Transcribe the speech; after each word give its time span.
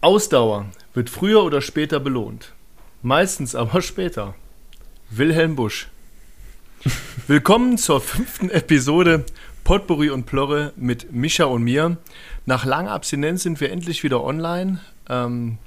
Ausdauer 0.00 0.66
wird 0.94 1.10
früher 1.10 1.42
oder 1.42 1.60
später 1.60 1.98
belohnt. 1.98 2.52
Meistens 3.02 3.56
aber 3.56 3.82
später. 3.82 4.36
Wilhelm 5.10 5.56
Busch. 5.56 5.88
Willkommen 7.26 7.78
zur 7.78 8.00
fünften 8.00 8.48
Episode 8.48 9.24
Potpourri 9.64 10.10
und 10.10 10.24
Plorre 10.24 10.72
mit 10.76 11.12
Micha 11.12 11.46
und 11.46 11.64
mir. 11.64 11.96
Nach 12.46 12.64
langer 12.64 12.92
Abstinenz 12.92 13.42
sind 13.42 13.60
wir 13.60 13.72
endlich 13.72 14.04
wieder 14.04 14.22
online. 14.22 14.80
Ähm, 15.08 15.58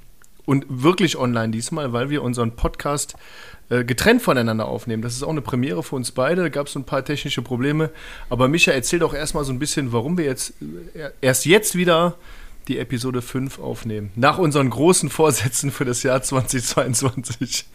und 0.46 0.64
wirklich 0.68 1.18
online 1.18 1.50
diesmal, 1.50 1.92
weil 1.92 2.08
wir 2.08 2.22
unseren 2.22 2.56
Podcast 2.56 3.14
äh, 3.68 3.84
getrennt 3.84 4.22
voneinander 4.22 4.66
aufnehmen. 4.66 5.02
Das 5.02 5.14
ist 5.14 5.22
auch 5.22 5.28
eine 5.28 5.42
Premiere 5.42 5.82
für 5.82 5.96
uns 5.96 6.10
beide. 6.10 6.40
Da 6.40 6.48
gab 6.48 6.68
es 6.68 6.74
ein 6.74 6.84
paar 6.84 7.04
technische 7.04 7.42
Probleme. 7.42 7.90
Aber 8.30 8.48
Micha, 8.48 8.72
erzähl 8.72 8.98
doch 8.98 9.12
erstmal 9.12 9.44
so 9.44 9.52
ein 9.52 9.58
bisschen, 9.58 9.92
warum 9.92 10.16
wir 10.16 10.24
jetzt 10.24 10.54
äh, 10.94 11.10
erst 11.20 11.44
jetzt 11.44 11.76
wieder 11.76 12.16
die 12.68 12.78
Episode 12.78 13.22
5 13.22 13.58
aufnehmen. 13.58 14.10
Nach 14.14 14.38
unseren 14.38 14.70
großen 14.70 15.10
Vorsätzen 15.10 15.70
für 15.70 15.84
das 15.84 16.02
Jahr 16.02 16.22
2022. 16.22 17.66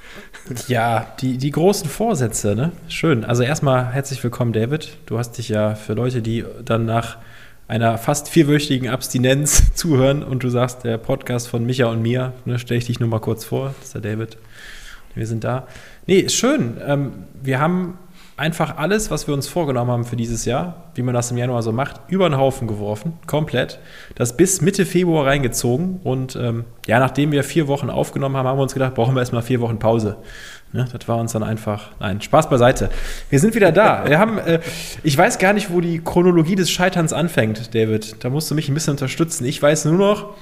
Ja, 0.68 1.08
die, 1.20 1.38
die 1.38 1.52
großen 1.52 1.90
Vorsätze, 1.90 2.56
ne? 2.56 2.72
Schön. 2.88 3.26
Also 3.26 3.44
erstmal 3.44 3.92
herzlich 3.94 4.24
willkommen, 4.24 4.54
David. 4.54 4.98
Du 5.06 5.18
hast 5.18 5.38
dich 5.38 5.50
ja 5.50 5.76
für 5.76 5.94
Leute, 5.94 6.22
die 6.22 6.46
dann 6.64 6.86
nach 6.86 7.18
einer 7.68 7.98
fast 7.98 8.30
vierwöchigen 8.30 8.90
Abstinenz 8.90 9.74
zuhören 9.76 10.24
und 10.24 10.44
du 10.44 10.50
sagst, 10.50 10.84
der 10.84 10.98
Podcast 10.98 11.50
von 11.50 11.66
Micha 11.66 11.88
und 11.88 12.02
mir, 12.02 12.34
ne, 12.46 12.60
stelle 12.60 12.78
ich 12.78 12.86
dich 12.86 13.00
nur 13.00 13.10
mal 13.10 13.20
kurz 13.20 13.44
vor, 13.44 13.76
das 13.80 13.88
ist 13.88 13.96
der 13.96 14.02
David. 14.02 14.38
Wir 15.16 15.28
sind 15.28 15.44
da. 15.44 15.68
Nee, 16.06 16.30
schön. 16.30 16.78
Ähm, 16.86 17.12
wir 17.42 17.60
haben 17.60 17.98
einfach 18.38 18.78
alles, 18.78 19.10
was 19.10 19.28
wir 19.28 19.34
uns 19.34 19.48
vorgenommen 19.48 19.92
haben 19.92 20.06
für 20.06 20.16
dieses 20.16 20.46
Jahr, 20.46 20.92
wie 20.94 21.02
man 21.02 21.16
das 21.16 21.32
im 21.32 21.38
Januar 21.38 21.64
so 21.64 21.72
macht, 21.72 22.00
über 22.08 22.30
den 22.30 22.38
Haufen 22.38 22.68
geworfen, 22.68 23.14
komplett. 23.26 23.80
Das 24.16 24.38
bis 24.38 24.62
Mitte 24.62 24.86
Februar 24.86 25.26
reingezogen 25.26 26.00
und 26.04 26.36
ähm, 26.36 26.66
ja, 26.86 27.00
nachdem 27.00 27.32
wir 27.32 27.44
vier 27.44 27.68
Wochen 27.68 27.90
aufgenommen 27.90 28.38
haben, 28.38 28.48
haben 28.48 28.60
wir 28.60 28.64
uns 28.64 28.74
gedacht, 28.74 28.94
brauchen 28.94 29.16
wir 29.16 29.22
erstmal 29.22 29.42
vier 29.42 29.60
Wochen 29.60 29.80
Pause. 29.80 30.18
Ne, 30.74 30.86
das 30.92 31.08
war 31.08 31.18
uns 31.18 31.32
dann 31.32 31.44
einfach, 31.44 31.92
nein, 32.00 32.22
Spaß 32.22 32.50
beiseite. 32.50 32.90
Wir 33.30 33.40
sind 33.40 33.56
wieder 33.56 33.72
da. 33.72 34.08
Wir 34.08 34.20
haben, 34.20 34.38
äh, 34.38 34.60
ich 35.02 35.18
weiß 35.18 35.40
gar 35.40 35.54
nicht, 35.54 35.72
wo 35.72 35.82
die 35.82 36.00
Chronologie 36.04 36.56
des 36.56 36.70
Scheiterns 36.70 37.14
anfängt, 37.14 37.74
David. 37.74 38.24
Da 38.24 38.30
musst 38.30 38.52
du 38.52 38.56
mich 38.56 38.68
ein 38.68 38.74
bisschen 38.74 38.92
unterstützen. 38.92 39.46
Ich 39.46 39.62
weiß 39.62 39.86
nur 39.86 39.98
noch, 39.98 40.36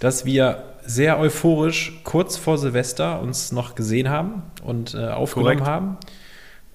dass 0.00 0.24
wir 0.24 0.64
sehr 0.84 1.18
euphorisch 1.18 2.00
kurz 2.02 2.36
vor 2.36 2.58
Silvester 2.58 3.20
uns 3.20 3.52
noch 3.52 3.76
gesehen 3.76 4.10
haben 4.10 4.42
und 4.64 4.94
äh, 4.94 5.06
aufgenommen 5.06 5.58
Korrekt. 5.58 5.70
haben. 5.70 5.96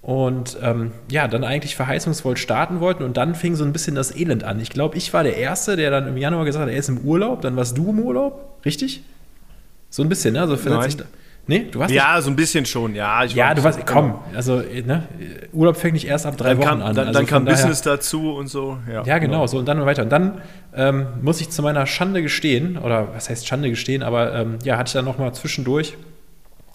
Und 0.08 0.58
ähm, 0.63 0.91
ja, 1.11 1.27
dann 1.27 1.44
eigentlich 1.44 1.75
verheißungsvoll 1.75 2.38
starten 2.38 2.80
wollten 2.80 3.03
und 3.03 3.17
dann 3.17 3.36
fing 3.36 3.58
so 3.58 3.66
ein 3.66 3.73
bisschen 3.73 3.94
das 3.94 4.16
Elend 4.16 4.45
an. 4.45 4.58
Ich 4.61 4.69
glaube, 4.69 4.95
ich 4.95 5.13
war 5.13 5.22
der 5.22 5.36
Erste, 5.36 5.75
der 5.75 5.91
dann 5.91 6.08
im 6.08 6.16
Januar 6.16 6.45
gesagt 6.45 6.63
hat, 6.63 6.72
er 6.72 6.80
ist 6.80 6.88
im 6.88 7.00
Urlaub, 7.00 7.41
dann 7.41 7.58
warst 7.58 7.77
du 7.77 7.89
im 7.89 8.00
Urlaub, 8.00 8.58
richtig? 8.63 9.03
So 9.89 10.03
ein 10.03 10.08
bisschen, 10.08 10.35
ne? 10.35 10.39
Also 10.39 10.55
Nein. 10.69 10.95
Nee, 11.45 11.67
du 11.69 11.80
warst 11.80 11.94
Ja, 11.94 12.16
nicht? 12.16 12.23
so 12.23 12.30
ein 12.30 12.38
bisschen 12.38 12.66
schon, 12.66 12.95
ja. 12.95 13.22
ja, 13.25 13.53
du 13.53 13.66
warst, 13.66 13.85
komm, 13.85 14.16
also 14.33 14.61
ne, 14.85 15.09
Urlaub 15.52 15.75
fängt 15.75 15.95
nicht 15.95 16.08
erst 16.08 16.25
ab 16.25 16.38
drei 16.38 16.52
dann 16.52 16.59
Wochen 16.59 16.67
kam, 16.67 16.81
an. 16.81 16.95
Dann, 16.95 17.08
also 17.08 17.19
dann 17.19 17.28
kam 17.28 17.45
daher, 17.45 17.58
Business 17.58 17.81
dazu 17.81 18.33
und 18.33 18.47
so. 18.47 18.78
Ja, 18.88 19.03
ja 19.03 19.17
genau, 19.17 19.33
genau, 19.33 19.47
so 19.47 19.58
und 19.58 19.66
dann 19.66 19.85
weiter. 19.85 20.03
Und 20.03 20.09
dann 20.09 20.41
ähm, 20.73 21.08
muss 21.22 21.41
ich 21.41 21.50
zu 21.50 21.61
meiner 21.61 21.85
Schande 21.85 22.22
gestehen, 22.22 22.78
oder 22.78 23.09
was 23.13 23.30
heißt 23.30 23.45
Schande 23.45 23.69
gestehen, 23.69 24.03
aber 24.03 24.33
ähm, 24.33 24.59
ja, 24.63 24.78
hatte 24.78 24.88
ich 24.88 24.94
dann 24.94 25.03
nochmal 25.03 25.33
zwischendurch 25.33 25.97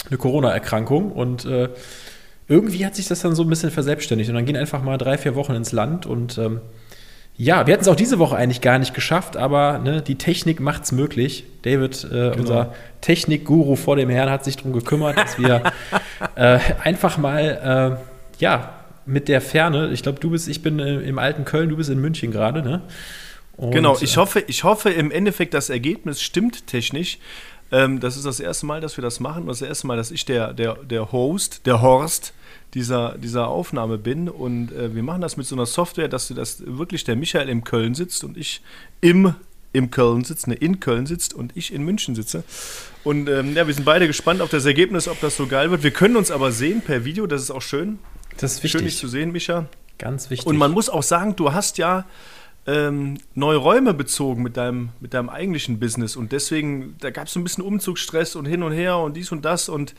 eine 0.09 0.19
Corona-Erkrankung 0.19 1.13
und 1.13 1.47
äh, 1.47 1.71
irgendwie 2.53 2.85
hat 2.85 2.95
sich 2.95 3.09
das 3.09 3.21
dann 3.21 3.35
so 3.35 3.43
ein 3.43 3.49
bisschen 3.49 3.71
verselbstständigt. 3.71 4.29
Und 4.29 4.37
dann 4.37 4.45
gehen 4.45 4.57
einfach 4.57 4.83
mal 4.83 4.99
drei, 4.99 5.17
vier 5.17 5.35
Wochen 5.35 5.55
ins 5.55 5.73
Land 5.73 6.05
und 6.05 6.37
ähm, 6.37 6.61
ja, 7.39 7.67
wir 7.67 7.73
hätten 7.73 7.83
es 7.83 7.89
auch 7.89 7.97
diese 7.97 8.19
Woche 8.19 8.37
eigentlich 8.37 8.61
gar 8.61 8.79
nicht 8.79 8.93
geschafft, 8.93 9.39
aber 9.39 9.79
ne, 9.79 10.03
die 10.03 10.17
Technik 10.17 10.61
macht 10.61 10.85
es 10.85 10.93
möglich. 10.93 11.45
David, 11.63 12.05
äh, 12.05 12.09
genau. 12.09 12.37
unser 12.37 12.75
Technikguru 13.01 13.75
vor 13.75 13.97
dem 13.97 14.11
Herrn, 14.11 14.31
hat 14.31 14.45
sich 14.45 14.57
darum 14.57 14.75
gekümmert, 14.75 15.17
dass 15.17 15.39
wir 15.39 15.63
äh, 16.35 16.59
einfach 16.85 17.17
mal, 17.17 17.99
äh, 17.99 18.43
ja, 18.43 18.75
mit 19.07 19.29
der 19.29 19.41
Ferne, 19.41 19.91
ich 19.93 20.03
glaube, 20.03 20.21
du 20.21 20.31
bist, 20.31 20.47
ich 20.47 20.63
bin 20.63 20.79
äh, 20.79 21.01
im 21.01 21.19
alten 21.19 21.47
Köln, 21.47 21.71
du 21.71 21.77
bist 21.77 21.89
in 21.89 22.01
München 22.01 22.31
gerade, 22.31 22.63
ne? 22.63 22.83
Und, 23.57 23.73
genau, 23.73 23.97
ich 24.01 24.17
hoffe, 24.17 24.45
ich 24.47 24.65
hoffe 24.65 24.91
im 24.91 25.11
Endeffekt, 25.11 25.55
das 25.55 25.71
Ergebnis 25.71 26.23
stimmt 26.23 26.67
technisch. 26.67 27.19
Ähm, 27.73 28.01
das 28.01 28.17
ist 28.17 28.27
das 28.27 28.39
erste 28.39 28.67
Mal, 28.67 28.81
dass 28.81 28.97
wir 28.97 29.03
das 29.03 29.19
machen. 29.19 29.47
Das 29.47 29.63
erste 29.63 29.87
Mal, 29.87 29.97
dass 29.97 30.11
ich 30.11 30.25
der, 30.25 30.53
der, 30.53 30.75
der 30.75 31.11
Host, 31.11 31.67
der 31.67 31.81
Horst, 31.81 32.35
dieser, 32.75 33.17
dieser 33.19 33.49
Aufnahme 33.49 33.99
bin. 33.99 34.29
Und 34.29 34.73
äh, 34.73 34.95
wir 34.95 35.03
machen 35.03 35.23
das 35.23 35.37
mit 35.37 35.47
so 35.47 35.57
einer 35.57 35.67
Software, 35.67 36.09
dass 36.09 36.29
du 36.29 36.35
das 36.35 36.63
wirklich 36.67 37.05
der 37.05 37.17
Michael 37.17 37.49
in 37.49 37.65
Köln 37.65 37.95
sitzt 37.95 38.25
und 38.25 38.37
ich 38.37 38.63
im, 39.01 39.35
im 39.73 39.91
Köln 39.91 40.23
sitzt, 40.25 40.49
ne, 40.49 40.55
in 40.55 40.81
Köln 40.81 41.07
sitzt 41.07 41.33
und 41.33 41.57
ich 41.57 41.73
in 41.73 41.83
München 41.83 42.15
sitze. 42.15 42.45
Und 43.05 43.29
ähm, 43.29 43.55
ja, 43.55 43.67
wir 43.67 43.75
sind 43.75 43.85
beide 43.85 44.07
gespannt 44.07 44.43
auf 44.43 44.51
das 44.51 44.67
Ergebnis, 44.67 45.09
ob 45.09 45.21
das 45.21 45.37
so 45.37 45.47
geil 45.47 45.71
wird. 45.71 45.83
Wir 45.83 45.91
können 45.91 46.17
uns 46.17 46.31
aber 46.31 46.53
sehen 46.53 46.83
per 46.83 47.05
Video, 47.05 47.27
das 47.27 47.43
ist 47.43 47.51
auch 47.51 47.63
schön. 47.63 47.99
Das 48.37 48.53
ist 48.53 48.63
wichtig. 48.63 48.71
Schön, 48.73 48.85
dich 48.85 48.99
zu 48.99 49.09
sehen, 49.09 49.33
Micha. 49.33 49.67
Ganz 49.99 50.31
wichtig. 50.31 50.47
Und 50.47 50.57
man 50.57 50.73
muss 50.73 50.89
auch 50.89 51.03
sagen, 51.03 51.37
du 51.37 51.53
hast 51.53 51.79
ja 51.79 52.05
ähm, 52.65 53.19
neue 53.35 53.57
Räume 53.57 53.93
bezogen 53.93 54.43
mit 54.43 54.57
deinem, 54.57 54.91
mit 55.01 55.15
deinem 55.15 55.29
eigentlichen 55.29 55.81
Business. 55.81 56.15
Und 56.15 56.31
deswegen, 56.31 56.95
da 57.01 57.11
gab 57.11 57.27
es 57.27 57.33
so 57.33 57.41
ein 57.41 57.43
bisschen 57.43 57.65
Umzugsstress 57.65 58.37
und 58.37 58.47
hin 58.47 58.63
und 58.63 58.73
her 58.73 58.99
und 58.99 59.17
dies 59.17 59.33
und 59.33 59.45
das. 59.45 59.69
Und 59.69 59.95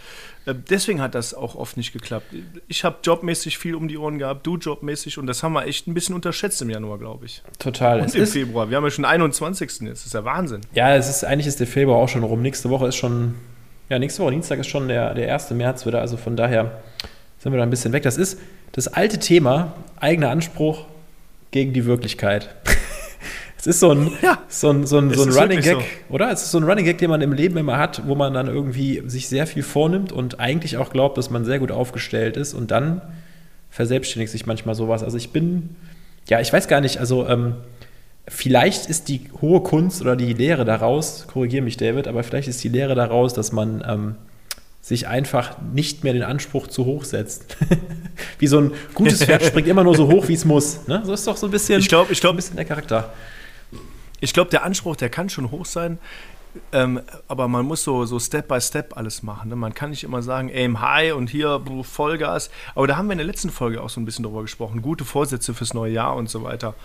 äh, 0.46 0.56
deswegen 0.56 1.02
hat 1.02 1.14
das 1.14 1.34
auch 1.34 1.56
oft 1.56 1.76
nicht 1.76 1.92
geklappt. 1.92 2.28
Ich 2.70 2.86
habe 2.86 2.98
jobmäßig 3.04 3.58
viel 3.58 3.76
um 3.76 3.90
die 3.90 3.98
Ohren 3.98 4.18
gehabt, 4.18 4.48
du 4.48 4.56
jobmäßig. 4.56 5.18
Und 5.18 5.28
das 5.28 5.44
haben 5.44 5.54
wir 5.54 5.66
echt 5.66 5.88
ein 5.88 5.94
bisschen 5.94 6.16
unterschätzt 6.16 6.62
im 6.62 6.70
Januar, 6.70 7.00
glaube 7.00 7.26
ich. 7.26 7.44
Total. 7.60 8.00
Und 8.00 8.06
es 8.08 8.16
im 8.16 8.28
Februar. 8.28 8.70
Wir 8.70 8.78
haben 8.78 8.86
ja 8.86 8.92
schon 8.92 9.06
21. 9.06 9.82
jetzt. 9.82 9.82
Das 9.82 10.06
ist 10.06 10.14
ja 10.14 10.24
Wahnsinn. 10.24 10.62
Ja, 10.74 10.96
es 10.96 11.10
ist, 11.10 11.26
eigentlich 11.26 11.48
ist 11.48 11.60
der 11.60 11.68
Februar 11.68 11.98
auch 11.98 12.10
schon 12.10 12.24
rum. 12.24 12.42
Nächste 12.42 12.70
Woche 12.70 12.88
ist 12.88 12.96
schon, 12.96 13.36
ja, 13.90 14.00
nächste 14.00 14.24
Woche, 14.24 14.32
Dienstag 14.32 14.60
ist 14.60 14.68
schon 14.68 14.88
der, 14.88 15.14
der 15.14 15.34
1. 15.34 15.52
März 15.52 15.86
wieder. 15.86 16.00
Also 16.00 16.16
von 16.16 16.38
daher 16.38 16.82
sind 17.40 17.52
wir 17.52 17.58
da 17.58 17.64
ein 17.64 17.70
bisschen 17.70 17.92
weg. 17.92 18.04
Das 18.04 18.16
ist 18.16 18.40
das 18.72 18.88
alte 18.88 19.20
Thema, 19.20 19.74
eigener 20.00 20.30
Anspruch, 20.30 20.86
gegen 21.54 21.72
die 21.72 21.86
Wirklichkeit. 21.86 22.54
es 23.58 23.66
ist 23.66 23.80
so 23.80 23.92
ein, 23.92 24.12
ja, 24.22 24.40
so 24.50 24.70
ein, 24.70 24.86
so 24.86 24.98
ein, 24.98 25.14
so 25.14 25.24
ein 25.24 25.30
Running 25.30 25.62
Gag, 25.62 25.78
so. 25.78 26.14
oder? 26.14 26.30
Es 26.32 26.44
ist 26.44 26.52
so 26.52 26.58
ein 26.58 26.66
Running 26.66 26.84
Gag, 26.84 26.98
den 26.98 27.10
man 27.10 27.22
im 27.22 27.32
Leben 27.32 27.56
immer 27.56 27.78
hat, 27.78 28.06
wo 28.06 28.16
man 28.16 28.34
dann 28.34 28.48
irgendwie 28.48 29.02
sich 29.06 29.30
sehr 29.30 29.48
viel 29.48 29.64
vornimmt 29.64 30.12
und 30.12 30.42
eigentlich 30.42 30.76
auch 30.76 30.90
glaubt, 30.90 31.18
dass 31.18 31.30
man 31.30 31.46
sehr 31.46 31.60
gut 31.60 31.72
aufgestellt 31.72 32.36
ist 32.36 32.54
und 32.54 32.72
dann 32.72 33.02
verselbstständigt 33.70 34.32
sich 34.32 34.46
manchmal 34.46 34.76
sowas. 34.76 35.02
Also 35.02 35.16
ich 35.16 35.32
bin, 35.32 35.76
ja, 36.28 36.42
ich 36.42 36.52
weiß 36.52 36.68
gar 36.68 36.82
nicht, 36.82 36.98
also 36.98 37.28
ähm, 37.28 37.56
vielleicht 38.28 38.88
ist 38.88 39.08
die 39.08 39.22
hohe 39.42 39.62
Kunst 39.62 40.02
oder 40.02 40.16
die 40.16 40.34
Lehre 40.34 40.66
daraus, 40.66 41.28
korrigiere 41.28 41.64
mich 41.64 41.78
David, 41.78 42.08
aber 42.08 42.24
vielleicht 42.24 42.48
ist 42.48 42.64
die 42.64 42.70
Lehre 42.70 42.96
daraus, 42.96 43.34
dass 43.34 43.52
man 43.52 43.84
ähm, 43.88 44.16
sich 44.84 45.08
einfach 45.08 45.56
nicht 45.62 46.04
mehr 46.04 46.12
den 46.12 46.24
Anspruch 46.24 46.68
zu 46.68 46.84
hoch 46.84 47.06
setzt. 47.06 47.56
wie 48.40 48.48
so 48.48 48.60
ein 48.60 48.72
gutes 48.94 49.24
Pferd 49.24 49.42
springt 49.46 49.70
immer 49.70 49.84
nur 49.84 49.96
so 49.96 50.12
hoch, 50.12 50.28
wie 50.28 50.34
es 50.34 50.44
muss. 50.44 50.86
Ne? 50.88 51.02
So 51.06 51.14
ist 51.14 51.26
doch 51.26 51.38
so 51.38 51.48
ein 51.48 51.52
bisschen, 51.52 51.80
ich 51.80 51.88
glaub, 51.88 52.12
ich 52.12 52.20
glaub, 52.20 52.34
ein 52.34 52.36
bisschen 52.36 52.58
der 52.58 52.66
Charakter. 52.66 53.14
Ich 54.20 54.34
glaube, 54.34 54.52
der 54.52 54.64
Anspruch, 54.64 54.98
der 54.98 55.10
kann 55.10 55.30
schon 55.30 55.52
hoch 55.52 55.66
sein, 55.66 56.00
ähm, 56.74 57.02
aber 57.30 57.48
man 57.48 57.66
muss 57.66 57.84
so, 57.84 58.06
so 58.06 58.20
Step 58.20 58.50
by 58.50 58.60
Step 58.60 58.98
alles 58.98 59.24
machen. 59.24 59.50
Ne? 59.50 59.56
Man 59.56 59.74
kann 59.74 59.92
nicht 59.92 60.04
immer 60.04 60.22
sagen, 60.22 60.52
aim 60.54 60.82
high 60.82 61.14
und 61.14 61.30
hier 61.30 61.62
Vollgas. 61.84 62.50
Aber 62.76 62.86
da 62.86 62.98
haben 62.98 63.08
wir 63.08 63.14
in 63.14 63.20
der 63.20 63.28
letzten 63.28 63.52
Folge 63.52 63.82
auch 63.82 63.90
so 63.90 64.02
ein 64.02 64.06
bisschen 64.06 64.24
drüber 64.24 64.42
gesprochen. 64.42 64.82
Gute 64.82 65.06
Vorsätze 65.06 65.54
fürs 65.54 65.74
neue 65.74 65.94
Jahr 65.94 66.16
und 66.16 66.30
so 66.30 66.44
weiter. 66.44 66.76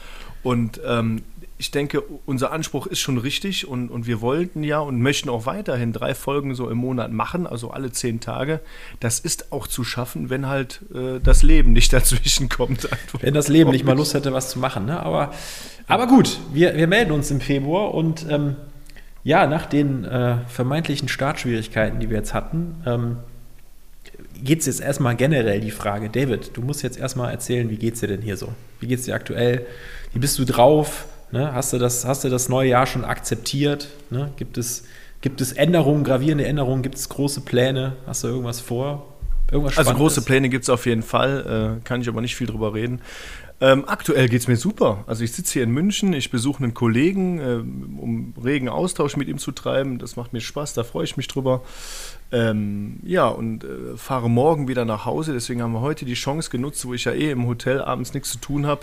Und 0.43 0.81
ähm, 0.87 1.22
ich 1.59 1.72
denke, 1.72 2.03
unser 2.25 2.53
Anspruch 2.53 2.87
ist 2.87 3.00
schon 3.00 3.19
richtig 3.19 3.66
und, 3.66 3.91
und 3.91 4.06
wir 4.06 4.21
wollten 4.21 4.62
ja 4.62 4.78
und 4.78 5.00
möchten 5.03 5.28
auch 5.28 5.44
weiterhin 5.44 5.93
drei 5.93 6.15
Folgen 6.15 6.54
so 6.54 6.71
im 6.71 6.78
Monat 6.78 7.10
machen, 7.10 7.47
also 7.47 7.71
alle 7.72 7.91
zehn 7.91 8.21
Tage. 8.21 8.60
Das 9.00 9.19
ist 9.19 9.53
auch 9.53 9.66
zu 9.66 9.82
schaffen, 9.82 10.31
wenn 10.31 10.47
halt 10.47 10.81
äh, 10.94 11.19
das 11.21 11.43
Leben 11.43 11.72
nicht 11.72 11.93
dazwischen 11.93 12.49
kommt. 12.49 12.88
Wenn 13.21 13.34
das 13.34 13.49
Leben 13.49 13.71
nicht 13.71 13.84
mal 13.84 13.97
Lust 13.97 14.15
hätte, 14.15 14.32
was 14.32 14.50
zu 14.50 14.60
machen. 14.60 14.87
Ne? 14.87 15.00
Aber, 15.00 15.32
aber 15.88 16.06
gut, 16.06 16.38
wir, 16.53 16.76
wir 16.76 16.87
melden 16.87 17.10
uns 17.10 17.31
im 17.31 17.41
Februar 17.41 17.93
und 17.93 18.26
ähm, 18.31 18.55
ja, 19.25 19.47
nach 19.47 19.66
den 19.66 20.05
äh, 20.05 20.38
vermeintlichen 20.47 21.08
Startschwierigkeiten, 21.08 21.99
die 21.99 22.08
wir 22.08 22.19
jetzt 22.19 22.35
hatten, 22.35 22.82
ähm, 22.87 23.17
geht 24.43 24.61
es 24.61 24.67
jetzt 24.67 24.81
erstmal 24.81 25.17
generell 25.17 25.61
die 25.61 25.70
Frage, 25.70 26.08
David, 26.08 26.56
du 26.56 26.62
musst 26.62 26.82
jetzt 26.82 26.99
erstmal 26.99 27.32
erzählen, 27.32 27.69
wie 27.70 27.76
geht 27.76 27.94
es 27.94 28.00
dir 28.00 28.08
denn 28.08 28.23
hier 28.23 28.37
so? 28.37 28.52
Wie 28.81 28.87
geht 28.87 29.00
es 29.00 29.05
dir 29.05 29.14
aktuell? 29.14 29.67
Wie 30.12 30.19
bist 30.19 30.38
du 30.38 30.44
drauf? 30.44 31.06
Ne? 31.31 31.52
Hast, 31.52 31.73
du 31.73 31.79
das, 31.79 32.05
hast 32.05 32.25
du 32.25 32.29
das 32.29 32.49
neue 32.49 32.70
Jahr 32.70 32.87
schon 32.87 33.05
akzeptiert? 33.05 33.88
Ne? 34.11 34.31
Gibt, 34.37 34.56
es, 34.56 34.85
gibt 35.20 35.40
es 35.40 35.52
Änderungen, 35.52 36.05
gravierende 36.05 36.46
Änderungen? 36.46 36.82
Gibt 36.82 36.96
es 36.96 37.08
große 37.08 37.43
Pläne? 37.43 37.94
Hast 38.06 38.25
du 38.25 38.29
irgendwas 38.29 38.61
vor? 38.61 39.06
Irgendwas 39.50 39.79
also 39.79 39.94
große 39.94 40.23
Pläne 40.23 40.49
gibt 40.49 40.64
es 40.64 40.70
auf 40.70 40.85
jeden 40.85 41.02
Fall, 41.02 41.79
äh, 41.81 41.85
kann 41.85 42.02
ich 42.02 42.08
aber 42.08 42.20
nicht 42.20 42.37
viel 42.37 42.46
drüber 42.46 42.75
reden. 42.75 43.00
Ähm, 43.60 43.84
aktuell 43.88 44.28
geht 44.28 44.40
es 44.40 44.49
mir 44.49 44.56
super. 44.56 45.05
Also 45.08 45.25
ich 45.25 45.32
sitze 45.32 45.55
hier 45.55 45.62
in 45.64 45.70
München, 45.70 46.12
ich 46.12 46.31
besuche 46.31 46.62
einen 46.62 46.75
Kollegen, 46.75 47.40
äh, 47.40 48.00
um 48.00 48.32
regen 48.43 48.69
Austausch 48.69 49.16
mit 49.16 49.26
ihm 49.26 49.38
zu 49.38 49.50
treiben. 49.50 49.99
Das 49.99 50.14
macht 50.14 50.32
mir 50.32 50.40
Spaß, 50.40 50.75
da 50.75 50.84
freue 50.84 51.05
ich 51.05 51.16
mich 51.16 51.26
drüber. 51.26 51.62
Ähm, 52.31 53.00
ja, 53.02 53.26
und 53.26 53.64
äh, 53.64 53.96
fahre 53.96 54.31
morgen 54.31 54.69
wieder 54.69 54.84
nach 54.84 55.06
Hause. 55.06 55.32
Deswegen 55.32 55.60
haben 55.60 55.72
wir 55.72 55.81
heute 55.81 56.05
die 56.05 56.14
Chance 56.14 56.50
genutzt, 56.50 56.87
wo 56.87 56.94
ich 56.94 57.05
ja 57.05 57.12
eh 57.12 57.32
im 57.32 57.46
Hotel 57.46 57.81
abends 57.82 58.14
nichts 58.14 58.31
zu 58.31 58.38
tun 58.38 58.66
habe, 58.66 58.82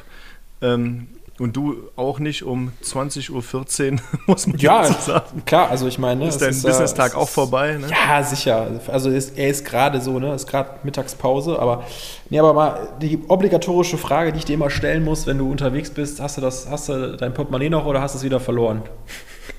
ähm, 0.62 1.07
Und 1.38 1.58
du 1.58 1.90
auch 1.98 2.20
nicht 2.20 2.44
um 2.44 2.72
20.14 2.82 3.94
Uhr, 3.94 4.00
muss 4.26 4.48
man 4.48 4.58
ja 4.58 4.86
sagen. 4.86 5.44
klar, 5.46 5.70
also 5.70 5.86
ich 5.86 6.00
meine. 6.00 6.22
Ne, 6.22 6.30
ist 6.30 6.42
dein 6.42 6.50
Business-Tag 6.50 7.14
auch 7.16 7.28
vorbei? 7.28 7.74
Ne? 7.74 7.88
Ja, 7.90 8.24
sicher. 8.24 8.80
Also 8.88 9.10
ist, 9.10 9.38
er 9.38 9.50
ist 9.50 9.66
gerade 9.66 10.00
so, 10.00 10.18
ne? 10.18 10.34
Ist 10.34 10.48
gerade 10.48 10.80
Mittagspause, 10.84 11.60
aber 11.60 11.84
nee, 12.30 12.40
aber 12.40 12.54
mal 12.54 12.88
die 13.02 13.20
obligatorische 13.28 13.98
Frage, 13.98 14.32
die 14.32 14.40
ich 14.40 14.46
dir 14.46 14.54
immer 14.54 14.70
stellen 14.70 15.04
muss, 15.04 15.28
wenn 15.28 15.38
du 15.38 15.52
unterwegs 15.52 15.90
bist, 15.90 16.22
hast 16.22 16.38
du 16.38 16.42
das, 16.42 16.70
hast 16.70 16.88
du 16.88 17.18
dein 17.18 17.34
Portemonnaie 17.34 17.70
noch 17.70 17.86
oder 17.86 18.02
hast 18.02 18.16
du 18.16 18.20
es 18.20 18.24
wieder 18.24 18.40
verloren? 18.40 18.84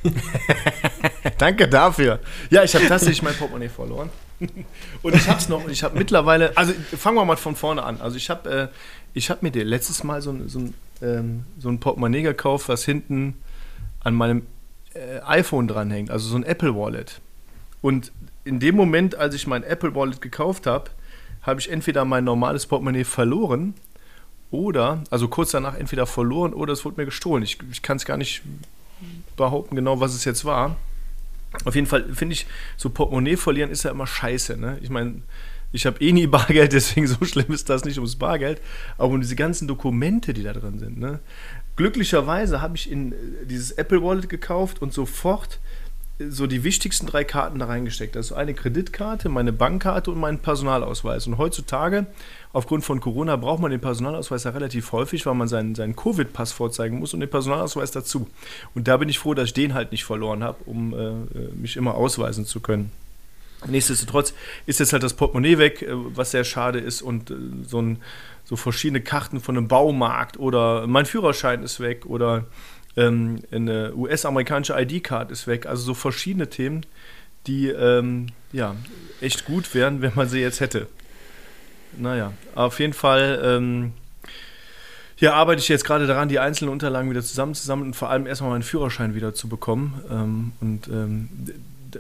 Danke 1.38 1.69
dafür. 1.69 2.20
Ja, 2.49 2.62
ich 2.62 2.75
habe 2.75 2.87
tatsächlich 2.87 3.22
mein 3.22 3.34
Portemonnaie 3.34 3.69
verloren. 3.69 4.08
Und 5.02 5.14
ich 5.14 5.29
habe 5.29 5.38
es 5.38 5.49
noch, 5.49 5.67
ich 5.69 5.82
habe 5.82 5.99
mittlerweile, 5.99 6.56
also 6.56 6.72
fangen 6.96 7.17
wir 7.17 7.25
mal 7.25 7.37
von 7.37 7.56
vorne 7.56 7.82
an. 7.82 8.00
Also 8.00 8.17
ich 8.17 8.29
habe 8.31 8.50
äh, 8.50 8.69
hab 9.16 9.42
mir 9.42 9.50
dir 9.50 9.64
letztes 9.64 10.04
Mal 10.04 10.22
so, 10.22 10.36
so, 10.46 10.60
ähm, 11.02 11.44
so 11.58 11.68
ein 11.68 11.80
Portemonnaie 11.80 12.22
gekauft, 12.22 12.68
was 12.68 12.84
hinten 12.84 13.34
an 14.00 14.14
meinem 14.14 14.42
äh, 14.94 15.20
iPhone 15.24 15.68
dranhängt, 15.68 16.10
also 16.10 16.28
so 16.28 16.36
ein 16.36 16.44
Apple 16.44 16.74
Wallet. 16.74 17.20
Und 17.82 18.12
in 18.44 18.60
dem 18.60 18.76
Moment, 18.76 19.14
als 19.14 19.34
ich 19.34 19.46
mein 19.46 19.62
Apple 19.62 19.94
Wallet 19.94 20.20
gekauft 20.20 20.66
habe, 20.66 20.90
habe 21.42 21.60
ich 21.60 21.70
entweder 21.70 22.04
mein 22.04 22.24
normales 22.24 22.66
Portemonnaie 22.66 23.04
verloren 23.04 23.74
oder, 24.50 25.02
also 25.10 25.28
kurz 25.28 25.50
danach 25.50 25.74
entweder 25.74 26.06
verloren 26.06 26.54
oder 26.54 26.72
es 26.72 26.84
wurde 26.84 27.00
mir 27.00 27.04
gestohlen. 27.06 27.42
Ich, 27.42 27.58
ich 27.70 27.82
kann 27.82 27.96
es 27.96 28.04
gar 28.04 28.16
nicht 28.16 28.42
behaupten 29.36 29.76
genau, 29.76 30.00
was 30.00 30.14
es 30.14 30.24
jetzt 30.24 30.44
war. 30.44 30.76
Auf 31.64 31.74
jeden 31.74 31.86
Fall 31.86 32.04
finde 32.14 32.34
ich, 32.34 32.46
so 32.76 32.90
Portemonnaie 32.90 33.36
verlieren 33.36 33.70
ist 33.70 33.82
ja 33.82 33.90
immer 33.90 34.06
scheiße. 34.06 34.56
Ne? 34.56 34.78
Ich 34.82 34.90
meine, 34.90 35.22
ich 35.72 35.86
habe 35.86 36.00
eh 36.00 36.12
nie 36.12 36.26
Bargeld, 36.26 36.72
deswegen 36.72 37.06
so 37.06 37.24
schlimm 37.24 37.52
ist 37.52 37.68
das 37.68 37.84
nicht 37.84 37.98
ums 37.98 38.16
Bargeld, 38.16 38.60
aber 38.98 39.14
um 39.14 39.20
diese 39.20 39.36
ganzen 39.36 39.68
Dokumente, 39.68 40.32
die 40.32 40.42
da 40.42 40.52
drin 40.52 40.78
sind. 40.78 40.98
Ne? 40.98 41.20
Glücklicherweise 41.76 42.62
habe 42.62 42.76
ich 42.76 42.90
in 42.90 43.12
äh, 43.12 43.16
dieses 43.48 43.72
Apple 43.72 44.02
Wallet 44.02 44.28
gekauft 44.28 44.80
und 44.82 44.92
sofort 44.92 45.58
so 46.18 46.46
die 46.46 46.64
wichtigsten 46.64 47.06
drei 47.06 47.24
Karten 47.24 47.58
da 47.58 47.66
reingesteckt. 47.66 48.16
Also 48.16 48.34
eine 48.34 48.54
Kreditkarte, 48.54 49.28
meine 49.28 49.52
Bankkarte 49.52 50.10
und 50.10 50.18
meinen 50.18 50.38
Personalausweis. 50.38 51.26
Und 51.26 51.36
heutzutage, 51.36 52.06
aufgrund 52.52 52.84
von 52.84 53.00
Corona, 53.00 53.36
braucht 53.36 53.60
man 53.60 53.70
den 53.70 53.80
Personalausweis 53.80 54.44
ja 54.44 54.50
relativ 54.50 54.92
häufig, 54.92 55.26
weil 55.26 55.34
man 55.34 55.48
seinen, 55.48 55.74
seinen 55.74 55.94
Covid-Pass 55.94 56.52
vorzeigen 56.52 56.98
muss 56.98 57.12
und 57.12 57.20
den 57.20 57.28
Personalausweis 57.28 57.90
dazu. 57.90 58.28
Und 58.74 58.88
da 58.88 58.96
bin 58.96 59.10
ich 59.10 59.19
froh, 59.19 59.34
dass 59.34 59.48
ich 59.48 59.54
den 59.54 59.74
halt 59.74 59.92
nicht 59.92 60.04
verloren 60.04 60.42
habe, 60.42 60.58
um 60.64 60.94
äh, 60.94 61.38
mich 61.54 61.76
immer 61.76 61.94
ausweisen 61.94 62.46
zu 62.46 62.60
können. 62.60 62.90
Nichtsdestotrotz 63.68 64.34
ist 64.66 64.80
jetzt 64.80 64.92
halt 64.92 65.02
das 65.02 65.14
Portemonnaie 65.14 65.58
weg, 65.58 65.82
äh, 65.82 65.88
was 65.90 66.30
sehr 66.30 66.44
schade 66.44 66.78
ist 66.78 67.02
und 67.02 67.30
äh, 67.30 67.34
so, 67.66 67.80
ein, 67.80 67.98
so 68.44 68.56
verschiedene 68.56 69.00
Karten 69.00 69.40
von 69.40 69.56
einem 69.56 69.68
Baumarkt 69.68 70.38
oder 70.38 70.86
mein 70.86 71.06
Führerschein 71.06 71.62
ist 71.62 71.80
weg 71.80 72.06
oder 72.06 72.44
ähm, 72.96 73.40
eine 73.50 73.94
US-amerikanische 73.94 74.74
ID-Card 74.78 75.30
ist 75.30 75.46
weg. 75.46 75.66
Also 75.66 75.82
so 75.82 75.94
verschiedene 75.94 76.48
Themen, 76.48 76.86
die 77.46 77.68
ähm, 77.68 78.28
ja 78.52 78.74
echt 79.20 79.44
gut 79.44 79.74
wären, 79.74 80.02
wenn 80.02 80.12
man 80.14 80.28
sie 80.28 80.40
jetzt 80.40 80.60
hätte. 80.60 80.88
Naja, 81.96 82.32
auf 82.54 82.80
jeden 82.80 82.92
Fall 82.92 83.40
ähm, 83.42 83.92
ja, 85.19 85.32
arbeite 85.32 85.60
ich 85.60 85.69
jetzt 85.69 85.84
gerade 85.84 86.06
daran, 86.06 86.28
die 86.28 86.38
einzelnen 86.38 86.70
Unterlagen 86.70 87.08
wieder 87.08 87.22
zusammenzusammeln 87.22 87.88
und 87.88 87.94
vor 87.94 88.10
allem 88.10 88.26
erstmal 88.26 88.50
meinen 88.50 88.62
Führerschein 88.62 89.14
wieder 89.14 89.32
zu 89.32 89.48
bekommen. 89.48 90.02
Ähm, 90.10 90.52
und 90.60 90.88
ähm, 90.88 91.28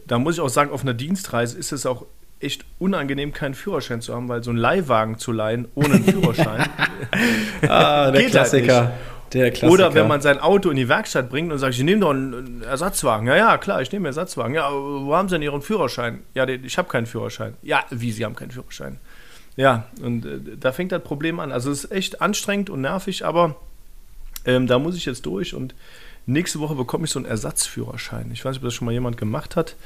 da 0.06 0.18
muss 0.18 0.34
ich 0.36 0.40
auch 0.40 0.48
sagen, 0.48 0.70
auf 0.70 0.82
einer 0.82 0.94
Dienstreise 0.94 1.58
ist 1.58 1.72
es 1.72 1.86
auch 1.86 2.06
echt 2.38 2.64
unangenehm, 2.78 3.32
keinen 3.32 3.54
Führerschein 3.54 4.00
zu 4.00 4.14
haben, 4.14 4.28
weil 4.28 4.42
so 4.42 4.50
einen 4.50 4.58
Leihwagen 4.58 5.18
zu 5.18 5.32
leihen 5.32 5.68
ohne 5.74 5.94
einen 5.94 6.04
Führerschein. 6.04 6.68
ah, 7.62 8.10
der 8.10 8.22
halt 8.22 8.30
Klassiker. 8.30 8.84
Halt 8.84 8.92
der 9.32 9.50
Klassiker. 9.50 9.72
Oder 9.72 9.94
wenn 9.94 10.06
man 10.06 10.20
sein 10.20 10.38
Auto 10.38 10.70
in 10.70 10.76
die 10.76 10.88
Werkstatt 10.88 11.28
bringt 11.28 11.52
und 11.52 11.58
sagt, 11.58 11.74
ich 11.74 11.82
nehme 11.82 12.00
doch 12.00 12.10
einen 12.10 12.62
Ersatzwagen. 12.62 13.26
Ja, 13.26 13.36
ja, 13.36 13.58
klar, 13.58 13.82
ich 13.82 13.90
nehme 13.90 14.02
einen 14.08 14.16
Ersatzwagen. 14.16 14.54
Ja, 14.54 14.70
wo 14.70 15.14
haben 15.14 15.28
Sie 15.28 15.34
denn 15.34 15.42
Ihren 15.42 15.62
Führerschein? 15.62 16.20
Ja, 16.34 16.46
ich 16.46 16.78
habe 16.78 16.88
keinen 16.88 17.06
Führerschein. 17.06 17.54
Ja, 17.62 17.84
wie, 17.90 18.12
Sie 18.12 18.24
haben 18.24 18.36
keinen 18.36 18.50
Führerschein? 18.50 18.98
Ja, 19.56 19.86
und 20.02 20.26
äh, 20.26 20.38
da 20.60 20.72
fängt 20.72 20.92
das 20.92 21.02
Problem 21.02 21.40
an. 21.40 21.50
Also 21.50 21.70
es 21.70 21.84
ist 21.84 21.92
echt 21.92 22.20
anstrengend 22.20 22.70
und 22.70 22.82
nervig, 22.82 23.24
aber 23.24 23.56
ähm, 24.44 24.66
da 24.66 24.78
muss 24.78 24.96
ich 24.96 25.06
jetzt 25.06 25.26
durch 25.26 25.54
und 25.54 25.74
nächste 26.26 26.60
Woche 26.60 26.74
bekomme 26.74 27.04
ich 27.04 27.10
so 27.10 27.18
einen 27.18 27.26
Ersatzführerschein. 27.26 28.30
Ich 28.32 28.44
weiß 28.44 28.52
nicht, 28.52 28.62
ob 28.62 28.64
das 28.64 28.74
schon 28.74 28.86
mal 28.86 28.92
jemand 28.92 29.16
gemacht 29.16 29.56
hat. 29.56 29.76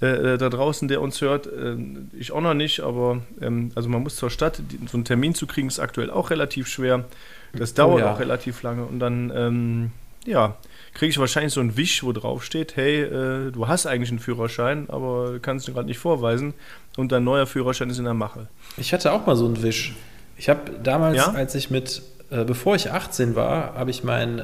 Äh, 0.00 0.34
äh 0.34 0.38
da 0.38 0.48
draußen, 0.48 0.88
der 0.88 1.00
uns 1.00 1.20
hört. 1.20 1.46
Äh, 1.46 1.76
ich 2.18 2.32
auch 2.32 2.40
noch 2.40 2.54
nicht, 2.54 2.80
aber 2.80 3.22
ähm, 3.40 3.72
also 3.74 3.88
man 3.88 4.02
muss 4.02 4.16
zur 4.16 4.30
Stadt. 4.30 4.62
So 4.90 4.96
einen 4.96 5.04
Termin 5.04 5.34
zu 5.34 5.46
kriegen 5.46 5.68
ist 5.68 5.78
aktuell 5.78 6.10
auch 6.10 6.30
relativ 6.30 6.68
schwer. 6.68 7.04
Das 7.52 7.74
dauert 7.74 7.96
oh, 7.96 7.98
ja. 8.00 8.12
auch 8.12 8.20
relativ 8.20 8.62
lange 8.62 8.84
und 8.84 8.98
dann, 8.98 9.32
ähm, 9.34 9.90
ja, 10.26 10.56
kriege 10.92 11.10
ich 11.10 11.18
wahrscheinlich 11.18 11.52
so 11.52 11.60
einen 11.60 11.76
Wisch, 11.76 12.02
wo 12.02 12.12
drauf 12.12 12.44
steht, 12.44 12.76
hey, 12.76 13.02
äh, 13.02 13.50
du 13.50 13.68
hast 13.68 13.86
eigentlich 13.86 14.10
einen 14.10 14.18
Führerschein, 14.18 14.90
aber 14.90 15.38
kannst 15.40 15.66
ihn 15.66 15.74
gerade 15.74 15.86
nicht 15.86 15.98
vorweisen 15.98 16.54
und 16.96 17.10
dein 17.10 17.24
neuer 17.24 17.46
Führerschein 17.46 17.88
ist 17.88 17.98
in 17.98 18.04
der 18.04 18.14
Mache. 18.14 18.48
Ich 18.76 18.92
hatte 18.92 19.12
auch 19.12 19.26
mal 19.26 19.36
so 19.36 19.46
einen 19.46 19.62
Wisch. 19.62 19.94
Ich 20.36 20.48
habe 20.48 20.72
damals, 20.82 21.16
ja? 21.16 21.30
als 21.30 21.54
ich 21.54 21.70
mit, 21.70 22.02
äh, 22.30 22.44
bevor 22.44 22.76
ich 22.76 22.90
18 22.90 23.34
war, 23.34 23.74
habe 23.74 23.90
ich 23.90 24.04
mein, 24.04 24.38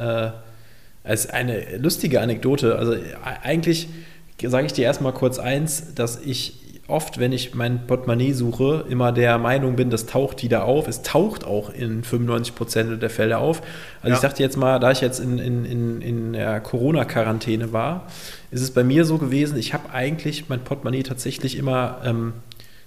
äh, 1.04 1.08
als 1.08 1.28
eine 1.28 1.76
lustige 1.78 2.20
Anekdote, 2.20 2.76
also 2.76 2.94
äh, 2.94 3.00
eigentlich 3.42 3.88
sage 4.42 4.66
ich 4.66 4.72
dir 4.72 4.84
erstmal 4.84 5.12
kurz 5.12 5.38
eins, 5.38 5.94
dass 5.94 6.20
ich 6.20 6.60
oft, 6.86 7.18
wenn 7.18 7.32
ich 7.32 7.54
mein 7.54 7.86
Portemonnaie 7.86 8.32
suche, 8.32 8.84
immer 8.88 9.12
der 9.12 9.38
Meinung 9.38 9.76
bin, 9.76 9.90
das 9.90 10.06
taucht 10.06 10.42
wieder 10.42 10.64
auf. 10.64 10.86
Es 10.86 11.02
taucht 11.02 11.44
auch 11.44 11.70
in 11.70 12.04
95 12.04 12.54
Prozent 12.54 13.02
der 13.02 13.10
Fälle 13.10 13.38
auf. 13.38 13.62
Also 14.02 14.10
ja. 14.10 14.14
ich 14.14 14.20
dachte 14.20 14.42
jetzt 14.42 14.56
mal, 14.56 14.78
da 14.80 14.90
ich 14.90 15.00
jetzt 15.00 15.18
in, 15.18 15.38
in, 15.38 15.64
in, 15.64 16.02
in 16.02 16.32
der 16.34 16.60
Corona-Quarantäne 16.60 17.72
war, 17.72 18.06
ist 18.50 18.60
es 18.60 18.70
bei 18.70 18.84
mir 18.84 19.04
so 19.04 19.18
gewesen, 19.18 19.56
ich 19.56 19.72
habe 19.72 19.90
eigentlich 19.92 20.48
mein 20.48 20.60
Portemonnaie 20.60 21.02
tatsächlich 21.02 21.56
immer 21.56 22.02
ähm, 22.04 22.34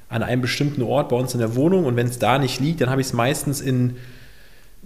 an 0.09 0.23
einem 0.23 0.41
bestimmten 0.41 0.83
Ort 0.83 1.09
bei 1.09 1.15
uns 1.15 1.33
in 1.33 1.39
der 1.39 1.55
Wohnung 1.55 1.85
und 1.85 1.95
wenn 1.95 2.07
es 2.07 2.19
da 2.19 2.37
nicht 2.37 2.59
liegt, 2.59 2.81
dann 2.81 2.89
habe 2.89 3.01
ich 3.01 3.07
es 3.07 3.13
meistens 3.13 3.61
in 3.61 3.97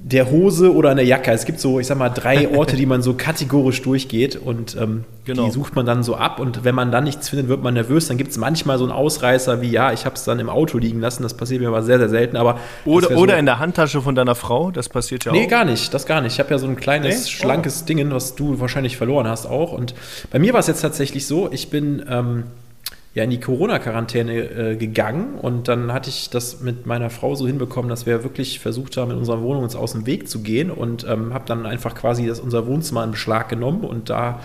der 0.03 0.31
Hose 0.31 0.74
oder 0.74 0.89
an 0.89 0.98
der 0.98 1.06
Jacke. 1.06 1.31
Es 1.31 1.45
gibt 1.45 1.59
so, 1.59 1.80
ich 1.80 1.86
sag 1.86 1.98
mal, 1.98 2.09
drei 2.09 2.50
Orte, 2.50 2.75
die 2.75 2.88
man 2.88 3.03
so 3.03 3.13
kategorisch 3.13 3.83
durchgeht 3.83 4.36
und 4.36 4.75
ähm, 4.75 5.03
genau. 5.25 5.45
die 5.45 5.51
sucht 5.51 5.75
man 5.75 5.86
dann 5.86 6.01
so 6.01 6.15
ab. 6.15 6.39
Und 6.39 6.63
wenn 6.63 6.74
man 6.74 6.92
dann 6.92 7.03
nichts 7.03 7.30
findet, 7.30 7.48
wird 7.50 7.62
man 7.62 7.75
nervös. 7.75 8.07
Dann 8.07 8.18
gibt 8.18 8.31
es 8.31 8.38
manchmal 8.38 8.80
so 8.80 8.83
einen 8.83 8.92
Ausreißer 8.92 9.62
wie, 9.62 9.69
ja, 9.69 9.94
ich 9.94 10.06
habe 10.06 10.15
es 10.15 10.24
dann 10.24 10.39
im 10.39 10.50
Auto 10.50 10.80
liegen 10.80 11.00
lassen. 11.00 11.21
Das 11.21 11.36
passiert 11.36 11.62
mir 11.62 11.68
aber 11.68 11.83
sehr, 11.83 12.00
sehr 12.00 12.09
selten. 12.09 12.36
Aber 12.36 12.59
oder 12.83 13.12
oder 13.12 13.33
so, 13.33 13.39
in 13.39 13.45
der 13.45 13.59
Handtasche 13.59 14.01
von 14.01 14.15
deiner 14.15 14.36
Frau. 14.36 14.71
Das 14.71 14.89
passiert 14.89 15.25
ja 15.25 15.31
nee, 15.31 15.39
auch. 15.39 15.42
Nee, 15.44 15.48
gar 15.48 15.65
nicht. 15.65 15.94
Das 15.94 16.07
gar 16.07 16.21
nicht. 16.21 16.33
Ich 16.33 16.39
habe 16.39 16.50
ja 16.50 16.57
so 16.57 16.68
ein 16.68 16.75
kleines, 16.75 17.25
nee? 17.25 17.30
schlankes 17.30 17.81
oh. 17.83 17.86
Ding, 17.86 18.12
was 18.12 18.36
du 18.36 18.59
wahrscheinlich 18.59 18.98
verloren 18.98 19.27
hast 19.27 19.45
auch. 19.45 19.71
Und 19.71 19.94
bei 20.31 20.39
mir 20.39 20.53
war 20.53 20.62
es 20.62 20.68
jetzt 20.68 20.81
tatsächlich 20.81 21.27
so, 21.27 21.51
ich 21.51 21.69
bin. 21.69 22.03
Ähm, 22.09 22.44
ja 23.13 23.23
in 23.23 23.29
die 23.29 23.39
Corona-Quarantäne 23.39 24.33
äh, 24.33 24.75
gegangen. 24.75 25.36
Und 25.36 25.67
dann 25.67 25.91
hatte 25.91 26.09
ich 26.09 26.29
das 26.29 26.62
mit 26.62 26.86
meiner 26.86 27.09
Frau 27.09 27.36
so 27.36 27.45
hinbekommen, 27.45 27.89
dass 27.89 28.05
wir 28.05 28.24
wirklich 28.24 28.59
versucht 28.59 28.97
haben, 28.97 29.12
in 29.12 29.17
unserer 29.17 29.41
Wohnung 29.41 29.63
uns 29.63 29.75
aus 29.75 29.91
dem 29.91 30.05
Weg 30.05 30.29
zu 30.29 30.41
gehen 30.41 30.71
und 30.71 31.05
ähm, 31.07 31.33
habe 31.33 31.45
dann 31.45 31.65
einfach 31.65 31.95
quasi 31.95 32.25
das, 32.25 32.39
unser 32.39 32.67
Wohnzimmer 32.67 33.03
in 33.03 33.12
Beschlag 33.12 33.50
genommen 33.50 33.83
und 33.83 34.09
da 34.09 34.39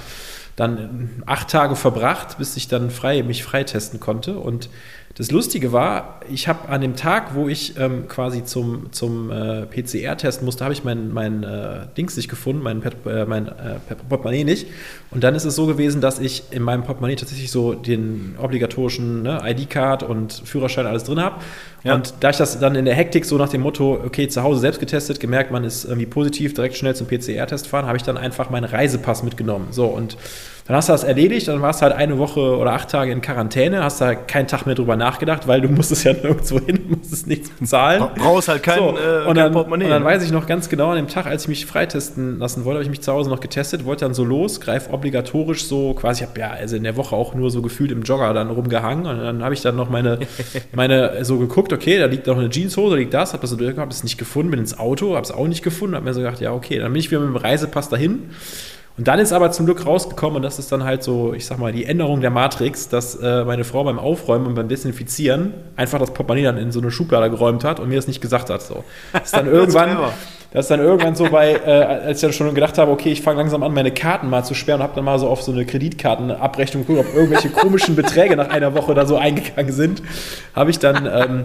dann 0.57 1.23
acht 1.27 1.51
Tage 1.51 1.77
verbracht, 1.77 2.39
bis 2.39 2.57
ich 2.57 2.67
dann 2.67 2.91
frei, 2.91 3.23
mich 3.23 3.45
freitesten 3.45 4.01
konnte. 4.01 4.39
Und 4.39 4.71
das 5.17 5.31
Lustige 5.31 5.73
war, 5.73 6.21
ich 6.31 6.47
habe 6.47 6.69
an 6.69 6.83
dem 6.83 6.95
Tag, 6.95 7.35
wo 7.35 7.49
ich 7.49 7.79
ähm, 7.79 8.07
quasi 8.07 8.45
zum, 8.45 8.93
zum 8.93 9.31
äh, 9.31 9.65
PCR 9.65 10.15
testen 10.19 10.45
musste, 10.45 10.63
habe 10.63 10.75
ich 10.75 10.85
mein, 10.85 11.11
mein 11.11 11.43
äh, 11.43 11.87
Dings 11.97 12.19
nicht 12.19 12.29
gefunden, 12.29 12.63
mein, 12.63 12.83
äh, 12.83 13.25
mein 13.25 13.49
äh, 13.49 13.79
Portemonnaie 14.11 14.45
nicht. 14.45 14.67
Und 15.11 15.25
dann 15.25 15.35
ist 15.35 15.47
es 15.47 15.57
so 15.57 15.65
gewesen, 15.65 16.03
dass 16.03 16.19
ich 16.19 16.43
in 16.51 16.63
meinem 16.63 16.83
Portemonnaie 16.83 17.17
tatsächlich 17.17 17.51
so 17.51 17.73
den 17.73 18.35
obligatorischen 18.39 19.23
ne, 19.23 19.41
ID-Card 19.43 20.03
und 20.03 20.35
Führerschein 20.45 20.85
alles 20.85 21.05
drin 21.05 21.19
habe. 21.21 21.37
Ja. 21.83 21.95
Und 21.95 22.13
da 22.21 22.29
ich 22.29 22.37
das 22.37 22.59
dann 22.61 22.75
in 22.75 22.85
der 22.85 22.95
Hektik 22.95 23.25
so 23.25 23.39
nach 23.39 23.49
dem 23.49 23.63
Motto, 23.63 23.95
okay, 24.05 24.29
zu 24.29 24.43
Hause 24.43 24.61
selbst 24.61 24.81
getestet, 24.81 25.19
gemerkt, 25.19 25.51
man 25.51 25.65
ist 25.65 25.87
irgendwie 25.87 26.07
positiv, 26.07 26.53
direkt 26.53 26.77
schnell 26.77 26.95
zum 26.95 27.07
PCR-Test 27.07 27.69
fahren, 27.69 27.87
habe 27.87 27.97
ich 27.97 28.03
dann 28.03 28.19
einfach 28.19 28.51
meinen 28.51 28.65
Reisepass 28.65 29.23
mitgenommen. 29.23 29.69
So 29.71 29.87
und 29.87 30.19
dann 30.67 30.77
hast 30.77 30.89
du 30.89 30.93
das 30.93 31.05
erledigt, 31.05 31.47
dann 31.47 31.63
warst 31.63 31.81
du 31.81 31.85
halt 31.85 31.95
eine 31.95 32.19
Woche 32.19 32.41
oder 32.41 32.73
acht 32.73 32.91
Tage 32.91 33.13
in 33.13 33.21
Quarantäne, 33.21 33.85
hast 33.85 34.01
da 34.01 34.17
keinen 34.17 34.49
Tag 34.49 34.67
mehr 34.67 34.75
drüber 34.75 34.97
nachgedacht, 34.97 35.47
weil 35.47 35.61
du 35.61 35.69
musstest 35.69 36.05
ja 36.05 36.13
nirgendwo 36.23 36.59
hin, 36.59 36.87
musstest 36.89 37.29
nichts 37.29 37.51
bezahlen. 37.51 38.05
Brauchst 38.17 38.49
halt 38.49 38.65
kein, 38.65 38.79
so, 38.79 38.99
äh, 38.99 39.29
und, 39.29 39.37
dann, 39.37 39.53
Portemonnaie. 39.53 39.85
und 39.85 39.91
dann 39.91 40.05
weiß 40.05 40.25
ich 40.25 40.33
noch 40.33 40.47
ganz 40.47 40.69
genau, 40.69 40.91
an 40.91 40.97
dem 40.97 41.07
Tag, 41.07 41.27
als 41.27 41.43
ich 41.43 41.49
mich 41.49 41.67
freitesten 41.67 42.41
lassen 42.41 42.65
wollte, 42.65 42.79
habe 42.79 42.83
ich 42.83 42.91
mich 42.91 43.01
zu 43.01 43.13
Hause 43.13 43.31
noch 43.31 43.39
getestet, 43.39 43.85
wollte 43.85 44.05
dann 44.05 44.15
so 44.15 44.25
los, 44.25 44.61
greif 44.61 44.93
obligatorisch 44.93 45.67
so 45.67 45.95
quasi, 45.95 46.25
ich 46.25 46.29
habe 46.29 46.41
ja 46.41 46.51
also 46.51 46.75
in 46.75 46.83
der 46.83 46.97
Woche 46.97 47.15
auch 47.15 47.35
nur 47.35 47.51
so 47.51 47.63
gefühlt 47.63 47.93
im 47.93 48.03
Jogger 48.03 48.35
dann 48.35 48.51
rumgehangen 48.51 49.07
und 49.07 49.19
dann 49.19 49.45
habe 49.45 49.55
ich 49.55 49.63
dann 49.63 49.77
noch 49.77 49.89
meine, 49.89 50.19
meine 50.73 51.25
so 51.25 51.39
geguckt, 51.39 51.73
okay, 51.73 51.99
da 51.99 52.07
liegt 52.07 52.27
noch 52.27 52.39
eine 52.39 52.51
Jeanshose, 52.51 52.97
da 52.97 52.99
liegt 52.99 53.15
das, 53.15 53.35
habe 53.35 53.43
das 53.43 53.51
so 53.51 53.57
durchgehabt, 53.57 53.83
habe 53.83 53.93
es 53.93 54.03
nicht 54.03 54.19
gefunden, 54.19 54.51
bin 54.51 54.59
ins 54.59 54.77
Auto, 54.77 55.15
habe 55.15 55.23
es 55.23 55.31
auch 55.31 55.47
nicht 55.47 55.63
gefunden, 55.63 55.95
habe 55.95 56.05
mir 56.05 56.13
so 56.15 56.21
gedacht, 56.21 56.41
ja 56.41 56.53
okay, 56.53 56.81
dann 56.81 56.93
bin 56.93 56.99
ich 56.99 57.13
wieder 57.13 57.21
mit 57.21 57.29
dem 57.29 57.37
Reisepass 57.37 57.89
dahin 57.89 58.31
und 58.99 59.07
dann 59.07 59.19
ist 59.19 59.33
aber 59.33 59.51
zum 59.51 59.67
Glück 59.67 59.85
rausgekommen, 59.85 60.37
und 60.37 60.43
das 60.43 60.59
ist 60.59 60.73
dann 60.73 60.85
halt 60.85 61.03
so, 61.03 61.35
ich 61.35 61.45
sag 61.45 61.59
mal, 61.59 61.71
die 61.71 61.85
Änderung 61.85 62.23
der 62.23 62.31
Matrix, 62.31 62.89
dass 62.89 63.15
äh, 63.17 63.45
meine 63.45 63.65
Frau 63.65 63.85
beim 63.85 63.99
Aufräumen 63.99 64.47
und 64.47 64.55
beim 64.55 64.69
Desinfizieren 64.69 65.53
einfach 65.77 65.99
das 65.99 66.13
Portemonnaie 66.13 66.45
dann 66.45 66.57
in 66.57 66.73
so 66.73 66.81
eine 66.81 66.91
Schublade 66.91 67.29
geräumt 67.29 67.63
hat 67.63 67.79
und 67.79 67.91
mir 67.91 67.97
das 67.97 68.07
nicht 68.07 68.23
gesagt 68.23 68.49
hat. 68.49 68.63
So. 68.63 68.85
Ist 69.23 69.37
dann 69.37 69.49
irgendwann, 69.49 69.99
dass 70.53 70.69
dann 70.69 70.81
irgendwann 70.81 71.15
so 71.15 71.29
bei, 71.29 71.53
äh, 71.53 72.07
als 72.07 72.19
ich 72.19 72.23
dann 72.23 72.33
schon 72.33 72.55
gedacht 72.55 72.79
habe, 72.79 72.91
okay, 72.91 73.13
ich 73.13 73.21
fange 73.21 73.39
langsam 73.39 73.63
an, 73.63 73.75
meine 73.75 73.93
Karten 73.93 74.31
mal 74.31 74.45
zu 74.45 74.55
sperren 74.55 74.81
und 74.81 74.85
habe 74.85 74.95
dann 74.95 75.05
mal 75.05 75.19
so 75.19 75.29
auf 75.29 75.43
so 75.43 75.53
eine 75.53 75.67
Kreditkartenabrechnung 75.67 76.87
geguckt, 76.87 77.07
ob 77.07 77.15
irgendwelche 77.15 77.51
komischen 77.51 77.97
Beträge 77.97 78.35
nach 78.35 78.49
einer 78.49 78.75
Woche 78.75 78.95
da 78.95 79.05
so 79.05 79.19
eingegangen 79.19 79.73
sind, 79.73 80.03
habe 80.55 80.71
ich 80.71 80.79
dann 80.79 81.07
ähm, 81.07 81.45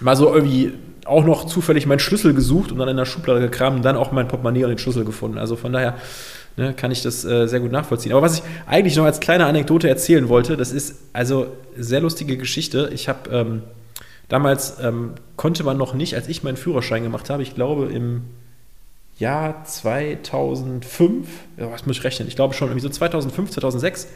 mal 0.00 0.16
so 0.16 0.32
irgendwie 0.32 0.72
auch 1.04 1.24
noch 1.24 1.44
zufällig 1.44 1.86
meinen 1.86 1.98
Schlüssel 1.98 2.32
gesucht 2.32 2.72
und 2.72 2.78
dann 2.78 2.88
in 2.88 2.96
der 2.96 3.04
Schublade 3.04 3.40
gekramt 3.40 3.76
und 3.76 3.84
dann 3.84 3.96
auch 3.96 4.12
mein 4.12 4.28
Portemonnaie 4.28 4.64
und 4.64 4.70
den 4.70 4.78
Schlüssel 4.78 5.04
gefunden. 5.04 5.36
Also 5.36 5.56
von 5.56 5.72
daher 5.72 5.96
ne, 6.56 6.74
kann 6.74 6.90
ich 6.90 7.02
das 7.02 7.24
äh, 7.24 7.46
sehr 7.46 7.60
gut 7.60 7.72
nachvollziehen. 7.72 8.12
Aber 8.12 8.22
was 8.22 8.38
ich 8.38 8.42
eigentlich 8.66 8.96
noch 8.96 9.04
als 9.04 9.20
kleine 9.20 9.46
Anekdote 9.46 9.88
erzählen 9.88 10.28
wollte, 10.28 10.56
das 10.56 10.72
ist 10.72 10.96
also 11.12 11.46
sehr 11.76 12.00
lustige 12.00 12.36
Geschichte. 12.36 12.90
Ich 12.92 13.08
habe 13.08 13.30
ähm, 13.30 13.62
damals 14.28 14.78
ähm, 14.80 15.12
konnte 15.36 15.64
man 15.64 15.76
noch 15.76 15.94
nicht, 15.94 16.14
als 16.14 16.28
ich 16.28 16.42
meinen 16.42 16.56
Führerschein 16.56 17.02
gemacht 17.02 17.30
habe, 17.30 17.42
ich 17.42 17.54
glaube 17.54 17.86
im 17.86 18.22
Jahr 19.18 19.64
2005, 19.64 21.28
ja, 21.58 21.70
was 21.70 21.86
muss 21.86 21.98
ich 21.98 22.04
rechnen? 22.04 22.28
Ich 22.28 22.36
glaube 22.36 22.54
schon 22.54 22.68
irgendwie 22.68 22.82
so 22.82 22.88
2005, 22.88 23.50
2006 23.50 24.08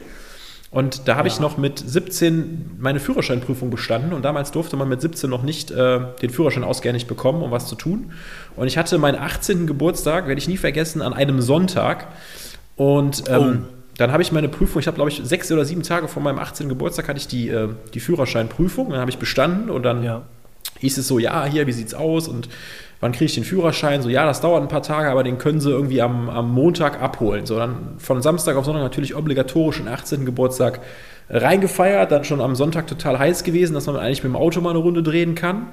und 0.71 1.07
da 1.07 1.17
habe 1.17 1.29
ja. 1.29 1.35
ich 1.35 1.41
noch 1.41 1.57
mit 1.59 1.79
17 1.79 2.77
meine 2.79 2.99
Führerscheinprüfung 2.99 3.71
bestanden 3.71 4.13
und 4.13 4.25
damals 4.25 4.51
durfte 4.51 4.77
man 4.77 4.89
mit 4.89 5.01
17 5.01 5.31
noch 5.31 5.43
nicht 5.43 5.71
äh, 5.71 6.01
den 6.21 6.31
Führerschein 6.31 6.65
ausgehändigt 6.65 7.07
bekommen, 7.07 7.43
um 7.43 7.51
was 7.51 7.69
zu 7.69 7.77
tun. 7.77 8.13
Und 8.57 8.67
ich 8.67 8.77
hatte 8.77 8.99
meinen 8.99 9.19
18. 9.19 9.67
Geburtstag, 9.67 10.27
werde 10.27 10.39
ich 10.41 10.49
nie 10.49 10.57
vergessen, 10.57 11.03
an 11.03 11.13
einem 11.13 11.41
Sonntag. 11.41 12.09
Und 12.75 13.25
ähm, 13.29 13.65
oh. 13.65 13.73
dann 13.97 14.13
habe 14.13 14.23
ich 14.23 14.33
meine 14.33 14.49
Prüfung, 14.49 14.81
ich 14.81 14.89
habe 14.89 14.97
glaube 14.97 15.11
ich 15.11 15.21
sechs 15.23 15.51
oder 15.53 15.65
sieben 15.65 15.85
Tage 15.85 16.09
vor 16.09 16.23
meinem 16.23 16.41
18. 16.41 16.69
Geburtstag 16.69 17.09
hatte 17.09 17.19
ich 17.19 17.29
die, 17.29 17.49
äh, 17.49 17.69
die 17.95 18.01
Führerscheinprüfung, 18.01 18.91
dann 18.91 19.01
habe 19.01 19.11
ich 19.11 19.19
bestanden 19.19 19.71
und 19.71 19.85
dann 19.85 20.03
ja. 20.03 20.23
hieß 20.81 20.99
es 20.99 21.07
so, 21.07 21.21
ja, 21.21 21.45
hier, 21.45 21.69
wie 21.69 21.73
sieht's 21.73 21.95
aus? 21.95 22.27
Und 22.27 22.49
wann 23.01 23.13
kriege 23.13 23.27
ich 23.27 23.35
den 23.35 23.45
Führerschein? 23.45 24.03
So, 24.03 24.09
ja, 24.09 24.25
das 24.25 24.41
dauert 24.41 24.63
ein 24.63 24.69
paar 24.69 24.83
Tage, 24.83 25.11
aber 25.11 25.23
den 25.23 25.39
können 25.39 25.61
sie 25.61 25.71
irgendwie 25.71 26.03
am, 26.03 26.29
am 26.29 26.53
Montag 26.53 27.03
abholen. 27.03 27.47
So, 27.47 27.57
dann 27.57 27.95
von 27.99 28.23
Samstag 28.23 28.57
auf 28.57 28.65
Sonntag 28.65 28.83
natürlich 28.83 29.15
obligatorisch 29.15 29.79
den 29.79 29.89
18. 29.89 30.25
Geburtstag 30.25 30.81
reingefeiert, 31.29 32.13
dann 32.13 32.25
schon 32.25 32.41
am 32.41 32.55
Sonntag 32.55 32.87
total 32.87 33.19
heiß 33.19 33.43
gewesen, 33.43 33.75
dass 33.75 33.87
man 33.87 33.97
eigentlich 33.97 34.23
mit 34.23 34.33
dem 34.33 34.37
Auto 34.37 34.61
mal 34.61 34.71
eine 34.71 34.79
Runde 34.79 35.03
drehen 35.03 35.35
kann. 35.35 35.69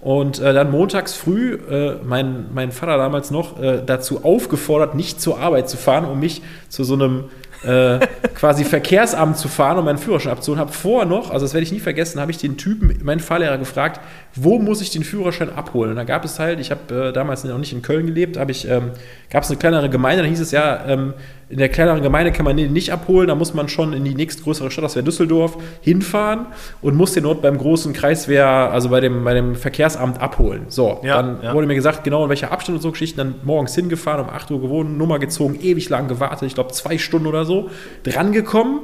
Und 0.00 0.38
äh, 0.40 0.54
dann 0.54 0.70
montags 0.70 1.14
früh, 1.14 1.54
äh, 1.54 1.96
mein, 2.04 2.46
mein 2.54 2.72
Vater 2.72 2.96
damals 2.96 3.30
noch, 3.30 3.60
äh, 3.60 3.82
dazu 3.84 4.24
aufgefordert, 4.24 4.94
nicht 4.94 5.20
zur 5.20 5.38
Arbeit 5.38 5.68
zu 5.68 5.76
fahren, 5.76 6.06
um 6.06 6.20
mich 6.20 6.42
zu 6.68 6.84
so 6.84 6.94
einem 6.94 7.24
äh, 7.62 7.98
quasi 8.34 8.64
Verkehrsamt 8.64 9.36
zu 9.36 9.48
fahren, 9.48 9.78
um 9.78 9.84
meinen 9.84 9.98
Führerschein 9.98 10.32
abzuholen. 10.32 10.60
Habe 10.60 10.72
vorher 10.72 11.06
noch, 11.06 11.30
also 11.30 11.44
das 11.44 11.52
werde 11.54 11.64
ich 11.64 11.72
nie 11.72 11.80
vergessen, 11.80 12.20
habe 12.20 12.30
ich 12.30 12.38
den 12.38 12.56
Typen, 12.56 12.98
meinen 13.02 13.20
Fahrlehrer 13.20 13.58
gefragt, 13.58 14.00
wo 14.34 14.58
muss 14.58 14.80
ich 14.80 14.90
den 14.90 15.04
Führerschein 15.04 15.50
abholen? 15.50 15.90
Und 15.90 15.96
da 15.96 16.04
gab 16.04 16.24
es 16.24 16.38
halt, 16.38 16.60
ich 16.60 16.70
habe 16.70 17.08
äh, 17.08 17.12
damals 17.12 17.44
noch 17.44 17.58
nicht 17.58 17.72
in 17.72 17.82
Köln 17.82 18.06
gelebt, 18.06 18.36
habe 18.36 18.50
ich, 18.50 18.68
ähm, 18.68 18.92
gab 19.30 19.44
es 19.44 19.50
eine 19.50 19.58
kleinere 19.58 19.88
Gemeinde, 19.88 20.24
da 20.24 20.28
hieß 20.28 20.40
es 20.40 20.50
ja, 20.50 20.84
ähm, 20.86 21.14
in 21.48 21.58
der 21.58 21.68
kleineren 21.68 22.02
Gemeinde 22.02 22.32
kann 22.32 22.44
man 22.44 22.56
den 22.56 22.72
nicht 22.72 22.92
abholen, 22.92 23.28
da 23.28 23.34
muss 23.34 23.54
man 23.54 23.68
schon 23.68 23.92
in 23.92 24.04
die 24.04 24.14
nächstgrößere 24.14 24.70
Stadt, 24.70 24.84
das 24.84 24.94
wäre 24.96 25.04
Düsseldorf, 25.04 25.56
hinfahren 25.80 26.46
und 26.82 26.96
muss 26.96 27.12
den 27.12 27.24
dort 27.24 27.42
beim 27.42 27.58
großen 27.58 27.92
Kreiswehr, 27.92 28.46
also 28.46 28.88
bei 28.88 29.00
dem, 29.00 29.24
bei 29.24 29.34
dem 29.34 29.54
Verkehrsamt 29.54 30.20
abholen. 30.20 30.66
So, 30.68 31.00
ja, 31.02 31.22
dann 31.22 31.42
ja. 31.42 31.54
wurde 31.54 31.66
mir 31.66 31.74
gesagt, 31.74 32.04
genau 32.04 32.24
in 32.24 32.28
welcher 32.28 32.52
Abstand 32.52 32.76
und 32.76 32.82
so 32.82 32.90
Geschichten, 32.90 33.18
dann 33.18 33.34
morgens 33.44 33.74
hingefahren, 33.74 34.26
um 34.26 34.30
8 34.30 34.50
Uhr 34.50 34.60
gewohnt, 34.60 34.96
Nummer 34.98 35.18
gezogen, 35.18 35.58
ewig 35.60 35.88
lang 35.88 36.08
gewartet, 36.08 36.42
ich 36.46 36.54
glaube 36.54 36.72
zwei 36.72 36.98
Stunden 36.98 37.26
oder 37.26 37.44
so, 37.44 37.70
drangekommen 38.04 38.80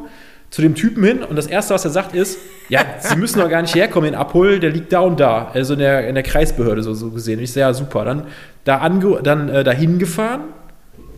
zu 0.51 0.63
dem 0.63 0.75
Typen 0.75 1.03
hin 1.05 1.23
und 1.23 1.37
das 1.37 1.47
Erste, 1.47 1.75
was 1.75 1.85
er 1.85 1.91
sagt, 1.91 2.15
ist, 2.15 2.39
ja, 2.69 2.81
Sie 2.99 3.17
müssen 3.17 3.41
doch 3.41 3.49
gar 3.49 3.63
nicht 3.63 3.75
herkommen, 3.75 4.11
den 4.11 4.19
abholen, 4.19 4.61
der 4.61 4.71
liegt 4.71 4.93
da 4.93 5.01
und 5.01 5.21
da, 5.21 5.51
also 5.53 5.75
in 5.75 5.81
der, 5.81 6.09
in 6.09 6.15
der 6.15 6.25
Kreisbehörde 6.25 6.83
so, 6.83 6.95
so 6.95 7.11
gesehen. 7.11 7.39
Und 7.39 7.45
ich 7.45 7.53
sage, 7.53 7.61
ja, 7.61 7.75
super. 7.75 8.05
Dann, 8.05 8.25
da 8.65 8.79
ange, 8.79 9.21
dann 9.23 9.49
äh, 9.49 9.65
dahin 9.65 9.99
gefahren, 9.99 10.45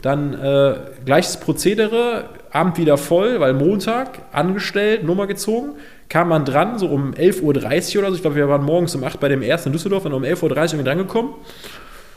dann 0.02 0.34
äh, 0.34 0.74
gleiches 1.04 1.38
Prozedere, 1.38 2.24
Abend 2.50 2.78
wieder 2.78 2.96
voll, 2.96 3.40
weil 3.40 3.52
Montag 3.52 4.20
angestellt, 4.32 5.04
Nummer 5.04 5.26
gezogen, 5.26 5.72
kam 6.08 6.28
man 6.28 6.44
dran, 6.44 6.78
so 6.78 6.88
um 6.88 7.12
11.30 7.12 7.42
Uhr 7.42 8.02
oder 8.02 8.10
so. 8.10 8.16
Ich 8.16 8.22
glaube, 8.22 8.36
wir 8.36 8.48
waren 8.48 8.64
morgens 8.64 8.94
um 8.94 9.04
8 9.04 9.20
bei 9.20 9.28
dem 9.28 9.42
ersten 9.42 9.68
in 9.68 9.72
Düsseldorf 9.74 10.06
und 10.06 10.14
um 10.14 10.22
11.30 10.22 10.42
Uhr 10.42 10.50
irgendwie 10.50 10.84
drangekommen. 10.84 11.32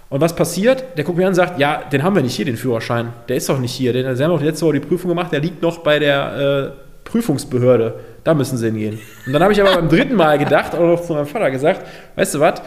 Und 0.09 0.19
was 0.19 0.35
passiert? 0.35 0.97
Der 0.97 1.03
guckt 1.03 1.17
mir 1.17 1.23
an 1.23 1.29
und 1.29 1.35
sagt, 1.35 1.59
ja, 1.59 1.83
den 1.83 2.03
haben 2.03 2.15
wir 2.15 2.23
nicht 2.23 2.35
hier, 2.35 2.45
den 2.45 2.57
Führerschein. 2.57 3.13
Der 3.29 3.37
ist 3.37 3.47
doch 3.47 3.59
nicht 3.59 3.73
hier. 3.73 3.93
Den, 3.93 4.15
sie 4.15 4.23
haben 4.23 4.31
doch 4.31 4.41
letzte 4.41 4.65
Woche 4.65 4.73
die 4.73 4.79
Prüfung 4.81 5.09
gemacht, 5.09 5.31
der 5.31 5.39
liegt 5.39 5.61
noch 5.61 5.79
bei 5.79 5.99
der 5.99 6.75
äh, 6.75 6.90
Prüfungsbehörde. 7.11 7.95
Da 8.23 8.33
müssen 8.33 8.57
sie 8.57 8.67
hingehen. 8.67 8.99
Und 9.25 9.33
dann 9.33 9.43
habe 9.43 9.53
ich 9.53 9.61
aber 9.61 9.75
beim 9.75 9.89
dritten 9.89 10.15
Mal 10.15 10.37
gedacht, 10.37 10.73
auch 10.75 10.79
noch 10.79 11.03
zu 11.03 11.13
meinem 11.13 11.25
Vater 11.25 11.51
gesagt, 11.51 11.85
weißt 12.15 12.35
du 12.35 12.39
was, 12.39 12.61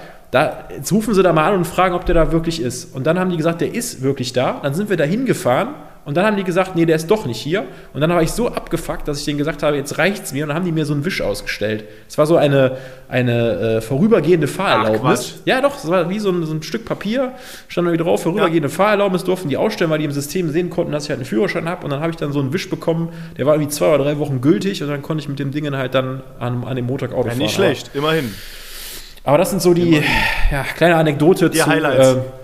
jetzt 0.70 0.92
rufen 0.92 1.14
sie 1.14 1.22
da 1.22 1.32
mal 1.32 1.52
an 1.52 1.58
und 1.58 1.64
fragen, 1.64 1.94
ob 1.94 2.04
der 2.04 2.14
da 2.14 2.32
wirklich 2.32 2.60
ist. 2.60 2.94
Und 2.94 3.06
dann 3.06 3.18
haben 3.18 3.30
die 3.30 3.36
gesagt, 3.36 3.60
der 3.60 3.74
ist 3.74 4.02
wirklich 4.02 4.32
da. 4.32 4.60
Dann 4.62 4.74
sind 4.74 4.90
wir 4.90 4.96
da 4.96 5.04
hingefahren 5.04 5.68
und 6.04 6.16
dann 6.16 6.26
haben 6.26 6.36
die 6.36 6.44
gesagt, 6.44 6.76
nee, 6.76 6.84
der 6.84 6.96
ist 6.96 7.10
doch 7.10 7.24
nicht 7.24 7.40
hier. 7.40 7.64
Und 7.94 8.00
dann 8.02 8.10
war 8.10 8.20
ich 8.20 8.32
so 8.32 8.48
abgefuckt, 8.48 9.08
dass 9.08 9.20
ich 9.20 9.24
denen 9.24 9.38
gesagt 9.38 9.62
habe, 9.62 9.76
jetzt 9.76 9.96
reicht's 9.96 10.34
mir. 10.34 10.44
Und 10.44 10.48
dann 10.48 10.56
haben 10.58 10.66
die 10.66 10.72
mir 10.72 10.84
so 10.84 10.92
einen 10.92 11.04
Wisch 11.06 11.22
ausgestellt. 11.22 11.84
Es 12.08 12.18
war 12.18 12.26
so 12.26 12.36
eine, 12.36 12.76
eine 13.08 13.76
äh, 13.76 13.80
vorübergehende 13.80 14.46
Fahrerlaubnis. 14.46 15.40
Ja, 15.46 15.62
doch, 15.62 15.76
es 15.76 15.88
war 15.88 16.10
wie 16.10 16.18
so 16.18 16.30
ein, 16.30 16.44
so 16.44 16.52
ein, 16.52 16.62
Stück 16.62 16.84
Papier, 16.84 17.32
stand 17.68 17.88
irgendwie 17.88 18.04
drauf, 18.04 18.22
vorübergehende 18.22 18.68
ja. 18.68 18.74
Fahrerlaubnis 18.74 19.24
durften 19.24 19.48
die 19.48 19.56
ausstellen, 19.56 19.90
weil 19.90 19.98
die 19.98 20.04
im 20.04 20.12
System 20.12 20.50
sehen 20.50 20.68
konnten, 20.68 20.92
dass 20.92 21.04
ich 21.04 21.10
halt 21.10 21.20
einen 21.20 21.26
Führerschein 21.26 21.68
habe. 21.68 21.84
Und 21.84 21.90
dann 21.90 22.00
habe 22.00 22.10
ich 22.10 22.16
dann 22.16 22.32
so 22.32 22.40
einen 22.40 22.52
Wisch 22.52 22.68
bekommen, 22.68 23.08
der 23.38 23.46
war 23.46 23.54
irgendwie 23.54 23.72
zwei 23.72 23.94
oder 23.94 24.04
drei 24.04 24.18
Wochen 24.18 24.42
gültig. 24.42 24.82
Und 24.82 24.90
dann 24.90 25.00
konnte 25.00 25.22
ich 25.22 25.28
mit 25.28 25.38
dem 25.38 25.52
Ding 25.52 25.74
halt 25.74 25.94
dann 25.94 26.22
an, 26.38 26.64
an 26.64 26.76
dem 26.76 26.84
Montag 26.84 27.12
Auto 27.12 27.28
ja, 27.28 27.30
fahren. 27.30 27.38
Nicht 27.38 27.54
schlecht, 27.54 27.90
immerhin. 27.94 28.34
Aber 29.24 29.38
das 29.38 29.48
sind 29.48 29.62
so 29.62 29.72
die 29.72 30.02
ja, 30.52 30.64
kleine 30.76 30.96
Anekdote 30.96 31.48
die 31.48 31.58
zu. 31.58 31.66
Highlights. 31.66 32.08
Äh, 32.08 32.43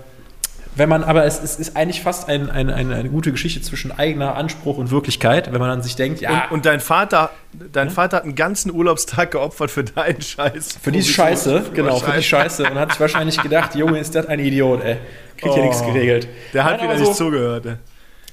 wenn 0.75 0.87
man, 0.89 1.03
aber 1.03 1.25
es, 1.25 1.41
es 1.43 1.57
ist 1.57 1.75
eigentlich 1.75 2.01
fast 2.01 2.29
ein, 2.29 2.49
ein, 2.49 2.69
eine, 2.69 2.95
eine 2.95 3.09
gute 3.09 3.31
Geschichte 3.31 3.61
zwischen 3.61 3.91
eigener 3.91 4.35
Anspruch 4.35 4.77
und 4.77 4.89
Wirklichkeit, 4.91 5.51
wenn 5.51 5.59
man 5.59 5.69
an 5.69 5.81
sich 5.81 5.95
denkt, 5.95 6.21
ja. 6.21 6.45
Und, 6.45 6.51
und 6.51 6.65
dein 6.65 6.79
Vater, 6.79 7.31
dein 7.73 7.87
ja? 7.87 7.93
Vater 7.93 8.17
hat 8.17 8.23
einen 8.23 8.35
ganzen 8.35 8.71
Urlaubstag 8.71 9.31
geopfert 9.31 9.71
für 9.71 9.83
deinen 9.83 10.21
Scheiß. 10.21 10.79
Für 10.81 10.91
die 10.91 11.03
Scheiße, 11.03 11.71
genau, 11.73 11.97
für 11.97 12.11
die 12.11 12.23
Scheiße. 12.23 12.63
Und 12.63 12.75
hat 12.75 12.91
sich 12.91 12.99
wahrscheinlich 12.99 13.41
gedacht, 13.41 13.75
Junge, 13.75 13.99
ist 13.99 14.15
das 14.15 14.27
ein 14.27 14.39
Idiot, 14.39 14.83
ey. 14.83 14.97
Kriegt 15.37 15.51
oh, 15.51 15.55
hier 15.55 15.63
nichts 15.63 15.83
geregelt. 15.83 16.27
Der 16.53 16.63
hat 16.63 16.77
Nein, 16.77 16.89
wieder 16.89 16.97
so, 16.97 17.05
nicht 17.05 17.15
zugehört, 17.15 17.65
ey. 17.65 17.75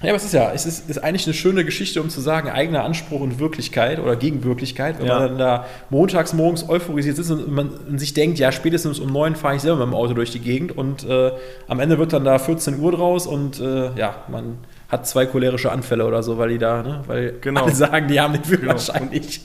Ja, 0.01 0.11
aber 0.11 0.17
es 0.17 0.25
ist 0.25 0.33
ja, 0.33 0.53
es 0.53 0.65
ist, 0.65 0.89
ist 0.89 1.03
eigentlich 1.03 1.27
eine 1.27 1.35
schöne 1.35 1.65
Geschichte, 1.65 2.01
um 2.01 2.09
zu 2.09 2.21
sagen, 2.21 2.49
eigener 2.49 2.85
Anspruch 2.85 3.21
und 3.21 3.41
Wirklichkeit 3.41 3.99
oder 3.99 4.15
Gegenwirklichkeit, 4.15 5.01
wenn 5.01 5.07
ja. 5.07 5.19
man 5.19 5.29
dann 5.31 5.39
da 5.39 5.67
montags 5.91 6.33
morgens 6.33 6.69
euphorisiert 6.69 7.17
sitzt 7.17 7.33
und 7.33 7.51
man 7.51 7.71
und 7.71 7.99
sich 7.99 8.15
denkt, 8.15 8.39
ja, 8.39 8.53
spätestens 8.53 9.01
um 9.01 9.13
neun 9.13 9.35
fahre 9.35 9.57
ich 9.57 9.63
selber 9.63 9.79
mit 9.79 9.89
dem 9.89 9.95
Auto 9.95 10.15
durch 10.15 10.31
die 10.31 10.39
Gegend 10.39 10.77
und 10.77 11.05
äh, 11.05 11.33
am 11.67 11.81
Ende 11.81 11.99
wird 11.99 12.13
dann 12.13 12.25
da 12.25 12.39
14 12.39 12.79
Uhr 12.79 12.93
draus 12.93 13.27
und 13.27 13.59
äh, 13.59 13.93
ja, 13.97 14.23
man 14.29 14.59
hat 14.89 15.07
zwei 15.07 15.27
cholerische 15.27 15.73
Anfälle 15.73 16.07
oder 16.07 16.23
so, 16.23 16.39
weil 16.39 16.51
die 16.51 16.59
da, 16.59 16.83
ne, 16.83 17.03
weil 17.07 17.35
genau. 17.41 17.65
alle 17.65 17.75
sagen, 17.75 18.07
die 18.07 18.21
haben 18.21 18.35
den 18.35 18.45
Führerschein 18.45 19.11
genau. 19.11 19.13
nicht. 19.13 19.43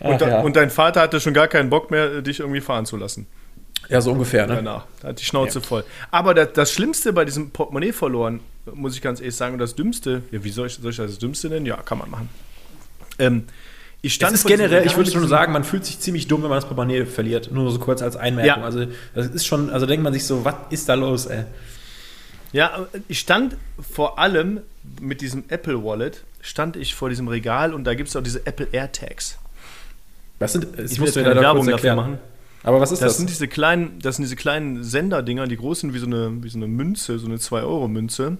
Ach, 0.00 0.10
und, 0.10 0.20
ja. 0.20 0.40
und 0.40 0.56
dein 0.56 0.70
Vater 0.70 1.00
hatte 1.00 1.20
schon 1.20 1.34
gar 1.34 1.48
keinen 1.48 1.68
Bock 1.68 1.90
mehr, 1.90 2.22
dich 2.22 2.40
irgendwie 2.40 2.60
fahren 2.60 2.86
zu 2.86 2.96
lassen. 2.96 3.26
Ja, 3.88 4.00
so 4.00 4.12
ungefähr, 4.12 4.46
ne? 4.46 4.56
Danach. 4.56 4.86
Da 5.02 5.08
hat 5.08 5.20
die 5.20 5.24
Schnauze 5.24 5.58
ja. 5.58 5.64
voll. 5.64 5.84
Aber 6.10 6.34
das, 6.34 6.52
das, 6.54 6.72
Schlimmste 6.72 7.12
bei 7.12 7.24
diesem 7.24 7.50
Portemonnaie 7.50 7.92
verloren, 7.92 8.40
muss 8.74 8.94
ich 8.94 9.02
ganz 9.02 9.20
ehrlich 9.20 9.36
sagen, 9.36 9.54
und 9.54 9.58
das 9.58 9.74
Dümmste, 9.74 10.22
ja, 10.30 10.42
wie 10.44 10.50
soll 10.50 10.66
ich, 10.66 10.74
soll 10.74 10.90
ich 10.90 10.96
das 10.96 11.18
Dümmste 11.18 11.48
nennen? 11.48 11.66
Ja, 11.66 11.76
kann 11.76 11.98
man 11.98 12.10
machen. 12.10 12.28
Ähm, 13.18 13.44
ich 14.02 14.14
stand 14.14 14.34
es 14.34 14.40
ist 14.40 14.46
generell, 14.46 14.86
ich 14.86 14.96
würde 14.96 15.10
schon 15.10 15.26
sagen, 15.26 15.52
man 15.52 15.64
fühlt 15.64 15.84
sich 15.84 15.98
ziemlich 15.98 16.28
dumm, 16.28 16.42
wenn 16.42 16.50
man 16.50 16.58
das 16.58 16.66
Portemonnaie 16.66 17.06
verliert. 17.06 17.50
Nur 17.50 17.70
so 17.72 17.78
kurz 17.78 18.02
als 18.02 18.16
Einmerkung. 18.16 18.62
Ja. 18.62 18.64
Also, 18.64 18.86
das 19.14 19.28
ist 19.28 19.46
schon, 19.46 19.70
also 19.70 19.86
denkt 19.86 20.04
man 20.04 20.12
sich 20.12 20.24
so, 20.24 20.44
was 20.44 20.54
ist 20.70 20.88
da 20.88 20.94
los, 20.94 21.26
ey? 21.26 21.44
Ja, 22.52 22.86
ich 23.08 23.18
stand 23.18 23.56
vor 23.92 24.18
allem 24.18 24.60
mit 25.00 25.20
diesem 25.20 25.44
Apple 25.48 25.82
Wallet, 25.82 26.22
stand 26.40 26.76
ich 26.76 26.94
vor 26.94 27.08
diesem 27.08 27.28
Regal 27.28 27.74
und 27.74 27.84
da 27.84 27.94
gibt 27.94 28.08
es 28.08 28.16
auch 28.16 28.22
diese 28.22 28.46
Apple 28.46 28.68
AirTags. 28.70 29.38
Was 30.38 30.52
sind, 30.52 30.66
ich 30.78 31.00
muss 31.00 31.12
dir 31.12 31.24
Werbung 31.24 31.66
dafür 31.66 31.94
machen. 31.96 32.18
Aber 32.66 32.80
was 32.80 32.90
ist 32.90 33.00
das? 33.00 33.12
Das 33.12 33.16
sind 33.18 33.30
diese 33.30 33.46
kleinen, 33.46 34.00
das 34.00 34.16
sind 34.16 34.24
diese 34.24 34.34
kleinen 34.34 34.82
Senderdinger, 34.82 35.46
die 35.46 35.56
groß 35.56 35.80
sind 35.80 35.94
wie 35.94 35.98
so 35.98 36.06
eine, 36.06 36.42
wie 36.42 36.48
so 36.48 36.58
eine 36.58 36.66
Münze, 36.66 37.20
so 37.20 37.26
eine 37.26 37.36
2-Euro-Münze. 37.36 38.38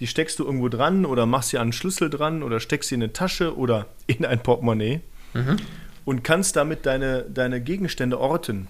Die 0.00 0.06
steckst 0.06 0.38
du 0.38 0.44
irgendwo 0.44 0.70
dran 0.70 1.04
oder 1.04 1.26
machst 1.26 1.50
sie 1.50 1.58
an 1.58 1.64
einen 1.64 1.72
Schlüssel 1.74 2.08
dran 2.08 2.42
oder 2.42 2.58
steckst 2.58 2.88
sie 2.88 2.94
in 2.94 3.02
eine 3.02 3.12
Tasche 3.12 3.54
oder 3.54 3.86
in 4.06 4.24
ein 4.24 4.42
Portemonnaie 4.42 5.02
mhm. 5.34 5.58
und 6.06 6.24
kannst 6.24 6.56
damit 6.56 6.86
deine, 6.86 7.24
deine 7.24 7.60
Gegenstände 7.60 8.18
orten. 8.18 8.66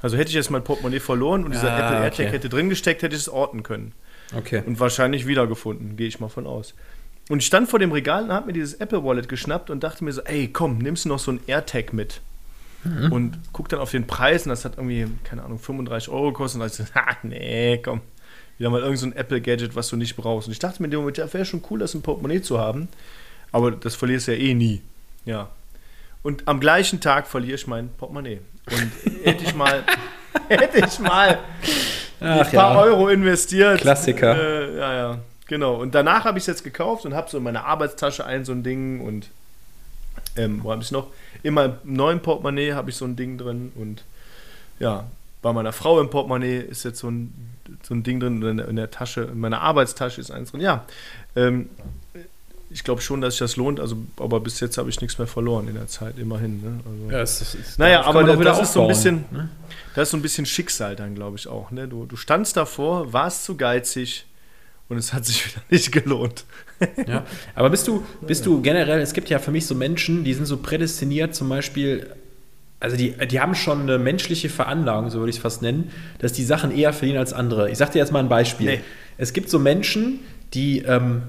Also 0.00 0.16
hätte 0.16 0.30
ich 0.30 0.36
jetzt 0.36 0.50
mein 0.50 0.64
Portemonnaie 0.64 0.98
verloren 0.98 1.44
und 1.44 1.52
dieser 1.52 1.70
ah, 1.70 1.78
Apple 1.78 1.96
AirTag 1.98 2.26
okay. 2.26 2.34
hätte 2.34 2.48
drin 2.48 2.70
gesteckt, 2.70 3.02
hätte 3.02 3.14
ich 3.14 3.20
es 3.20 3.28
orten 3.28 3.62
können. 3.62 3.92
Okay. 4.34 4.62
Und 4.66 4.80
wahrscheinlich 4.80 5.26
wiedergefunden, 5.26 5.98
gehe 5.98 6.08
ich 6.08 6.18
mal 6.18 6.28
von 6.28 6.46
aus. 6.46 6.72
Und 7.28 7.40
ich 7.40 7.46
stand 7.46 7.68
vor 7.68 7.78
dem 7.78 7.92
Regal 7.92 8.24
und 8.24 8.32
habe 8.32 8.46
mir 8.46 8.52
dieses 8.54 8.72
Apple 8.74 9.04
Wallet 9.04 9.28
geschnappt 9.28 9.68
und 9.68 9.84
dachte 9.84 10.02
mir 10.02 10.12
so, 10.12 10.22
ey, 10.22 10.48
komm, 10.48 10.78
nimmst 10.78 11.04
du 11.04 11.10
noch 11.10 11.18
so 11.18 11.30
ein 11.30 11.40
AirTag 11.46 11.92
mit? 11.92 12.22
Mhm. 12.84 13.12
Und 13.12 13.38
guck 13.52 13.68
dann 13.68 13.80
auf 13.80 13.90
den 13.90 14.06
Preis 14.06 14.44
und 14.44 14.50
das 14.50 14.64
hat 14.64 14.76
irgendwie, 14.76 15.06
keine 15.24 15.44
Ahnung, 15.44 15.58
35 15.58 16.08
Euro 16.08 16.32
gekostet. 16.32 16.60
Und 16.60 16.60
da 16.60 16.66
ich 16.66 16.72
so, 16.72 16.84
ha, 16.94 17.16
nee, 17.22 17.78
komm. 17.78 18.00
Wieder 18.58 18.70
mal 18.70 18.80
irgendein 18.80 19.12
so 19.12 19.16
Apple-Gadget, 19.16 19.74
was 19.74 19.88
du 19.88 19.96
nicht 19.96 20.16
brauchst. 20.16 20.48
Und 20.48 20.52
ich 20.52 20.58
dachte 20.58 20.82
mir 20.82 20.86
in 20.86 20.92
dem 20.92 21.00
Moment, 21.00 21.18
ja, 21.18 21.32
wäre 21.32 21.44
schon 21.44 21.62
cool, 21.70 21.78
das 21.78 21.94
ein 21.94 22.02
Portemonnaie 22.02 22.42
zu 22.42 22.58
haben. 22.58 22.88
Aber 23.50 23.70
das 23.70 23.94
verlierst 23.94 24.28
du 24.28 24.36
ja 24.36 24.38
eh 24.38 24.54
nie. 24.54 24.82
Ja. 25.24 25.48
Und 26.22 26.46
am 26.46 26.60
gleichen 26.60 27.00
Tag 27.00 27.26
verliere 27.26 27.54
ich 27.54 27.66
mein 27.66 27.90
Portemonnaie. 27.90 28.40
Und 28.70 28.92
hätte 29.24 29.44
ich 29.44 29.54
mal, 29.54 29.84
hätte 30.48 30.86
ich 30.86 30.98
mal 30.98 31.38
Ach, 32.20 32.46
ein 32.46 32.50
paar 32.52 32.74
ja. 32.74 32.80
Euro 32.80 33.08
investiert. 33.08 33.80
Klassiker. 33.80 34.36
Äh, 34.36 34.78
ja, 34.78 34.94
ja, 34.94 35.18
genau. 35.46 35.76
Und 35.76 35.94
danach 35.94 36.24
habe 36.24 36.38
ich 36.38 36.42
es 36.42 36.48
jetzt 36.48 36.64
gekauft 36.64 37.04
und 37.04 37.14
habe 37.14 37.30
so 37.30 37.38
in 37.38 37.44
meiner 37.44 37.64
Arbeitstasche 37.64 38.24
ein 38.24 38.44
so 38.44 38.52
ein 38.52 38.62
Ding 38.62 39.00
und 39.00 39.28
ähm, 40.36 40.60
wo 40.62 40.72
habe 40.72 40.82
ich 40.82 40.90
noch? 40.90 41.08
In 41.42 41.54
meinem 41.54 41.74
neuen 41.84 42.20
Portemonnaie 42.20 42.72
habe 42.72 42.90
ich 42.90 42.96
so 42.96 43.04
ein 43.04 43.16
Ding 43.16 43.38
drin 43.38 43.72
und 43.74 44.04
ja, 44.78 45.06
bei 45.42 45.52
meiner 45.52 45.72
Frau 45.72 46.00
im 46.00 46.08
Portemonnaie 46.08 46.60
ist 46.60 46.84
jetzt 46.84 47.00
so 47.00 47.10
ein, 47.10 47.32
so 47.82 47.94
ein 47.94 48.02
Ding 48.02 48.20
drin, 48.20 48.42
in 48.42 48.56
der, 48.56 48.68
in 48.68 48.76
der 48.76 48.90
Tasche, 48.90 49.22
in 49.22 49.40
meiner 49.40 49.60
Arbeitstasche 49.60 50.20
ist 50.20 50.30
eins 50.30 50.52
drin. 50.52 50.60
Ja, 50.60 50.84
ähm, 51.36 51.68
ich 52.70 52.84
glaube 52.84 53.02
schon, 53.02 53.20
dass 53.20 53.34
sich 53.34 53.40
das 53.40 53.56
lohnt, 53.56 53.80
also, 53.80 53.96
aber 54.16 54.40
bis 54.40 54.60
jetzt 54.60 54.78
habe 54.78 54.88
ich 54.88 55.00
nichts 55.00 55.18
mehr 55.18 55.26
verloren 55.26 55.68
in 55.68 55.74
der 55.74 55.88
Zeit, 55.88 56.18
immerhin. 56.18 56.62
Ne? 56.62 56.80
Also, 56.84 57.10
ja, 57.10 57.20
es, 57.20 57.54
es, 57.54 57.78
naja, 57.78 58.02
aber 58.04 58.24
das, 58.24 58.38
das 58.38 58.60
ist 58.62 58.72
so 58.72 58.82
ein 58.82 58.88
bisschen, 58.88 59.24
ne? 59.30 59.50
das 59.94 60.08
ist 60.08 60.12
so 60.12 60.16
ein 60.16 60.22
bisschen 60.22 60.46
Schicksal 60.46 60.96
dann, 60.96 61.14
glaube 61.14 61.36
ich 61.36 61.48
auch. 61.48 61.70
Ne? 61.70 61.86
Du, 61.86 62.06
du 62.06 62.16
standst 62.16 62.56
davor, 62.56 63.12
warst 63.12 63.44
zu 63.44 63.56
geizig 63.56 64.24
und 64.88 64.96
es 64.96 65.12
hat 65.12 65.26
sich 65.26 65.46
wieder 65.54 65.62
nicht 65.68 65.92
gelohnt. 65.92 66.44
Ja, 67.06 67.24
aber 67.54 67.70
bist 67.70 67.86
du, 67.88 68.04
bist 68.20 68.46
du 68.46 68.60
generell, 68.62 69.00
es 69.00 69.12
gibt 69.12 69.28
ja 69.28 69.38
für 69.38 69.50
mich 69.50 69.66
so 69.66 69.74
Menschen, 69.74 70.24
die 70.24 70.34
sind 70.34 70.46
so 70.46 70.56
prädestiniert, 70.56 71.34
zum 71.34 71.48
Beispiel 71.48 72.06
also 72.82 72.96
die, 72.96 73.14
die 73.28 73.38
haben 73.38 73.54
schon 73.54 73.82
eine 73.82 73.96
menschliche 73.96 74.48
Veranlagung, 74.48 75.08
so 75.08 75.18
würde 75.18 75.30
ich 75.30 75.36
es 75.36 75.42
fast 75.42 75.62
nennen, 75.62 75.92
dass 76.18 76.32
die 76.32 76.42
Sachen 76.42 76.76
eher 76.76 76.92
verdienen 76.92 77.18
als 77.18 77.32
andere. 77.32 77.70
Ich 77.70 77.78
sage 77.78 77.92
dir 77.92 77.98
jetzt 78.00 78.10
mal 78.10 78.18
ein 78.18 78.28
Beispiel. 78.28 78.66
Nee. 78.66 78.80
Es 79.18 79.32
gibt 79.32 79.50
so 79.50 79.60
Menschen, 79.60 80.18
die, 80.52 80.80
ähm, 80.80 81.22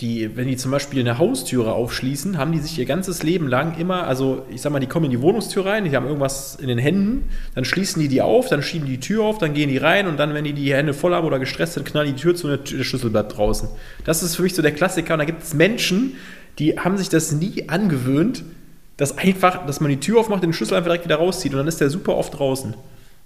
die, 0.00 0.36
wenn 0.36 0.46
die 0.46 0.56
zum 0.56 0.70
Beispiel 0.70 1.00
eine 1.00 1.18
Haustüre 1.18 1.72
aufschließen, 1.72 2.38
haben 2.38 2.52
die 2.52 2.60
sich 2.60 2.78
ihr 2.78 2.84
ganzes 2.84 3.24
Leben 3.24 3.48
lang 3.48 3.76
immer, 3.78 4.06
also 4.06 4.44
ich 4.48 4.60
sag 4.60 4.70
mal, 4.70 4.78
die 4.78 4.86
kommen 4.86 5.06
in 5.06 5.10
die 5.10 5.20
Wohnungstür 5.20 5.66
rein, 5.66 5.84
die 5.84 5.96
haben 5.96 6.06
irgendwas 6.06 6.54
in 6.54 6.68
den 6.68 6.78
Händen, 6.78 7.28
dann 7.56 7.64
schließen 7.64 8.00
die 8.00 8.06
die 8.06 8.22
auf, 8.22 8.48
dann 8.48 8.62
schieben 8.62 8.86
die 8.86 8.98
die 8.98 9.00
Tür 9.00 9.24
auf, 9.24 9.38
dann 9.38 9.54
gehen 9.54 9.68
die 9.68 9.76
rein 9.76 10.06
und 10.06 10.16
dann, 10.16 10.34
wenn 10.34 10.44
die 10.44 10.52
die 10.52 10.72
Hände 10.72 10.94
voll 10.94 11.14
haben 11.14 11.26
oder 11.26 11.40
gestresst 11.40 11.74
sind, 11.74 11.84
knallen 11.84 12.14
die 12.14 12.20
Tür 12.20 12.36
zu 12.36 12.46
und 12.46 12.70
der 12.70 12.84
Schlüssel 12.84 13.10
bleibt 13.10 13.36
draußen. 13.36 13.68
Das 14.04 14.22
ist 14.22 14.36
für 14.36 14.42
mich 14.42 14.54
so 14.54 14.62
der 14.62 14.72
Klassiker 14.72 15.14
und 15.14 15.18
da 15.18 15.24
gibt 15.24 15.42
es 15.42 15.54
Menschen, 15.54 16.14
die 16.60 16.78
haben 16.78 16.96
sich 16.96 17.08
das 17.08 17.32
nie 17.32 17.68
angewöhnt, 17.68 18.44
dass 18.96 19.18
einfach, 19.18 19.66
dass 19.66 19.80
man 19.80 19.90
die 19.90 20.00
Tür 20.00 20.20
aufmacht, 20.20 20.44
den 20.44 20.52
Schlüssel 20.52 20.74
einfach 20.74 20.90
direkt 20.90 21.06
wieder 21.06 21.16
rauszieht 21.16 21.52
und 21.52 21.58
dann 21.58 21.68
ist 21.68 21.80
der 21.80 21.90
super 21.90 22.16
oft 22.16 22.38
draußen. 22.38 22.74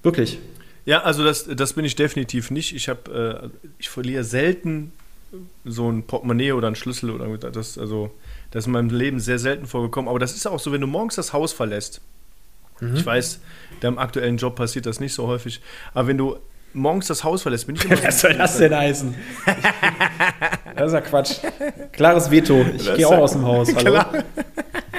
Wirklich. 0.02 0.38
Ja, 0.87 1.02
also 1.02 1.23
das, 1.23 1.47
das 1.47 1.75
bin 1.75 1.85
ich 1.85 1.97
definitiv 1.97 2.50
nicht. 2.50 2.75
Ich 2.75 2.88
habe, 2.88 3.50
äh, 3.52 3.69
ich 3.79 3.88
verliere 3.88 4.25
selten 4.25 4.93
so 5.65 5.91
ein 5.91 6.05
Portemonnaie 6.05 6.53
oder 6.53 6.69
ein 6.69 6.75
Schlüssel 6.75 7.11
oder 7.11 7.37
das, 7.51 7.79
also 7.79 8.11
das 8.51 8.65
ist 8.65 8.67
in 8.67 8.73
meinem 8.73 8.91
Leben 8.91 9.21
sehr 9.21 9.39
selten 9.39 9.67
vorgekommen. 9.67 10.09
Aber 10.09 10.19
das 10.19 10.35
ist 10.35 10.47
auch 10.47 10.61
so, 10.61 10.73
wenn 10.73 10.81
du 10.81 10.87
morgens 10.87 11.15
das 11.17 11.33
Haus 11.33 11.53
verlässt. 11.53 12.01
Mhm. 12.81 12.97
Ich 12.97 13.07
weiß, 13.07 13.41
deinem 13.81 13.99
aktuellen 13.99 14.37
Job 14.37 14.57
passiert 14.57 14.87
das 14.87 15.01
nicht 15.01 15.15
so 15.15 15.27
häufig. 15.27 15.61
Aber 15.95 16.09
wenn 16.09 16.19
du 16.19 16.37
morgens 16.75 17.07
das 17.07 17.25
Haus 17.25 17.43
verlässt, 17.43 17.67
bin 17.67 17.77
ich 17.77 17.85
immer. 17.87 18.03
Was 18.03 18.21
soll 18.21 18.35
das 18.35 18.59
denn 18.59 18.75
heißen? 18.75 19.15
das 20.77 20.87
ist 20.89 20.93
ja 20.93 21.01
Quatsch. 21.01 21.37
Klares 21.93 22.31
Veto. 22.31 22.65
Ich 22.77 22.95
gehe 22.95 23.07
auch 23.07 23.19
aus 23.19 23.33
dem 23.33 23.45
Haus. 23.45 23.75
Hallo? 23.75 23.99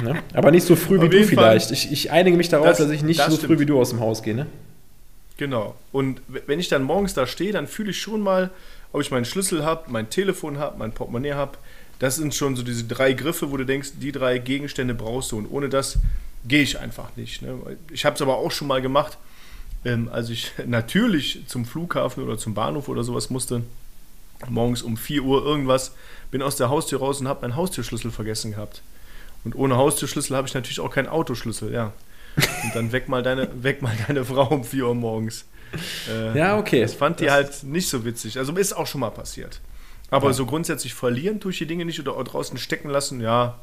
Ne? 0.02 0.24
Aber 0.34 0.52
nicht 0.52 0.66
so 0.66 0.76
früh 0.76 1.02
wie 1.02 1.10
du 1.10 1.24
vielleicht. 1.24 1.72
Ich, 1.72 1.92
ich, 1.92 2.12
einige 2.12 2.36
mich 2.38 2.50
darauf, 2.50 2.68
das, 2.68 2.80
dass 2.80 2.90
ich 2.90 3.04
nicht 3.04 3.20
das 3.20 3.28
so 3.28 3.38
stimmt. 3.38 3.54
früh 3.54 3.60
wie 3.60 3.66
du 3.66 3.80
aus 3.80 3.92
dem 3.92 4.00
Haus 4.00 4.24
gehe. 4.24 4.36
Ne? 4.36 4.48
Genau. 5.38 5.76
Und 5.92 6.22
wenn 6.28 6.60
ich 6.60 6.70
dann 6.70 6.84
morgens 6.84 7.14
da 7.14 7.28
stehe, 7.28 7.52
dann 7.52 7.68
fühle 7.68 7.92
ich 7.92 8.02
schon 8.02 8.22
mal, 8.22 8.50
ob 8.94 9.02
ich 9.02 9.12
meinen 9.12 9.26
Schlüssel 9.26 9.66
habe, 9.66 9.92
mein 9.92 10.10
Telefon 10.10 10.58
habe, 10.60 10.78
mein 10.78 10.94
Portemonnaie 10.94 11.34
habe. 11.34 11.58
Das 12.00 12.16
sind 12.16 12.34
schon 12.34 12.56
so 12.56 12.64
diese 12.64 12.86
drei 12.86 13.14
Griffe, 13.14 13.52
wo 13.52 13.58
du 13.58 13.66
denkst, 13.66 13.94
die 14.00 14.12
drei 14.12 14.38
Gegenstände 14.38 14.94
brauchst 14.94 15.32
du. 15.32 15.38
Und 15.38 15.48
ohne 15.48 15.68
das 15.68 15.98
gehe 16.46 16.62
ich 16.62 16.80
einfach 16.80 17.16
nicht. 17.16 17.42
Ne? 17.42 17.58
Ich 17.92 18.06
habe 18.06 18.16
es 18.16 18.22
aber 18.22 18.38
auch 18.38 18.52
schon 18.52 18.68
mal 18.68 18.82
gemacht, 18.82 19.18
ähm, 19.84 20.10
als 20.12 20.30
ich 20.30 20.52
natürlich 20.66 21.44
zum 21.48 21.66
Flughafen 21.66 22.24
oder 22.24 22.38
zum 22.38 22.54
Bahnhof 22.54 22.88
oder 22.88 23.04
sowas 23.04 23.30
musste. 23.30 23.64
Morgens 24.48 24.82
um 24.82 24.98
4 24.98 25.24
Uhr 25.24 25.46
irgendwas, 25.46 25.94
bin 26.30 26.42
aus 26.42 26.56
der 26.56 26.70
Haustür 26.70 27.00
raus 27.00 27.22
und 27.22 27.28
habe 27.28 27.42
meinen 27.42 27.56
Haustürschlüssel 27.56 28.12
vergessen 28.12 28.52
gehabt. 28.52 28.82
Und 29.44 29.56
ohne 29.56 29.78
Haustürschlüssel 29.78 30.36
habe 30.36 30.48
ich 30.48 30.54
natürlich 30.54 30.82
auch 30.82 30.92
keinen 30.92 31.08
Autoschlüssel, 31.08 31.74
ja. 31.74 31.94
Und 32.36 32.76
dann 32.76 32.92
weg 32.92 33.08
mal 33.08 33.24
deine, 33.24 33.48
weg 33.64 33.82
mal 33.82 33.96
deine 34.08 34.26
Frau 34.26 34.48
um 34.50 34.64
4 34.64 34.88
Uhr 34.88 34.96
morgens. 34.96 35.46
Äh, 36.10 36.38
ja, 36.38 36.58
okay. 36.58 36.82
Das 36.82 36.94
fand 36.94 37.20
die 37.20 37.30
halt 37.30 37.64
nicht 37.64 37.88
so 37.90 38.06
witzig. 38.06 38.38
Also 38.38 38.54
ist 38.54 38.74
auch 38.74 38.88
schon 38.88 39.02
mal 39.02 39.10
passiert. 39.10 39.60
Aber 40.10 40.28
ja. 40.28 40.34
so 40.34 40.46
grundsätzlich 40.46 40.94
verlieren 40.94 41.40
tue 41.40 41.52
ich 41.52 41.58
die 41.58 41.66
Dinge 41.66 41.86
nicht 41.86 42.00
oder 42.00 42.24
draußen 42.24 42.58
stecken 42.58 42.90
lassen, 42.90 43.22
ja. 43.22 43.60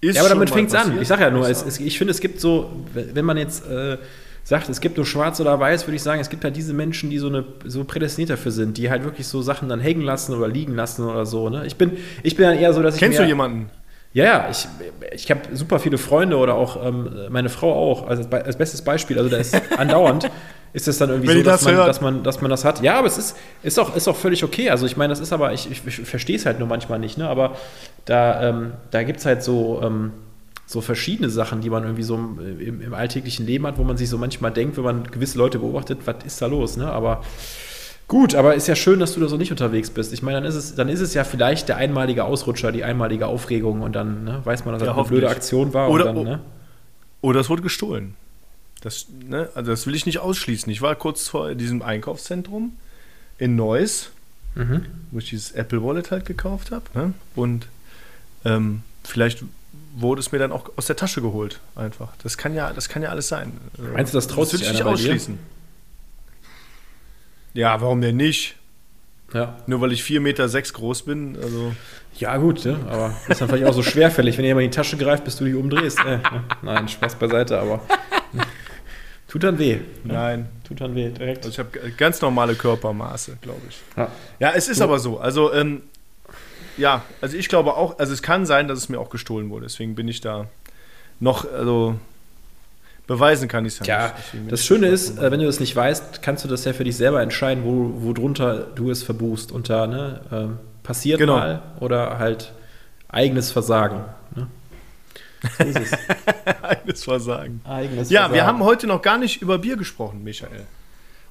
Ist 0.00 0.16
ja, 0.16 0.22
aber 0.22 0.30
damit 0.30 0.50
fängt 0.50 0.68
es 0.68 0.74
an. 0.74 1.00
Ich 1.00 1.08
sage 1.08 1.22
ja 1.22 1.30
nur, 1.30 1.48
es, 1.48 1.64
es, 1.64 1.80
ich 1.80 1.96
finde, 1.96 2.10
es 2.10 2.20
gibt 2.20 2.40
so, 2.40 2.70
wenn 2.92 3.24
man 3.24 3.36
jetzt 3.36 3.66
äh, 3.66 3.96
sagt, 4.44 4.68
es 4.68 4.80
gibt 4.80 4.96
nur 4.96 5.06
schwarz 5.06 5.40
oder 5.40 5.58
weiß, 5.58 5.86
würde 5.86 5.96
ich 5.96 6.02
sagen, 6.02 6.20
es 6.20 6.28
gibt 6.28 6.44
halt 6.44 6.54
diese 6.54 6.74
Menschen, 6.74 7.10
die 7.10 7.18
so, 7.18 7.28
eine, 7.28 7.44
so 7.64 7.84
prädestiniert 7.84 8.30
dafür 8.30 8.52
sind, 8.52 8.76
die 8.78 8.90
halt 8.90 9.04
wirklich 9.04 9.26
so 9.26 9.42
Sachen 9.42 9.68
dann 9.68 9.80
hängen 9.80 10.02
lassen 10.02 10.34
oder 10.34 10.48
liegen 10.48 10.74
lassen 10.74 11.04
oder 11.04 11.24
so. 11.24 11.48
Ne? 11.48 11.66
Ich, 11.66 11.76
bin, 11.76 11.96
ich 12.22 12.36
bin 12.36 12.46
dann 12.46 12.58
eher 12.58 12.72
so, 12.72 12.82
dass 12.82 12.96
Kennst 12.96 13.14
ich. 13.14 13.18
Kennst 13.18 13.20
du 13.20 13.28
jemanden? 13.28 13.70
Ja, 14.12 14.24
ja, 14.24 14.48
ich, 14.50 14.66
ich 15.12 15.30
habe 15.30 15.40
super 15.52 15.78
viele 15.78 15.98
Freunde 15.98 16.36
oder 16.36 16.54
auch 16.54 16.84
ähm, 16.84 17.10
meine 17.28 17.48
Frau 17.48 17.72
auch, 17.74 18.06
also 18.08 18.28
als 18.30 18.56
bestes 18.56 18.82
Beispiel. 18.82 19.18
Also 19.18 19.30
da 19.30 19.36
ist 19.36 19.54
andauernd 19.76 20.30
ist 20.76 20.88
es 20.88 20.98
dann 20.98 21.08
irgendwie 21.08 21.28
Wenn 21.28 21.38
so, 21.38 21.42
dass, 21.42 21.62
das 21.62 21.72
man, 21.72 21.86
dass, 21.86 22.00
man, 22.02 22.22
dass 22.22 22.40
man 22.42 22.50
das 22.50 22.64
hat. 22.66 22.82
Ja, 22.82 22.98
aber 22.98 23.06
es 23.06 23.16
ist, 23.16 23.34
ist, 23.62 23.80
auch, 23.80 23.96
ist 23.96 24.06
auch 24.08 24.16
völlig 24.16 24.44
okay. 24.44 24.68
Also 24.68 24.84
ich 24.84 24.98
meine, 24.98 25.10
das 25.10 25.20
ist 25.20 25.32
aber, 25.32 25.54
ich, 25.54 25.70
ich, 25.70 25.80
ich 25.86 26.06
verstehe 26.06 26.36
es 26.36 26.44
halt 26.44 26.58
nur 26.58 26.68
manchmal 26.68 26.98
nicht, 26.98 27.16
ne? 27.16 27.26
Aber 27.26 27.56
da, 28.04 28.50
ähm, 28.50 28.72
da 28.90 29.02
gibt 29.02 29.20
es 29.20 29.24
halt 29.24 29.42
so, 29.42 29.80
ähm, 29.82 30.12
so 30.66 30.82
verschiedene 30.82 31.30
Sachen, 31.30 31.62
die 31.62 31.70
man 31.70 31.84
irgendwie 31.84 32.02
so 32.02 32.16
im, 32.16 32.82
im, 32.82 32.92
alltäglichen 32.92 33.46
Leben 33.46 33.66
hat, 33.66 33.78
wo 33.78 33.84
man 33.84 33.96
sich 33.96 34.10
so 34.10 34.18
manchmal 34.18 34.50
denkt, 34.50 34.76
wenn 34.76 34.84
man 34.84 35.04
gewisse 35.04 35.38
Leute 35.38 35.60
beobachtet, 35.60 36.00
was 36.04 36.16
ist 36.26 36.42
da 36.42 36.46
los, 36.46 36.76
ne? 36.76 36.92
Aber 36.92 37.22
Gut, 38.08 38.36
aber 38.36 38.54
ist 38.54 38.68
ja 38.68 38.76
schön, 38.76 39.00
dass 39.00 39.14
du 39.14 39.20
da 39.20 39.26
so 39.26 39.36
nicht 39.36 39.50
unterwegs 39.50 39.90
bist. 39.90 40.12
Ich 40.12 40.22
meine, 40.22 40.36
dann 40.36 40.44
ist 40.44 40.54
es, 40.54 40.76
dann 40.76 40.88
ist 40.88 41.00
es 41.00 41.12
ja 41.14 41.24
vielleicht 41.24 41.68
der 41.68 41.78
einmalige 41.78 42.22
Ausrutscher, 42.24 42.70
die 42.70 42.84
einmalige 42.84 43.26
Aufregung 43.26 43.80
und 43.80 43.96
dann 43.96 44.22
ne, 44.22 44.42
weiß 44.44 44.64
man, 44.64 44.74
dass 44.74 44.80
das 44.80 44.88
ja, 44.88 44.94
eine 44.94 45.08
blöde 45.08 45.28
Aktion 45.28 45.74
war. 45.74 45.90
Oder, 45.90 46.04
dann, 46.04 46.22
ne? 46.22 46.40
oder 47.22 47.40
es 47.40 47.50
wurde 47.50 47.62
gestohlen. 47.62 48.14
Das, 48.86 49.06
ne, 49.10 49.48
also 49.56 49.72
das 49.72 49.84
will 49.88 49.96
ich 49.96 50.06
nicht 50.06 50.20
ausschließen. 50.20 50.70
Ich 50.70 50.80
war 50.80 50.94
kurz 50.94 51.26
vor 51.26 51.56
diesem 51.56 51.82
Einkaufszentrum 51.82 52.76
in 53.36 53.56
Neuss, 53.56 54.10
mhm. 54.54 54.86
wo 55.10 55.18
ich 55.18 55.28
dieses 55.28 55.50
Apple 55.50 55.82
Wallet 55.82 56.12
halt 56.12 56.24
gekauft 56.24 56.70
habe. 56.70 56.84
Ne? 56.94 57.12
Und 57.34 57.66
ähm, 58.44 58.84
vielleicht 59.02 59.42
wurde 59.96 60.20
es 60.20 60.30
mir 60.30 60.38
dann 60.38 60.52
auch 60.52 60.70
aus 60.76 60.86
der 60.86 60.94
Tasche 60.94 61.20
geholt, 61.20 61.58
einfach. 61.74 62.12
Das 62.22 62.38
kann 62.38 62.54
ja, 62.54 62.72
das 62.72 62.88
kann 62.88 63.02
ja 63.02 63.08
alles 63.08 63.26
sein. 63.26 63.54
Meinst 63.92 64.14
du, 64.14 64.18
das 64.18 64.28
traut 64.28 64.52
das 64.52 64.60
sich 64.60 64.70
nicht 64.70 64.84
ausschließen? 64.84 65.36
Dir? 67.54 67.62
Ja, 67.62 67.80
warum 67.80 68.00
denn 68.00 68.16
nicht? 68.16 68.54
Ja. 69.34 69.56
Nur 69.66 69.80
weil 69.80 69.90
ich 69.90 70.02
4,6 70.02 70.20
Meter 70.20 70.48
sechs 70.48 70.72
groß 70.72 71.02
bin. 71.02 71.36
Also. 71.42 71.74
Ja, 72.18 72.36
gut, 72.36 72.64
ne? 72.64 72.78
aber 72.88 73.16
ist 73.26 73.40
dann 73.40 73.48
vielleicht 73.48 73.66
auch 73.66 73.74
so 73.74 73.82
schwerfällig, 73.82 74.38
wenn 74.38 74.44
jemand 74.44 74.64
in 74.64 74.70
die 74.70 74.76
Tasche 74.76 74.96
greift, 74.96 75.24
bis 75.24 75.34
du 75.34 75.44
dich 75.44 75.56
umdrehst. 75.56 75.98
Äh, 76.06 76.20
nein, 76.62 76.86
Spaß 76.86 77.16
beiseite, 77.16 77.58
aber. 77.58 77.80
Tut 79.28 79.42
dann 79.42 79.58
weh. 79.58 79.76
Ne? 80.04 80.12
Nein. 80.14 80.48
Tut 80.66 80.80
dann 80.80 80.94
weh, 80.94 81.10
direkt. 81.10 81.38
Also 81.38 81.50
ich 81.50 81.58
habe 81.58 81.90
ganz 81.96 82.20
normale 82.20 82.54
Körpermaße, 82.54 83.38
glaube 83.40 83.62
ich. 83.68 83.78
Ja. 83.96 84.10
ja, 84.38 84.52
es 84.54 84.68
ist 84.68 84.78
so. 84.78 84.84
aber 84.84 84.98
so. 84.98 85.18
Also, 85.18 85.52
ähm, 85.52 85.82
ja, 86.76 87.02
also 87.20 87.36
ich 87.36 87.48
glaube 87.48 87.74
auch, 87.74 87.98
also 87.98 88.12
es 88.12 88.22
kann 88.22 88.46
sein, 88.46 88.68
dass 88.68 88.78
es 88.78 88.88
mir 88.88 89.00
auch 89.00 89.10
gestohlen 89.10 89.50
wurde. 89.50 89.66
Deswegen 89.66 89.94
bin 89.94 90.08
ich 90.08 90.20
da 90.20 90.46
noch, 91.18 91.50
also 91.50 91.98
Beweisen 93.06 93.48
kann 93.48 93.64
ich 93.66 93.80
es 93.80 93.86
ja, 93.86 94.06
ja 94.06 94.14
nicht. 94.32 94.52
Das 94.52 94.64
Schöne 94.64 94.88
ist, 94.88 95.18
äh, 95.18 95.30
wenn 95.30 95.40
du 95.40 95.46
das 95.46 95.60
nicht 95.60 95.74
weißt, 95.74 96.22
kannst 96.22 96.44
du 96.44 96.48
das 96.48 96.64
ja 96.64 96.72
für 96.72 96.84
dich 96.84 96.96
selber 96.96 97.22
entscheiden, 97.22 97.64
wo, 97.64 98.04
wo 98.04 98.12
drunter 98.12 98.66
du 98.74 98.90
es 98.90 99.02
verbuchst. 99.02 99.52
Unter 99.52 99.86
ne, 99.86 100.20
äh, 100.30 100.84
passiert 100.86 101.18
genau. 101.18 101.36
mal 101.36 101.62
oder 101.80 102.18
halt 102.18 102.52
eigenes 103.08 103.52
Versagen. 103.52 104.04
So 105.58 105.64
ist 105.64 105.78
es. 105.78 105.92
eigenes 106.62 107.04
Versagen. 107.04 107.60
Eigenes 107.64 108.10
ja, 108.10 108.20
Versagen. 108.20 108.34
wir 108.34 108.46
haben 108.46 108.62
heute 108.62 108.86
noch 108.86 109.02
gar 109.02 109.18
nicht 109.18 109.42
über 109.42 109.58
Bier 109.58 109.76
gesprochen, 109.76 110.22
Michael. 110.24 110.66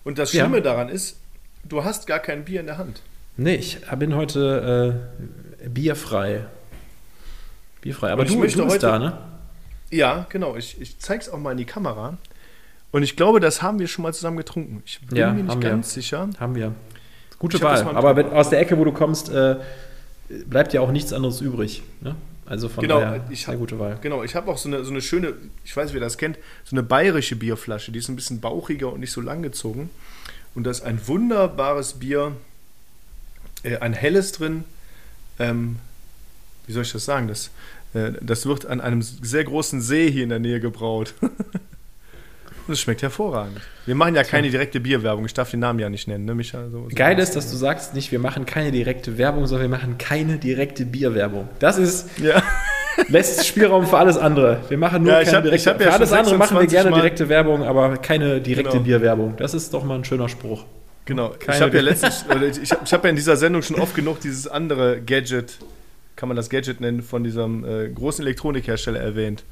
Und 0.03 0.17
das 0.17 0.31
Schlimme 0.31 0.57
ja. 0.57 0.63
daran 0.63 0.89
ist, 0.89 1.19
du 1.63 1.83
hast 1.83 2.07
gar 2.07 2.19
kein 2.19 2.45
Bier 2.45 2.59
in 2.59 2.67
der 2.67 2.77
Hand. 2.77 3.01
Nee, 3.37 3.55
ich 3.55 3.79
bin 3.97 4.15
heute 4.15 5.01
äh, 5.63 5.67
bierfrei. 5.67 6.45
Bierfrei. 7.81 8.11
Aber 8.11 8.25
du, 8.25 8.35
du 8.35 8.65
bist 8.65 8.83
da, 8.83 8.99
ne? 8.99 9.17
Ja, 9.91 10.25
genau. 10.29 10.55
Ich, 10.55 10.79
ich 10.79 10.99
zeige 10.99 11.21
es 11.21 11.29
auch 11.29 11.37
mal 11.37 11.51
in 11.51 11.57
die 11.57 11.65
Kamera. 11.65 12.17
Und 12.91 13.03
ich 13.03 13.15
glaube, 13.15 13.39
das 13.39 13.61
haben 13.61 13.79
wir 13.79 13.87
schon 13.87 14.03
mal 14.03 14.13
zusammen 14.13 14.37
getrunken. 14.37 14.81
Ich 14.85 15.01
bin 15.01 15.17
ja, 15.17 15.31
mir 15.31 15.43
nicht 15.43 15.61
ganz 15.61 15.95
wir. 15.95 16.01
sicher. 16.01 16.29
Haben 16.39 16.55
wir. 16.55 16.73
Gute 17.39 17.61
Wahl. 17.61 17.81
Aber 17.83 18.15
wenn, 18.15 18.29
aus 18.29 18.49
der 18.49 18.59
Ecke, 18.59 18.77
wo 18.77 18.85
du 18.85 18.93
kommst, 18.93 19.29
äh, 19.29 19.57
bleibt 20.45 20.73
ja 20.73 20.81
auch 20.81 20.91
nichts 20.91 21.11
anderes 21.11 21.41
übrig. 21.41 21.83
Ne? 22.01 22.15
Also 22.45 22.69
von 22.69 22.83
genau, 22.83 22.99
daher, 22.99 23.25
ich 23.29 23.45
sehr 23.45 23.57
gute 23.57 23.79
Wahl. 23.79 23.97
Genau, 24.01 24.23
ich 24.23 24.35
habe 24.35 24.51
auch 24.51 24.57
so 24.57 24.69
eine, 24.69 24.83
so 24.83 24.91
eine 24.91 25.01
schöne, 25.01 25.33
ich 25.63 25.75
weiß, 25.75 25.93
wer 25.93 25.99
das 25.99 26.17
kennt, 26.17 26.37
so 26.63 26.75
eine 26.75 26.83
bayerische 26.83 27.35
Bierflasche. 27.35 27.91
Die 27.91 27.99
ist 27.99 28.07
ein 28.07 28.15
bisschen 28.15 28.39
bauchiger 28.39 28.93
und 28.93 28.99
nicht 28.99 29.11
so 29.11 29.21
langgezogen. 29.21 29.89
Und 30.53 30.65
da 30.65 30.71
ist 30.71 30.81
ein 30.81 31.07
wunderbares 31.07 31.93
Bier, 31.93 32.33
äh, 33.63 33.77
ein 33.77 33.93
helles 33.93 34.31
drin. 34.31 34.63
Ähm, 35.39 35.79
wie 36.67 36.73
soll 36.73 36.83
ich 36.83 36.91
das 36.91 37.05
sagen? 37.05 37.27
Das 37.27 37.51
äh, 37.95 38.11
das 38.21 38.45
wird 38.45 38.67
an 38.67 38.81
einem 38.81 39.01
sehr 39.01 39.43
großen 39.43 39.81
See 39.81 40.11
hier 40.11 40.23
in 40.23 40.29
der 40.29 40.39
Nähe 40.39 40.59
gebraut. 40.59 41.15
Es 42.67 42.79
schmeckt 42.81 43.01
hervorragend. 43.03 43.59
Wir 43.85 43.95
machen 43.95 44.15
ja 44.15 44.23
keine 44.23 44.49
direkte 44.49 44.79
Bierwerbung. 44.79 45.25
Ich 45.25 45.33
darf 45.33 45.51
den 45.51 45.59
Namen 45.59 45.79
ja 45.79 45.89
nicht 45.89 46.07
nennen, 46.07 46.25
ne, 46.25 46.33
Micha? 46.33 46.63
So, 46.71 46.87
so 46.89 46.95
Geil 46.95 47.19
ist, 47.19 47.35
dass 47.35 47.51
du 47.51 47.57
sagst 47.57 47.93
nicht, 47.93 48.11
wir 48.11 48.19
machen 48.19 48.45
keine 48.45 48.71
direkte 48.71 49.17
Werbung, 49.17 49.45
sondern 49.45 49.69
wir 49.69 49.77
machen 49.77 49.97
keine 49.97 50.37
direkte 50.37 50.85
Bierwerbung. 50.85 51.47
Das 51.59 51.77
ist, 51.77 52.09
Ja. 52.19 52.41
lässt 53.09 53.45
Spielraum 53.45 53.85
für 53.85 53.97
alles 53.97 54.17
andere. 54.17 54.61
Wir 54.69 54.77
machen 54.77 55.03
nur 55.03 55.11
Ja, 55.13 55.19
ich 55.21 55.25
keine 55.27 55.37
hab- 55.37 55.43
direkte 55.43 55.61
ich 55.61 55.67
hab 55.73 55.79
ja 55.81 55.87
Für 55.87 55.93
alles 55.93 56.11
andere 56.11 56.37
machen 56.37 56.55
wir 56.55 56.61
26 56.61 56.71
gerne 56.71 56.89
Mal- 56.91 56.95
direkte 57.01 57.29
Werbung, 57.29 57.63
aber 57.63 57.97
keine 57.97 58.41
direkte 58.41 58.71
Genau. 58.73 58.83
Bierwerbung. 58.83 59.35
Das 59.37 59.53
ist 59.53 59.73
doch 59.73 59.83
mal 59.83 59.95
ein 59.95 60.05
schöner 60.05 60.29
Spruch. 60.29 60.65
Genau. 61.05 61.33
ich 61.33 61.45
Keine- 61.45 61.59
habe 61.65 61.75
ja 61.75 61.83
letztens, 61.83 62.25
ich, 62.57 62.63
ich 62.63 62.71
habe 62.71 62.81
ich 62.85 62.93
hab 62.93 63.03
ja 63.03 63.09
in 63.11 63.15
dieser 63.15 63.37
Sendung 63.37 63.61
schon 63.61 63.75
oft 63.79 63.93
genug 63.95 64.21
dieses 64.21 64.47
andere 64.47 65.01
Gadget, 65.01 65.57
kann 66.15 66.29
man 66.29 66.35
das 66.35 66.49
Gadget 66.49 66.81
nennen, 66.81 67.03
von 67.03 67.23
diesem 67.23 67.63
äh, 67.63 67.89
großen 67.89 68.23
Elektronikhersteller 68.25 68.99
erwähnt. 69.01 69.43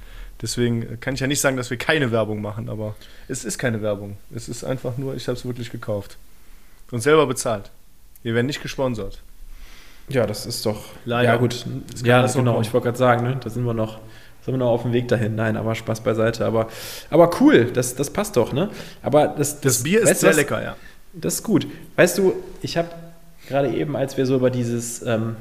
Deswegen 0.43 0.99
kann 0.99 1.13
ich 1.15 1.21
ja 1.21 1.27
nicht 1.27 1.39
sagen, 1.39 1.55
dass 1.55 1.69
wir 1.69 1.77
keine 1.77 2.11
Werbung 2.11 2.41
machen, 2.41 2.67
aber 2.69 2.95
es 3.29 3.45
ist 3.45 3.57
keine 3.57 3.81
Werbung. 3.81 4.17
Es 4.35 4.49
ist 4.49 4.65
einfach 4.65 4.97
nur, 4.97 5.15
ich 5.15 5.27
habe 5.29 5.37
es 5.37 5.45
wirklich 5.45 5.71
gekauft. 5.71 6.17
Und 6.91 6.99
selber 6.99 7.25
bezahlt. 7.25 7.71
Wir 8.23 8.35
werden 8.35 8.45
nicht 8.47 8.61
gesponsert. 8.61 9.21
Ja, 10.09 10.27
das 10.27 10.45
ist 10.45 10.65
doch. 10.65 10.83
Leider. 11.05 11.29
Ja, 11.29 11.35
gut. 11.37 11.63
kann 11.63 12.05
Ja, 12.05 12.21
noch 12.21 12.33
genau. 12.33 12.51
kommen. 12.51 12.65
Ich 12.65 12.73
wollte 12.73 12.85
gerade 12.85 12.97
sagen, 12.97 13.23
ne, 13.25 13.37
da 13.41 13.49
sind 13.49 13.63
wir 13.63 13.73
noch. 13.73 13.99
Sind 14.43 14.53
wir 14.53 14.57
noch 14.57 14.71
auf 14.71 14.81
dem 14.81 14.91
Weg 14.91 15.07
dahin? 15.07 15.35
Nein, 15.35 15.55
aber 15.55 15.73
Spaß 15.73 16.01
beiseite. 16.01 16.45
Aber, 16.45 16.67
aber 17.09 17.31
cool, 17.39 17.71
das, 17.71 17.95
das 17.95 18.09
passt 18.09 18.35
doch, 18.35 18.51
ne? 18.51 18.69
Aber 19.01 19.27
das, 19.29 19.61
Das 19.61 19.83
Bier 19.83 20.01
ist 20.01 20.19
sehr 20.19 20.31
was? 20.31 20.35
lecker, 20.35 20.61
ja. 20.61 20.75
Das 21.13 21.35
ist 21.35 21.43
gut. 21.43 21.65
Weißt 21.95 22.17
du, 22.17 22.33
ich 22.61 22.75
habe 22.75 22.89
gerade 23.47 23.69
eben, 23.73 23.95
als 23.95 24.17
wir 24.17 24.25
so 24.25 24.35
über 24.35 24.49
dieses 24.49 25.01
ähm, 25.03 25.37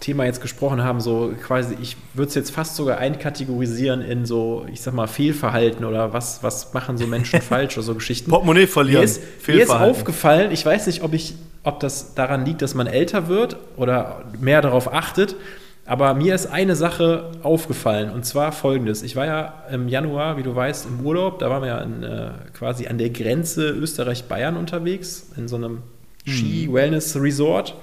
Thema 0.00 0.24
jetzt 0.24 0.40
gesprochen 0.40 0.82
haben, 0.82 1.00
so 1.00 1.32
quasi, 1.46 1.76
ich 1.80 1.96
würde 2.14 2.30
es 2.30 2.34
jetzt 2.34 2.50
fast 2.50 2.74
sogar 2.74 2.98
einkategorisieren 2.98 4.00
in 4.00 4.24
so, 4.24 4.66
ich 4.72 4.80
sag 4.80 4.94
mal, 4.94 5.06
Fehlverhalten 5.06 5.84
oder 5.84 6.14
was, 6.14 6.42
was 6.42 6.72
machen 6.72 6.96
so 6.96 7.06
Menschen 7.06 7.42
falsch 7.42 7.76
oder 7.76 7.84
so 7.84 7.94
Geschichten. 7.94 8.30
Portemonnaie 8.30 8.62
Mir 8.62 8.68
verlieren. 8.68 9.04
ist, 9.04 9.20
mir 9.46 9.62
ist 9.62 9.70
aufgefallen, 9.70 10.52
ich 10.52 10.64
weiß 10.64 10.86
nicht, 10.86 11.02
ob, 11.02 11.12
ich, 11.12 11.34
ob 11.64 11.80
das 11.80 12.14
daran 12.14 12.46
liegt, 12.46 12.62
dass 12.62 12.74
man 12.74 12.86
älter 12.86 13.28
wird 13.28 13.56
oder 13.76 14.24
mehr 14.40 14.62
darauf 14.62 14.92
achtet, 14.92 15.36
aber 15.84 16.14
mir 16.14 16.34
ist 16.34 16.46
eine 16.46 16.76
Sache 16.76 17.32
aufgefallen 17.42 18.10
und 18.10 18.24
zwar 18.24 18.52
folgendes. 18.52 19.02
Ich 19.02 19.16
war 19.16 19.26
ja 19.26 19.64
im 19.70 19.88
Januar, 19.88 20.38
wie 20.38 20.42
du 20.42 20.54
weißt, 20.54 20.86
im 20.86 21.04
Urlaub, 21.04 21.40
da 21.40 21.50
waren 21.50 21.62
wir 21.62 21.68
ja 21.68 21.80
in, 21.80 22.02
äh, 22.02 22.30
quasi 22.56 22.86
an 22.86 22.96
der 22.96 23.10
Grenze 23.10 23.68
Österreich-Bayern 23.70 24.56
unterwegs, 24.56 25.26
in 25.36 25.46
so 25.46 25.56
einem 25.56 25.82
Ski-Wellness-Resort. 26.26 27.74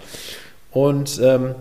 Und 0.72 1.20
ähm, 1.24 1.56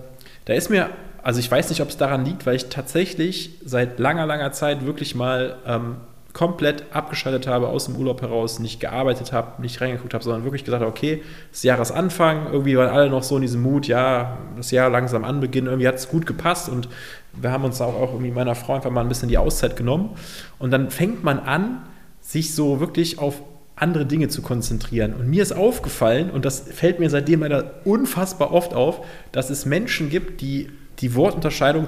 da 0.47 0.55
ist 0.55 0.71
mir, 0.71 0.91
also 1.23 1.39
ich 1.41 1.51
weiß 1.51 1.69
nicht, 1.69 1.83
ob 1.83 1.89
es 1.91 1.97
daran 1.97 2.25
liegt, 2.25 2.47
weil 2.47 2.57
ich 2.57 2.69
tatsächlich 2.69 3.59
seit 3.65 3.99
langer, 3.99 4.27
langer 4.27 4.53
Zeit 4.53 4.87
wirklich 4.87 5.15
mal 5.15 5.57
ähm, 5.67 5.97
komplett 6.33 6.85
abgeschaltet 6.93 7.47
habe, 7.47 7.69
aus 7.69 7.87
dem 7.87 7.97
Urlaub 7.97 8.23
heraus, 8.23 8.59
nicht 8.59 8.79
gearbeitet 8.79 9.33
habe, 9.33 9.61
nicht 9.61 9.81
reingeguckt 9.81 10.15
habe, 10.15 10.23
sondern 10.23 10.45
wirklich 10.45 10.65
gesagt 10.65 10.83
habe, 10.83 10.91
okay, 10.91 11.23
ist 11.51 11.65
Jahresanfang, 11.65 12.49
irgendwie 12.53 12.77
waren 12.77 12.91
alle 12.91 13.11
noch 13.11 13.23
so 13.23 13.37
in 13.37 13.43
diesem 13.43 13.63
Mut, 13.63 13.87
ja, 13.87 14.37
das 14.57 14.71
Jahr 14.71 14.91
langsam 14.91 15.25
anbeginnen, 15.25 15.69
irgendwie 15.69 15.89
hat 15.89 15.95
es 15.95 16.09
gut 16.09 16.27
gepasst 16.27 16.69
und 16.69 16.89
wir 17.33 17.51
haben 17.51 17.65
uns 17.65 17.81
auch, 17.81 17.95
auch 17.95 18.13
irgendwie 18.13 18.31
meiner 18.31 18.55
Frau 18.55 18.75
einfach 18.75 18.91
mal 18.91 19.01
ein 19.01 19.09
bisschen 19.09 19.29
die 19.29 19.39
Auszeit 19.39 19.77
genommen. 19.77 20.11
Und 20.59 20.71
dann 20.71 20.91
fängt 20.91 21.25
man 21.25 21.39
an, 21.39 21.83
sich 22.21 22.55
so 22.55 22.81
wirklich 22.81 23.19
auf 23.19 23.43
andere 23.77 24.07
Dinge 24.07 24.29
zu 24.29 24.43
konzentrieren. 24.43 25.12
Und 25.12 25.29
mir 25.29 25.43
ist 25.43 25.53
aufgefallen, 25.53 26.31
und 26.31 26.45
das 26.45 26.61
fällt 26.61 26.99
mir 26.99 27.11
seitdem 27.11 27.41
leider 27.41 27.75
unfassbar 27.85 28.53
oft 28.53 28.75
auf, 28.75 29.05
dass 29.33 29.51
es 29.51 29.67
Menschen 29.67 30.11
gibt, 30.11 30.41
die 30.41 30.71
die 31.01 31.15
Wortunterscheidung 31.15 31.87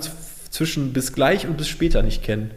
zwischen 0.51 0.93
bis 0.93 1.15
gleich 1.15 1.47
und 1.47 1.57
bis 1.57 1.69
später 1.69 2.03
nicht 2.03 2.23
kennen. 2.23 2.51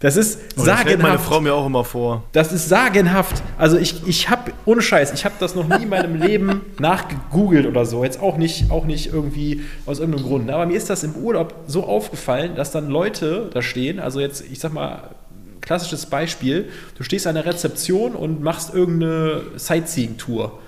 Das 0.00 0.16
ist 0.16 0.56
Und 0.56 0.64
das 0.64 0.84
hält 0.84 0.98
meine 0.98 1.14
sagenhaft. 1.14 1.24
Frau 1.24 1.40
mir 1.40 1.54
auch 1.54 1.66
immer 1.66 1.82
vor. 1.82 2.22
Das 2.30 2.52
ist 2.52 2.68
sagenhaft. 2.68 3.42
Also 3.58 3.78
ich, 3.78 4.06
ich 4.06 4.30
habe, 4.30 4.52
ohne 4.64 4.80
Scheiß, 4.80 5.12
ich 5.12 5.24
habe 5.24 5.34
das 5.40 5.56
noch 5.56 5.66
nie 5.66 5.82
in 5.82 5.88
meinem 5.88 6.14
Leben 6.22 6.60
nachgegoogelt 6.78 7.66
oder 7.66 7.84
so. 7.84 8.04
Jetzt 8.04 8.22
auch 8.22 8.36
nicht, 8.36 8.70
auch 8.70 8.84
nicht 8.84 9.12
irgendwie 9.12 9.62
aus 9.86 9.98
irgendeinem 9.98 10.26
Grund. 10.26 10.50
Aber 10.50 10.66
mir 10.66 10.76
ist 10.76 10.88
das 10.88 11.02
im 11.02 11.16
Urlaub 11.16 11.52
so 11.66 11.84
aufgefallen, 11.84 12.54
dass 12.54 12.70
dann 12.70 12.88
Leute 12.88 13.50
da 13.52 13.60
stehen, 13.60 13.98
also 13.98 14.20
jetzt, 14.20 14.44
ich 14.48 14.60
sag 14.60 14.72
mal, 14.72 15.16
klassisches 15.60 16.06
Beispiel, 16.06 16.68
du 16.96 17.02
stehst 17.02 17.26
an 17.26 17.34
der 17.34 17.46
Rezeption 17.46 18.14
und 18.14 18.42
machst 18.42 18.74
irgendeine 18.74 19.42
Sightseeing-Tour. 19.56 20.58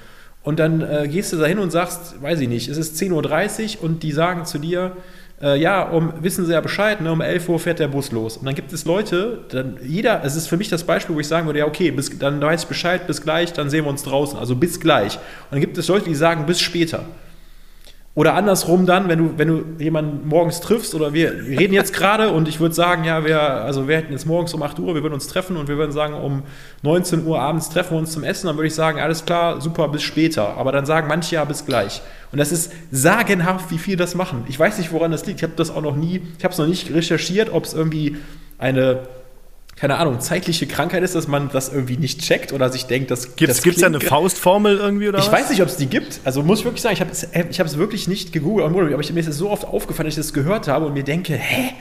Und 0.42 0.58
dann 0.58 0.80
äh, 0.80 1.08
gehst 1.08 1.32
du 1.32 1.36
da 1.36 1.46
hin 1.46 1.58
und 1.58 1.70
sagst, 1.70 2.20
weiß 2.22 2.40
ich 2.40 2.48
nicht, 2.48 2.68
es 2.68 2.78
ist 2.78 2.96
10.30 3.00 3.78
Uhr 3.78 3.84
und 3.84 4.02
die 4.02 4.12
sagen 4.12 4.46
zu 4.46 4.58
dir, 4.58 4.96
äh, 5.42 5.58
ja, 5.58 5.82
um, 5.82 6.12
wissen 6.20 6.44
Sie 6.46 6.52
ja 6.52 6.60
Bescheid, 6.60 7.00
ne, 7.00 7.12
um 7.12 7.20
11 7.20 7.48
Uhr 7.48 7.58
fährt 7.58 7.78
der 7.78 7.88
Bus 7.88 8.12
los. 8.12 8.36
Und 8.36 8.46
dann 8.46 8.54
gibt 8.54 8.72
es 8.72 8.84
Leute, 8.84 9.44
dann 9.50 9.78
jeder, 9.82 10.22
es 10.24 10.36
ist 10.36 10.46
für 10.46 10.56
mich 10.56 10.68
das 10.68 10.84
Beispiel, 10.84 11.14
wo 11.14 11.20
ich 11.20 11.28
sagen 11.28 11.46
würde, 11.46 11.60
ja, 11.60 11.66
okay, 11.66 11.90
bis, 11.90 12.18
dann 12.18 12.40
weiß 12.40 12.62
ich 12.62 12.68
Bescheid, 12.68 13.06
bis 13.06 13.22
gleich, 13.22 13.52
dann 13.52 13.70
sehen 13.70 13.84
wir 13.84 13.90
uns 13.90 14.02
draußen, 14.02 14.38
also 14.38 14.54
bis 14.54 14.80
gleich. 14.80 15.16
Und 15.16 15.52
dann 15.52 15.60
gibt 15.60 15.76
es 15.78 15.88
Leute, 15.88 16.06
die 16.06 16.14
sagen, 16.14 16.46
bis 16.46 16.60
später. 16.60 17.04
Oder 18.16 18.34
andersrum 18.34 18.86
dann, 18.86 19.08
wenn 19.08 19.18
du, 19.18 19.38
wenn 19.38 19.48
du 19.48 19.64
jemanden 19.78 20.26
morgens 20.26 20.60
triffst 20.60 20.96
oder 20.96 21.12
wir 21.12 21.32
reden 21.32 21.72
jetzt 21.72 21.94
gerade 21.94 22.32
und 22.32 22.48
ich 22.48 22.58
würde 22.58 22.74
sagen, 22.74 23.04
ja, 23.04 23.24
wir, 23.24 23.40
also 23.40 23.86
wir 23.86 23.96
hätten 23.96 24.12
jetzt 24.12 24.26
morgens 24.26 24.52
um 24.52 24.62
8 24.64 24.80
Uhr, 24.80 24.96
wir 24.96 25.02
würden 25.02 25.14
uns 25.14 25.28
treffen 25.28 25.56
und 25.56 25.68
wir 25.68 25.76
würden 25.76 25.92
sagen, 25.92 26.14
um 26.14 26.42
19 26.82 27.24
Uhr 27.24 27.38
abends 27.40 27.70
treffen 27.70 27.92
wir 27.92 27.98
uns 27.98 28.10
zum 28.10 28.24
Essen, 28.24 28.48
dann 28.48 28.56
würde 28.56 28.66
ich 28.66 28.74
sagen, 28.74 28.98
alles 28.98 29.24
klar, 29.24 29.60
super, 29.60 29.86
bis 29.86 30.02
später. 30.02 30.56
Aber 30.56 30.72
dann 30.72 30.86
sagen 30.86 31.06
manche 31.06 31.36
ja 31.36 31.44
bis 31.44 31.64
gleich. 31.64 32.02
Und 32.32 32.38
das 32.38 32.50
ist 32.50 32.72
sagenhaft, 32.90 33.70
wie 33.70 33.78
viel 33.78 33.96
das 33.96 34.16
machen. 34.16 34.44
Ich 34.48 34.58
weiß 34.58 34.78
nicht, 34.78 34.92
woran 34.92 35.12
das 35.12 35.24
liegt. 35.26 35.38
Ich 35.38 35.44
habe 35.44 35.54
das 35.54 35.70
auch 35.70 35.82
noch 35.82 35.94
nie, 35.94 36.20
ich 36.36 36.42
habe 36.42 36.52
es 36.52 36.58
noch 36.58 36.66
nicht 36.66 36.92
recherchiert, 36.92 37.52
ob 37.52 37.64
es 37.64 37.74
irgendwie 37.74 38.16
eine, 38.58 39.02
keine 39.80 39.96
Ahnung, 39.96 40.20
zeitliche 40.20 40.66
Krankheit 40.66 41.02
ist, 41.02 41.14
dass 41.14 41.26
man 41.26 41.48
das 41.48 41.72
irgendwie 41.72 41.96
nicht 41.96 42.20
checkt 42.20 42.52
oder 42.52 42.68
sich 42.68 42.84
denkt, 42.84 43.10
das 43.10 43.34
Gibt 43.36 43.50
es 43.50 43.56
das 43.56 43.64
da 43.64 43.70
klingt 43.70 43.82
eine 43.82 44.00
Faustformel 44.00 44.76
irgendwie 44.76 45.08
oder 45.08 45.18
ich 45.18 45.24
was? 45.24 45.32
weiß 45.32 45.50
nicht, 45.50 45.62
ob 45.62 45.68
es 45.68 45.78
die 45.78 45.86
gibt. 45.86 46.20
Also 46.24 46.42
muss 46.42 46.58
ich 46.58 46.64
wirklich 46.66 46.82
sagen, 46.82 46.92
ich 46.92 47.00
habe 47.00 47.10
es 47.10 47.22
ich 47.22 47.58
habe 47.58 47.66
es 47.66 47.78
wirklich 47.78 48.06
nicht 48.06 48.30
gegoogelt, 48.30 48.66
aber 48.66 49.00
ich, 49.00 49.12
mir 49.12 49.20
ist 49.20 49.28
es 49.28 49.38
so 49.38 49.48
oft 49.48 49.64
aufgefallen, 49.64 50.06
dass 50.06 50.18
ich 50.18 50.22
das 50.22 50.34
gehört 50.34 50.68
habe 50.68 50.84
und 50.84 50.92
mir 50.92 51.02
denke, 51.02 51.32
hä? 51.32 51.72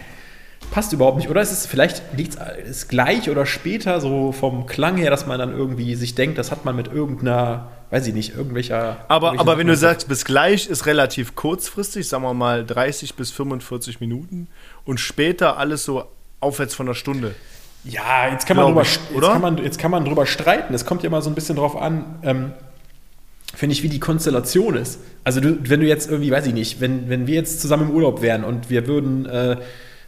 Passt 0.72 0.94
überhaupt 0.94 1.18
nicht. 1.18 1.30
Oder 1.30 1.42
ist 1.42 1.52
es 1.52 1.66
vielleicht 1.66 2.02
liegt 2.16 2.38
es 2.70 2.88
gleich 2.88 3.30
oder 3.30 3.46
später 3.46 4.00
so 4.00 4.32
vom 4.32 4.66
Klang 4.66 4.96
her, 4.96 5.10
dass 5.10 5.28
man 5.28 5.38
dann 5.38 5.52
irgendwie 5.52 5.96
sich 5.96 6.16
denkt, 6.16 6.38
das 6.38 6.52
hat 6.52 6.64
man 6.64 6.78
mit 6.78 6.88
irgendeiner, 6.88 7.70
weiß 7.90 8.08
ich 8.08 8.14
nicht, 8.14 8.34
irgendwelcher. 8.34 9.04
Aber, 9.10 9.38
aber 9.38 9.58
wenn 9.58 9.68
du 9.68 9.76
sagst, 9.76 10.08
bis 10.08 10.24
gleich 10.24 10.68
ist 10.68 10.86
relativ 10.86 11.36
kurzfristig, 11.36 12.08
sagen 12.08 12.24
wir 12.24 12.34
mal 12.34 12.66
30 12.66 13.16
bis 13.16 13.32
45 13.32 14.00
Minuten 14.00 14.48
und 14.86 15.02
später 15.02 15.58
alles 15.58 15.84
so 15.84 16.06
aufwärts 16.40 16.76
von 16.76 16.88
einer 16.88 16.96
Stunde. 16.96 17.36
Ja, 17.86 18.30
jetzt 18.30 18.46
kann, 18.46 18.58
man 18.58 18.68
drüber, 18.68 18.82
ich, 18.82 19.00
jetzt, 19.14 19.22
kann 19.22 19.42
man, 19.42 19.58
jetzt 19.58 19.80
kann 19.80 19.92
man 19.92 20.06
drüber 20.06 20.26
streiten. 20.26 20.74
Es 20.74 20.86
kommt 20.86 21.04
ja 21.04 21.10
mal 21.10 21.22
so 21.22 21.30
ein 21.30 21.36
bisschen 21.36 21.56
drauf 21.56 21.82
an, 21.82 22.20
ähm, 22.24 22.52
finde 23.56 23.74
ich, 23.74 23.84
wie 23.84 23.90
die 23.90 24.00
Konstellation 24.00 24.76
ist. 24.76 25.00
Also 25.24 25.40
du, 25.40 25.58
wenn 25.64 25.80
du 25.80 25.88
jetzt 25.88 26.10
irgendwie, 26.10 26.32
weiß 26.32 26.48
ich 26.48 26.54
nicht, 26.54 26.82
wenn, 26.82 27.10
wenn 27.10 27.26
wir 27.28 27.36
jetzt 27.36 27.62
zusammen 27.62 27.90
im 27.90 27.96
Urlaub 27.96 28.22
wären 28.22 28.44
und 28.44 28.70
wir 28.70 28.86
würden, 28.86 29.26
äh, 29.26 29.58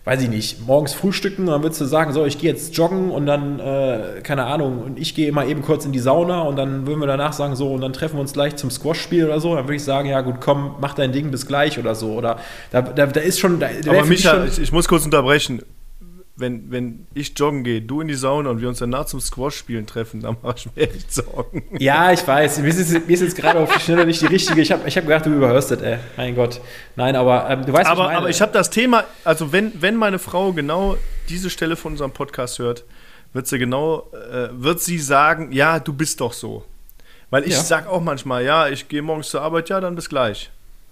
weiß 0.04 0.22
ich 0.24 0.30
nicht, 0.30 0.66
morgens 0.66 0.94
frühstücken, 0.94 1.46
dann 1.46 1.62
würdest 1.62 1.80
du 1.80 1.86
sagen, 1.86 2.12
so, 2.12 2.26
ich 2.26 2.40
gehe 2.40 2.52
jetzt 2.52 2.76
joggen 2.76 3.12
und 3.12 3.26
dann, 3.26 3.60
äh, 3.60 4.22
keine 4.24 4.46
Ahnung, 4.46 4.82
und 4.82 5.00
ich 5.00 5.14
gehe 5.14 5.32
mal 5.32 5.48
eben 5.48 5.62
kurz 5.62 5.86
in 5.86 5.92
die 5.92 6.00
Sauna 6.00 6.42
und 6.42 6.56
dann 6.56 6.88
würden 6.88 7.00
wir 7.00 7.08
danach 7.08 7.34
sagen, 7.34 7.56
so, 7.56 7.72
und 7.72 7.82
dann 7.82 7.94
treffen 7.94 8.16
wir 8.16 8.22
uns 8.22 8.34
gleich 8.34 8.56
zum 8.56 8.72
Squash-Spiel 8.72 9.26
oder 9.26 9.40
so, 9.40 9.56
dann 9.56 9.66
würde 9.66 9.76
ich 9.76 9.84
sagen, 9.84 10.10
ja 10.10 10.22
gut, 10.22 10.42
komm, 10.42 10.76
mach 10.82 10.96
dein 10.96 11.12
Ding 11.12 11.30
bis 11.30 11.46
gleich 11.46 11.78
oder 11.78 11.94
so. 11.94 12.14
Oder 12.14 12.38
da, 12.72 12.82
da, 12.82 13.06
da 13.06 13.22
ist 13.22 13.40
schon, 13.40 13.60
da, 13.60 13.70
Aber 13.88 14.06
Micha, 14.06 14.44
ich, 14.46 14.60
ich 14.60 14.72
muss 14.72 14.88
kurz 14.88 15.06
unterbrechen. 15.06 15.62
Wenn, 16.42 16.70
wenn 16.72 17.08
ich 17.14 17.34
joggen 17.38 17.64
gehe, 17.64 17.82
du 17.82 18.02
in 18.02 18.08
die 18.10 18.16
Sauna 18.16 18.50
und 18.50 18.60
wir 18.60 18.68
uns 18.68 18.80
danach 18.80 19.06
zum 19.06 19.22
Squash-Spielen 19.22 19.86
treffen, 19.88 20.20
dann 20.22 20.36
mach 20.42 20.56
ich 20.58 20.68
mir 20.76 20.82
echt 20.90 21.14
Sorgen. 21.14 21.64
Ja, 21.80 22.12
ich 22.12 22.28
weiß. 22.28 22.60
Mir 22.60 22.68
ist 22.70 22.80
jetzt, 22.92 23.08
mir 23.08 23.14
ist 23.14 23.22
jetzt 23.22 23.36
gerade 23.38 23.60
auf 23.60 23.74
die 23.74 23.80
Schnelle 23.80 24.06
nicht 24.06 24.22
die 24.22 24.26
richtige. 24.26 24.60
Ich 24.62 24.72
habe 24.72 24.88
ich 24.88 24.98
hab 24.98 25.06
gedacht, 25.06 25.26
du 25.26 25.30
überhörst 25.34 25.72
das, 25.72 25.82
ey. 25.82 26.00
Mein 26.18 26.36
Gott. 26.36 26.60
Nein, 26.98 27.16
aber 27.16 27.50
ähm, 27.50 27.66
du 27.66 27.72
weißt, 27.72 27.90
Aber, 27.90 28.00
was 28.02 28.08
meine. 28.08 28.18
aber 28.18 28.30
ich 28.30 28.42
habe 28.42 28.52
das 28.52 28.70
Thema, 28.70 29.06
also 29.24 29.54
wenn, 29.54 29.72
wenn 29.82 29.96
meine 29.96 30.20
Frau 30.20 30.52
genau 30.52 30.98
diese 31.30 31.50
Stelle 31.50 31.76
von 31.78 31.94
unserem 31.94 32.12
Podcast 32.12 32.60
hört, 32.60 32.84
wird 33.34 33.48
sie 33.48 33.60
genau, 33.60 34.10
äh, 34.14 34.50
wird 34.52 34.82
sie 34.82 35.00
sagen, 35.00 35.52
ja, 35.54 35.80
du 35.80 35.94
bist 35.94 36.20
doch 36.20 36.34
so. 36.34 36.66
Weil 37.30 37.44
ich 37.46 37.54
Ja. 37.54 37.60
sag 37.62 37.88
auch 37.88 38.02
manchmal, 38.02 38.44
ja, 38.44 38.68
ich 38.68 38.90
gehe 38.90 39.02
morgens 39.02 39.30
zur 39.30 39.42
Arbeit, 39.42 39.70
ja, 39.70 39.80
dann 39.80 39.96
bis 39.96 40.10
gleich. 40.10 40.50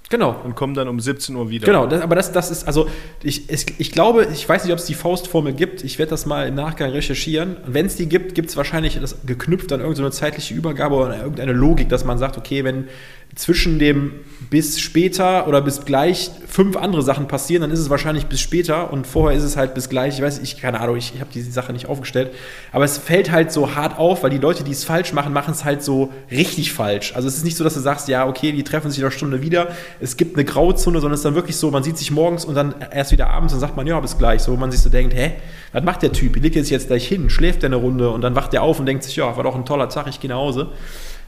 Genau. 0.10 0.36
Und 0.44 0.56
komme 0.56 0.74
dann 0.74 0.88
um 0.88 1.00
17 1.00 1.36
Uhr 1.36 1.50
wieder. 1.50 1.66
Genau, 1.66 1.86
das, 1.86 2.02
aber 2.02 2.16
das, 2.16 2.32
das 2.32 2.50
ist, 2.50 2.66
also 2.66 2.90
ich, 3.22 3.44
es, 3.50 3.66
ich 3.78 3.92
glaube, 3.92 4.28
ich 4.34 4.50
weiß 4.50 4.64
nicht, 4.64 4.74
ob 4.74 4.80
es 4.80 4.86
die 4.86 4.96
Faustformel 4.96 5.54
gibt. 5.54 5.84
Ich 5.84 6.00
werde 6.00 6.10
das 6.10 6.26
mal 6.26 6.48
im 6.48 6.56
Nachgang 6.56 6.90
recherchieren. 6.92 7.58
Wenn 7.66 7.86
es 7.86 7.96
die 7.96 8.08
gibt, 8.08 8.34
gibt 8.34 8.50
es 8.50 8.58
wahrscheinlich 8.58 9.00
das 9.00 9.18
geknüpft 9.26 9.72
an 9.72 9.82
irgendeine 9.82 10.12
zeitliche 10.12 10.56
Übergabe 10.56 10.96
oder 10.96 11.18
irgendeine 11.18 11.54
Logik, 11.54 11.90
dass 11.90 12.06
man 12.06 12.18
sagt, 12.18 12.38
okay, 12.38 12.64
wenn 12.64 12.88
zwischen 13.36 13.80
dem 13.80 14.12
bis 14.50 14.80
später 14.80 15.48
oder 15.48 15.62
bis 15.62 15.86
gleich 15.86 16.32
fünf 16.48 16.76
andere 16.76 17.04
Sachen 17.04 17.28
passieren, 17.28 17.62
dann 17.62 17.72
ist 17.72 17.80
es 17.80 17.90
wahrscheinlich 17.90 18.26
bis 18.26 18.40
später 18.40 18.92
und 18.92 19.06
vorher 19.06 19.38
ist 19.38 19.44
es 19.44 19.56
halt 19.56 19.76
bis 19.76 19.90
gleich. 19.90 20.16
Ich 20.16 20.22
weiß, 20.24 20.40
ich 20.40 20.60
keine 20.60 20.80
Ahnung, 20.80 20.98
ich, 20.98 21.14
ich 21.14 21.22
habe 21.22 21.30
diese 21.32 21.52
Sache 21.52 21.72
nicht 21.72 21.88
aufgestellt, 21.88 22.32
aber 22.72 22.86
es 22.86 22.98
fällt 22.98 23.32
halt 23.32 23.52
so 23.52 23.76
hart 23.76 24.00
auf, 24.00 24.24
weil 24.24 24.32
die 24.32 24.38
Leute, 24.38 24.64
die 24.64 24.72
es 24.72 24.84
falsch 24.84 25.14
machen, 25.14 25.34
machen 25.34 25.52
es 25.52 25.66
halt 25.66 25.84
so 25.84 26.12
richtig 26.32 26.74
falsch. 26.74 27.14
Also 27.16 27.28
es 27.28 27.38
ist 27.38 27.44
nicht 27.44 27.58
so, 27.58 27.64
dass 27.64 27.76
du 27.76 27.80
sagst, 27.80 28.08
ja, 28.08 28.28
okay, 28.28 28.52
die 28.52 28.64
treffen 28.64 28.90
sich 28.90 29.00
in 29.00 29.06
einer 29.06 29.12
Stunde 29.12 29.42
wieder. 29.42 29.70
Es 30.00 30.18
gibt 30.18 30.36
eine 30.36 30.46
Grauzone, 30.46 31.00
sondern 31.00 31.14
es 31.14 31.20
ist 31.20 31.26
dann 31.26 31.36
wirklich 31.36 31.58
so, 31.58 31.70
man 31.70 31.84
sieht 31.84 31.98
sich 31.98 32.10
morgens 32.10 32.46
und 32.46 32.56
dann 32.56 32.74
erst 32.92 33.12
wieder 33.12 33.30
abends 33.30 33.54
und 33.54 33.60
sagt 33.60 33.78
man, 33.78 33.86
ja, 33.86 34.00
bis 34.00 34.18
gleich. 34.18 34.42
So, 34.42 34.54
wo 34.54 34.58
man 34.58 34.72
sich 34.72 34.82
so 34.82 34.90
denkt, 34.90 35.14
hä, 35.14 35.34
was 35.74 35.84
macht 35.84 36.02
der 36.02 36.12
Typ? 36.12 36.36
Legt 36.38 36.56
jetzt 36.56 36.72
jetzt 36.72 36.88
gleich 36.88 37.08
hin, 37.08 37.30
schläft 37.30 37.62
der 37.62 37.68
eine 37.68 37.76
Runde 37.76 38.10
und 38.10 38.22
dann 38.22 38.36
wacht 38.36 38.54
der 38.54 38.64
auf 38.64 38.80
und 38.80 38.86
denkt 38.86 39.04
sich, 39.04 39.16
ja, 39.16 39.36
war 39.38 39.44
doch 39.44 39.56
ein 39.56 39.66
toller 39.66 39.90
Tag, 39.90 40.08
ich 40.08 40.20
gehe 40.20 40.30
nach 40.30 40.38
Hause. 40.38 40.70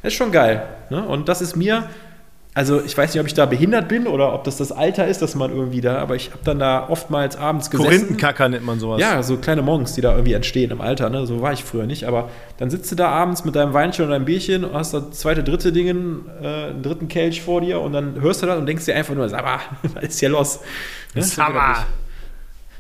Das 0.02 0.14
ist 0.14 0.18
schon 0.18 0.32
geil. 0.32 0.68
Ne? 0.90 1.06
Und 1.06 1.30
das 1.30 1.42
ist 1.42 1.56
mir 1.56 1.88
also 2.54 2.82
ich 2.82 2.98
weiß 2.98 3.14
nicht, 3.14 3.22
ob 3.22 3.28
ich 3.28 3.34
da 3.34 3.46
behindert 3.46 3.88
bin 3.88 4.08
oder 4.08 4.34
ob 4.34 4.44
das 4.44 4.58
das 4.58 4.74
Alter 4.74 5.08
ist, 5.08 5.22
dass 5.22 5.36
man 5.36 5.52
irgendwie 5.52 5.80
da, 5.80 6.00
aber 6.00 6.16
ich 6.16 6.32
habe 6.32 6.44
dann 6.44 6.60
da 6.60 6.90
oftmals 6.90 7.38
abends 7.38 7.70
gesessen. 7.70 7.90
Korinthenkacker 7.90 8.50
nennt 8.50 8.66
man 8.66 8.78
sowas. 8.78 9.00
Ja, 9.00 9.24
so 9.24 9.38
kleine 9.38 9.62
Monks, 9.62 9.94
die 9.94 10.02
da 10.02 10.12
irgendwie 10.12 10.34
entstehen 10.34 10.72
im 10.72 10.82
Alter, 10.82 11.10
ne? 11.10 11.26
so 11.26 11.42
war 11.42 11.54
ich 11.54 11.64
früher 11.64 11.86
nicht, 11.86 12.04
aber 12.04 12.30
dann 12.58 12.70
sitzt 12.70 12.92
du 12.92 12.96
da 12.96 13.08
abends 13.08 13.46
mit 13.46 13.56
deinem 13.56 13.74
Weinchen 13.74 14.04
und 14.04 14.12
deinem 14.12 14.26
Bierchen 14.26 14.66
und 14.66 14.74
hast 14.74 14.94
da 14.94 15.12
zweite, 15.12 15.46
dritte 15.46 15.72
Dingen, 15.72 16.26
äh, 16.42 16.72
einen 16.72 16.84
dritten 16.84 17.08
Kelch 17.08 17.42
vor 17.42 17.62
dir 17.62 17.80
und 17.80 17.94
dann 17.94 18.20
hörst 18.20 18.42
du 18.42 18.48
das 18.48 18.58
und 18.58 18.66
denkst 18.66 18.84
dir 18.84 18.96
einfach 18.96 19.16
nur, 19.16 19.30
sag 19.30 19.46
mal, 19.46 19.60
was 19.94 20.04
ist 20.04 20.20
hier 20.20 20.30
los? 20.30 20.60
Ne? 21.16 21.24
Summer. 21.24 21.86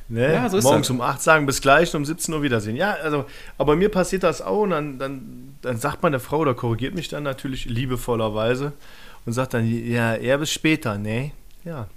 Ne? 0.09 0.33
Ja, 0.33 0.49
so 0.49 0.59
Morgens 0.59 0.87
das. 0.87 0.89
um 0.89 0.99
8 0.99 1.21
sagen 1.21 1.45
bis 1.45 1.61
gleich 1.61 1.93
und 1.93 2.01
um 2.01 2.05
17 2.05 2.33
Uhr 2.33 2.43
wiedersehen. 2.43 2.75
Ja, 2.75 2.97
also, 3.01 3.23
aber 3.57 3.77
mir 3.77 3.87
passiert 3.87 4.23
das 4.23 4.41
auch 4.41 4.63
und 4.63 4.71
dann, 4.71 4.99
dann, 4.99 5.50
dann 5.61 5.77
sagt 5.77 6.03
meine 6.03 6.19
Frau 6.19 6.39
oder 6.39 6.53
korrigiert 6.53 6.95
mich 6.95 7.07
dann 7.07 7.23
natürlich 7.23 7.65
liebevollerweise 7.65 8.73
und 9.25 9.33
sagt 9.33 9.53
dann, 9.53 9.65
ja, 9.65 10.15
eher 10.15 10.37
bis 10.37 10.51
später. 10.51 10.97
Nee, 10.97 11.33
ja. 11.63 11.87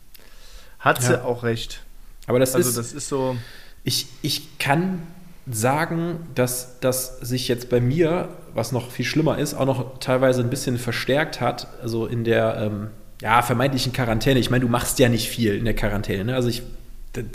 Hat 0.79 1.03
sie 1.03 1.15
ja. 1.15 1.25
auch 1.25 1.43
recht. 1.43 1.83
Aber 2.27 2.39
das 2.39 2.55
also 2.55 2.69
ist. 2.69 2.77
das 2.77 2.93
ist 2.93 3.09
so. 3.09 3.37
Ich, 3.85 4.07
ich 4.23 4.59
kann 4.59 5.03
sagen, 5.47 6.21
dass 6.35 6.81
das 6.81 7.19
sich 7.19 7.49
jetzt 7.49 7.69
bei 7.69 7.81
mir, 7.81 8.29
was 8.55 8.73
noch 8.73 8.91
viel 8.91 9.05
schlimmer 9.05 9.39
ist, 9.39 9.55
auch 9.55 9.67
noch 9.67 9.99
teilweise 9.99 10.43
ein 10.43 10.51
bisschen 10.51 10.79
verstärkt 10.79 11.41
hat. 11.41 11.69
Also 11.83 12.07
in 12.07 12.25
der 12.25 12.57
ähm, 12.59 12.91
ja, 13.21 13.43
vermeintlichen 13.43 13.93
Quarantäne. 13.93 14.41
Ich 14.41 14.51
meine, 14.51 14.65
du 14.65 14.71
machst 14.71 14.99
ja 14.99 15.09
nicht 15.09 15.29
viel 15.29 15.55
in 15.55 15.65
der 15.65 15.75
Quarantäne. 15.75 16.25
Ne? 16.25 16.35
Also 16.35 16.49
ich 16.49 16.63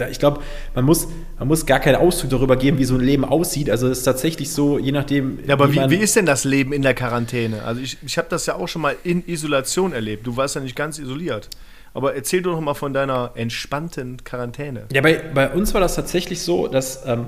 ich 0.10 0.20
glaube, 0.20 0.42
man 0.76 0.86
muss, 0.86 1.08
man 1.38 1.48
muss 1.48 1.66
gar 1.66 1.80
keinen 1.80 1.96
Ausdruck 1.96 2.32
darüber 2.32 2.56
geben, 2.56 2.78
wie 2.78 2.86
so 2.86 2.96
ein 2.96 3.02
Leben 3.02 3.26
aussieht. 3.26 3.70
Also 3.70 3.88
es 3.88 4.00
ist 4.00 4.04
tatsächlich 4.04 4.52
so, 4.52 4.80
je 4.80 4.92
nachdem. 4.92 5.40
Ja, 5.46 5.54
aber 5.54 5.72
wie, 5.72 5.78
wie, 5.78 5.90
wie 5.92 5.96
ist 5.98 6.16
denn 6.16 6.26
das 6.26 6.44
Leben 6.44 6.74
in 6.74 6.82
der 6.82 6.94
Quarantäne? 6.94 7.64
Also 7.64 7.82
ich, 7.82 7.98
ich 8.06 8.18
habe 8.18 8.28
das 8.30 8.46
ja 8.46 8.56
auch 8.56 8.68
schon 8.68 8.82
mal 8.82 8.96
in 9.04 9.26
Isolation 9.28 9.94
erlebt. 9.94 10.28
Du 10.28 10.38
warst 10.38 10.56
ja 10.56 10.62
nicht 10.62 10.76
ganz 10.76 11.00
isoliert. 11.00 11.50
Aber 11.94 12.16
erzähl 12.16 12.42
doch 12.42 12.52
noch 12.52 12.62
mal 12.62 12.76
von 12.76 12.94
deiner 12.94 13.32
entspannten 13.36 14.24
Quarantäne. 14.24 14.86
Ja, 14.94 15.02
bei, 15.02 15.16
bei 15.34 15.50
uns 15.50 15.74
war 15.74 15.82
das 15.82 15.96
tatsächlich 15.96 16.42
so, 16.42 16.68
dass 16.68 17.06
ähm, 17.06 17.28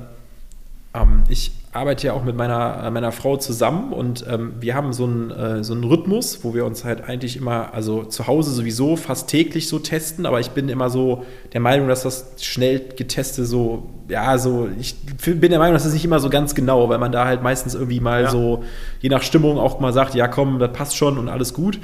ähm, 0.94 1.24
ich 1.30 1.52
arbeite 1.74 2.08
ja 2.08 2.14
auch 2.14 2.24
mit 2.24 2.36
meiner, 2.36 2.90
meiner 2.92 3.14
Frau 3.14 3.38
zusammen 3.38 3.94
und 3.94 4.26
ähm, 4.30 4.54
wir 4.60 4.76
haben 4.76 4.92
so 4.92 5.06
einen, 5.06 5.32
äh, 5.32 5.64
so 5.64 5.74
einen 5.74 5.86
Rhythmus, 5.86 6.44
wo 6.44 6.54
wir 6.54 6.66
uns 6.66 6.84
halt 6.84 7.08
eigentlich 7.08 7.38
immer, 7.38 7.74
also 7.74 8.04
zu 8.04 8.28
Hause 8.28 8.52
sowieso 8.52 8.98
fast 8.98 9.30
täglich 9.30 9.70
so 9.70 9.80
testen, 9.80 10.26
aber 10.26 10.42
ich 10.42 10.52
bin 10.52 10.68
immer 10.68 10.90
so 10.90 11.24
der 11.54 11.62
Meinung, 11.62 11.88
dass 11.88 12.04
das 12.04 12.34
schnell 12.42 12.82
geteste 12.98 13.46
so, 13.46 13.90
ja, 14.10 14.38
so, 14.38 14.68
ich 14.80 14.96
bin 15.24 15.50
der 15.50 15.60
Meinung, 15.60 15.74
dass 15.74 15.84
das 15.84 15.94
nicht 15.94 16.04
immer 16.04 16.20
so 16.20 16.30
ganz 16.30 16.56
genau, 16.56 16.90
weil 16.90 16.98
man 16.98 17.14
da 17.14 17.26
halt 17.26 17.42
meistens 17.42 17.74
irgendwie 17.74 18.02
mal 18.02 18.24
ja. 18.24 18.30
so, 18.30 18.64
je 19.00 19.08
nach 19.08 19.24
Stimmung 19.24 19.58
auch 19.58 19.80
mal 19.80 19.94
sagt, 19.94 20.14
ja 20.14 20.28
komm, 20.28 20.60
das 20.60 20.74
passt 20.74 20.98
schon 20.98 21.18
und 21.18 21.30
alles 21.30 21.54
gut. 21.54 21.80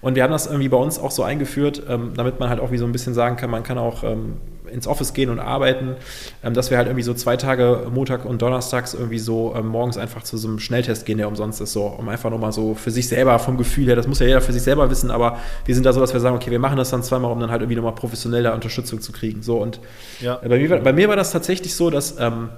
Und 0.00 0.16
wir 0.16 0.22
haben 0.22 0.32
das 0.32 0.46
irgendwie 0.46 0.68
bei 0.68 0.76
uns 0.76 0.98
auch 0.98 1.10
so 1.12 1.22
eingeführt, 1.24 1.82
ähm, 1.88 2.12
damit 2.16 2.38
man 2.38 2.48
halt 2.48 2.60
auch 2.60 2.70
wie 2.70 2.78
so 2.78 2.84
ein 2.84 2.92
bisschen 2.92 3.14
sagen 3.14 3.36
kann, 3.36 3.50
man 3.50 3.62
kann 3.64 3.78
auch 3.78 4.04
ähm, 4.04 4.34
ins 4.72 4.86
Office 4.86 5.12
gehen 5.12 5.30
und 5.30 5.38
arbeiten, 5.38 5.96
ähm, 6.42 6.54
dass 6.54 6.70
wir 6.70 6.78
halt 6.78 6.88
irgendwie 6.88 7.02
so 7.02 7.14
zwei 7.14 7.36
Tage, 7.36 7.86
Montag 7.92 8.24
und 8.24 8.42
Donnerstags 8.42 8.94
irgendwie 8.94 9.18
so 9.18 9.54
ähm, 9.56 9.66
morgens 9.66 9.96
einfach 9.96 10.22
zu 10.22 10.36
so 10.36 10.48
einem 10.48 10.58
Schnelltest 10.58 11.06
gehen, 11.06 11.18
der 11.18 11.28
umsonst 11.28 11.60
ist, 11.60 11.72
so, 11.72 11.84
um 11.86 12.08
einfach 12.08 12.30
nochmal 12.30 12.52
so 12.52 12.74
für 12.74 12.90
sich 12.90 13.08
selber 13.08 13.38
vom 13.38 13.56
Gefühl 13.56 13.86
her, 13.86 13.96
das 13.96 14.06
muss 14.06 14.18
ja 14.18 14.26
jeder 14.26 14.40
für 14.40 14.52
sich 14.52 14.62
selber 14.62 14.90
wissen, 14.90 15.10
aber 15.10 15.38
wir 15.64 15.74
sind 15.74 15.84
da 15.84 15.92
so, 15.92 16.00
dass 16.00 16.12
wir 16.12 16.20
sagen, 16.20 16.36
okay, 16.36 16.50
wir 16.50 16.58
machen 16.58 16.76
das 16.76 16.90
dann 16.90 17.02
zweimal, 17.02 17.30
um 17.30 17.40
dann 17.40 17.50
halt 17.50 17.62
irgendwie 17.62 17.76
nochmal 17.76 17.94
professionell 17.94 18.42
da 18.42 18.54
Unterstützung 18.54 19.00
zu 19.00 19.12
kriegen. 19.12 19.42
So 19.42 19.58
und 19.58 19.80
ja. 20.20 20.36
bei, 20.36 20.58
mir, 20.58 20.78
bei 20.80 20.92
mir 20.92 21.08
war 21.08 21.16
das 21.16 21.30
tatsächlich 21.30 21.74
so, 21.74 21.90
dass 21.90 22.18
ähm, 22.18 22.48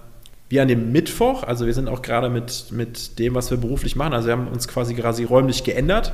wir 0.48 0.62
an 0.62 0.68
dem 0.68 0.92
Mittwoch, 0.92 1.42
also 1.42 1.66
wir 1.66 1.74
sind 1.74 1.88
auch 1.88 2.03
gerade 2.03 2.29
mit, 2.29 2.66
mit 2.70 3.18
dem, 3.18 3.35
was 3.35 3.50
wir 3.50 3.59
beruflich 3.59 3.96
machen, 3.96 4.12
also 4.12 4.29
wir 4.29 4.33
haben 4.33 4.48
uns 4.48 4.68
quasi 4.68 4.94
quasi 4.94 5.24
räumlich 5.24 5.64
geändert 5.64 6.12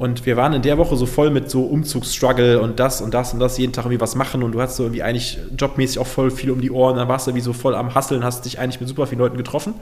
und 0.00 0.24
wir 0.24 0.38
waren 0.38 0.54
in 0.54 0.62
der 0.62 0.78
Woche 0.78 0.96
so 0.96 1.04
voll 1.04 1.28
mit 1.28 1.50
so 1.50 1.64
Umzugsstruggle 1.64 2.58
und 2.58 2.80
das 2.80 3.02
und 3.02 3.12
das 3.12 3.34
und 3.34 3.38
das, 3.38 3.58
jeden 3.58 3.74
Tag 3.74 3.84
irgendwie 3.84 4.00
was 4.00 4.14
machen 4.14 4.42
und 4.42 4.52
du 4.52 4.62
hast 4.62 4.76
so 4.76 4.84
irgendwie 4.84 5.02
eigentlich 5.02 5.38
jobmäßig 5.58 5.98
auch 5.98 6.06
voll 6.06 6.30
viel 6.30 6.50
um 6.50 6.62
die 6.62 6.70
Ohren, 6.70 6.96
dann 6.96 7.06
warst 7.06 7.26
du 7.26 7.32
irgendwie 7.32 7.44
so 7.44 7.52
voll 7.52 7.74
am 7.74 7.94
Hasseln, 7.94 8.24
hast 8.24 8.46
dich 8.46 8.58
eigentlich 8.58 8.80
mit 8.80 8.88
super 8.88 9.06
vielen 9.06 9.18
Leuten 9.18 9.36
getroffen. 9.36 9.74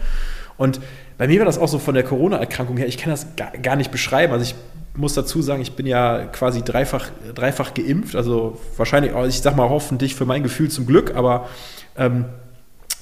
Und 0.56 0.80
bei 1.18 1.28
mir 1.28 1.38
war 1.38 1.46
das 1.46 1.56
auch 1.56 1.68
so 1.68 1.78
von 1.78 1.94
der 1.94 2.02
Corona-Erkrankung 2.02 2.76
her, 2.78 2.88
ich 2.88 2.98
kann 2.98 3.10
das 3.10 3.28
gar, 3.62 3.76
nicht 3.76 3.92
beschreiben. 3.92 4.32
Also 4.32 4.42
ich 4.42 4.56
muss 4.96 5.14
dazu 5.14 5.40
sagen, 5.40 5.62
ich 5.62 5.76
bin 5.76 5.86
ja 5.86 6.24
quasi 6.24 6.64
dreifach, 6.64 7.10
dreifach 7.36 7.72
geimpft, 7.74 8.16
also 8.16 8.58
wahrscheinlich, 8.76 9.12
ich 9.28 9.40
sag 9.40 9.54
mal 9.54 9.68
hoffentlich 9.68 10.16
für 10.16 10.26
mein 10.26 10.42
Gefühl 10.42 10.68
zum 10.68 10.84
Glück, 10.84 11.14
aber 11.14 11.48
ähm, 11.96 12.24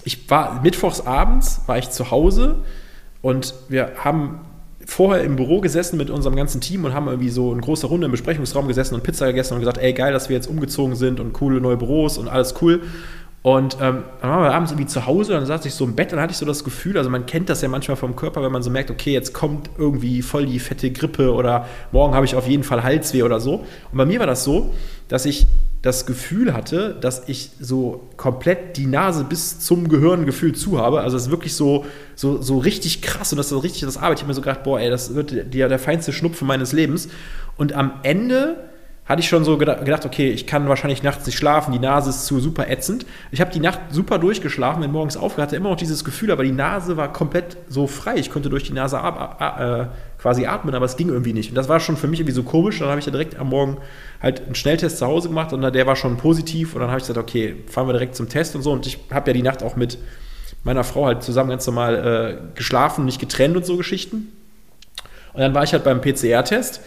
ich 0.05 0.29
war 0.29 0.61
mittwochs 0.61 1.01
abends, 1.01 1.63
war 1.65 1.79
ich 1.79 1.89
zu 1.89 2.11
Hause 2.11 2.57
und 3.23 3.55
wir 3.71 3.93
haben 4.05 4.41
vorher 4.87 5.25
im 5.25 5.37
Büro 5.37 5.61
gesessen 5.61 5.97
mit 5.97 6.11
unserem 6.11 6.37
ganzen 6.37 6.61
Team 6.61 6.85
und 6.85 6.95
haben 6.95 7.09
irgendwie 7.09 7.29
so 7.29 7.53
in 7.53 7.61
großer 7.61 7.89
Runde 7.89 8.07
im 8.07 8.13
Besprechungsraum 8.13 8.69
gesessen 8.69 8.95
und 8.95 9.03
Pizza 9.03 9.27
gegessen 9.27 9.55
und 9.55 9.61
gesagt, 9.61 9.79
ey, 9.79 9.93
geil, 9.93 10.13
dass 10.13 10.29
wir 10.29 10.37
jetzt 10.37 10.47
umgezogen 10.47 10.95
sind 10.95 11.21
und 11.21 11.33
coole 11.33 11.61
neue 11.61 11.77
Büros 11.77 12.19
und 12.19 12.29
alles 12.29 12.55
cool. 12.63 12.83
Und 13.43 13.75
ähm, 13.75 14.03
dann 14.21 14.31
waren 14.31 14.43
wir 14.43 14.55
abends 14.55 14.73
irgendwie 14.73 14.89
zu 14.89 15.07
Hause, 15.07 15.33
dann 15.33 15.47
saß 15.47 15.65
ich 15.67 15.75
so 15.75 15.85
im 15.85 15.95
Bett, 15.95 16.11
dann 16.11 16.19
hatte 16.19 16.33
ich 16.33 16.37
so 16.37 16.47
das 16.47 16.65
Gefühl, 16.65 16.99
also 16.99 17.11
man 17.11 17.27
kennt 17.27 17.49
das 17.49 17.63
ja 17.63 17.69
manchmal 17.69 17.97
vom 17.97 18.17
Körper, 18.17 18.43
wenn 18.43 18.51
man 18.51 18.63
so 18.63 18.71
merkt, 18.71 18.91
okay, 18.91 19.13
jetzt 19.13 19.35
kommt 19.35 19.71
irgendwie 19.79 20.23
voll 20.23 20.47
die 20.47 20.59
fette 20.59 20.91
Grippe 20.91 21.33
oder 21.33 21.67
morgen 21.93 22.15
habe 22.15 22.25
ich 22.25 22.35
auf 22.35 22.49
jeden 22.49 22.65
Fall 22.65 22.83
Halsweh 22.83 23.23
oder 23.23 23.39
so. 23.39 23.65
Und 23.93 23.99
bei 23.99 24.05
mir 24.05 24.19
war 24.19 24.27
das 24.27 24.43
so, 24.43 24.75
dass 25.09 25.27
ich 25.27 25.47
das 25.87 26.05
Gefühl 26.05 26.53
hatte, 26.53 26.97
dass 27.01 27.29
ich 27.29 27.51
so 27.61 28.09
komplett 28.17 28.77
die 28.77 28.87
Nase 28.87 29.25
bis 29.25 29.61
zum 29.61 29.89
Gehirngefühl 29.89 30.53
zu 30.55 30.79
habe. 30.79 31.01
Also 31.01 31.17
es 31.17 31.25
ist 31.25 31.31
wirklich 31.31 31.55
so, 31.55 31.87
so, 32.17 32.43
so 32.43 32.59
richtig 32.59 33.03
krass 33.03 33.33
und 33.33 33.39
das 33.39 33.53
ist 33.53 33.63
richtig 33.63 33.83
das 33.83 33.97
Arbeit. 33.97 34.19
Ich 34.19 34.23
habe 34.23 34.29
mir 34.29 34.35
so 34.35 34.41
gedacht, 34.41 34.65
boah, 34.65 34.81
ey, 34.81 34.91
das 34.91 35.15
wird 35.15 35.55
der, 35.55 35.69
der 35.69 35.79
feinste 35.79 36.13
Schnupfen 36.13 36.49
meines 36.49 36.73
Lebens. 36.73 37.09
Und 37.57 37.73
am 37.73 37.93
Ende 38.03 38.57
hatte 39.07 39.21
ich 39.21 39.29
schon 39.29 39.45
so 39.45 39.57
gedacht, 39.57 40.05
okay, 40.05 40.31
ich 40.31 40.49
kann 40.49 40.69
wahrscheinlich 40.69 41.05
nachts 41.05 41.25
nicht 41.25 41.39
schlafen, 41.39 41.71
die 41.71 41.79
Nase 41.79 42.11
ist 42.11 42.27
zu 42.27 42.41
super 42.41 42.69
ätzend. 42.69 43.07
Ich 43.31 43.41
habe 43.41 43.53
die 43.53 43.61
Nacht 43.61 43.79
super 43.91 44.19
durchgeschlafen, 44.19 44.83
bin 44.83 44.91
morgens 44.91 45.17
aufgehört, 45.17 45.49
hatte 45.49 45.57
immer 45.57 45.71
noch 45.71 45.77
dieses 45.77 46.05
Gefühl, 46.05 46.33
aber 46.33 46.43
die 46.43 46.51
Nase 46.51 46.97
war 46.97 47.13
komplett 47.13 47.57
so 47.69 47.87
frei. 47.87 48.17
Ich 48.17 48.31
konnte 48.31 48.51
durch 48.51 48.65
die 48.65 48.73
Nase 48.73 48.99
ab, 48.99 49.37
ab, 49.41 49.61
äh, 49.61 49.87
quasi 50.19 50.47
atmen, 50.47 50.75
aber 50.75 50.87
es 50.87 50.97
ging 50.97 51.09
irgendwie 51.09 51.33
nicht. 51.33 51.51
Und 51.51 51.55
das 51.57 51.69
war 51.69 51.81
schon 51.81 51.97
für 51.97 52.09
mich 52.09 52.21
irgendwie 52.21 52.35
so 52.35 52.43
komisch. 52.43 52.79
Dann 52.79 52.89
habe 52.89 52.99
ich 52.99 53.07
ja 53.07 53.13
direkt 53.13 53.37
am 53.37 53.49
Morgen 53.49 53.79
halt 54.23 54.45
einen 54.45 54.55
Schnelltest 54.55 54.99
zu 54.99 55.07
Hause 55.07 55.29
gemacht 55.29 55.53
und 55.53 55.63
der 55.63 55.87
war 55.87 55.97
schon 55.97 56.17
positiv. 56.17 56.75
Und 56.75 56.81
dann 56.81 56.91
habe 56.91 57.01
ich 57.01 57.07
gesagt, 57.07 57.19
okay, 57.19 57.57
fahren 57.69 57.87
wir 57.87 57.93
direkt 57.93 58.17
zum 58.17 58.29
Test 58.29 58.57
und 58.57 58.63
so. 58.63 58.73
Und 58.73 58.87
ich 58.87 58.99
habe 59.11 59.31
ja 59.31 59.35
die 59.35 59.43
Nacht 59.43 59.63
auch 59.63 59.77
mit 59.77 59.99
meiner 60.65 60.85
Frau 60.85 61.07
halt 61.07 61.23
zusammen 61.23 61.51
ganz 61.51 61.67
normal 61.67 61.95
äh, 61.95 62.57
geschlafen, 62.57 63.05
nicht 63.05 63.21
getrennt 63.21 63.57
und 63.57 63.67
so 63.67 63.77
Geschichten. 63.77 64.33
Und 65.33 65.41
dann 65.41 65.55
war 65.55 65.63
ich 65.63 65.73
halt 65.73 65.85
beim 65.85 66.01
PCR-Test 66.01 66.81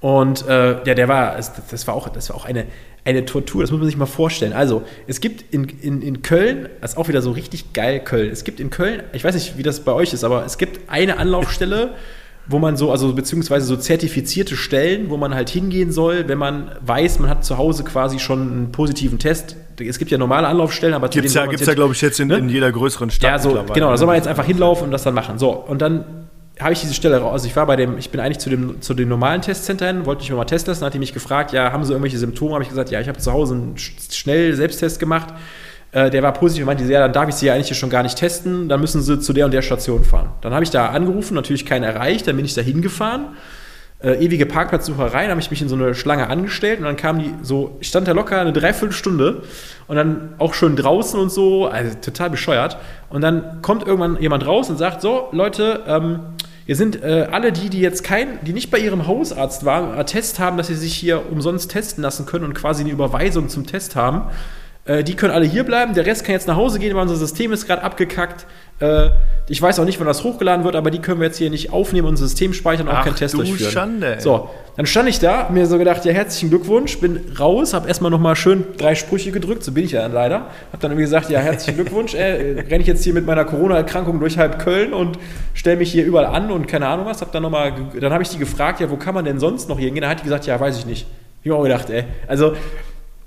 und 0.00 0.46
äh, 0.46 0.84
ja, 0.84 0.94
der 0.94 1.08
war, 1.08 1.34
das 1.36 1.86
war 1.86 1.94
auch, 1.94 2.08
das 2.08 2.30
war 2.30 2.36
auch 2.36 2.44
eine, 2.44 2.66
eine 3.04 3.24
Tortur, 3.24 3.62
das 3.62 3.70
muss 3.70 3.80
man 3.80 3.88
sich 3.88 3.96
mal 3.96 4.06
vorstellen. 4.06 4.52
Also, 4.52 4.84
es 5.08 5.20
gibt 5.20 5.52
in, 5.52 5.64
in, 5.64 6.02
in 6.02 6.22
Köln, 6.22 6.68
das 6.80 6.92
ist 6.92 6.96
auch 6.96 7.08
wieder 7.08 7.20
so 7.20 7.32
richtig 7.32 7.72
geil 7.72 8.00
Köln, 8.00 8.30
es 8.30 8.44
gibt 8.44 8.60
in 8.60 8.70
Köln, 8.70 9.02
ich 9.12 9.24
weiß 9.24 9.34
nicht, 9.34 9.58
wie 9.58 9.64
das 9.64 9.80
bei 9.80 9.92
euch 9.92 10.12
ist, 10.12 10.22
aber 10.22 10.44
es 10.44 10.56
gibt 10.56 10.88
eine 10.88 11.16
Anlaufstelle, 11.16 11.94
wo 12.48 12.58
man 12.58 12.76
so, 12.76 12.90
also 12.90 13.12
beziehungsweise 13.12 13.66
so 13.66 13.76
zertifizierte 13.76 14.56
Stellen, 14.56 15.10
wo 15.10 15.16
man 15.16 15.34
halt 15.34 15.50
hingehen 15.50 15.92
soll, 15.92 16.28
wenn 16.28 16.38
man 16.38 16.72
weiß, 16.80 17.18
man 17.18 17.28
hat 17.28 17.44
zu 17.44 17.58
Hause 17.58 17.84
quasi 17.84 18.18
schon 18.18 18.40
einen 18.40 18.72
positiven 18.72 19.18
Test. 19.18 19.56
Es 19.78 19.98
gibt 19.98 20.10
ja 20.10 20.18
normale 20.18 20.48
Anlaufstellen, 20.48 20.94
aber 20.94 21.08
gibt's 21.08 21.34
ja, 21.34 21.46
gibt's 21.46 21.66
ja, 21.66 21.74
glaube 21.74 21.92
ich, 21.92 22.00
jetzt 22.00 22.18
in, 22.18 22.28
ne? 22.28 22.38
in, 22.38 22.48
jeder 22.48 22.72
größeren 22.72 23.10
Stadt. 23.10 23.30
Ja, 23.30 23.38
so, 23.38 23.50
genau, 23.74 23.90
da 23.90 23.96
soll 23.96 24.06
man 24.06 24.16
jetzt 24.16 24.26
einfach 24.26 24.46
hinlaufen 24.46 24.86
und 24.86 24.90
das 24.90 25.02
dann 25.02 25.14
machen. 25.14 25.38
So, 25.38 25.50
und 25.50 25.82
dann 25.82 26.04
habe 26.58 26.72
ich 26.72 26.80
diese 26.80 26.94
Stelle 26.94 27.18
raus. 27.18 27.32
Also 27.32 27.46
ich 27.46 27.54
war 27.54 27.66
bei 27.66 27.76
dem, 27.76 27.98
ich 27.98 28.10
bin 28.10 28.20
eigentlich 28.20 28.38
zu 28.38 28.50
dem, 28.50 28.80
zu 28.80 28.94
dem 28.94 29.08
normalen 29.08 29.42
Testcenter 29.42 29.86
hin, 29.86 30.06
wollte 30.06 30.22
mich 30.22 30.32
mal 30.32 30.44
testen 30.44 30.72
lassen, 30.72 30.84
hat 30.84 30.94
die 30.94 30.98
mich 30.98 31.12
gefragt, 31.12 31.52
ja, 31.52 31.70
haben 31.70 31.84
Sie 31.84 31.92
irgendwelche 31.92 32.18
Symptome? 32.18 32.54
Habe 32.54 32.62
ich 32.62 32.70
gesagt, 32.70 32.90
ja, 32.90 33.00
ich 33.00 33.08
habe 33.08 33.18
zu 33.18 33.32
Hause 33.32 33.54
einen 33.54 33.76
schnell 33.76 34.54
Selbsttest 34.54 34.98
gemacht. 34.98 35.34
Äh, 35.92 36.10
der 36.10 36.22
war 36.22 36.32
positiv, 36.32 36.66
meinte 36.66 36.84
ja, 36.84 37.00
dann 37.00 37.12
darf 37.12 37.28
ich 37.28 37.34
Sie 37.36 37.46
ja 37.46 37.54
eigentlich 37.54 37.76
schon 37.78 37.90
gar 37.90 38.02
nicht 38.02 38.18
testen, 38.18 38.68
dann 38.68 38.80
müssen 38.80 39.00
Sie 39.00 39.20
zu 39.20 39.32
der 39.32 39.46
und 39.46 39.52
der 39.52 39.62
Station 39.62 40.04
fahren. 40.04 40.30
Dann 40.42 40.52
habe 40.52 40.64
ich 40.64 40.70
da 40.70 40.88
angerufen, 40.88 41.34
natürlich 41.34 41.64
keinen 41.64 41.84
erreicht, 41.84 42.26
dann 42.26 42.36
bin 42.36 42.44
ich 42.44 42.54
da 42.54 42.60
hingefahren. 42.60 43.36
Äh, 44.00 44.24
ewige 44.24 44.46
Parkplatzsucherei, 44.46 45.28
habe 45.28 45.40
ich 45.40 45.50
mich 45.50 45.60
in 45.60 45.68
so 45.68 45.74
eine 45.74 45.94
Schlange 45.94 46.28
angestellt 46.28 46.78
und 46.78 46.84
dann 46.84 46.96
kam 46.96 47.18
die 47.18 47.34
so, 47.42 47.78
ich 47.80 47.88
stand 47.88 48.06
da 48.06 48.12
locker 48.12 48.40
eine 48.40 48.52
Dreiviertelstunde 48.52 49.42
und 49.88 49.96
dann 49.96 50.34
auch 50.38 50.54
schon 50.54 50.76
draußen 50.76 51.18
und 51.18 51.32
so, 51.32 51.66
also 51.66 51.96
total 52.00 52.30
bescheuert. 52.30 52.76
Und 53.08 53.22
dann 53.22 53.60
kommt 53.60 53.84
irgendwann 53.84 54.20
jemand 54.20 54.46
raus 54.46 54.70
und 54.70 54.76
sagt: 54.76 55.02
So, 55.02 55.28
Leute, 55.32 55.80
ähm, 55.88 56.20
Wir 56.68 56.76
sind 56.76 57.02
äh, 57.02 57.28
alle 57.32 57.50
die, 57.50 57.70
die 57.70 57.80
jetzt 57.80 58.04
kein, 58.04 58.44
die 58.44 58.52
nicht 58.52 58.70
bei 58.70 58.78
ihrem 58.78 59.06
Hausarzt 59.06 59.64
waren, 59.64 59.98
Attest 59.98 60.38
haben, 60.38 60.58
dass 60.58 60.66
sie 60.66 60.74
sich 60.74 60.92
hier 60.92 61.22
umsonst 61.32 61.70
testen 61.70 62.02
lassen 62.02 62.26
können 62.26 62.44
und 62.44 62.52
quasi 62.52 62.82
eine 62.82 62.92
Überweisung 62.92 63.48
zum 63.48 63.66
Test 63.66 63.96
haben. 63.96 64.24
Äh, 64.88 65.04
die 65.04 65.14
können 65.14 65.32
alle 65.32 65.44
hier 65.44 65.64
bleiben. 65.64 65.92
Der 65.94 66.06
Rest 66.06 66.24
kann 66.24 66.32
jetzt 66.32 66.48
nach 66.48 66.56
Hause 66.56 66.78
gehen, 66.78 66.94
weil 66.96 67.02
unser 67.02 67.16
System 67.16 67.52
ist 67.52 67.66
gerade 67.66 67.82
abgekackt. 67.82 68.46
Äh, 68.80 69.10
ich 69.48 69.60
weiß 69.60 69.78
auch 69.80 69.84
nicht, 69.84 70.00
wann 70.00 70.06
das 70.06 70.24
hochgeladen 70.24 70.64
wird, 70.64 70.76
aber 70.76 70.90
die 70.90 70.98
können 70.98 71.20
wir 71.20 71.26
jetzt 71.26 71.36
hier 71.36 71.50
nicht 71.50 71.72
aufnehmen, 71.72 72.08
unser 72.08 72.26
System 72.26 72.54
speichern 72.54 72.88
und 72.88 72.94
auch 72.94 72.98
Ach, 72.98 73.04
keinen 73.04 73.16
Test 73.16 73.34
du 73.34 73.38
durchführen. 73.38 73.70
Schande, 73.70 74.16
ey. 74.16 74.20
So, 74.20 74.48
dann 74.76 74.86
stand 74.86 75.08
ich 75.10 75.18
da, 75.18 75.48
mir 75.50 75.66
so 75.66 75.76
gedacht, 75.76 76.04
ja, 76.06 76.12
herzlichen 76.12 76.48
Glückwunsch, 76.48 76.98
bin 77.00 77.20
raus, 77.38 77.74
hab 77.74 77.86
erstmal 77.86 78.10
nochmal 78.10 78.34
schön 78.34 78.64
drei 78.78 78.94
Sprüche 78.94 79.30
gedrückt, 79.30 79.62
so 79.62 79.72
bin 79.72 79.84
ich 79.84 79.92
ja 79.92 80.02
dann 80.02 80.12
leider. 80.12 80.46
Hab 80.72 80.80
dann 80.80 80.90
irgendwie 80.90 81.04
gesagt, 81.04 81.28
ja, 81.28 81.40
herzlichen 81.40 81.76
Glückwunsch, 81.76 82.14
äh, 82.14 82.60
renne 82.70 82.80
ich 82.80 82.86
jetzt 82.86 83.04
hier 83.04 83.12
mit 83.12 83.26
meiner 83.26 83.44
Corona-Erkrankung 83.44 84.20
durch 84.20 84.38
halb 84.38 84.58
Köln 84.58 84.94
und 84.94 85.18
stelle 85.52 85.76
mich 85.76 85.92
hier 85.92 86.06
überall 86.06 86.26
an 86.26 86.50
und 86.50 86.66
keine 86.66 86.86
Ahnung 86.86 87.04
was. 87.04 87.20
Hab 87.20 87.32
dann 87.32 87.42
nochmal, 87.42 87.74
dann 88.00 88.12
habe 88.12 88.22
ich 88.22 88.30
die 88.30 88.38
gefragt, 88.38 88.80
ja, 88.80 88.90
wo 88.90 88.96
kann 88.96 89.14
man 89.14 89.26
denn 89.26 89.38
sonst 89.38 89.68
noch 89.68 89.78
hingehen? 89.78 90.02
Dann 90.02 90.10
hat 90.10 90.20
die 90.20 90.24
gesagt, 90.24 90.46
ja, 90.46 90.58
weiß 90.58 90.78
ich 90.78 90.86
nicht. 90.86 91.06
Ich 91.42 91.50
hab 91.50 91.56
mir 91.56 91.60
auch 91.60 91.64
gedacht, 91.64 91.90
ey, 91.90 92.04
also 92.26 92.54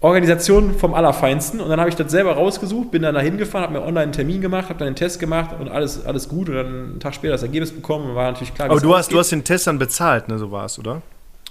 Organisation 0.02 0.74
vom 0.74 0.96
Allerfeinsten. 0.96 1.60
Und 1.62 1.70
dann 1.70 1.80
habe 1.80 1.90
ich 1.90 1.96
das 1.96 2.12
selber 2.12 2.34
rausgesucht, 2.34 2.90
bin 2.92 3.04
dann 3.04 3.14
da 3.14 3.22
hingefahren, 3.22 3.64
habe 3.68 3.80
mir 3.80 3.86
online 3.86 4.04
einen 4.06 4.12
Termin 4.12 4.42
gemacht, 4.42 4.70
habe 4.70 4.80
dann 4.80 4.88
den 4.90 4.96
Test 4.96 5.20
gemacht 5.20 5.56
und 5.60 5.70
alles, 5.70 6.06
alles 6.06 6.28
gut. 6.28 6.50
Und 6.50 6.56
dann 6.56 6.66
einen 6.66 7.00
Tag 7.00 7.14
später 7.14 7.34
das 7.34 7.44
Ergebnis 7.44 7.72
bekommen 7.72 8.10
und 8.10 8.16
war 8.16 8.32
natürlich 8.32 8.54
klar, 8.54 8.70
Aber 8.72 8.80
du 8.80 8.96
hast, 8.96 9.12
du 9.12 9.20
hast 9.20 9.32
den 9.32 9.44
Test 9.44 9.68
dann 9.68 9.78
bezahlt, 9.78 10.28
ne? 10.28 10.40
So 10.40 10.52
war 10.52 10.66
es, 10.66 10.80
oder? 10.80 11.04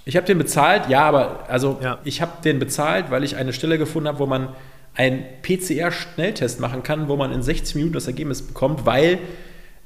Ich 0.03 0.17
habe 0.17 0.25
den 0.25 0.37
bezahlt, 0.37 0.89
ja, 0.89 1.01
aber 1.03 1.45
also 1.47 1.77
Ja. 1.81 1.99
ich 2.03 2.21
habe 2.21 2.31
den 2.43 2.59
bezahlt, 2.59 3.09
weil 3.09 3.23
ich 3.23 3.37
eine 3.37 3.53
Stelle 3.53 3.77
gefunden 3.77 4.09
habe, 4.09 4.19
wo 4.19 4.25
man 4.25 4.49
einen 4.95 5.23
PCR-Schnelltest 5.43 6.59
machen 6.59 6.83
kann, 6.83 7.07
wo 7.07 7.15
man 7.15 7.31
in 7.31 7.41
60 7.41 7.75
Minuten 7.75 7.93
das 7.93 8.07
Ergebnis 8.07 8.41
bekommt, 8.41 8.85
weil, 8.85 9.19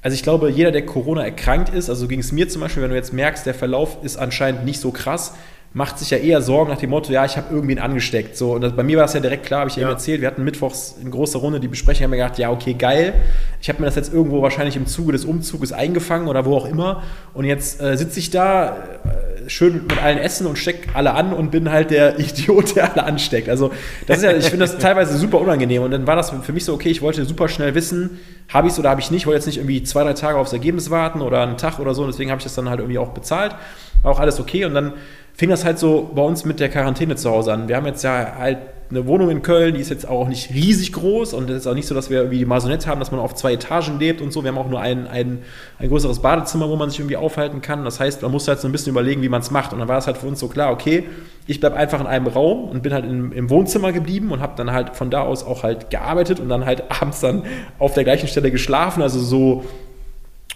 also 0.02 0.14
ich 0.14 0.24
glaube, 0.24 0.50
jeder, 0.50 0.72
der 0.72 0.84
Corona 0.84 1.22
erkrankt 1.22 1.68
ist, 1.68 1.88
also 1.88 2.08
ging 2.08 2.18
es 2.20 2.32
mir 2.32 2.48
zum 2.48 2.62
Beispiel, 2.62 2.82
wenn 2.82 2.90
du 2.90 2.96
jetzt 2.96 3.12
merkst, 3.12 3.46
der 3.46 3.54
Verlauf 3.54 3.98
ist 4.02 4.16
anscheinend 4.16 4.64
nicht 4.64 4.80
so 4.80 4.90
krass, 4.90 5.34
macht 5.72 5.98
sich 5.98 6.10
ja 6.10 6.16
eher 6.16 6.40
Sorgen 6.40 6.70
nach 6.70 6.78
dem 6.78 6.88
Motto, 6.88 7.12
ja, 7.12 7.24
ich 7.24 7.36
habe 7.36 7.54
irgendwen 7.54 7.78
angesteckt. 7.78 8.36
So, 8.36 8.54
und 8.54 8.62
das, 8.62 8.72
bei 8.74 8.82
mir 8.82 8.96
war 8.96 9.04
es 9.04 9.12
ja 9.12 9.20
direkt 9.20 9.44
klar, 9.44 9.60
habe 9.60 9.70
ich 9.70 9.76
ja 9.76 9.82
eben 9.82 9.90
erzählt, 9.90 10.22
wir 10.22 10.28
hatten 10.28 10.42
mittwochs 10.42 10.96
in 11.02 11.10
großer 11.10 11.38
Runde 11.38 11.60
die 11.60 11.68
Besprechung, 11.68 12.04
haben 12.04 12.10
mir 12.10 12.16
gedacht, 12.16 12.38
ja, 12.38 12.50
okay, 12.50 12.72
geil. 12.72 13.12
Ich 13.60 13.68
habe 13.68 13.80
mir 13.80 13.86
das 13.86 13.94
jetzt 13.94 14.12
irgendwo 14.12 14.40
wahrscheinlich 14.40 14.76
im 14.76 14.86
Zuge 14.86 15.12
des 15.12 15.26
Umzuges 15.26 15.72
eingefangen 15.72 16.28
oder 16.28 16.46
wo 16.46 16.56
auch 16.56 16.66
immer. 16.66 17.02
Und 17.34 17.44
jetzt 17.44 17.82
äh, 17.82 17.96
sitze 17.98 18.18
ich 18.20 18.30
da, 18.30 18.76
äh, 19.04 19.50
schön 19.50 19.82
mit 19.86 20.02
allen 20.02 20.18
essen 20.18 20.46
und 20.46 20.56
steck 20.56 20.88
alle 20.94 21.12
an 21.12 21.32
und 21.32 21.50
bin 21.50 21.70
halt 21.70 21.90
der 21.90 22.18
Idiot, 22.18 22.76
der 22.76 22.92
alle 22.92 23.04
ansteckt. 23.04 23.48
Also, 23.48 23.70
das 24.06 24.18
ist 24.18 24.24
ja, 24.24 24.32
ich 24.32 24.46
finde 24.46 24.64
das 24.64 24.78
teilweise 24.78 25.16
super 25.18 25.40
unangenehm. 25.40 25.82
Und 25.82 25.90
dann 25.90 26.06
war 26.06 26.16
das 26.16 26.30
für 26.30 26.52
mich 26.52 26.64
so, 26.64 26.74
okay, 26.74 26.88
ich 26.88 27.02
wollte 27.02 27.24
super 27.26 27.48
schnell 27.48 27.74
wissen, 27.74 28.18
habe 28.48 28.66
ich 28.66 28.72
es 28.72 28.78
oder 28.78 28.90
habe 28.90 29.00
ich 29.00 29.10
nicht. 29.10 29.22
Ich 29.22 29.26
wollte 29.26 29.38
jetzt 29.38 29.46
nicht 29.46 29.58
irgendwie 29.58 29.82
zwei, 29.82 30.04
drei 30.04 30.14
Tage 30.14 30.38
aufs 30.38 30.52
Ergebnis 30.52 30.90
warten 30.90 31.20
oder 31.20 31.42
einen 31.42 31.58
Tag 31.58 31.78
oder 31.78 31.94
so. 31.94 32.02
Und 32.02 32.08
deswegen 32.08 32.30
habe 32.30 32.38
ich 32.38 32.44
das 32.44 32.54
dann 32.54 32.70
halt 32.70 32.80
irgendwie 32.80 32.98
auch 32.98 33.10
bezahlt. 33.10 33.54
War 34.02 34.12
auch 34.12 34.20
alles 34.20 34.40
okay. 34.40 34.64
Und 34.64 34.74
dann 34.74 34.94
fing 35.36 35.50
das 35.50 35.64
halt 35.64 35.78
so 35.78 36.10
bei 36.14 36.22
uns 36.22 36.44
mit 36.44 36.60
der 36.60 36.68
Quarantäne 36.68 37.16
zu 37.16 37.30
Hause 37.30 37.52
an. 37.52 37.68
Wir 37.68 37.76
haben 37.76 37.86
jetzt 37.86 38.02
ja 38.02 38.36
halt 38.38 38.58
eine 38.88 39.06
Wohnung 39.06 39.30
in 39.30 39.42
Köln, 39.42 39.74
die 39.74 39.80
ist 39.80 39.90
jetzt 39.90 40.08
auch 40.08 40.28
nicht 40.28 40.50
riesig 40.50 40.92
groß 40.92 41.34
und 41.34 41.50
es 41.50 41.58
ist 41.58 41.66
auch 41.66 41.74
nicht 41.74 41.88
so, 41.88 41.94
dass 41.94 42.08
wir 42.08 42.18
irgendwie 42.18 42.38
die 42.38 42.44
Masonette 42.44 42.88
haben, 42.88 43.00
dass 43.00 43.10
man 43.10 43.20
auf 43.20 43.34
zwei 43.34 43.52
Etagen 43.52 43.98
lebt 43.98 44.20
und 44.20 44.32
so. 44.32 44.44
Wir 44.44 44.52
haben 44.52 44.58
auch 44.58 44.68
nur 44.68 44.80
ein, 44.80 45.08
ein, 45.08 45.42
ein 45.78 45.88
größeres 45.88 46.20
Badezimmer, 46.20 46.70
wo 46.70 46.76
man 46.76 46.88
sich 46.88 47.00
irgendwie 47.00 47.16
aufhalten 47.16 47.60
kann. 47.60 47.84
Das 47.84 47.98
heißt, 47.98 48.22
man 48.22 48.30
muss 48.30 48.46
halt 48.46 48.60
so 48.60 48.68
ein 48.68 48.72
bisschen 48.72 48.92
überlegen, 48.92 49.22
wie 49.22 49.28
man 49.28 49.40
es 49.40 49.50
macht. 49.50 49.72
Und 49.72 49.80
dann 49.80 49.88
war 49.88 49.98
es 49.98 50.06
halt 50.06 50.18
für 50.18 50.28
uns 50.28 50.38
so 50.38 50.46
klar, 50.46 50.72
okay, 50.72 51.04
ich 51.48 51.58
bleibe 51.58 51.76
einfach 51.76 52.00
in 52.00 52.06
einem 52.06 52.28
Raum 52.28 52.68
und 52.68 52.82
bin 52.82 52.94
halt 52.94 53.04
in, 53.04 53.32
im 53.32 53.50
Wohnzimmer 53.50 53.92
geblieben 53.92 54.30
und 54.30 54.40
habe 54.40 54.54
dann 54.56 54.70
halt 54.72 54.94
von 54.94 55.10
da 55.10 55.22
aus 55.22 55.44
auch 55.44 55.64
halt 55.64 55.90
gearbeitet 55.90 56.38
und 56.38 56.48
dann 56.48 56.64
halt 56.64 56.84
abends 57.00 57.20
dann 57.20 57.42
auf 57.78 57.94
der 57.94 58.04
gleichen 58.04 58.28
Stelle 58.28 58.52
geschlafen, 58.52 59.02
also 59.02 59.18
so 59.18 59.64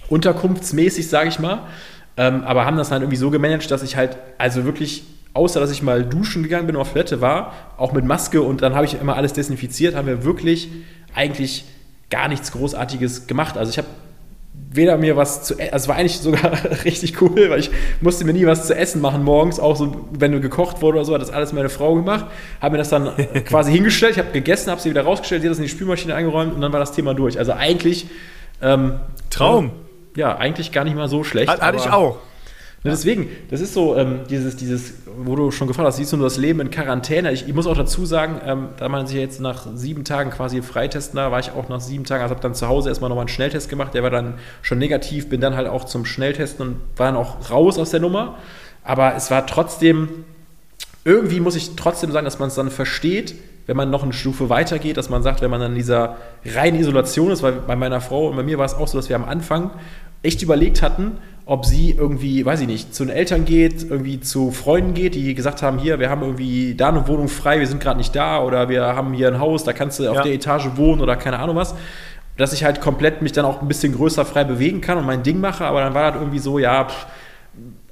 unterkunftsmäßig, 0.08 1.08
sage 1.08 1.28
ich 1.28 1.38
mal. 1.40 1.62
Ähm, 2.16 2.42
aber 2.44 2.64
haben 2.64 2.76
das 2.76 2.90
halt 2.90 3.02
irgendwie 3.02 3.16
so 3.16 3.30
gemanagt, 3.30 3.70
dass 3.70 3.82
ich 3.82 3.96
halt, 3.96 4.16
also 4.38 4.64
wirklich, 4.64 5.04
außer 5.32 5.60
dass 5.60 5.70
ich 5.70 5.82
mal 5.82 6.04
duschen 6.04 6.42
gegangen 6.42 6.66
bin 6.66 6.76
und 6.76 6.82
auf 6.82 6.92
Toilette 6.92 7.20
war, 7.20 7.52
auch 7.76 7.92
mit 7.92 8.04
Maske 8.04 8.42
und 8.42 8.62
dann 8.62 8.74
habe 8.74 8.84
ich 8.84 9.00
immer 9.00 9.16
alles 9.16 9.32
desinfiziert, 9.32 9.94
haben 9.94 10.06
wir 10.06 10.24
wirklich 10.24 10.68
eigentlich 11.14 11.64
gar 12.10 12.28
nichts 12.28 12.52
Großartiges 12.52 13.26
gemacht. 13.26 13.56
Also 13.56 13.70
ich 13.70 13.78
habe 13.78 13.88
weder 14.72 14.96
mir 14.98 15.16
was 15.16 15.42
zu 15.42 15.58
essen, 15.58 15.72
also 15.72 15.84
es 15.84 15.88
war 15.88 15.96
eigentlich 15.96 16.18
sogar 16.18 16.52
richtig 16.84 17.20
cool, 17.20 17.50
weil 17.50 17.58
ich 17.60 17.70
musste 18.00 18.24
mir 18.24 18.32
nie 18.32 18.46
was 18.46 18.66
zu 18.66 18.76
essen 18.76 19.00
machen 19.00 19.24
morgens, 19.24 19.58
auch 19.58 19.76
so, 19.76 20.08
wenn 20.12 20.32
du 20.32 20.40
gekocht 20.40 20.80
wurde 20.80 20.98
oder 20.98 21.04
so, 21.04 21.14
hat 21.14 21.22
das 21.22 21.30
alles 21.30 21.52
meine 21.52 21.68
Frau 21.68 21.94
gemacht, 21.94 22.26
habe 22.60 22.72
mir 22.72 22.78
das 22.78 22.88
dann 22.88 23.10
quasi 23.46 23.72
hingestellt, 23.72 24.12
ich 24.12 24.18
habe 24.18 24.30
gegessen, 24.30 24.70
habe 24.70 24.80
sie 24.80 24.90
wieder 24.90 25.02
rausgestellt, 25.02 25.42
sie 25.42 25.48
hat 25.48 25.52
das 25.52 25.58
in 25.58 25.64
die 25.64 25.70
Spülmaschine 25.70 26.14
eingeräumt 26.14 26.54
und 26.54 26.60
dann 26.60 26.72
war 26.72 26.80
das 26.80 26.92
Thema 26.92 27.14
durch. 27.14 27.38
Also 27.38 27.52
eigentlich 27.52 28.06
ähm, 28.62 29.00
Traum. 29.30 29.72
Ja, 30.16 30.36
eigentlich 30.36 30.72
gar 30.72 30.84
nicht 30.84 30.96
mal 30.96 31.08
so 31.08 31.24
schlecht. 31.24 31.50
Hat, 31.50 31.60
hatte 31.60 31.78
ich 31.78 31.90
auch. 31.90 32.18
Ne, 32.82 32.92
deswegen, 32.92 33.28
das 33.50 33.60
ist 33.60 33.74
so, 33.74 33.94
ähm, 33.94 34.20
dieses, 34.30 34.56
dieses, 34.56 34.94
wo 35.18 35.36
du 35.36 35.50
schon 35.50 35.68
gefragt 35.68 35.86
hast, 35.86 35.96
siehst 35.96 36.14
du 36.14 36.16
nur 36.16 36.24
das 36.24 36.38
Leben 36.38 36.60
in 36.60 36.70
Quarantäne. 36.70 37.30
Ich, 37.30 37.46
ich 37.46 37.52
muss 37.52 37.66
auch 37.66 37.76
dazu 37.76 38.06
sagen, 38.06 38.40
ähm, 38.42 38.68
da 38.78 38.88
man 38.88 39.06
sich 39.06 39.18
jetzt 39.18 39.38
nach 39.38 39.66
sieben 39.74 40.02
Tagen 40.02 40.30
quasi 40.30 40.62
freitesten, 40.62 41.16
da 41.16 41.30
war 41.30 41.40
ich 41.40 41.50
auch 41.52 41.68
nach 41.68 41.80
sieben 41.80 42.04
Tagen, 42.04 42.22
also 42.22 42.34
habe 42.34 42.42
dann 42.42 42.54
zu 42.54 42.68
Hause 42.68 42.88
erstmal 42.88 43.10
nochmal 43.10 43.24
einen 43.24 43.28
Schnelltest 43.28 43.68
gemacht, 43.68 43.92
der 43.92 44.02
war 44.02 44.08
dann 44.08 44.34
schon 44.62 44.78
negativ, 44.78 45.28
bin 45.28 45.42
dann 45.42 45.56
halt 45.56 45.68
auch 45.68 45.84
zum 45.84 46.06
Schnelltesten 46.06 46.66
und 46.66 46.76
war 46.96 47.08
dann 47.08 47.16
auch 47.16 47.50
raus 47.50 47.78
aus 47.78 47.90
der 47.90 48.00
Nummer. 48.00 48.38
Aber 48.82 49.14
es 49.14 49.30
war 49.30 49.46
trotzdem, 49.46 50.24
irgendwie 51.04 51.40
muss 51.40 51.56
ich 51.56 51.76
trotzdem 51.76 52.12
sagen, 52.12 52.24
dass 52.24 52.38
man 52.38 52.48
es 52.48 52.54
dann 52.54 52.70
versteht, 52.70 53.34
wenn 53.70 53.76
man 53.76 53.88
noch 53.88 54.02
eine 54.02 54.12
Stufe 54.12 54.48
weitergeht, 54.50 54.96
dass 54.96 55.10
man 55.10 55.22
sagt, 55.22 55.42
wenn 55.42 55.50
man 55.50 55.60
dann 55.60 55.70
in 55.70 55.76
dieser 55.76 56.16
reinen 56.44 56.80
Isolation 56.80 57.30
ist, 57.30 57.44
weil 57.44 57.52
bei 57.52 57.76
meiner 57.76 58.00
Frau 58.00 58.26
und 58.26 58.34
bei 58.34 58.42
mir 58.42 58.58
war 58.58 58.64
es 58.64 58.74
auch 58.74 58.88
so, 58.88 58.98
dass 58.98 59.08
wir 59.08 59.14
am 59.14 59.24
Anfang 59.24 59.70
echt 60.24 60.42
überlegt 60.42 60.82
hatten, 60.82 61.12
ob 61.46 61.64
sie 61.64 61.92
irgendwie, 61.92 62.44
weiß 62.44 62.62
ich 62.62 62.66
nicht, 62.66 62.92
zu 62.92 63.04
den 63.04 63.14
Eltern 63.14 63.44
geht, 63.44 63.88
irgendwie 63.88 64.18
zu 64.18 64.50
Freunden 64.50 64.92
geht, 64.94 65.14
die 65.14 65.36
gesagt 65.36 65.62
haben, 65.62 65.78
hier, 65.78 66.00
wir 66.00 66.10
haben 66.10 66.22
irgendwie 66.22 66.74
da 66.74 66.88
eine 66.88 67.06
Wohnung 67.06 67.28
frei, 67.28 67.60
wir 67.60 67.66
sind 67.68 67.80
gerade 67.80 67.98
nicht 67.98 68.16
da 68.16 68.42
oder 68.42 68.68
wir 68.68 68.82
haben 68.82 69.12
hier 69.12 69.28
ein 69.28 69.38
Haus, 69.38 69.62
da 69.62 69.72
kannst 69.72 70.00
du 70.00 70.08
auf 70.10 70.16
Ja. 70.16 70.22
der 70.24 70.32
Etage 70.32 70.70
wohnen 70.74 71.00
oder 71.00 71.14
keine 71.14 71.38
Ahnung 71.38 71.54
was. 71.54 71.76
Dass 72.36 72.52
ich 72.52 72.64
halt 72.64 72.80
komplett 72.80 73.22
mich 73.22 73.30
dann 73.30 73.44
auch 73.44 73.62
ein 73.62 73.68
bisschen 73.68 73.94
größer 73.94 74.24
frei 74.24 74.42
bewegen 74.42 74.80
kann 74.80 74.98
und 74.98 75.06
mein 75.06 75.22
Ding 75.22 75.38
mache, 75.40 75.64
aber 75.64 75.80
dann 75.80 75.94
war 75.94 76.10
das 76.10 76.20
irgendwie 76.20 76.40
so, 76.40 76.58
ja, 76.58 76.86
pff, 76.88 77.06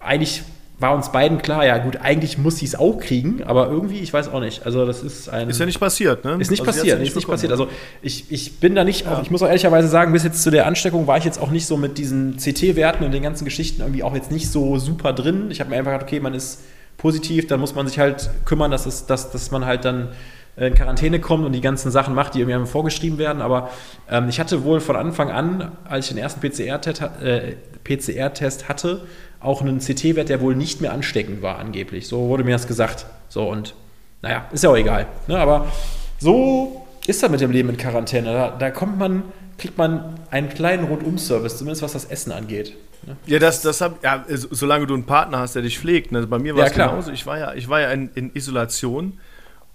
eigentlich 0.00 0.42
war 0.80 0.94
uns 0.94 1.10
beiden 1.10 1.38
klar, 1.38 1.66
ja 1.66 1.78
gut, 1.78 1.96
eigentlich 2.00 2.38
muss 2.38 2.58
sie 2.58 2.66
es 2.66 2.76
auch 2.76 2.98
kriegen, 2.98 3.42
aber 3.42 3.68
irgendwie, 3.68 3.98
ich 3.98 4.12
weiß 4.12 4.28
auch 4.28 4.38
nicht. 4.40 4.64
Also 4.64 4.86
das 4.86 5.02
ist 5.02 5.28
ein... 5.28 5.50
Ist 5.50 5.58
ja 5.58 5.66
nicht 5.66 5.80
passiert, 5.80 6.24
ne? 6.24 6.36
Ist 6.38 6.52
nicht 6.52 6.60
Also 6.60 6.70
passiert, 6.70 6.86
ja 6.86 6.94
ist 6.94 7.00
nicht 7.00 7.14
bekommen. 7.14 7.32
passiert. 7.32 7.50
Also 7.50 7.66
ich, 8.00 8.30
ich 8.30 8.60
bin 8.60 8.76
da 8.76 8.84
nicht, 8.84 9.08
auch, 9.08 9.20
ich 9.20 9.30
muss 9.32 9.42
auch 9.42 9.48
ehrlicherweise 9.48 9.88
sagen, 9.88 10.12
bis 10.12 10.22
jetzt 10.22 10.40
zu 10.40 10.52
der 10.52 10.66
Ansteckung 10.66 11.08
war 11.08 11.18
ich 11.18 11.24
jetzt 11.24 11.40
auch 11.40 11.50
nicht 11.50 11.66
so 11.66 11.76
mit 11.76 11.98
diesen 11.98 12.36
CT-Werten 12.36 13.04
und 13.04 13.12
den 13.12 13.24
ganzen 13.24 13.44
Geschichten 13.44 13.80
irgendwie 13.80 14.04
auch 14.04 14.14
jetzt 14.14 14.30
nicht 14.30 14.52
so 14.52 14.78
super 14.78 15.12
drin. 15.12 15.50
Ich 15.50 15.58
habe 15.58 15.70
mir 15.70 15.76
einfach 15.76 15.90
gedacht, 15.92 16.06
okay, 16.06 16.20
man 16.20 16.32
ist 16.32 16.60
positiv, 16.96 17.48
dann 17.48 17.58
muss 17.58 17.74
man 17.74 17.88
sich 17.88 17.98
halt 17.98 18.30
kümmern, 18.44 18.70
dass, 18.70 18.86
es, 18.86 19.06
dass, 19.06 19.32
dass 19.32 19.50
man 19.50 19.66
halt 19.66 19.84
dann 19.84 20.10
in 20.56 20.74
Quarantäne 20.74 21.20
kommt 21.20 21.44
und 21.44 21.52
die 21.52 21.60
ganzen 21.60 21.90
Sachen 21.90 22.14
macht, 22.14 22.34
die 22.34 22.40
irgendwie 22.40 22.66
vorgeschrieben 22.66 23.18
werden. 23.18 23.42
Aber 23.42 23.70
ähm, 24.10 24.28
ich 24.28 24.40
hatte 24.40 24.64
wohl 24.64 24.80
von 24.80 24.96
Anfang 24.96 25.30
an, 25.30 25.72
als 25.88 26.06
ich 26.06 26.14
den 26.14 26.18
ersten 26.22 26.40
PCR-Test 26.40 27.02
äh, 27.22 27.54
PCR 27.84 28.32
hatte, 28.68 29.02
auch 29.40 29.60
einen 29.62 29.78
CT-Wert, 29.78 30.28
der 30.28 30.40
wohl 30.40 30.54
nicht 30.56 30.80
mehr 30.80 30.92
ansteckend 30.92 31.42
war, 31.42 31.58
angeblich. 31.58 32.08
So 32.08 32.28
wurde 32.28 32.44
mir 32.44 32.52
das 32.52 32.66
gesagt. 32.66 33.06
So 33.28 33.48
und 33.48 33.74
naja, 34.22 34.46
ist 34.52 34.64
ja 34.64 34.70
auch 34.70 34.76
egal. 34.76 35.06
Ne? 35.28 35.38
Aber 35.38 35.66
so 36.18 36.86
ist 37.06 37.22
das 37.22 37.30
mit 37.30 37.40
dem 37.40 37.50
Leben 37.50 37.68
in 37.70 37.76
Quarantäne. 37.76 38.32
Da, 38.32 38.50
da 38.50 38.70
kommt 38.70 38.98
man, 38.98 39.22
kriegt 39.56 39.78
man 39.78 40.18
einen 40.30 40.48
kleinen 40.48 40.84
Rundum-Service, 40.84 41.56
zumindest 41.58 41.82
was 41.82 41.92
das 41.92 42.04
Essen 42.04 42.32
angeht. 42.32 42.74
Ne? 43.06 43.16
Ja, 43.26 43.38
das, 43.38 43.62
das 43.62 43.80
hab, 43.80 44.02
ja, 44.02 44.24
so- 44.28 44.48
solange 44.50 44.86
du 44.86 44.94
einen 44.94 45.04
Partner 45.06 45.38
hast, 45.38 45.54
der 45.54 45.62
dich 45.62 45.78
pflegt. 45.78 46.10
Ne? 46.12 46.26
Bei 46.26 46.38
mir 46.38 46.54
war 46.54 46.62
Ja, 46.62 46.66
es 46.66 46.72
genauso. 46.72 47.12
Ich 47.12 47.24
war 47.26 47.38
ja, 47.38 47.54
ich 47.54 47.68
war 47.68 47.80
ja 47.80 47.90
in, 47.92 48.10
in 48.14 48.34
Isolation 48.34 49.18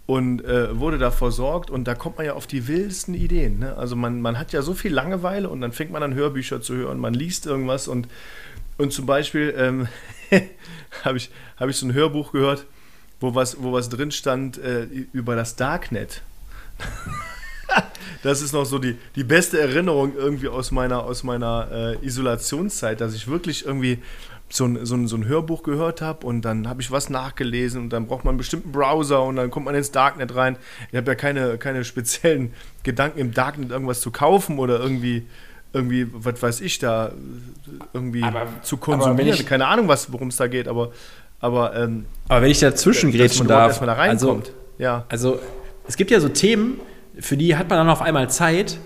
und 0.05 0.43
äh, 0.43 0.77
wurde 0.77 0.97
da 0.97 1.09
versorgt 1.11 1.69
und 1.69 1.85
da 1.87 1.95
kommt 1.95 2.17
man 2.17 2.25
ja 2.25 2.33
auf 2.33 2.45
die 2.45 2.67
wildesten 2.67 3.13
Ideen. 3.15 3.59
Ne? 3.59 3.77
Also 3.77 3.95
man, 3.95 4.19
man 4.19 4.37
hat 4.37 4.51
ja 4.51 4.61
so 4.61 4.73
viel 4.73 4.93
Langeweile 4.93 5.47
und 5.47 5.61
dann 5.61 5.71
fängt 5.71 5.91
man 5.91 6.03
an 6.03 6.13
Hörbücher 6.13 6.61
zu 6.61 6.75
hören, 6.75 6.99
man 6.99 7.13
liest 7.13 7.45
irgendwas 7.45 7.87
und, 7.87 8.09
und 8.77 8.93
zum 8.93 9.05
Beispiel 9.05 9.53
ähm, 9.57 9.87
habe 11.03 11.17
ich, 11.17 11.29
hab 11.57 11.69
ich 11.69 11.77
so 11.77 11.85
ein 11.85 11.93
Hörbuch 11.93 12.31
gehört, 12.31 12.65
wo 13.19 13.35
was, 13.35 13.61
wo 13.61 13.71
was 13.71 13.89
drin 13.89 14.11
stand 14.11 14.57
äh, 14.57 14.83
über 15.13 15.35
das 15.35 15.55
Darknet. 15.55 16.21
Das 18.23 18.41
ist 18.41 18.53
noch 18.53 18.63
so 18.63 18.79
die, 18.79 18.97
die 19.17 19.25
beste 19.25 19.59
Erinnerung 19.59 20.15
irgendwie 20.15 20.47
aus 20.47 20.71
meiner, 20.71 21.03
aus 21.03 21.23
meiner 21.23 21.97
äh, 22.01 22.05
Isolationszeit, 22.05 23.01
dass 23.01 23.13
ich 23.13 23.27
wirklich 23.27 23.65
irgendwie 23.65 23.99
so 24.49 24.65
ein, 24.65 24.85
so 24.85 24.95
ein, 24.95 25.07
so 25.07 25.17
ein 25.17 25.25
Hörbuch 25.25 25.63
gehört 25.63 26.01
habe 26.01 26.25
und 26.25 26.43
dann 26.43 26.69
habe 26.69 26.81
ich 26.81 26.89
was 26.89 27.09
nachgelesen 27.09 27.81
und 27.81 27.89
dann 27.89 28.07
braucht 28.07 28.23
man 28.23 28.33
einen 28.33 28.37
bestimmten 28.37 28.71
Browser 28.71 29.23
und 29.23 29.35
dann 29.35 29.51
kommt 29.51 29.65
man 29.65 29.75
ins 29.75 29.91
Darknet 29.91 30.35
rein. 30.35 30.57
Ich 30.91 30.97
habe 30.97 31.11
ja 31.11 31.15
keine, 31.15 31.57
keine 31.57 31.83
speziellen 31.83 32.53
Gedanken 32.83 33.19
im 33.19 33.33
Darknet 33.33 33.71
irgendwas 33.71 33.99
zu 33.99 34.11
kaufen 34.11 34.57
oder 34.57 34.79
irgendwie, 34.79 35.25
irgendwie 35.73 36.07
was 36.13 36.41
weiß 36.41 36.61
ich 36.61 36.79
da, 36.79 37.11
irgendwie 37.93 38.23
Aber- 38.23 38.45
zu 38.61 38.77
konsumieren. 38.77 39.27
ich- 39.29 39.45
keine 39.45 39.67
Ahnung, 39.67 39.87
worum 40.11 40.27
es 40.29 40.37
da 40.37 40.47
geht, 40.47 40.67
aber, 40.67 40.91
aber 41.39 41.75
ähm, 41.75 42.05
Aber 42.29 42.43
wenn 42.43 42.51
ich 42.51 42.59
dazwischen 42.59 43.11
dass 43.11 43.17
grätschen 43.19 43.47
darf, 43.47 43.79
da 43.79 43.93
also, 43.93 44.27
reinkommt. 44.27 44.53
ja. 44.77 45.05
also 45.09 45.39
es 45.87 45.97
gibt 45.97 46.11
ja 46.11 46.19
so 46.19 46.29
Themen, 46.29 46.79
für 47.19 47.35
die 47.37 47.55
hat 47.57 47.69
man 47.69 47.79
dann 47.79 47.89
auf 47.89 48.01
einmal 48.01 48.29
Zeit, 48.29 48.77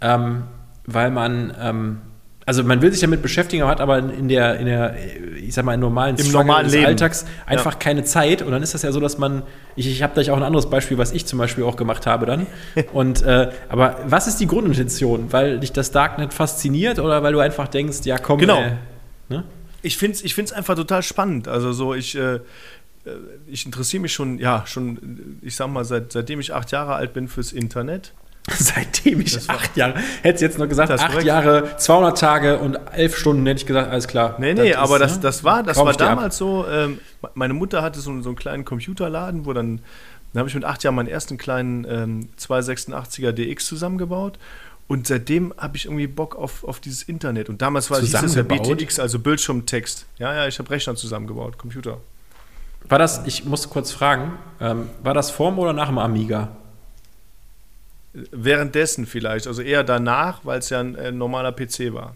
ähm, 0.00 0.44
weil 0.86 1.10
man, 1.10 1.54
ähm, 1.60 1.98
also 2.46 2.62
man 2.64 2.80
will 2.80 2.92
sich 2.92 3.00
damit 3.00 3.22
beschäftigen, 3.22 3.62
aber 3.62 3.70
hat 3.72 3.80
aber 3.80 3.98
in 3.98 4.28
der, 4.28 4.58
in 4.58 4.66
der, 4.66 4.94
ich 5.36 5.52
sag 5.52 5.64
mal, 5.64 5.74
im 5.74 5.80
normalen, 5.80 6.16
Im 6.16 6.30
normalen 6.30 6.64
des 6.66 6.74
Leben. 6.74 6.86
Alltags 6.86 7.26
einfach 7.44 7.72
Ja. 7.72 7.78
keine 7.78 8.04
Zeit. 8.04 8.40
Und 8.40 8.52
dann 8.52 8.62
ist 8.62 8.72
das 8.72 8.82
ja 8.82 8.92
so, 8.92 9.00
dass 9.00 9.18
man, 9.18 9.42
ich, 9.74 9.86
ich 9.88 10.02
habe 10.02 10.14
gleich 10.14 10.30
auch 10.30 10.36
ein 10.36 10.42
anderes 10.44 10.70
Beispiel, 10.70 10.96
was 10.96 11.10
ich 11.12 11.26
zum 11.26 11.38
Beispiel 11.40 11.64
auch 11.64 11.74
gemacht 11.76 12.06
habe 12.06 12.24
dann. 12.24 12.46
Und 12.92 13.22
äh, 13.22 13.50
aber 13.68 13.98
was 14.06 14.28
ist 14.28 14.38
die 14.38 14.46
Grundintention? 14.46 15.32
Weil 15.32 15.58
dich 15.60 15.72
das 15.72 15.90
Darknet 15.90 16.32
fasziniert 16.32 16.98
oder 17.00 17.22
weil 17.24 17.32
du 17.32 17.40
einfach 17.40 17.66
denkst, 17.68 17.98
ja 18.04 18.16
komm, 18.18 18.38
Genau. 18.38 18.60
äh, 18.62 18.72
ne? 19.28 19.42
Ich 19.82 19.96
finde 19.98 20.16
es 20.16 20.24
ich 20.24 20.34
find's 20.34 20.52
einfach 20.52 20.76
total 20.76 21.02
spannend. 21.02 21.48
Also 21.48 21.72
so, 21.72 21.94
ich, 21.94 22.16
äh, 22.16 22.34
äh, 22.36 22.40
ich 23.48 23.66
interessiere 23.66 24.00
mich 24.02 24.12
schon, 24.12 24.38
ja, 24.38 24.62
schon, 24.66 25.38
ich 25.42 25.56
sag 25.56 25.66
mal, 25.68 25.84
seit, 25.84 26.12
seitdem 26.12 26.38
ich 26.40 26.54
acht 26.54 26.70
Jahre 26.70 26.94
alt 26.94 27.12
bin 27.12 27.26
fürs 27.28 27.52
Internet. 27.52 28.12
Seitdem 28.58 29.20
ich 29.20 29.32
Das 29.32 29.48
war- 29.48 29.56
acht 29.56 29.76
Jahre, 29.76 29.94
hättest 30.22 30.42
jetzt 30.42 30.58
noch 30.58 30.68
gesagt, 30.68 30.88
Das 30.90 31.00
ist 31.00 31.04
acht 31.04 31.10
korrekt. 31.12 31.26
Jahre, 31.26 31.76
200 31.78 32.18
Tage 32.18 32.58
und 32.58 32.76
elf 32.92 33.16
Stunden, 33.16 33.44
hätte 33.46 33.60
ich 33.60 33.66
gesagt, 33.66 33.90
alles 33.90 34.06
klar. 34.06 34.36
Nee, 34.38 34.54
nee, 34.54 34.70
ist, 34.70 34.76
aber 34.76 34.98
das, 35.00 35.16
ne? 35.16 35.22
das 35.22 35.42
war, 35.42 35.62
das 35.64 35.76
Kauf 35.76 35.86
war 35.86 35.92
dir 35.94 36.04
ab. 36.04 36.10
damals 36.16 36.36
so. 36.36 36.64
Ähm, 36.68 37.00
meine 37.34 37.54
Mutter 37.54 37.82
hatte 37.82 37.98
so, 38.00 38.20
so 38.22 38.28
einen 38.28 38.36
kleinen 38.36 38.64
Computerladen, 38.64 39.46
wo 39.46 39.52
dann, 39.52 39.80
dann 40.32 40.40
habe 40.40 40.48
ich 40.48 40.54
mit 40.54 40.64
acht 40.64 40.84
Jahren 40.84 40.94
meinen 40.94 41.08
ersten 41.08 41.38
kleinen 41.38 41.84
ähm, 41.88 42.28
286er 42.38 43.32
DX 43.32 43.66
zusammengebaut. 43.66 44.38
Und 44.88 45.08
seitdem 45.08 45.52
habe 45.58 45.76
ich 45.76 45.86
irgendwie 45.86 46.06
Bock 46.06 46.36
auf, 46.36 46.62
auf 46.62 46.78
dieses 46.78 47.02
Internet. 47.02 47.48
Und 47.48 47.60
damals 47.60 47.90
war 47.90 47.98
hieß 48.00 48.14
es 48.14 48.34
ja? 48.36 48.42
BTX, 48.44 49.00
also 49.00 49.18
Bildschirmtext. 49.18 50.06
Ja, 50.18 50.32
ja, 50.32 50.46
ich 50.46 50.60
habe 50.60 50.70
Rechner 50.70 50.94
zusammengebaut, 50.94 51.58
Computer. 51.58 51.98
War 52.88 53.00
das, 53.00 53.22
ich 53.26 53.44
muss 53.44 53.68
kurz 53.68 53.90
fragen, 53.90 54.34
ähm, 54.60 54.88
war 55.02 55.12
das 55.12 55.32
vorm 55.32 55.58
oder 55.58 55.72
nach 55.72 55.88
dem 55.88 55.98
Amiga? 55.98 56.50
Währenddessen 58.32 59.06
vielleicht, 59.06 59.46
also 59.46 59.62
eher 59.62 59.84
danach, 59.84 60.40
weil 60.44 60.58
es 60.60 60.70
ja 60.70 60.80
ein 60.80 60.94
äh, 60.94 61.12
normaler 61.12 61.52
PC 61.52 61.92
war. 61.92 62.14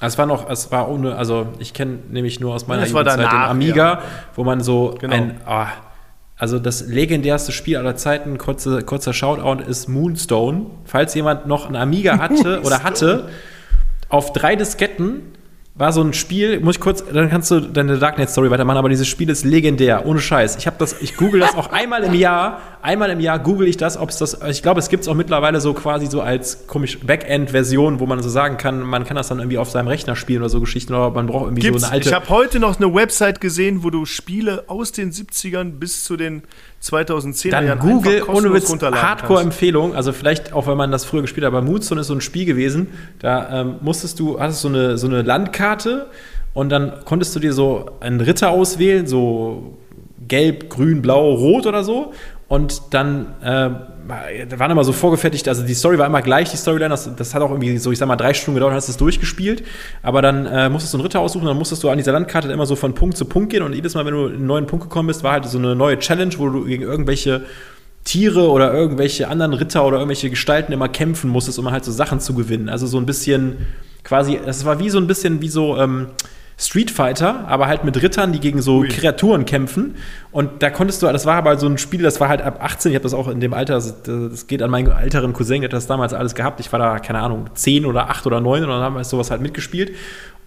Also 0.00 0.14
es 0.14 0.18
war 0.18 0.26
noch, 0.26 0.48
es 0.50 0.72
war 0.72 0.88
ohne, 0.88 1.14
also 1.16 1.48
ich 1.58 1.74
kenne 1.74 1.98
nämlich 2.10 2.40
nur 2.40 2.54
aus 2.54 2.66
meiner 2.66 2.82
Ja, 2.82 2.88
Jugendzeit 2.88 3.18
den 3.18 3.26
Amiga, 3.26 3.92
ja. 3.94 4.02
wo 4.34 4.44
man 4.44 4.60
so 4.62 4.96
Genau. 4.98 5.14
ein, 5.14 5.40
ah, 5.46 5.68
also 6.36 6.58
das 6.58 6.86
legendärste 6.86 7.52
Spiel 7.52 7.76
aller 7.76 7.96
Zeiten, 7.96 8.38
kurze, 8.38 8.82
kurzer 8.82 9.12
Shoutout, 9.12 9.62
ist 9.62 9.88
Moonstone. 9.88 10.66
Falls 10.86 11.14
jemand 11.14 11.46
noch 11.46 11.68
ein 11.68 11.76
Amiga 11.76 12.18
hatte 12.18 12.60
oder 12.64 12.82
hatte, 12.82 13.28
auf 14.08 14.32
drei 14.32 14.56
Disketten 14.56 15.22
war 15.74 15.92
so 15.92 16.02
ein 16.02 16.12
Spiel, 16.12 16.60
muss 16.60 16.76
ich 16.76 16.80
kurz, 16.80 17.04
dann 17.12 17.30
kannst 17.30 17.50
du 17.50 17.60
deine 17.60 17.96
Darknet-Story 17.96 18.50
weitermachen, 18.50 18.78
aber 18.78 18.88
dieses 18.88 19.06
Spiel 19.06 19.30
ist 19.30 19.44
legendär, 19.44 20.04
ohne 20.04 20.20
Scheiß. 20.20 20.56
Ich 20.56 20.66
habe 20.66 20.76
das, 20.78 21.00
ich 21.00 21.16
google 21.16 21.40
das 21.40 21.54
auch 21.54 21.70
einmal 21.72 22.02
im 22.02 22.12
Jahr, 22.12 22.60
einmal 22.82 23.08
im 23.10 23.20
Jahr 23.20 23.38
google 23.38 23.68
ich 23.68 23.76
das, 23.76 23.96
ob 23.96 24.10
es 24.10 24.18
das, 24.18 24.38
ich 24.48 24.62
glaube, 24.62 24.80
es 24.80 24.88
gibt 24.88 25.04
es 25.04 25.08
auch 25.08 25.14
mittlerweile 25.14 25.60
so 25.60 25.72
quasi 25.72 26.06
so 26.06 26.20
als 26.20 26.66
komisch 26.66 26.98
Backend-Version, 26.98 28.00
wo 28.00 28.06
man 28.06 28.20
so 28.22 28.28
sagen 28.28 28.56
kann, 28.56 28.82
man 28.82 29.04
kann 29.04 29.16
das 29.16 29.28
dann 29.28 29.38
irgendwie 29.38 29.58
auf 29.58 29.70
seinem 29.70 29.88
Rechner 29.88 30.16
spielen 30.16 30.42
oder 30.42 30.50
so 30.50 30.60
Geschichten, 30.60 30.92
oder 30.92 31.10
man 31.10 31.28
braucht 31.28 31.44
irgendwie 31.44 31.62
Gibt's, 31.62 31.82
so 31.82 31.86
eine 31.86 31.94
alte. 31.94 32.08
ich 32.08 32.14
habe 32.14 32.28
heute 32.28 32.58
noch 32.58 32.78
eine 32.78 32.92
Website 32.92 33.40
gesehen, 33.40 33.84
wo 33.84 33.90
du 33.90 34.04
Spiele 34.06 34.64
aus 34.66 34.92
den 34.92 35.12
70ern 35.12 35.78
bis 35.78 36.04
zu 36.04 36.16
den 36.16 36.42
2010er 36.82 37.50
Dann 37.50 37.66
Jahren 37.66 37.78
Google, 37.78 38.22
ohne 38.26 38.52
Witz. 38.54 38.70
Hardcore-Empfehlung, 38.70 39.94
also 39.94 40.12
vielleicht 40.12 40.52
auch, 40.52 40.66
wenn 40.66 40.78
man 40.78 40.90
das 40.90 41.04
früher 41.04 41.20
gespielt 41.20 41.44
hat, 41.44 41.52
aber 41.52 41.62
Moonstone 41.62 42.00
ist 42.00 42.06
so 42.06 42.14
ein 42.14 42.20
Spiel 42.20 42.46
gewesen, 42.46 42.88
da 43.18 43.60
ähm, 43.60 43.74
musstest 43.82 44.18
du, 44.18 44.40
hattest 44.40 44.62
so 44.62 44.68
eine, 44.68 44.96
so 44.96 45.06
eine 45.06 45.22
Landkarte 45.22 46.06
und 46.54 46.70
dann 46.70 47.04
konntest 47.04 47.36
du 47.36 47.40
dir 47.40 47.52
so 47.52 47.90
einen 48.00 48.20
Ritter 48.20 48.50
auswählen, 48.50 49.06
so 49.06 49.76
gelb, 50.26 50.70
grün, 50.70 51.02
blau, 51.02 51.34
rot 51.34 51.66
oder 51.66 51.84
so 51.84 52.12
und 52.50 52.82
dann 52.90 53.26
äh, 53.44 53.70
waren 54.58 54.70
immer 54.72 54.82
so 54.82 54.90
vorgefertigt, 54.90 55.46
also 55.46 55.62
die 55.62 55.72
Story 55.72 55.98
war 55.98 56.06
immer 56.08 56.20
gleich, 56.20 56.50
die 56.50 56.56
Storyline, 56.56 56.88
das, 56.88 57.08
das 57.14 57.32
hat 57.32 57.42
auch 57.42 57.50
irgendwie 57.52 57.78
so, 57.78 57.92
ich 57.92 57.98
sag 57.98 58.08
mal, 58.08 58.16
drei 58.16 58.34
Stunden 58.34 58.56
gedauert, 58.56 58.72
dann 58.72 58.76
hast 58.76 58.88
du 58.88 58.90
es 58.90 58.96
durchgespielt, 58.96 59.62
aber 60.02 60.20
dann 60.20 60.46
äh, 60.46 60.68
musstest 60.68 60.92
du 60.92 60.98
einen 60.98 61.04
Ritter 61.04 61.20
aussuchen, 61.20 61.46
dann 61.46 61.56
musstest 61.56 61.84
du 61.84 61.90
an 61.90 61.98
dieser 61.98 62.10
Landkarte 62.10 62.50
immer 62.50 62.66
so 62.66 62.74
von 62.74 62.92
Punkt 62.92 63.16
zu 63.16 63.24
Punkt 63.26 63.50
gehen. 63.50 63.62
Und 63.62 63.72
jedes 63.72 63.94
Mal, 63.94 64.04
wenn 64.04 64.14
du 64.14 64.26
in 64.26 64.34
einen 64.34 64.46
neuen 64.46 64.66
Punkt 64.66 64.82
gekommen 64.82 65.06
bist, 65.06 65.22
war 65.22 65.30
halt 65.30 65.44
so 65.44 65.58
eine 65.58 65.76
neue 65.76 65.96
Challenge, 66.00 66.34
wo 66.38 66.48
du 66.48 66.64
gegen 66.64 66.82
irgendwelche 66.82 67.42
Tiere 68.02 68.50
oder 68.50 68.74
irgendwelche 68.74 69.28
anderen 69.28 69.52
Ritter 69.52 69.86
oder 69.86 69.98
irgendwelche 69.98 70.28
Gestalten 70.28 70.72
immer 70.72 70.88
kämpfen 70.88 71.30
musstest, 71.30 71.60
um 71.60 71.70
halt 71.70 71.84
so 71.84 71.92
Sachen 71.92 72.18
zu 72.18 72.34
gewinnen. 72.34 72.68
Also 72.68 72.88
so 72.88 72.98
ein 72.98 73.06
bisschen 73.06 73.58
quasi, 74.02 74.40
es 74.44 74.64
war 74.64 74.80
wie 74.80 74.90
so 74.90 74.98
ein 74.98 75.06
bisschen 75.06 75.40
wie 75.40 75.48
so 75.48 75.76
ähm, 75.76 76.08
Street 76.62 76.90
Fighter, 76.90 77.48
aber 77.48 77.68
halt 77.68 77.84
mit 77.84 78.02
Rittern, 78.02 78.32
die 78.32 78.38
gegen 78.40 78.60
so 78.60 78.80
Ui. 78.80 78.88
Kreaturen 78.88 79.46
kämpfen. 79.46 79.94
Und 80.30 80.62
da 80.62 80.68
konntest 80.68 81.02
du, 81.02 81.06
das 81.06 81.24
war 81.24 81.36
aber 81.36 81.58
so 81.58 81.66
ein 81.66 81.78
Spiel, 81.78 82.02
das 82.02 82.20
war 82.20 82.28
halt 82.28 82.42
ab 82.42 82.58
18, 82.62 82.92
ich 82.92 82.96
habe 82.96 83.02
das 83.04 83.14
auch 83.14 83.28
in 83.28 83.40
dem 83.40 83.54
Alter, 83.54 83.74
das, 83.74 84.02
das 84.02 84.46
geht 84.46 84.62
an 84.62 84.70
meinen 84.70 84.90
älteren 84.90 85.32
Cousin, 85.32 85.62
der 85.62 85.68
hat 85.68 85.72
das 85.72 85.86
damals 85.86 86.12
alles 86.12 86.34
gehabt. 86.34 86.60
Ich 86.60 86.70
war 86.70 86.78
da, 86.78 86.98
keine 86.98 87.20
Ahnung, 87.20 87.48
10 87.54 87.86
oder 87.86 88.10
8 88.10 88.26
oder 88.26 88.40
9 88.42 88.62
und 88.64 88.68
dann 88.68 88.82
haben 88.82 88.94
wir 88.94 89.02
sowas 89.04 89.30
halt 89.30 89.40
mitgespielt. 89.40 89.92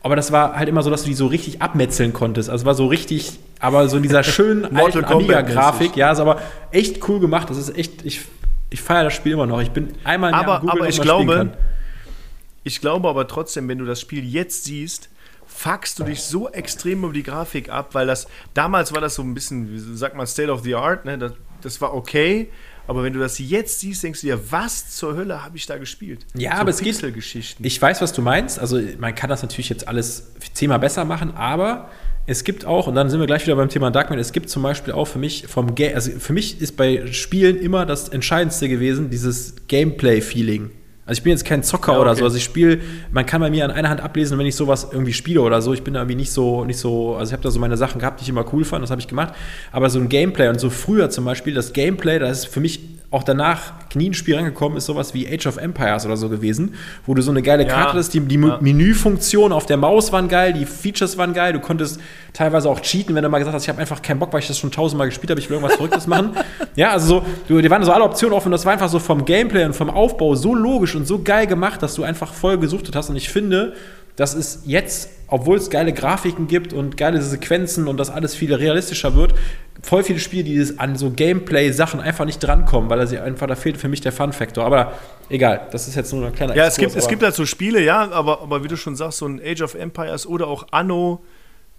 Aber 0.03 0.15
das 0.15 0.31
war 0.31 0.55
halt 0.55 0.69
immer 0.69 0.83
so, 0.83 0.89
dass 0.91 1.01
du 1.03 1.07
die 1.07 1.15
so 1.15 1.25
richtig 1.27 1.61
abmetzeln 1.61 2.13
konntest. 2.13 2.49
Also 2.49 2.65
war 2.65 2.75
so 2.75 2.85
richtig, 2.87 3.39
aber 3.59 3.87
so 3.87 3.97
in 3.97 4.03
dieser 4.03 4.23
schönen 4.23 4.75
alten 4.77 5.03
Amiga-Grafik. 5.05 5.95
Ja, 5.95 6.11
ist 6.11 6.19
aber 6.19 6.41
echt 6.71 7.07
cool 7.07 7.19
gemacht. 7.21 7.49
Das 7.49 7.57
ist 7.57 7.75
echt, 7.75 8.05
ich, 8.05 8.21
ich 8.69 8.81
feiere 8.81 9.05
das 9.05 9.13
Spiel 9.13 9.31
immer 9.31 9.45
noch. 9.47 9.61
Ich 9.61 9.71
bin 9.71 9.87
einmal 10.03 10.31
Jahr 10.31 10.41
Aber- 10.41 10.59
Google, 10.59 10.79
aber 10.81 10.89
ich 10.89 11.01
glaube. 11.01 11.51
Ich 12.65 12.79
glaube 12.81 13.09
aber 13.09 13.27
trotzdem, 13.27 13.67
wenn 13.67 13.77
du 13.77 13.85
das 13.85 13.99
Spiel 13.99 14.23
jetzt 14.25 14.65
siehst, 14.65 15.09
fuckst 15.53 15.99
du 15.99 16.03
dich 16.03 16.21
so 16.21 16.49
extrem 16.49 17.03
über 17.03 17.13
die 17.13 17.23
Grafik 17.23 17.69
ab, 17.69 17.89
weil 17.93 18.07
das 18.07 18.27
damals 18.53 18.93
war 18.93 19.01
das 19.01 19.15
so 19.15 19.21
ein 19.21 19.33
bisschen, 19.33 19.71
wie 19.71 19.95
sagt 19.97 20.15
man, 20.15 20.25
State 20.27 20.51
of 20.51 20.63
the 20.63 20.75
Art, 20.75 21.05
ne? 21.05 21.17
Das, 21.17 21.33
das 21.61 21.81
war 21.81 21.93
okay. 21.93 22.49
Aber 22.85 23.01
wenn 23.03 23.13
du 23.13 23.19
das 23.19 23.39
jetzt 23.39 23.79
siehst, 23.79 24.03
denkst 24.03 24.21
du 24.21 24.27
dir, 24.27 24.51
was 24.51 24.89
zur 24.97 25.15
Hölle 25.15 25.41
habe 25.43 25.55
ich 25.55 25.65
da 25.65 25.77
gespielt? 25.77 26.25
Ja, 26.35 26.55
so 26.55 26.61
aber 26.61 26.69
es 26.71 26.79
geht- 26.79 26.87
Pixelgeschichten. 26.93 27.65
Ich 27.65 27.81
weiß, 27.81 28.01
was 28.01 28.11
du 28.11 28.21
meinst. 28.21 28.59
Also 28.59 28.81
man 28.99 29.15
kann 29.15 29.29
das 29.29 29.41
natürlich 29.41 29.69
jetzt 29.69 29.87
alles 29.87 30.33
zehnmal 30.53 30.79
besser 30.79 31.05
machen, 31.05 31.31
aber 31.35 31.89
es 32.25 32.43
gibt 32.43 32.65
auch, 32.65 32.87
und 32.87 32.95
dann 32.95 33.09
sind 33.09 33.19
wir 33.21 33.27
gleich 33.27 33.45
wieder 33.45 33.55
beim 33.55 33.69
Thema 33.69 33.89
Darkman, 33.91 34.19
es 34.19 34.31
gibt 34.33 34.49
zum 34.49 34.63
Beispiel 34.63 34.93
auch 34.93 35.05
für 35.05 35.19
mich 35.19 35.47
vom 35.47 35.75
Ga 35.75 35.93
also 35.93 36.11
für 36.19 36.33
mich 36.33 36.59
ist 36.61 36.75
bei 36.75 37.05
Spielen 37.11 37.57
immer 37.57 37.85
das 37.85 38.09
Entscheidendste 38.09 38.67
gewesen, 38.67 39.09
dieses 39.09 39.55
Gameplay-Feeling. 39.67 40.71
Also 41.05 41.19
ich 41.19 41.23
bin 41.23 41.31
jetzt 41.31 41.43
kein 41.45 41.63
Zocker 41.63 41.93
Ja, 41.93 41.99
oder 41.99 42.11
okay. 42.11 42.19
so. 42.19 42.25
Also 42.25 42.37
ich 42.37 42.43
spiele, 42.43 42.79
man 43.11 43.25
kann 43.25 43.41
bei 43.41 43.49
mir 43.49 43.65
an 43.65 43.71
einer 43.71 43.89
Hand 43.89 44.01
ablesen, 44.01 44.37
wenn 44.39 44.45
ich 44.45 44.55
sowas 44.55 44.87
irgendwie 44.91 45.13
spiele 45.13 45.41
oder 45.41 45.61
so. 45.61 45.73
Ich 45.73 45.83
bin 45.83 45.93
da 45.93 46.01
irgendwie 46.01 46.15
nicht 46.15 46.31
so, 46.31 46.63
nicht 46.63 46.79
so, 46.79 47.15
also 47.15 47.29
ich 47.29 47.33
habe 47.33 47.43
da 47.43 47.51
so 47.51 47.59
meine 47.59 47.75
Sachen 47.75 47.99
gehabt, 47.99 48.19
die 48.19 48.23
ich 48.23 48.29
immer 48.29 48.45
cool 48.53 48.63
fand, 48.63 48.83
das 48.83 48.91
habe 48.91 49.01
ich 49.01 49.07
gemacht. 49.07 49.33
Aber 49.71 49.89
so 49.89 49.99
ein 49.99 50.07
Gameplay 50.07 50.47
und 50.47 50.59
so 50.59 50.69
früher 50.69 51.09
zum 51.09 51.25
Beispiel, 51.25 51.53
das 51.53 51.73
Gameplay, 51.73 52.19
das 52.19 52.39
ist 52.39 52.45
für 52.47 52.61
mich 52.61 52.79
auch 53.13 53.23
danach 53.23 53.73
nie 53.93 54.09
ein 54.09 54.13
Spiel 54.15 54.35
rangekommen, 54.35 54.77
ist 54.77 54.87
sowas 54.87 55.13
wie 55.13 55.27
Age 55.31 55.45
of 55.45 55.57
Empires 55.57 56.03
oder 56.05 56.17
so 56.17 56.29
gewesen, 56.29 56.73
wo 57.05 57.13
du 57.13 57.21
so 57.21 57.29
eine 57.29 57.43
geile 57.43 57.63
Ja. 57.63 57.69
Karte 57.69 57.97
hast, 57.99 58.13
die, 58.13 58.19
die 58.19 58.35
Ja. 58.39 58.57
Menüfunktion 58.59 59.51
auf 59.51 59.67
der 59.67 59.77
Maus 59.77 60.11
waren 60.11 60.27
geil, 60.27 60.53
die 60.53 60.65
Features 60.65 61.15
waren 61.17 61.33
geil, 61.33 61.53
du 61.53 61.59
konntest 61.59 61.99
teilweise 62.33 62.69
auch 62.69 62.79
cheaten, 62.81 63.13
wenn 63.13 63.21
du 63.23 63.29
mal 63.29 63.37
gesagt 63.37 63.53
hast, 63.55 63.63
ich 63.63 63.69
habe 63.69 63.79
einfach 63.79 64.01
keinen 64.01 64.17
Bock, 64.19 64.33
weil 64.33 64.39
ich 64.39 64.47
das 64.47 64.57
schon 64.57 64.71
tausendmal 64.71 65.07
gespielt 65.07 65.29
habe, 65.29 65.39
ich 65.39 65.47
will 65.49 65.57
irgendwas 65.57 65.75
Verrücktes 65.77 66.07
machen. 66.07 66.31
Ja, 66.75 66.89
also 66.89 67.05
so, 67.19 67.25
du, 67.47 67.61
die 67.61 67.69
waren 67.69 67.83
so 67.83 67.91
alle 67.91 68.03
Optionen 68.03 68.35
offen 68.35 68.47
und 68.47 68.53
das 68.53 68.65
war 68.65 68.73
einfach 68.73 68.89
so 68.89 68.97
vom 68.97 69.25
Gameplay 69.25 69.63
und 69.63 69.75
vom 69.75 69.91
Aufbau 69.91 70.33
so 70.33 70.55
logisch 70.55 70.95
und 70.95 71.05
so 71.05 71.21
geil 71.21 71.45
gemacht, 71.45 71.83
dass 71.83 71.93
du 71.93 72.01
einfach 72.03 72.33
voll 72.33 72.57
gesuchtet 72.57 72.95
hast 72.95 73.11
und 73.11 73.15
ich 73.15 73.29
finde, 73.29 73.73
das 74.15 74.33
ist 74.33 74.63
jetzt, 74.65 75.09
obwohl 75.27 75.57
es 75.57 75.69
geile 75.69 75.93
Grafiken 75.93 76.47
gibt 76.47 76.73
und 76.73 76.97
geile 76.97 77.21
Sequenzen 77.21 77.87
und 77.87 77.97
das 77.97 78.09
alles 78.09 78.33
viel 78.33 78.53
realistischer 78.55 79.15
wird, 79.15 79.35
voll 79.83 80.03
viele 80.03 80.19
Spiele, 80.19 80.43
die 80.45 80.79
an 80.79 80.95
so 80.95 81.11
Gameplay-Sachen 81.11 81.99
einfach 81.99 82.25
nicht 82.25 82.39
drankommen, 82.39 82.89
weil 82.89 82.97
da 82.99 83.05
sie 83.05 83.19
einfach, 83.19 83.47
da 83.47 83.55
fehlt 83.55 83.77
für 83.77 83.89
mich 83.89 84.01
der 84.01 84.13
Fun-Faktor. 84.13 84.65
Aber 84.65 84.93
egal, 85.29 85.67
das 85.71 85.87
ist 85.87 85.95
jetzt 85.95 86.11
nur 86.13 86.25
ein 86.25 86.33
kleiner 86.33 86.55
ja, 86.55 86.65
es 86.65 86.77
gibt, 86.77 86.87
Exkurs, 86.87 87.03
es 87.03 87.09
gibt 87.09 87.21
halt 87.21 87.35
so 87.35 87.45
Spiele, 87.45 87.83
ja, 87.83 88.09
aber, 88.11 88.41
aber 88.41 88.63
wie 88.63 88.69
du 88.69 88.77
schon 88.77 88.95
sagst, 88.95 89.19
so 89.19 89.27
ein 89.27 89.41
Age 89.43 89.61
of 89.61 89.75
Empires 89.75 90.25
oder 90.25 90.47
auch 90.47 90.67
Anno 90.71 91.21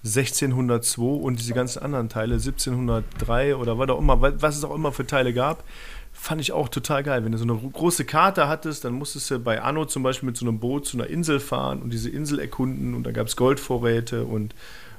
1602 0.05 1.03
und 1.03 1.39
diese 1.41 1.55
ganzen 1.55 1.83
anderen 1.83 2.11
Teile, 2.11 2.35
1703 2.35 3.57
oder 3.57 3.79
was 3.79 3.89
auch 3.89 3.99
immer, 3.99 4.21
was 4.21 4.59
es 4.59 4.65
auch 4.65 4.75
immer 4.75 4.93
für 4.93 5.07
Teile 5.07 5.33
gab, 5.33 5.65
fand 6.13 6.43
ich 6.43 6.53
auch 6.53 6.69
total 6.69 7.03
geil. 7.03 7.25
Wenn 7.25 7.33
du 7.33 7.39
so 7.39 7.45
eine 7.45 7.57
große 7.57 8.05
Karte 8.05 8.47
hattest, 8.47 8.85
dann 8.85 8.93
musstest 8.93 9.31
du 9.31 9.39
bei 9.39 9.63
Anno 9.63 9.87
zum 9.87 10.03
Beispiel 10.03 10.27
mit 10.27 10.37
so 10.37 10.45
einem 10.45 10.61
Boot 10.61 10.87
zu 10.87 10.99
einer 10.99 11.07
Insel 11.07 11.41
fahren 11.41 11.81
und 11.81 11.91
diese 11.91 12.11
Insel 12.11 12.39
erkunden 12.39 12.95
und 12.95 13.05
da 13.05 13.13
gab 13.13 13.29
es 13.29 13.37
Goldvorräte 13.37 14.25
und 14.25 14.55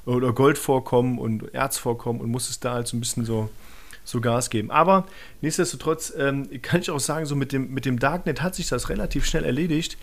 oder 0.05 0.33
Goldvorkommen 0.33 1.17
und 1.17 1.53
Erzvorkommen 1.53 2.21
und 2.21 2.29
musstest 2.29 2.63
da 2.65 2.73
halt 2.73 2.87
so 2.87 2.95
ein 2.97 2.99
bisschen 2.99 3.25
so, 3.25 3.49
so 4.03 4.21
Gas 4.21 4.49
geben. 4.49 4.71
Aber 4.71 5.05
nichtsdestotrotz 5.41 6.13
ähm, 6.17 6.47
kann 6.61 6.81
ich 6.81 6.91
auch 6.91 6.99
sagen, 6.99 7.25
so 7.25 7.35
mit 7.35 7.51
dem, 7.51 7.73
mit 7.73 7.85
dem 7.85 7.99
Darknet 7.99 8.41
hat 8.41 8.55
sich 8.55 8.67
das 8.67 8.89
relativ 8.89 9.25
schnell 9.25 9.45
erledigt 9.45 9.97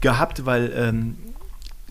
gehabt, 0.00 0.44
weil 0.46 0.72
ähm, 0.74 1.16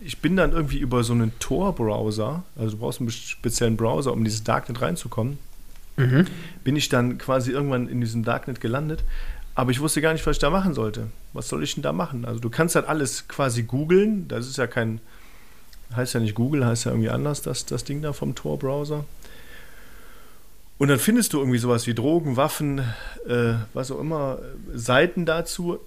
ich 0.02 0.20
bin 0.20 0.36
dann 0.36 0.52
irgendwie 0.52 0.80
über 0.80 1.04
so 1.04 1.14
einen 1.14 1.32
Tor-Browser, 1.40 2.44
also 2.58 2.72
du 2.72 2.78
brauchst 2.78 3.00
einen 3.00 3.10
speziellen 3.12 3.78
Browser, 3.78 4.12
um 4.12 4.20
in 4.20 4.26
dieses 4.26 4.44
Darknet 4.44 4.82
reinzukommen, 4.82 5.38
Mhm. 5.96 6.26
bin 6.64 6.76
ich 6.76 6.90
dann 6.90 7.20
quasi 7.20 7.52
irgendwann 7.52 7.88
in 7.88 8.02
diesem 8.02 8.24
Darknet 8.24 8.60
gelandet. 8.60 9.04
Aber 9.54 9.70
ich 9.70 9.80
wusste 9.80 10.02
gar 10.02 10.12
nicht, 10.14 10.26
was 10.26 10.38
ich 10.38 10.42
da 10.42 10.50
machen 10.50 10.74
sollte. 10.74 11.06
Was 11.34 11.48
soll 11.50 11.62
ich 11.62 11.76
denn 11.76 11.84
da 11.84 11.94
machen? 11.94 12.26
Also 12.26 12.40
du 12.40 12.50
kannst 12.50 12.74
halt 12.74 12.88
alles 12.88 13.28
quasi 13.28 13.62
googeln. 13.62 14.28
Das 14.28 14.48
ist 14.48 14.58
ja 14.58 14.66
kein, 14.66 15.00
heißt 15.96 16.14
ja 16.14 16.20
nicht 16.20 16.36
Google, 16.36 16.66
heißt 16.66 16.86
ja 16.86 16.92
irgendwie 16.92 17.10
anders, 17.10 17.42
das, 17.42 17.66
das 17.66 17.84
Ding 17.84 18.02
da 18.02 18.14
vom 18.14 18.36
Tor-Browser. 18.36 19.06
Und 20.78 20.88
dann 20.90 21.00
findest 21.00 21.34
du 21.34 21.40
irgendwie 21.40 21.60
sowas 21.60 21.88
wie 21.88 21.94
Drogen, 21.94 22.36
Waffen, 22.36 22.80
äh, 23.28 23.54
was 23.74 23.92
auch 23.92 24.00
immer, 24.00 24.40
Seiten 24.74 25.26
dazu. 25.26 25.80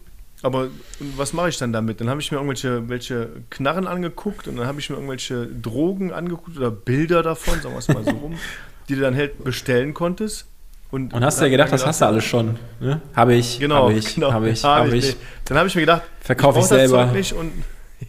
aber 0.43 0.69
was 1.17 1.33
mache 1.33 1.49
ich 1.49 1.59
dann 1.59 1.73
damit? 1.73 2.01
Dann 2.01 2.09
habe 2.09 2.21
ich 2.21 2.31
mir 2.31 2.39
irgendwelche 2.39 2.89
welche 2.89 3.29
Knarren 3.51 3.87
angeguckt 3.87 4.49
und 4.49 4.57
dann 4.57 4.67
habe 4.67 4.81
ich 4.81 4.89
mir 4.89 4.97
irgendwelche 4.97 5.47
Drogen 5.47 6.13
angeguckt 6.13 6.57
oder 6.57 6.71
Bilder 6.71 7.23
davon, 7.23 7.61
sagen 7.61 7.75
wir 7.75 7.79
es 7.79 7.89
mal 7.89 8.05
so 8.05 8.11
rum, 8.11 8.39
die 8.89 8.95
du 8.95 9.01
dann 9.01 9.15
halt 9.15 9.43
bestellen 9.43 9.93
konntest. 9.93 10.47
Und, 10.91 11.13
und 11.13 11.25
hast 11.25 11.41
du 11.41 11.45
ja 11.45 11.51
gedacht, 11.51 11.73
das 11.73 11.85
hast 11.85 12.01
du 12.01 12.07
alles 12.07 12.25
schon. 12.25 12.57
Ne? 12.81 13.01
Habe 13.15 13.35
ich, 13.35 13.59
genau, 13.59 13.89
habe 13.89 13.95
ich, 13.95 14.15
genau, 14.15 14.33
habe 14.33 14.49
ich, 14.49 14.65
hab 14.65 14.85
habe 14.85 14.97
ich. 14.97 15.11
ich. 15.11 15.17
Dann 15.45 15.59
habe 15.59 15.69
ich 15.69 15.75
mir 15.75 15.83
gedacht, 15.83 16.03
verkaufe 16.21 16.61
ich, 16.61 16.67
das 16.67 16.79
selber. 16.79 17.07
Zeug 17.07 17.13
nicht 17.13 17.33
und 17.33 17.53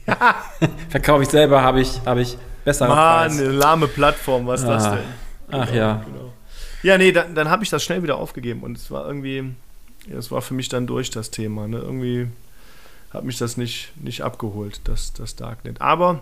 Verkaufe 0.89 1.23
ich 1.23 1.29
selber, 1.29 1.61
habe 1.61 1.81
ich, 1.81 2.01
habe 2.05 2.21
ich 2.21 2.37
besser 2.63 2.87
Mann, 2.87 3.31
eine 3.31 3.51
lahme 3.51 3.87
Plattform, 3.87 4.47
was 4.47 4.61
ist 4.61 4.67
das 4.67 4.85
Ah. 4.85 4.95
denn? 4.95 5.05
Ach 5.51 5.73
ja. 5.73 6.03
Genau. 6.05 6.33
Ja, 6.83 6.97
nee, 6.97 7.11
dann, 7.11 7.35
dann 7.35 7.49
habe 7.49 7.63
ich 7.63 7.69
das 7.69 7.83
schnell 7.83 8.03
wieder 8.03 8.17
aufgegeben 8.17 8.61
und 8.63 8.77
es 8.77 8.91
war 8.91 9.05
irgendwie, 9.07 9.43
ja, 10.09 10.17
es 10.17 10.31
war 10.31 10.41
für 10.41 10.53
mich 10.53 10.69
dann 10.69 10.87
durch 10.87 11.09
das 11.09 11.31
Thema. 11.31 11.67
Ne? 11.67 11.77
Irgendwie 11.79 12.27
hat 13.11 13.23
mich 13.23 13.37
das 13.37 13.57
nicht, 13.57 13.91
nicht 13.95 14.21
abgeholt, 14.23 14.81
das, 14.85 15.13
das 15.13 15.35
Darknet. 15.35 15.81
Aber 15.81 16.21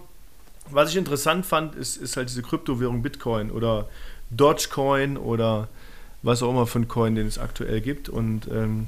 was 0.69 0.89
ich 0.91 0.97
interessant 0.97 1.45
fand, 1.45 1.75
ist, 1.75 1.97
ist 1.97 2.17
halt 2.17 2.29
diese 2.29 2.41
Kryptowährung 2.41 3.01
Bitcoin 3.03 3.51
oder 3.51 3.87
Dogecoin 4.31 5.17
oder 5.17 5.67
was 6.23 6.41
auch 6.41 6.49
immer 6.49 6.65
für 6.65 6.79
ein 6.79 6.87
Coin, 6.87 7.13
den 7.15 7.27
es 7.27 7.37
aktuell 7.37 7.81
gibt. 7.81 8.09
Und 8.09 8.47
ähm, 8.51 8.87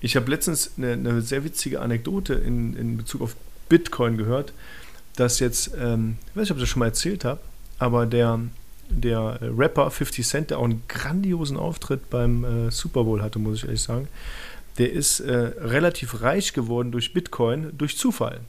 ich 0.00 0.16
habe 0.16 0.30
letztens 0.30 0.72
eine, 0.78 0.92
eine 0.92 1.20
sehr 1.20 1.44
witzige 1.44 1.80
Anekdote 1.80 2.34
in, 2.34 2.74
in 2.76 2.96
Bezug 2.96 3.20
auf 3.20 3.36
Bitcoin 3.68 4.16
gehört, 4.16 4.52
dass 5.16 5.40
jetzt, 5.40 5.72
ähm, 5.78 6.16
ich 6.30 6.36
weiß 6.36 6.42
nicht, 6.42 6.50
ob 6.52 6.56
ich 6.58 6.62
das 6.62 6.68
schon 6.70 6.80
mal 6.80 6.86
erzählt 6.86 7.24
habe, 7.24 7.40
aber 7.78 8.06
der, 8.06 8.40
der 8.88 9.38
Rapper 9.40 9.90
50 9.90 10.26
Cent, 10.26 10.50
der 10.50 10.58
auch 10.58 10.64
einen 10.64 10.82
grandiosen 10.88 11.56
Auftritt 11.56 12.10
beim 12.10 12.44
äh, 12.44 12.70
Super 12.70 13.04
Bowl 13.04 13.22
hatte, 13.22 13.38
muss 13.38 13.58
ich 13.58 13.64
ehrlich 13.64 13.82
sagen, 13.82 14.08
der 14.78 14.92
ist 14.92 15.20
äh, 15.20 15.32
relativ 15.32 16.22
reich 16.22 16.52
geworden 16.52 16.90
durch 16.90 17.12
Bitcoin, 17.12 17.76
durch 17.76 17.96
Zufall. 17.96 18.40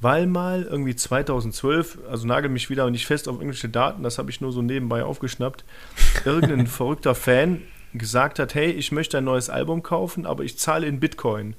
Weil 0.00 0.26
mal 0.26 0.64
irgendwie 0.64 0.94
2012, 0.94 1.98
also 2.10 2.26
nagel 2.26 2.50
mich 2.50 2.68
wieder 2.68 2.90
nicht 2.90 3.06
fest 3.06 3.28
auf 3.28 3.36
irgendwelche 3.36 3.68
Daten, 3.68 4.02
das 4.02 4.18
habe 4.18 4.30
ich 4.30 4.40
nur 4.40 4.52
so 4.52 4.60
nebenbei 4.60 5.04
aufgeschnappt, 5.04 5.64
irgendein 6.24 6.66
verrückter 6.66 7.14
Fan 7.14 7.62
gesagt 7.94 8.38
hat, 8.38 8.54
hey, 8.54 8.70
ich 8.70 8.92
möchte 8.92 9.18
ein 9.18 9.24
neues 9.24 9.48
Album 9.48 9.82
kaufen, 9.82 10.26
aber 10.26 10.44
ich 10.44 10.58
zahle 10.58 10.86
in 10.86 11.00
Bitcoin. 11.00 11.54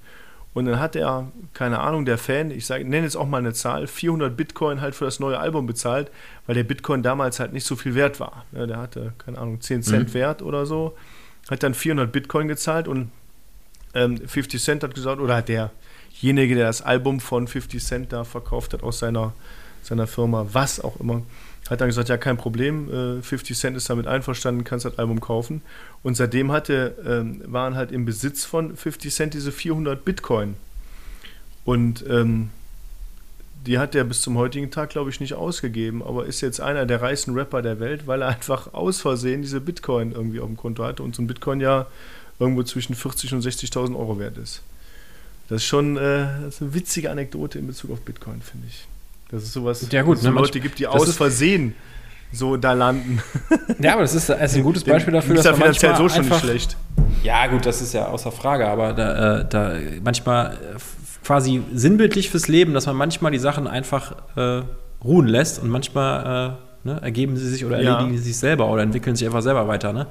Und 0.54 0.66
dann 0.66 0.80
hat 0.80 0.96
er, 0.96 1.32
keine 1.54 1.80
Ahnung, 1.82 2.06
der 2.06 2.18
Fan, 2.18 2.50
ich 2.50 2.66
sage, 2.66 2.84
nenne 2.84 3.04
jetzt 3.06 3.16
auch 3.16 3.28
mal 3.28 3.38
eine 3.38 3.54
Zahl, 3.54 3.86
400 3.86 4.36
Bitcoin 4.36 4.82
halt 4.82 4.96
für 4.96 5.06
das 5.06 5.20
neue 5.20 5.38
Album 5.40 5.68
bezahlt, 5.68 6.10
weil 6.48 6.56
der 6.56 6.64
Bitcoin 6.64 7.04
damals 7.04 7.40
halt 7.40 7.54
nicht 7.54 7.66
so 7.66 7.76
viel 7.76 7.94
wert 7.94 8.20
war. 8.20 8.46
Ja, 8.54 8.66
der 8.66 8.78
hatte, 8.78 9.14
keine 9.20 9.38
Ahnung, 9.38 9.62
10 9.62 9.84
Cent 9.84 10.10
Mhm. 10.10 10.14
Wert 10.16 10.42
oder 10.42 10.66
so, 10.66 10.98
hat 11.52 11.62
dann 11.62 11.76
400 11.76 12.12
Bitcoin 12.12 12.48
gezahlt 12.48 12.88
und 12.88 13.12
ähm, 13.94 14.18
50 14.18 14.62
Cent 14.62 14.84
hat 14.84 14.96
gesagt, 14.96 15.22
oder 15.22 15.36
hat 15.36 15.48
derjenige, 15.50 16.56
der 16.56 16.66
das 16.66 16.82
Album 16.82 17.20
von 17.20 17.48
50 17.48 17.84
Cent 17.84 18.12
da 18.14 18.24
verkauft 18.24 18.74
hat 18.74 18.82
aus 18.82 18.98
seiner, 19.00 19.34
seiner 19.84 20.08
Firma, 20.08 20.48
was 20.52 20.80
auch 20.80 21.00
immer, 21.00 21.22
hat 21.72 21.82
dann 21.82 21.90
gesagt, 21.90 22.10
ja, 22.10 22.18
kein 22.18 22.38
Problem, 22.38 23.20
äh, 23.20 23.22
50 23.22 23.58
Cent 23.58 23.78
ist 23.78 23.90
damit 23.90 24.08
einverstanden, 24.08 24.64
kannst 24.64 24.86
das 24.86 24.98
Album 25.00 25.20
kaufen. 25.20 25.62
Und 26.04 26.16
seitdem 26.16 26.52
hatte, 26.52 26.96
ähm, 27.06 27.42
waren 27.46 27.76
halt 27.76 27.92
im 27.92 28.06
Besitz 28.06 28.46
von 28.46 28.76
50 28.76 29.14
Cent 29.14 29.34
diese 29.34 29.52
400 29.52 30.04
Bitcoin. 30.06 30.56
Und 31.66 32.06
ähm, 32.10 32.50
die 33.66 33.78
hat 33.80 33.96
er 33.96 34.06
bis 34.06 34.22
zum 34.22 34.38
heutigen 34.38 34.72
Tag, 34.72 34.90
glaube 34.90 35.10
ich, 35.10 35.20
nicht 35.20 35.34
ausgegeben, 35.34 36.02
aber 36.02 36.26
ist 36.26 36.42
jetzt 36.42 36.62
einer 36.62 36.86
der 36.86 37.02
reichsten 37.02 37.34
Rapper 37.34 37.62
der 37.62 37.80
Welt, 37.80 38.08
weil 38.08 38.22
er 38.22 38.28
einfach 38.36 38.74
aus 38.74 39.02
Versehen 39.02 39.42
diese 39.42 39.60
Bitcoin 39.60 40.14
irgendwie 40.14 40.40
auf 40.40 40.48
dem 40.48 40.58
Konto 40.58 40.84
hatte 40.84 41.04
und 41.04 41.16
so 41.16 41.22
ein 41.22 41.28
Bitcoin 41.28 41.60
ja 41.60 41.88
irgendwo 42.40 42.64
zwischen 42.64 42.96
40.000 42.96 43.34
und 43.34 43.46
60.000 43.46 43.98
Euro 43.98 44.20
wert 44.20 44.38
ist. 44.38 44.62
Das 45.50 45.58
ist 45.58 45.66
schon 45.66 45.98
äh, 45.98 46.28
das 46.44 46.56
ist 46.56 46.62
eine 46.62 46.74
witzige 46.74 47.12
Anekdote 47.12 47.60
in 47.60 47.68
Bezug 47.68 47.92
auf 47.92 48.02
Bitcoin, 48.02 48.42
finde 48.42 48.68
ich. 48.68 48.88
Dass 49.30 49.44
es 49.44 49.54
sowas 49.54 49.86
Ja, 49.92 50.02
gut, 50.04 50.18
es 50.18 50.24
so 50.24 50.30
ne, 50.30 50.36
Leute 50.36 50.60
gibt, 50.60 50.80
die 50.80 50.84
das 50.84 50.94
aus 50.94 51.08
ist- 51.10 51.18
Versehen 51.18 51.74
so 52.32 52.58
da 52.58 52.74
landen. 52.74 53.22
Ja, 53.82 53.94
aber 53.94 54.02
das 54.02 54.14
ist, 54.16 54.28
das 54.30 54.52
ist 54.52 54.58
ein 54.58 54.64
gutes 54.64 54.84
Beispiel 54.84 55.14
dafür, 55.14 55.36
ist 55.36 55.46
dass 55.46 55.46
ja 55.46 55.52
man 55.52 55.62
finanziell 55.76 55.92
manchmal 55.92 56.10
so 56.10 56.16
schon 56.16 56.24
einfach, 56.26 56.44
nicht 56.44 56.52
schlecht. 56.52 56.78
Ja, 57.24 57.48
gut, 57.48 57.66
das 57.66 57.82
ist 57.82 57.94
ja 57.94 58.08
außer 58.08 58.32
Frage, 58.32 58.68
aber 58.68 58.94
da, 58.94 59.40
äh, 59.42 59.46
da 59.50 59.74
manchmal 60.04 60.54
äh, 60.54 60.58
quasi 61.26 61.62
sinnbildlich 61.74 62.30
fürs 62.30 62.48
Leben, 62.48 62.74
dass 62.74 62.86
man 62.86 62.96
manchmal 62.96 63.32
die 63.32 63.38
Sachen 63.40 63.68
einfach 63.68 64.16
äh, 64.36 64.62
ruhen 65.04 65.28
lässt 65.28 65.62
und 65.62 65.70
manchmal 65.70 66.58
äh, 66.84 66.88
ne, 66.88 67.00
ergeben 67.02 67.38
sie 67.38 67.48
sich 67.50 67.66
oder 67.66 67.80
Ja. 67.82 67.94
erledigen 67.96 68.18
sie 68.18 68.24
sich 68.24 68.38
selber 68.38 68.68
oder 68.70 68.82
entwickeln 68.84 69.16
sich 69.16 69.26
einfach 69.28 69.42
selber 69.42 69.68
weiter. 69.68 69.94
Ne? 69.94 70.08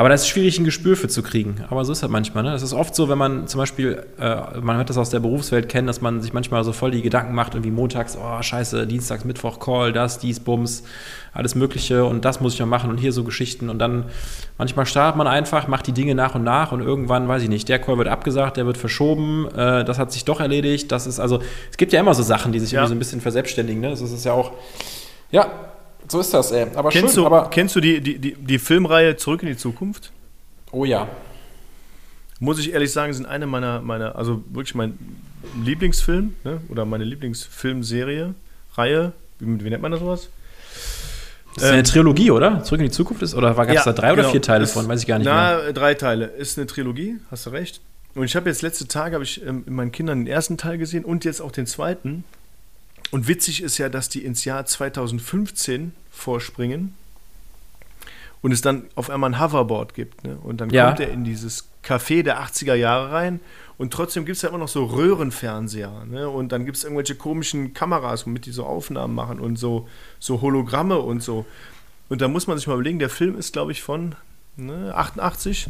Aber 0.00 0.08
da 0.08 0.14
ist 0.14 0.26
schwierig, 0.28 0.58
ein 0.58 0.64
Gespür 0.64 0.96
für 0.96 1.08
zu 1.08 1.22
kriegen. 1.22 1.56
Aber 1.68 1.84
so 1.84 1.92
ist 1.92 2.02
das 2.02 2.08
manchmal. 2.08 2.42
Ne? 2.42 2.52
Das 2.52 2.62
ist 2.62 2.72
oft 2.72 2.94
so, 2.94 3.10
wenn 3.10 3.18
man 3.18 3.46
zum 3.48 3.58
Beispiel, 3.58 4.02
äh, 4.18 4.58
man 4.62 4.78
hört 4.78 4.88
das 4.88 4.96
aus 4.96 5.10
der 5.10 5.20
Berufswelt 5.20 5.68
kennen, 5.68 5.86
dass 5.86 6.00
man 6.00 6.22
sich 6.22 6.32
manchmal 6.32 6.64
so 6.64 6.72
voll 6.72 6.90
die 6.90 7.02
Gedanken 7.02 7.34
macht, 7.34 7.52
irgendwie 7.52 7.70
montags, 7.70 8.16
oh 8.16 8.40
scheiße, 8.40 8.86
dienstags, 8.86 9.26
Mittwoch, 9.26 9.60
Call, 9.60 9.92
das, 9.92 10.18
dies, 10.18 10.40
Bums, 10.40 10.84
alles 11.34 11.54
Mögliche 11.54 12.06
und 12.06 12.24
das 12.24 12.40
muss 12.40 12.54
ich 12.54 12.60
noch 12.60 12.66
machen 12.66 12.88
und 12.88 12.96
hier 12.96 13.12
so 13.12 13.24
Geschichten. 13.24 13.68
Und 13.68 13.78
dann 13.78 14.06
manchmal 14.56 14.86
startet 14.86 15.18
man 15.18 15.26
einfach, 15.26 15.68
macht 15.68 15.86
die 15.86 15.92
Dinge 15.92 16.14
nach 16.14 16.34
und 16.34 16.44
nach 16.44 16.72
und 16.72 16.80
irgendwann, 16.80 17.28
weiß 17.28 17.42
ich 17.42 17.50
nicht, 17.50 17.68
der 17.68 17.78
Call 17.78 17.98
wird 17.98 18.08
abgesagt, 18.08 18.56
der 18.56 18.64
wird 18.64 18.78
verschoben, 18.78 19.48
äh, 19.54 19.84
das 19.84 19.98
hat 19.98 20.12
sich 20.12 20.24
doch 20.24 20.40
erledigt. 20.40 20.90
Das 20.90 21.06
ist 21.06 21.20
also, 21.20 21.40
es 21.70 21.76
gibt 21.76 21.92
ja 21.92 22.00
immer 22.00 22.14
so 22.14 22.22
Sachen, 22.22 22.52
die 22.52 22.58
sich 22.58 22.70
Ja. 22.70 22.78
irgendwie 22.78 22.88
so 22.88 22.94
ein 22.94 22.98
bisschen 23.00 23.20
verselbstständigen. 23.20 23.82
Ne? 23.82 23.90
Das 23.90 24.00
ist 24.00 24.24
ja 24.24 24.32
auch, 24.32 24.52
ja, 25.30 25.50
so 26.10 26.20
ist 26.20 26.32
das, 26.34 26.50
ey. 26.52 26.66
Aber 26.74 26.90
Kennst, 26.90 27.14
schön, 27.14 27.22
du, 27.22 27.26
aber, 27.26 27.50
kennst 27.50 27.76
du 27.76 27.80
die, 27.80 28.00
die, 28.00 28.18
die, 28.18 28.34
die 28.34 28.58
Filmreihe 28.58 29.16
Zurück 29.16 29.42
in 29.42 29.48
die 29.48 29.56
Zukunft? 29.56 30.10
oh 30.72 30.84
ja. 30.84 31.08
Muss 32.42 32.58
ich 32.58 32.72
ehrlich 32.72 32.90
sagen, 32.90 33.12
sind 33.12 33.26
eine 33.26 33.46
meiner, 33.46 33.80
meiner 33.82 34.16
also 34.16 34.42
wirklich 34.48 34.74
mein 34.74 34.98
Lieblingsfilm 35.62 36.34
ne? 36.42 36.60
oder 36.70 36.86
meine 36.86 37.04
Lieblingsfilmserie, 37.04 38.34
Reihe, 38.74 39.12
wie, 39.38 39.62
wie 39.62 39.68
nennt 39.70 39.82
man 39.82 39.92
das 39.92 40.00
sowas? 40.00 40.28
Das 41.54 41.64
ist 41.64 41.70
eine 41.70 41.82
Trilogie, 41.82 42.30
oder? 42.30 42.62
Zurück 42.62 42.80
in 42.80 42.86
die 42.86 42.92
Zukunft 42.92 43.22
ist? 43.22 43.34
Oder 43.34 43.54
gab 43.54 43.68
es 43.68 43.74
Ja, 43.74 43.84
da 43.84 43.92
drei 43.92 44.12
oder 44.12 44.22
genau. 44.22 44.30
vier 44.30 44.42
Teile 44.42 44.64
Ist- 44.64 44.72
von? 44.72 44.88
Weiß 44.88 45.00
ich 45.00 45.06
gar 45.06 45.18
nicht 45.18 45.26
mehr. 45.26 45.62
Na, 45.66 45.72
drei 45.72 45.94
Teile. 45.94 46.26
Ist 46.26 46.56
eine 46.58 46.66
Trilogie, 46.66 47.16
hast 47.30 47.46
du 47.46 47.50
recht. 47.50 47.80
Und 48.14 48.24
ich 48.24 48.36
habe 48.36 48.48
jetzt 48.48 48.62
letzte 48.62 48.88
Tage 48.88 49.14
habe 49.14 49.24
ich 49.24 49.44
ähm, 49.44 49.64
in 49.66 49.74
meinen 49.74 49.92
Kindern 49.92 50.20
den 50.24 50.26
ersten 50.26 50.56
Teil 50.56 50.78
gesehen 50.78 51.04
und 51.04 51.24
jetzt 51.24 51.40
auch 51.42 51.52
den 51.52 51.66
zweiten. 51.66 52.24
Und 53.10 53.28
witzig 53.28 53.62
ist 53.62 53.78
ja, 53.78 53.88
dass 53.88 54.08
die 54.08 54.24
ins 54.24 54.44
Jahr 54.44 54.64
2015 54.64 55.92
vorspringen 56.10 56.94
und 58.42 58.52
es 58.52 58.60
dann 58.62 58.84
auf 58.94 59.10
einmal 59.10 59.30
ein 59.34 59.40
Hoverboard 59.40 59.94
gibt. 59.94 60.24
Ne? 60.24 60.36
Und 60.42 60.60
dann 60.60 60.70
Ja. 60.70 60.86
kommt 60.86 61.00
er 61.00 61.10
in 61.10 61.24
dieses 61.24 61.68
Café 61.84 62.22
der 62.22 62.40
80er 62.40 62.74
Jahre 62.74 63.12
rein 63.12 63.40
und 63.78 63.92
trotzdem 63.92 64.24
gibt 64.24 64.36
es 64.36 64.42
ja 64.42 64.48
immer 64.50 64.58
noch 64.58 64.68
so 64.68 64.84
Röhrenfernseher. 64.84 66.04
Ne? 66.10 66.28
Und 66.28 66.52
dann 66.52 66.64
gibt 66.64 66.76
es 66.76 66.84
irgendwelche 66.84 67.14
komischen 67.14 67.74
Kameras, 67.74 68.26
womit 68.26 68.46
die 68.46 68.52
so 68.52 68.64
Aufnahmen 68.64 69.14
machen 69.14 69.40
und 69.40 69.56
so, 69.58 69.88
so 70.18 70.40
Hologramme 70.40 70.98
und 70.98 71.22
so. 71.22 71.46
Und 72.08 72.20
da 72.20 72.28
muss 72.28 72.46
man 72.46 72.56
sich 72.58 72.66
mal 72.66 72.74
überlegen, 72.74 72.98
der 72.98 73.10
Film 73.10 73.38
ist, 73.38 73.52
glaube 73.52 73.72
ich, 73.72 73.82
von 73.82 74.14
ne, 74.56 74.92
88. 74.94 75.68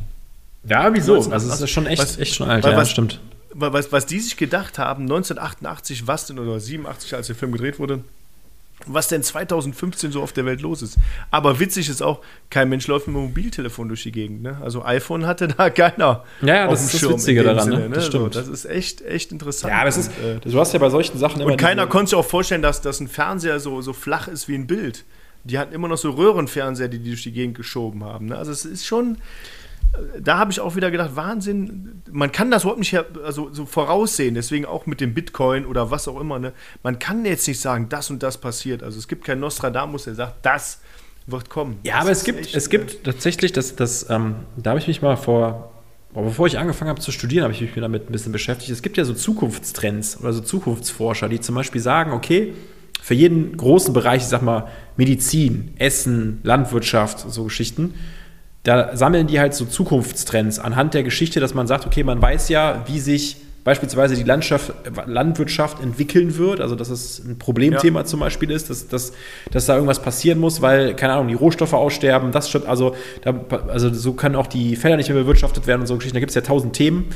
Ja, 0.64 0.92
wieso? 0.94 1.14
Also 1.16 1.48
es 1.52 1.60
ist 1.60 1.70
schon 1.70 1.86
echt, 1.86 2.02
was- 2.02 2.18
echt 2.18 2.34
schon 2.34 2.48
alt, 2.48 2.64
weil 2.64 2.72
ja, 2.72 2.78
was- 2.78 2.90
stimmt. 2.90 3.20
Wa- 3.52 3.72
Was, 3.72 3.90
was 3.90 4.06
die 4.06 4.20
sich 4.20 4.36
gedacht 4.36 4.78
haben, 4.78 5.04
1988, 5.06 6.06
was 6.06 6.26
denn, 6.26 6.38
oder 6.38 6.60
87, 6.60 7.14
als 7.14 7.26
der 7.26 7.34
Film 7.36 7.50
gedreht 7.52 7.78
wurde, 7.80 8.04
was 8.86 9.08
denn 9.08 9.22
2015 9.22 10.12
so 10.12 10.22
auf 10.22 10.32
der 10.32 10.44
Welt 10.44 10.60
los 10.60 10.82
ist. 10.82 10.96
Aber 11.30 11.60
witzig 11.60 11.88
ist 11.88 12.02
auch, 12.02 12.20
kein 12.48 12.68
Mensch 12.68 12.86
läuft 12.86 13.06
mit 13.06 13.16
dem 13.16 13.22
Mobiltelefon 13.22 13.88
durch 13.88 14.02
die 14.02 14.12
Gegend. 14.12 14.42
Ne? 14.42 14.58
Also 14.62 14.84
iPhone 14.84 15.26
hatte 15.26 15.48
da 15.48 15.70
keiner. 15.70 16.24
Ja, 16.40 16.54
ja, 16.54 16.68
das 16.68 16.82
ist 16.84 16.94
das 16.94 17.00
Schirm 17.00 17.12
in 17.12 17.18
Witzige 17.18 17.42
daran, 17.42 17.68
ne? 17.68 17.76
Sinne, 17.76 17.94
Das 17.94 18.04
So, 18.04 18.10
stimmt. 18.10 18.34
das 18.36 18.48
ist 18.48 18.64
echt, 18.64 19.02
echt 19.02 19.32
interessant. 19.32 19.72
Ja, 19.72 19.86
es 19.86 19.96
ist, 19.96 20.10
äh, 20.18 20.38
du 20.40 20.58
hast 20.58 20.72
ja 20.72 20.78
bei 20.78 20.90
solchen 20.90 21.18
Sachen 21.18 21.40
immer 21.40 21.52
und 21.52 21.56
keiner 21.56 21.86
konnte 21.86 22.10
sich 22.10 22.18
auch 22.18 22.24
vorstellen, 22.24 22.62
dass, 22.62 22.80
dass 22.80 23.00
ein 23.00 23.08
Fernseher 23.08 23.60
so, 23.60 23.82
so 23.82 23.92
flach 23.92 24.28
ist 24.28 24.48
wie 24.48 24.54
ein 24.54 24.66
Bild. 24.66 25.04
Die 25.44 25.58
hatten 25.58 25.72
immer 25.72 25.88
noch 25.88 25.96
so 25.96 26.10
Röhrenfernseher, 26.10 26.88
die 26.88 26.98
die 26.98 27.10
durch 27.10 27.22
die 27.22 27.32
Gegend 27.32 27.56
geschoben 27.56 28.04
haben. 28.04 28.26
Ne? 28.26 28.36
Also 28.36 28.52
es 28.52 28.64
ist 28.64 28.86
schon, 28.86 29.16
da 30.20 30.38
habe 30.38 30.52
ich 30.52 30.60
auch 30.60 30.76
wieder 30.76 30.90
gedacht, 30.90 31.16
Wahnsinn, 31.16 32.02
man 32.10 32.30
kann 32.30 32.50
das 32.50 32.62
überhaupt 32.62 32.78
nicht 32.78 32.96
also, 33.24 33.52
so 33.52 33.66
voraussehen, 33.66 34.34
deswegen 34.34 34.64
auch 34.64 34.86
mit 34.86 35.00
dem 35.00 35.14
Bitcoin 35.14 35.66
oder 35.66 35.90
was 35.90 36.06
auch 36.08 36.20
immer. 36.20 36.38
Ne? 36.38 36.52
Man 36.82 36.98
kann 36.98 37.24
jetzt 37.24 37.46
nicht 37.48 37.60
sagen, 37.60 37.88
das 37.88 38.10
und 38.10 38.22
das 38.22 38.38
passiert. 38.38 38.82
Also 38.82 38.98
es 38.98 39.08
gibt 39.08 39.24
keinen 39.24 39.40
Nostradamus, 39.40 40.04
der 40.04 40.14
sagt, 40.14 40.46
das 40.46 40.80
wird 41.26 41.50
kommen. 41.50 41.78
Ja, 41.82 41.94
Das 41.94 42.02
aber 42.02 42.10
es 42.12 42.24
gibt, 42.24 42.40
echt, 42.40 42.54
es 42.54 42.66
äh, 42.66 42.70
gibt 42.70 43.04
tatsächlich, 43.04 43.52
das, 43.52 43.76
das, 43.76 44.08
ähm, 44.10 44.36
da 44.56 44.70
habe 44.70 44.80
ich 44.80 44.86
mich 44.86 45.02
mal 45.02 45.16
vor, 45.16 45.72
boah, 46.12 46.22
bevor 46.22 46.46
ich 46.46 46.58
angefangen 46.58 46.88
habe 46.88 47.00
zu 47.00 47.12
studieren, 47.12 47.44
habe 47.44 47.52
ich 47.52 47.60
mich 47.60 47.72
damit 47.74 48.08
ein 48.08 48.12
bisschen 48.12 48.32
beschäftigt. 48.32 48.70
Es 48.70 48.82
gibt 48.82 48.96
ja 48.96 49.04
so 49.04 49.14
Zukunftstrends 49.14 50.20
oder 50.20 50.32
so 50.32 50.40
Zukunftsforscher, 50.40 51.28
die 51.28 51.40
zum 51.40 51.54
Beispiel 51.56 51.80
sagen, 51.80 52.12
okay, 52.12 52.54
für 53.02 53.14
jeden 53.14 53.56
großen 53.56 53.92
Bereich, 53.92 54.22
ich 54.22 54.28
sag 54.28 54.42
mal 54.42 54.68
Medizin, 54.96 55.74
Essen, 55.78 56.40
Landwirtschaft, 56.42 57.20
so 57.30 57.44
Geschichten, 57.44 57.94
da 58.62 58.96
sammeln 58.96 59.26
die 59.26 59.40
halt 59.40 59.54
so 59.54 59.64
Zukunftstrends 59.64 60.58
anhand 60.58 60.94
der 60.94 61.02
Geschichte, 61.02 61.40
dass 61.40 61.54
man 61.54 61.66
sagt, 61.66 61.86
okay, 61.86 62.04
man 62.04 62.20
weiß 62.20 62.48
ja, 62.50 62.84
wie 62.86 63.00
sich 63.00 63.36
beispielsweise 63.64 64.14
die 64.14 64.22
Landschaft, 64.22 64.72
Landwirtschaft 65.06 65.82
entwickeln 65.82 66.38
wird, 66.38 66.60
also 66.60 66.74
dass 66.74 66.88
es 66.88 67.18
ein 67.18 67.38
Problemthema 67.38 68.04
zum 68.04 68.20
Beispiel 68.20 68.50
ist, 68.50 68.70
dass, 68.70 68.88
dass, 68.88 69.12
dass 69.50 69.66
da 69.66 69.74
irgendwas 69.74 70.00
passieren 70.00 70.38
muss, 70.38 70.62
weil, 70.62 70.94
keine 70.94 71.12
Ahnung, 71.14 71.28
die 71.28 71.34
Rohstoffe 71.34 71.74
aussterben, 71.74 72.32
das 72.32 72.48
stimmt, 72.48 72.66
also, 72.66 72.94
da, 73.22 73.34
also 73.68 73.92
so 73.92 74.14
können 74.14 74.36
auch 74.36 74.46
die 74.46 74.76
Felder 74.76 74.96
nicht 74.96 75.10
mehr 75.10 75.18
bewirtschaftet 75.18 75.66
werden 75.66 75.82
und 75.82 75.86
so 75.86 75.96
Geschichten, 75.96 76.16
da 76.16 76.20
gibt 76.20 76.30
es 76.30 76.36
ja 76.36 76.42
tausend 76.42 76.74
Themen 76.74 77.10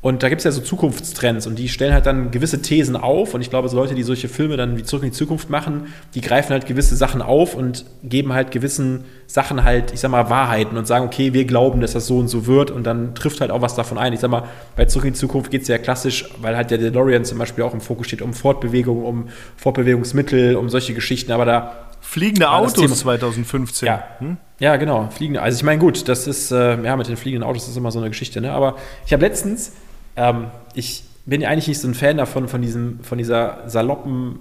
Und 0.00 0.22
da 0.22 0.28
gibt 0.28 0.40
es 0.40 0.44
ja 0.44 0.52
so 0.52 0.60
Zukunftstrends 0.60 1.48
und 1.48 1.58
die 1.58 1.68
stellen 1.68 1.92
halt 1.92 2.06
dann 2.06 2.30
gewisse 2.30 2.62
Thesen 2.62 2.94
auf. 2.94 3.34
Und 3.34 3.40
ich 3.40 3.50
glaube, 3.50 3.68
so 3.68 3.76
Leute, 3.76 3.96
die 3.96 4.04
solche 4.04 4.28
Filme 4.28 4.56
dann 4.56 4.76
wie 4.76 4.84
zurück 4.84 5.02
in 5.02 5.10
die 5.10 5.16
Zukunft 5.16 5.50
machen, 5.50 5.92
die 6.14 6.20
greifen 6.20 6.50
halt 6.50 6.66
gewisse 6.66 6.94
Sachen 6.94 7.20
auf 7.20 7.56
und 7.56 7.84
geben 8.04 8.32
halt 8.32 8.52
gewissen 8.52 9.04
Sachen 9.26 9.64
halt, 9.64 9.92
ich 9.92 9.98
sag 9.98 10.12
mal, 10.12 10.30
Wahrheiten 10.30 10.76
und 10.76 10.86
sagen, 10.86 11.04
okay, 11.04 11.32
wir 11.32 11.44
glauben, 11.46 11.80
dass 11.80 11.94
das 11.94 12.06
so 12.06 12.18
und 12.18 12.28
so 12.28 12.46
wird 12.46 12.70
und 12.70 12.84
dann 12.84 13.16
trifft 13.16 13.40
halt 13.40 13.50
auch 13.50 13.60
was 13.60 13.74
davon 13.74 13.98
ein. 13.98 14.12
Ich 14.12 14.20
sag 14.20 14.30
mal, 14.30 14.44
bei 14.76 14.84
Zurück 14.84 15.06
in 15.06 15.14
die 15.14 15.18
Zukunft 15.18 15.50
geht 15.50 15.62
es 15.62 15.68
ja 15.68 15.78
klassisch, 15.78 16.26
weil 16.40 16.56
halt 16.56 16.70
der 16.70 16.78
DeLorean 16.78 17.24
zum 17.24 17.38
Beispiel 17.38 17.64
auch 17.64 17.74
im 17.74 17.80
Fokus 17.80 18.06
steht, 18.06 18.22
um 18.22 18.34
Fortbewegung, 18.34 19.04
um 19.04 19.28
Fortbewegungsmittel, 19.56 20.54
um 20.54 20.68
solche 20.68 20.94
Geschichten. 20.94 21.32
Aber 21.32 21.44
da 21.44 21.88
Fliegende 22.00 22.48
Autos 22.48 23.00
2015. 23.00 23.86
Ja, 23.86 24.04
hm? 24.18 24.36
ja 24.60 24.76
genau. 24.76 25.08
Fliegende. 25.10 25.42
Also 25.42 25.56
ich 25.56 25.64
meine, 25.64 25.80
gut, 25.80 26.08
das 26.08 26.26
ist, 26.26 26.52
äh, 26.52 26.80
ja, 26.82 26.96
mit 26.96 27.08
den 27.08 27.16
fliegenden 27.16 27.46
Autos 27.46 27.68
ist 27.68 27.76
immer 27.76 27.90
so 27.90 27.98
eine 27.98 28.08
Geschichte, 28.08 28.40
ne? 28.40 28.52
Aber 28.52 28.76
ich 29.04 29.12
habe 29.12 29.26
letztens 29.26 29.72
ähm, 30.18 30.48
ich 30.74 31.04
bin 31.24 31.40
ja 31.40 31.48
eigentlich 31.48 31.68
nicht 31.68 31.80
so 31.80 31.88
ein 31.88 31.94
Fan 31.94 32.16
davon, 32.16 32.48
von, 32.48 32.60
diesem, 32.60 33.00
von 33.00 33.18
dieser 33.18 33.62
saloppen 33.66 34.40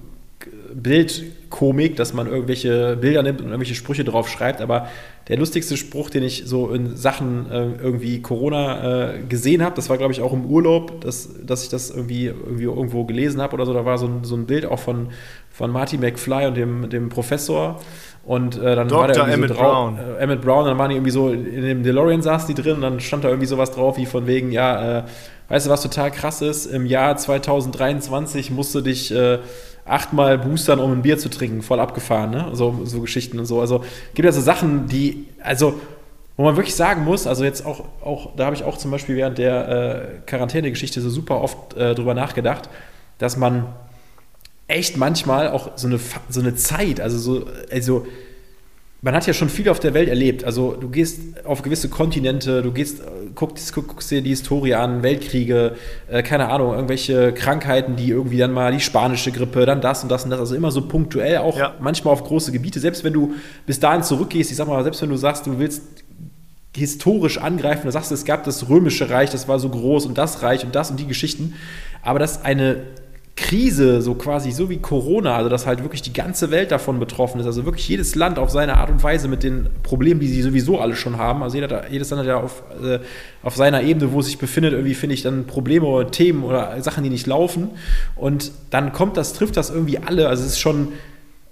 Bildkomik, 0.74 1.96
dass 1.96 2.14
man 2.14 2.28
irgendwelche 2.28 2.98
Bilder 2.98 3.24
nimmt 3.24 3.42
und 3.42 3.48
irgendwelche 3.48 3.76
Sprüche 3.76 4.04
drauf 4.04 4.30
schreibt, 4.30 4.62
aber 4.62 4.88
der 5.28 5.38
lustigste 5.38 5.76
Spruch, 5.76 6.10
den 6.10 6.24
ich 6.24 6.44
so 6.46 6.70
in 6.70 6.96
Sachen 6.96 7.50
äh, 7.52 7.72
irgendwie 7.82 8.22
Corona 8.22 9.16
äh, 9.16 9.20
gesehen 9.28 9.64
habe, 9.64 9.76
das 9.76 9.90
war, 9.90 9.98
glaube 9.98 10.14
ich, 10.14 10.22
auch 10.22 10.34
im 10.34 10.46
Urlaub, 10.46 11.02
dass, 11.02 11.30
dass 11.44 11.64
ich 11.64 11.70
das 11.70 11.90
irgendwie, 11.90 12.26
irgendwie 12.26 12.64
irgendwo 12.64 13.06
gelesen 13.06 13.42
habe 13.42 13.54
oder 13.56 13.66
so, 13.66 13.74
da 13.74 13.86
war 13.86 13.98
so 13.98 14.08
ein, 14.08 14.24
so 14.24 14.36
ein 14.36 14.46
Bild 14.46 14.66
auch 14.66 14.80
von, 14.80 15.10
von 15.50 15.72
Marty 15.72 15.98
McFly 15.98 16.48
und 16.48 16.56
dem, 16.56 16.90
dem 16.90 17.10
Professor 17.10 17.82
und 18.28 18.58
äh, 18.58 18.76
dann 18.76 18.90
Dr. 18.90 19.00
war 19.00 19.08
der 19.08 19.34
Emmett 19.34 19.52
so 19.52 19.56
Brown. 19.56 19.98
Äh, 19.98 20.22
Emmett 20.22 20.42
Brown, 20.42 20.66
dann 20.66 20.78
waren 20.78 20.90
die 20.90 20.98
irgendwie 20.98 21.12
so, 21.12 21.30
in 21.30 21.62
dem 21.62 21.82
DeLorean 21.82 22.22
saßen 22.22 22.54
die 22.54 22.62
drin 22.62 22.76
und 22.76 22.82
dann 22.82 23.00
stand 23.00 23.24
da 23.24 23.30
irgendwie 23.30 23.48
sowas 23.48 23.72
drauf 23.72 23.96
wie 23.96 24.06
von 24.06 24.28
wegen, 24.28 24.52
ja, 24.52 25.00
äh, 25.00 25.04
weißt 25.48 25.68
du, 25.68 25.70
was 25.70 25.82
total 25.82 26.12
krass 26.12 26.42
ist? 26.42 26.66
Im 26.66 26.86
Jahr 26.86 27.16
2023 27.16 28.52
musst 28.52 28.76
du 28.76 28.82
dich 28.82 29.16
äh, 29.16 29.40
achtmal 29.86 30.38
boostern, 30.38 30.80
um 30.80 30.92
ein 30.92 31.04
Bier 31.04 31.18
zu 31.18 31.30
trinken. 31.30 31.62
Voll 31.62 31.80
abgefahren, 31.80 32.32
ne? 32.32 32.50
So, 32.52 32.82
so 32.84 33.00
Geschichten 33.00 33.40
und 33.40 33.46
so. 33.46 33.62
Also 33.62 33.86
gibt 34.14 34.26
ja 34.26 34.34
so 34.34 34.42
Sachen, 34.42 34.88
die, 34.88 35.28
also, 35.42 35.80
wo 36.36 36.44
man 36.44 36.58
wirklich 36.58 36.76
sagen 36.76 37.06
muss, 37.06 37.28
also 37.28 37.46
jetzt 37.46 37.66
auch, 37.66 37.86
auch 38.04 38.36
da 38.36 38.48
habe 38.48 38.58
ich 38.58 38.66
auch 38.66 38.76
zum 38.76 38.92
Beispiel 38.92 39.16
während 39.16 39.38
der 39.38 39.70
äh, 39.70 40.02
Quarantäne-Geschichte 40.26 41.00
so 41.00 41.10
super 41.10 41.40
oft 41.42 41.78
äh, 41.78 41.96
drüber 41.96 42.14
nachgedacht, 42.14 42.68
dass 43.20 43.38
man 43.38 43.68
echt 44.68 44.98
manchmal 44.98 45.50
auch 45.50 45.72
so 45.78 45.88
eine, 45.88 46.00
so 46.30 46.40
eine 46.40 46.56
Zeit, 46.56 47.00
also 47.00 47.18
so, 47.18 47.48
also 47.72 48.06
man 49.02 49.14
hat 49.14 49.28
ja 49.28 49.34
schon 49.34 49.48
viel 49.48 49.70
auf 49.70 49.80
der 49.80 49.94
Welt 49.94 50.10
erlebt. 50.10 50.44
Also 50.44 50.72
du 50.74 50.90
gehst 50.90 51.20
auf 51.46 51.62
gewisse 51.62 51.88
Kontinente, 51.88 52.64
du 52.64 52.72
gehst, 52.72 53.02
guckst, 53.36 53.72
guckst 53.74 54.10
dir 54.10 54.24
die 54.24 54.32
Historie 54.32 54.74
an, 54.74 55.04
Weltkriege, 55.04 55.76
äh, 56.10 56.24
keine 56.24 56.50
Ahnung, 56.50 56.74
irgendwelche 56.74 57.32
Krankheiten, 57.32 57.96
die 57.96 58.10
irgendwie 58.10 58.40
dann 58.40 58.52
mal 58.52 58.72
die 58.72 58.80
spanische 58.80 59.32
Grippe, 59.32 59.66
dann 59.68 59.82
das 59.82 60.02
und 60.02 60.10
das 60.10 60.24
und 60.24 60.32
das. 60.32 60.40
Also 60.40 60.56
immer 60.56 60.72
so 60.72 60.82
punktuell, 60.88 61.38
auch 61.38 61.58
Ja. 61.58 61.76
manchmal 61.80 62.12
auf 62.12 62.24
große 62.24 62.52
Gebiete. 62.52 62.80
Selbst 62.80 63.04
wenn 63.04 63.14
du 63.14 63.36
bis 63.68 63.80
dahin 63.80 64.02
zurückgehst, 64.02 64.50
ich 64.50 64.58
sag 64.58 64.68
mal, 64.68 64.82
selbst 64.82 65.02
wenn 65.02 65.10
du 65.10 65.18
sagst, 65.18 65.46
du 65.46 65.60
willst 65.60 65.84
historisch 66.76 67.38
angreifen, 67.38 67.86
du 67.86 67.92
sagst, 67.92 68.12
es 68.12 68.26
gab 68.26 68.44
das 68.46 68.68
römische 68.68 69.10
Reich, 69.10 69.30
das 69.30 69.48
war 69.48 69.60
so 69.60 69.70
groß 69.70 70.08
und 70.08 70.18
das 70.18 70.42
Reich 70.42 70.66
und 70.66 70.76
das 70.76 70.90
und 70.92 71.00
die 71.00 71.08
Geschichten, 71.08 71.54
aber 72.02 72.20
dass 72.20 72.44
eine 72.44 72.78
Krise, 73.38 74.02
so 74.02 74.16
quasi, 74.16 74.52
so 74.52 74.70
wie 74.70 74.78
Corona, 74.78 75.36
also 75.36 75.48
dass 75.48 75.68
halt 75.68 75.84
wirklich 75.84 76.02
die 76.02 76.12
ganze 76.12 76.50
Welt 76.50 76.72
davon 76.72 77.00
betroffen 77.00 77.40
ist, 77.40 77.46
also 77.46 77.66
wirklich 77.66 77.88
jedes 77.88 78.16
Land 78.16 78.40
auf 78.40 78.50
seine 78.50 78.78
Art 78.78 78.90
und 78.90 79.02
Weise 79.04 79.28
mit 79.28 79.44
den 79.44 79.68
Problemen, 79.84 80.20
die 80.20 80.28
sie 80.28 80.42
sowieso 80.42 80.80
alle 80.80 80.96
schon 80.96 81.18
haben, 81.18 81.44
also 81.44 81.56
jeder, 81.56 81.90
jedes 81.90 82.10
Land 82.10 82.22
hat 82.22 82.28
ja 82.28 82.38
auf, 82.42 82.64
äh, 82.84 82.98
auf 83.44 83.56
seiner 83.56 83.84
Ebene, 83.84 84.12
wo 84.12 84.20
es 84.22 84.26
sich 84.26 84.40
befindet, 84.40 84.74
irgendwie 84.74 84.96
finde 84.96 85.14
ich 85.14 85.22
dann 85.22 85.46
Probleme 85.46 85.86
oder 85.86 86.10
Themen 86.10 86.44
oder 86.44 86.82
Sachen, 86.82 87.04
die 87.04 87.12
nicht 87.12 87.28
laufen 87.28 87.70
und 88.16 88.52
dann 88.72 88.92
kommt 88.92 89.18
das, 89.18 89.34
trifft 89.34 89.56
das 89.56 89.70
irgendwie 89.70 90.00
alle, 90.00 90.28
also 90.30 90.44
es 90.44 90.54
ist 90.54 90.60
schon 90.60 90.90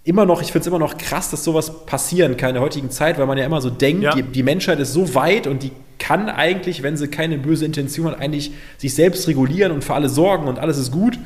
immer 0.04 0.26
noch, 0.26 0.42
ich 0.42 0.48
finde 0.48 0.62
es 0.62 0.68
immer 0.68 0.80
noch 0.80 0.98
krass, 0.98 1.30
dass 1.30 1.44
sowas 1.44 1.86
passieren 1.86 2.36
kann 2.36 2.50
in 2.50 2.56
der 2.56 2.64
heutigen 2.64 2.90
Zeit, 2.90 3.20
weil 3.20 3.28
man 3.28 3.38
ja 3.38 3.46
immer 3.46 3.62
so 3.62 3.70
denkt, 3.70 4.04
Ja. 4.04 4.16
die, 4.16 4.24
die 4.24 4.44
Menschheit 4.44 4.80
ist 4.80 4.92
so 4.92 5.14
weit 5.14 5.46
und 5.46 5.62
die 5.62 5.72
kann 6.00 6.30
eigentlich, 6.30 6.82
wenn 6.84 6.98
sie 6.98 7.08
keine 7.08 7.38
böse 7.38 7.64
Intention 7.66 8.08
hat, 8.08 8.20
eigentlich 8.20 8.52
sich 8.78 8.94
selbst 8.96 9.28
regulieren 9.28 9.72
und 9.72 9.84
für 9.84 9.94
alle 9.94 10.10
sorgen 10.10 10.48
und 10.48 10.60
alles 10.60 10.78
ist 10.78 10.92
gut. 10.92 11.18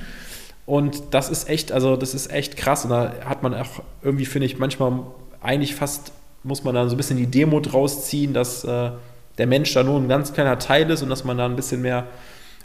Und 0.70 1.02
das 1.16 1.30
ist 1.30 1.50
echt, 1.50 1.72
also 1.72 1.96
das 1.96 2.14
ist 2.14 2.32
echt 2.32 2.56
krass. 2.56 2.84
Und 2.84 2.92
da 2.92 3.12
hat 3.26 3.42
man 3.42 3.56
auch 3.56 3.82
irgendwie, 4.04 4.26
finde 4.26 4.46
ich, 4.46 4.60
manchmal 4.60 5.00
eigentlich 5.42 5.74
fast, 5.74 6.12
muss 6.44 6.64
man 6.64 6.76
da 6.76 6.88
so 6.88 6.94
ein 6.94 6.98
bisschen 6.98 7.18
die 7.18 7.26
Demut 7.26 7.74
rausziehen, 7.74 8.36
dass 8.36 8.64
äh, 8.66 8.92
der 9.40 9.48
Mensch 9.48 9.74
da 9.74 9.82
nur 9.82 10.00
ein 10.00 10.08
ganz 10.08 10.32
kleiner 10.32 10.60
Teil 10.60 10.88
ist 10.92 11.02
und 11.02 11.10
dass 11.10 11.24
man 11.24 11.40
da 11.40 11.46
ein 11.46 11.56
bisschen 11.56 11.82
mehr 11.82 12.06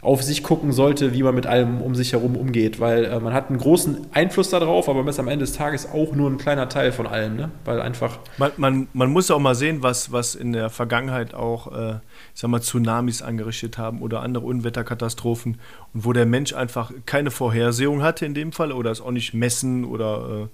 auf 0.01 0.21
sich 0.21 0.43
gucken 0.43 0.71
sollte, 0.71 1.13
wie 1.13 1.23
man 1.23 1.33
mit 1.33 1.47
allem 1.47 1.81
um 1.81 1.95
sich 1.95 2.13
herum 2.13 2.35
umgeht. 2.35 2.79
Weil 2.79 3.05
äh, 3.05 3.19
man 3.19 3.33
hat 3.33 3.49
einen 3.49 3.57
großen 3.57 4.07
Einfluss 4.13 4.49
darauf, 4.49 4.87
aber 4.87 4.99
man 4.99 5.07
ist 5.07 5.19
am 5.19 5.27
Ende 5.27 5.45
des 5.45 5.53
Tages 5.53 5.89
auch 5.91 6.13
nur 6.13 6.29
ein 6.29 6.37
kleiner 6.37 6.69
Teil 6.69 6.91
von 6.91 7.07
allem. 7.07 7.35
Ne? 7.35 7.49
Weil 7.63 7.81
einfach 7.81 8.19
Man, 8.37 8.51
man, 8.57 8.87
man 8.93 9.09
muss 9.09 9.31
auch 9.31 9.39
mal 9.39 9.55
sehen, 9.55 9.81
was, 9.81 10.11
was 10.11 10.35
in 10.35 10.53
der 10.53 10.69
Vergangenheit 10.69 11.33
auch, 11.33 11.71
äh, 11.71 11.93
ich 12.33 12.41
sag 12.41 12.49
mal, 12.49 12.61
Tsunamis 12.61 13.21
angerichtet 13.21 13.77
haben 13.77 14.01
oder 14.01 14.21
andere 14.21 14.45
Unwetterkatastrophen 14.45 15.57
und 15.93 16.05
wo 16.05 16.13
der 16.13 16.25
Mensch 16.25 16.53
einfach 16.53 16.91
keine 17.05 17.31
Vorhersehung 17.31 18.03
hatte 18.03 18.25
in 18.25 18.33
dem 18.33 18.51
Fall 18.51 18.71
oder 18.71 18.91
es 18.91 19.01
auch 19.01 19.11
nicht 19.11 19.33
messen 19.33 19.85
oder 19.85 20.47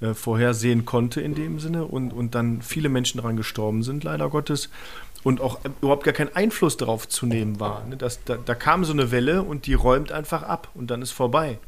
äh, 0.00 0.06
äh, 0.06 0.14
vorhersehen 0.14 0.84
konnte 0.84 1.20
in 1.20 1.34
dem 1.34 1.60
Sinne 1.60 1.84
und, 1.84 2.12
und 2.12 2.34
dann 2.34 2.60
viele 2.60 2.88
Menschen 2.88 3.18
daran 3.18 3.36
gestorben 3.36 3.82
sind, 3.84 4.02
leider 4.02 4.28
Gottes. 4.28 4.68
Und 5.24 5.40
auch 5.40 5.60
überhaupt 5.80 6.04
gar 6.04 6.14
kein 6.14 6.34
Einfluss 6.34 6.76
darauf 6.76 7.08
zu 7.08 7.26
nehmen 7.26 7.60
war. 7.60 7.84
Ne? 7.86 7.96
Das, 7.96 8.24
da, 8.24 8.36
da 8.36 8.54
kam 8.56 8.84
so 8.84 8.92
eine 8.92 9.12
Welle 9.12 9.42
und 9.42 9.66
die 9.66 9.74
räumt 9.74 10.10
einfach 10.10 10.42
ab 10.42 10.68
und 10.74 10.90
dann 10.90 11.00
ist 11.00 11.12
vorbei. 11.12 11.58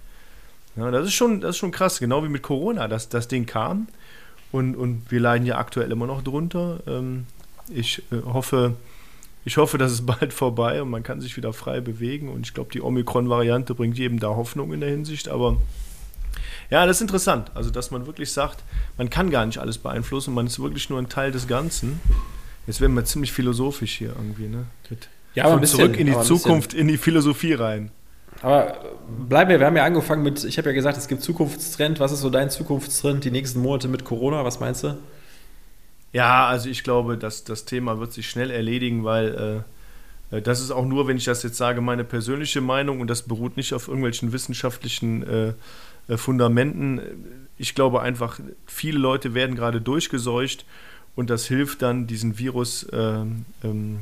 Ja, 0.77 0.91
das, 0.91 1.07
ist 1.07 1.15
schon, 1.15 1.41
das 1.41 1.51
ist 1.51 1.59
schon 1.59 1.71
krass, 1.71 2.01
genau 2.01 2.25
wie 2.25 2.29
mit 2.29 2.43
Corona, 2.43 2.89
dass 2.89 3.09
das 3.09 3.29
Ding 3.29 3.47
kam 3.47 3.87
und, 4.51 4.75
und 4.75 5.11
wir 5.11 5.21
leiden 5.21 5.47
ja 5.47 5.59
aktuell 5.59 5.93
immer 5.93 6.07
noch 6.07 6.23
drunter. 6.23 6.81
Ähm, 6.87 7.27
ich 7.69 8.03
äh, 8.11 8.23
hoffe, 8.25 8.75
ich 9.45 9.57
hoffe, 9.57 9.79
dass 9.79 9.93
es 9.93 10.05
bald 10.05 10.33
vorbei 10.33 10.83
und 10.83 10.91
man 10.91 11.03
kann 11.03 11.21
sich 11.21 11.37
wieder 11.37 11.53
frei 11.53 11.81
bewegen. 11.81 12.29
Und 12.29 12.47
ich 12.47 12.55
glaube, 12.55 12.71
die 12.73 12.81
Omikron-Variante 12.81 13.75
bringt 13.75 13.99
jedem 13.99 14.19
da 14.19 14.29
Hoffnung 14.29 14.73
in 14.73 14.81
der 14.81 14.91
Hinsicht. 14.91 15.29
Aber 15.29 15.59
ja, 16.71 16.87
das 16.87 16.99
ist 16.99 17.03
interessant. 17.03 17.51
Also, 17.55 17.71
dass 17.71 17.91
man 17.91 18.07
wirklich 18.07 18.33
sagt, 18.33 18.63
man 18.97 19.11
kann 19.11 19.31
gar 19.31 19.47
nicht 19.47 19.59
alles 19.59 19.79
beeinflussen, 19.79 20.35
man 20.35 20.47
ist 20.47 20.61
wirklich 20.61 20.91
nur 20.91 20.99
ein 20.99 21.09
Teil 21.09 21.31
des 21.31 21.47
Ganzen. 21.47 22.01
Jetzt 22.67 22.81
werden 22.81 22.95
wir 22.95 23.05
ziemlich 23.05 23.33
philosophisch 23.33 23.95
hier 23.95 24.11
irgendwie, 24.11 24.49
ne? 24.49 24.67
Mit 24.91 25.09
Ja, 25.35 25.45
aber 25.45 25.53
ein 25.53 25.55
von 25.55 25.61
bisschen, 25.63 25.79
zurück 25.81 25.97
in 25.99 26.07
die 26.07 26.13
bisschen. 26.13 26.37
Zukunft, 26.39 26.75
in 26.75 26.89
die 26.89 26.97
Philosophie 26.97 27.55
rein. 27.55 27.91
Aber 28.43 28.77
bleiben 29.29 29.51
wir, 29.51 29.59
wir 29.59 29.67
haben 29.67 29.77
ja 29.77 29.85
angefangen 29.85 30.23
mit, 30.23 30.45
ich 30.45 30.59
habe 30.59 30.69
ja 30.69 30.75
gesagt, 30.75 30.99
es 30.99 31.09
gibt 31.09 31.23
Zukunftstrend. 31.23 32.01
Was 32.01 32.13
ist 32.13 32.21
so 32.21 32.31
dein 32.31 32.51
Zukunftstrend 32.51 33.25
die 33.25 33.31
nächsten 33.31 33.61
Monate 33.61 33.89
mit 33.89 34.05
Corona? 34.05 34.45
Was 34.45 34.61
meinst 34.61 34.83
du? 34.85 34.99
Ja, 36.13 36.47
also 36.47 36.69
ich 36.69 36.85
glaube, 36.85 37.17
dass 37.19 37.45
das 37.45 37.65
Thema 37.65 37.99
wird 37.99 38.13
sich 38.13 38.29
schnell 38.29 38.51
erledigen, 38.51 39.05
weil 39.05 39.65
äh, 40.31 40.37
äh, 40.37 40.43
das 40.43 40.61
ist 40.61 40.71
auch 40.71 40.85
nur, 40.85 41.07
wenn 41.07 41.17
ich 41.17 41.25
das 41.25 41.43
jetzt 41.43 41.57
sage, 41.57 41.81
meine 41.81 42.05
persönliche 42.05 42.61
Meinung 42.61 43.01
und 43.01 43.09
das 43.09 43.23
beruht 43.23 43.57
nicht 43.57 43.75
auf 43.75 43.89
irgendwelchen 43.89 44.33
wissenschaftlichen 44.33 45.23
äh, 45.27 45.53
äh, 46.09 46.17
Fundamenten. 46.17 47.01
Ich 47.57 47.75
glaube 47.75 48.03
einfach, 48.03 48.41
viele 48.67 48.99
Leute 48.99 49.35
werden 49.35 49.57
gerade 49.57 49.81
durchgeseucht 49.81 50.65
und 51.17 51.31
das 51.31 51.47
hilft 51.47 51.83
dann, 51.83 52.07
diesen 52.07 52.39
Virus 52.39 52.87
ähm, 52.93 53.45
ähm, 53.63 54.01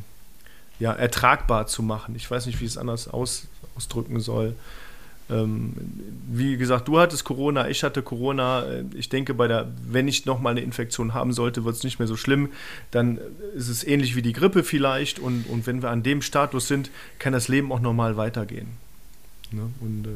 ja, 0.78 0.92
ertragbar 0.92 1.66
zu 1.66 1.82
machen. 1.82 2.14
Ich 2.16 2.30
weiß 2.30 2.46
nicht, 2.46 2.60
wie 2.60 2.64
ich 2.64 2.72
es 2.72 2.78
anders 2.78 3.08
aus, 3.08 3.46
ausdrücken 3.76 4.20
soll. 4.20 4.54
Ähm, 5.30 5.74
wie 6.30 6.56
gesagt, 6.56 6.88
du 6.88 6.98
hattest 6.98 7.24
Corona, 7.24 7.68
ich 7.68 7.84
hatte 7.84 8.02
Corona. 8.02 8.64
Äh, 8.64 8.84
Ich 8.94 9.08
denke, 9.08 9.34
bei 9.34 9.46
der, 9.46 9.70
wenn 9.86 10.08
ich 10.08 10.26
nochmal 10.26 10.52
eine 10.52 10.60
Infektion 10.62 11.14
haben 11.14 11.32
sollte, 11.32 11.64
wird 11.64 11.76
es 11.76 11.84
nicht 11.84 11.98
mehr 11.98 12.08
so 12.08 12.16
schlimm. 12.16 12.50
Dann 12.90 13.18
ist 13.54 13.68
es 13.68 13.84
ähnlich 13.84 14.16
wie 14.16 14.22
die 14.22 14.32
Grippe 14.32 14.64
vielleicht. 14.64 15.18
Und, 15.18 15.46
und 15.48 15.66
wenn 15.66 15.82
wir 15.82 15.90
an 15.90 16.02
dem 16.02 16.22
Status 16.22 16.66
sind, 16.68 16.90
kann 17.18 17.32
das 17.32 17.48
Leben 17.48 17.72
auch 17.72 17.80
normal 17.80 18.16
weitergehen. 18.16 18.68
Ne? 19.52 19.70
Und 19.80 20.06
äh, 20.06 20.10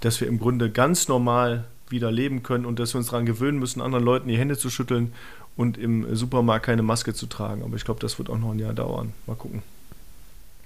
dass 0.00 0.20
wir 0.20 0.28
im 0.28 0.38
Grunde 0.38 0.70
ganz 0.70 1.08
normal 1.08 1.64
wieder 1.88 2.10
leben 2.10 2.42
können 2.42 2.64
und 2.64 2.78
dass 2.78 2.94
wir 2.94 2.98
uns 2.98 3.08
daran 3.08 3.26
gewöhnen 3.26 3.58
müssen, 3.58 3.80
anderen 3.80 4.04
Leuten 4.04 4.28
die 4.28 4.38
Hände 4.38 4.56
zu 4.56 4.70
schütteln 4.70 5.12
und 5.56 5.78
im 5.78 6.14
Supermarkt 6.14 6.66
keine 6.66 6.82
Maske 6.82 7.14
zu 7.14 7.26
tragen. 7.26 7.62
Aber 7.62 7.76
ich 7.76 7.84
glaube, 7.84 8.00
das 8.00 8.18
wird 8.18 8.30
auch 8.30 8.38
noch 8.38 8.52
ein 8.52 8.58
Jahr 8.58 8.72
dauern. 8.72 9.12
Mal 9.26 9.36
gucken. 9.36 9.62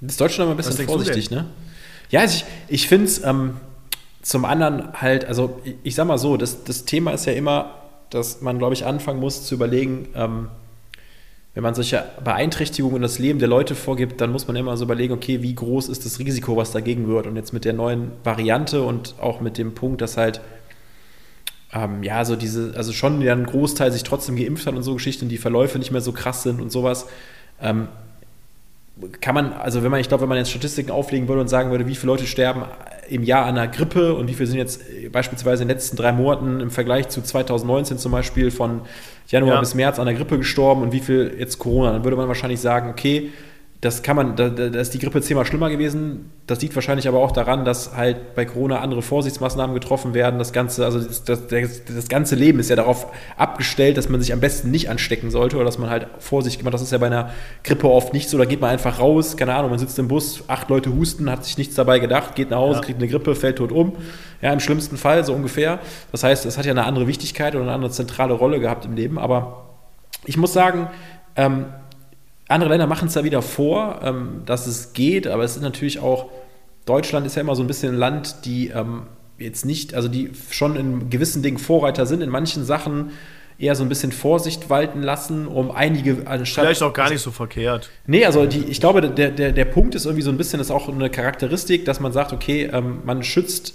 Das 0.00 0.12
ist 0.12 0.20
Deutschland 0.20 0.48
immer 0.48 0.54
ein 0.54 0.56
bisschen 0.56 0.86
vorsichtig, 0.86 1.30
ne? 1.30 1.46
Ja, 2.10 2.20
also 2.20 2.36
ich, 2.36 2.44
ich 2.82 2.88
finde 2.88 3.06
es 3.06 3.24
ähm, 3.24 3.56
zum 4.22 4.44
anderen 4.44 4.92
halt, 5.00 5.24
also 5.24 5.60
ich, 5.64 5.74
ich 5.82 5.94
sag 5.94 6.06
mal 6.06 6.18
so, 6.18 6.36
das, 6.36 6.64
das 6.64 6.84
Thema 6.84 7.12
ist 7.12 7.26
ja 7.26 7.32
immer, 7.32 7.74
dass 8.10 8.42
man, 8.42 8.58
glaube 8.58 8.74
ich, 8.74 8.86
anfangen 8.86 9.18
muss 9.18 9.44
zu 9.44 9.54
überlegen, 9.54 10.08
ähm, 10.14 10.48
wenn 11.54 11.62
man 11.62 11.74
solche 11.74 12.04
Beeinträchtigungen 12.22 12.96
in 12.96 13.02
das 13.02 13.18
Leben 13.18 13.38
der 13.38 13.48
Leute 13.48 13.74
vorgibt, 13.74 14.20
dann 14.20 14.30
muss 14.30 14.46
man 14.46 14.56
immer 14.56 14.76
so 14.76 14.84
überlegen, 14.84 15.14
okay, 15.14 15.40
wie 15.40 15.54
groß 15.54 15.88
ist 15.88 16.04
das 16.04 16.18
Risiko, 16.18 16.54
was 16.54 16.70
dagegen 16.70 17.08
wird? 17.08 17.26
Und 17.26 17.34
jetzt 17.36 17.54
mit 17.54 17.64
der 17.64 17.72
neuen 17.72 18.12
Variante 18.24 18.82
und 18.82 19.14
auch 19.20 19.40
mit 19.40 19.56
dem 19.56 19.74
Punkt, 19.74 20.02
dass 20.02 20.18
halt 20.18 20.42
ähm, 21.72 22.02
ja, 22.02 22.24
so 22.24 22.36
diese, 22.36 22.74
also 22.76 22.92
schon 22.92 23.20
ja 23.20 23.32
ein 23.32 23.46
Großteil 23.46 23.90
sich 23.92 24.04
trotzdem 24.04 24.36
geimpft 24.36 24.66
hat 24.66 24.74
und 24.74 24.82
so 24.82 24.94
Geschichten, 24.94 25.28
die 25.28 25.38
Verläufe 25.38 25.78
nicht 25.78 25.90
mehr 25.90 26.00
so 26.00 26.12
krass 26.12 26.42
sind 26.42 26.60
und 26.60 26.70
sowas. 26.70 27.06
Ähm, 27.60 27.88
kann 29.20 29.34
man, 29.34 29.52
also 29.52 29.82
wenn 29.82 29.90
man, 29.90 30.00
ich 30.00 30.08
glaube, 30.08 30.22
wenn 30.22 30.28
man 30.28 30.38
jetzt 30.38 30.50
Statistiken 30.50 30.90
auflegen 30.90 31.28
würde 31.28 31.42
und 31.42 31.48
sagen 31.48 31.70
würde, 31.70 31.86
wie 31.86 31.94
viele 31.94 32.12
Leute 32.12 32.26
sterben 32.26 32.64
im 33.08 33.22
Jahr 33.22 33.44
an 33.44 33.58
einer 33.58 33.68
Grippe 33.68 34.14
und 34.14 34.28
wie 34.28 34.34
viele 34.34 34.46
sind 34.46 34.58
jetzt 34.58 34.80
beispielsweise 35.12 35.62
in 35.62 35.68
den 35.68 35.76
letzten 35.76 35.96
drei 35.96 36.12
Monaten 36.12 36.60
im 36.60 36.70
Vergleich 36.70 37.08
zu 37.08 37.20
2019 37.20 37.98
zum 37.98 38.12
Beispiel 38.12 38.50
von 38.50 38.80
Januar 39.28 39.54
ja. 39.54 39.60
bis 39.60 39.74
März 39.74 39.98
an 39.98 40.06
der 40.06 40.14
Grippe 40.14 40.38
gestorben 40.38 40.82
und 40.82 40.92
wie 40.92 41.00
viel 41.00 41.34
jetzt 41.38 41.58
Corona, 41.58 41.92
dann 41.92 42.04
würde 42.04 42.16
man 42.16 42.28
wahrscheinlich 42.28 42.60
sagen, 42.60 42.88
okay, 42.88 43.30
das 43.86 44.02
kann 44.02 44.16
man, 44.16 44.34
da, 44.34 44.48
da 44.48 44.80
ist 44.80 44.92
die 44.94 44.98
Grippe 44.98 45.22
zehnmal 45.22 45.46
schlimmer 45.46 45.70
gewesen. 45.70 46.32
Das 46.48 46.60
liegt 46.60 46.74
wahrscheinlich 46.74 47.06
aber 47.06 47.18
auch 47.18 47.30
daran, 47.30 47.64
dass 47.64 47.96
halt 47.96 48.34
bei 48.34 48.44
Corona 48.44 48.80
andere 48.80 49.00
Vorsichtsmaßnahmen 49.00 49.74
getroffen 49.74 50.12
werden. 50.12 50.40
Das 50.40 50.52
ganze, 50.52 50.84
also 50.84 50.98
das, 50.98 51.24
das, 51.24 51.46
das, 51.46 52.08
ganze 52.08 52.34
Leben 52.34 52.58
ist 52.58 52.68
ja 52.68 52.74
darauf 52.74 53.06
abgestellt, 53.36 53.96
dass 53.96 54.08
man 54.08 54.20
sich 54.20 54.32
am 54.32 54.40
besten 54.40 54.72
nicht 54.72 54.90
anstecken 54.90 55.30
sollte 55.30 55.56
oder 55.56 55.64
dass 55.64 55.78
man 55.78 55.88
halt 55.88 56.08
Vorsicht 56.18 56.58
gemacht. 56.58 56.74
Das 56.74 56.82
ist 56.82 56.90
ja 56.90 56.98
bei 56.98 57.06
einer 57.06 57.30
Grippe 57.62 57.88
oft 57.88 58.12
nicht 58.12 58.28
so. 58.28 58.36
Da 58.36 58.44
geht 58.44 58.60
man 58.60 58.70
einfach 58.70 58.98
raus, 58.98 59.36
keine 59.36 59.54
Ahnung, 59.54 59.70
man 59.70 59.78
sitzt 59.78 59.98
im 60.00 60.08
Bus, 60.08 60.42
acht 60.48 60.68
Leute 60.68 60.92
husten, 60.92 61.30
hat 61.30 61.44
sich 61.44 61.56
nichts 61.56 61.76
dabei 61.76 62.00
gedacht, 62.00 62.34
geht 62.34 62.50
nach 62.50 62.58
Hause, 62.58 62.80
ja. 62.80 62.84
kriegt 62.84 62.98
eine 62.98 63.08
Grippe, 63.08 63.36
fällt 63.36 63.58
tot 63.58 63.70
um. 63.70 63.92
Ja, 64.42 64.52
im 64.52 64.60
schlimmsten 64.60 64.96
Fall 64.96 65.24
so 65.24 65.32
ungefähr. 65.32 65.78
Das 66.10 66.24
heißt, 66.24 66.44
es 66.44 66.58
hat 66.58 66.66
ja 66.66 66.72
eine 66.72 66.84
andere 66.84 67.06
Wichtigkeit 67.06 67.54
oder 67.54 67.62
eine 67.62 67.72
andere 67.72 67.92
zentrale 67.92 68.34
Rolle 68.34 68.58
gehabt 68.58 68.84
im 68.84 68.94
Leben. 68.94 69.18
Aber 69.18 69.66
ich 70.24 70.36
muss 70.36 70.52
sagen, 70.52 70.88
ähm, 71.36 71.66
andere 72.48 72.70
Länder 72.70 72.86
machen 72.86 73.08
es 73.08 73.14
da 73.14 73.24
wieder 73.24 73.42
vor, 73.42 74.00
ähm, 74.02 74.42
dass 74.46 74.66
es 74.66 74.92
geht, 74.92 75.26
aber 75.26 75.42
es 75.44 75.56
ist 75.56 75.62
natürlich 75.62 75.98
auch, 75.98 76.30
Deutschland 76.84 77.26
ist 77.26 77.34
ja 77.34 77.42
immer 77.42 77.56
so 77.56 77.62
ein 77.62 77.66
bisschen 77.66 77.94
ein 77.94 77.98
Land, 77.98 78.44
die 78.44 78.68
ähm, 78.68 79.02
jetzt 79.38 79.64
nicht, 79.64 79.94
also 79.94 80.08
die 80.08 80.30
schon 80.50 80.76
in 80.76 81.10
gewissen 81.10 81.42
Dingen 81.42 81.58
Vorreiter 81.58 82.06
sind, 82.06 82.22
in 82.22 82.30
manchen 82.30 82.64
Sachen 82.64 83.10
eher 83.58 83.74
so 83.74 83.82
ein 83.82 83.88
bisschen 83.88 84.12
Vorsicht 84.12 84.68
walten 84.68 85.02
lassen, 85.02 85.46
um 85.46 85.70
einige 85.70 86.26
anstatt. 86.26 86.64
Vielleicht 86.64 86.82
auch 86.82 86.92
gar 86.92 87.10
nicht 87.10 87.22
so 87.22 87.30
verkehrt. 87.30 87.90
Nee, 88.06 88.24
also 88.24 88.46
die, 88.46 88.64
ich 88.64 88.80
glaube, 88.80 89.00
der, 89.00 89.30
der, 89.30 89.52
der 89.52 89.64
Punkt 89.64 89.94
ist 89.94 90.04
irgendwie 90.04 90.22
so 90.22 90.30
ein 90.30 90.36
bisschen, 90.36 90.58
das 90.58 90.68
ist 90.68 90.72
auch 90.72 90.88
eine 90.88 91.10
Charakteristik, 91.10 91.84
dass 91.84 91.98
man 92.00 92.12
sagt, 92.12 92.32
okay, 92.32 92.70
ähm, 92.72 93.00
man 93.04 93.22
schützt 93.22 93.74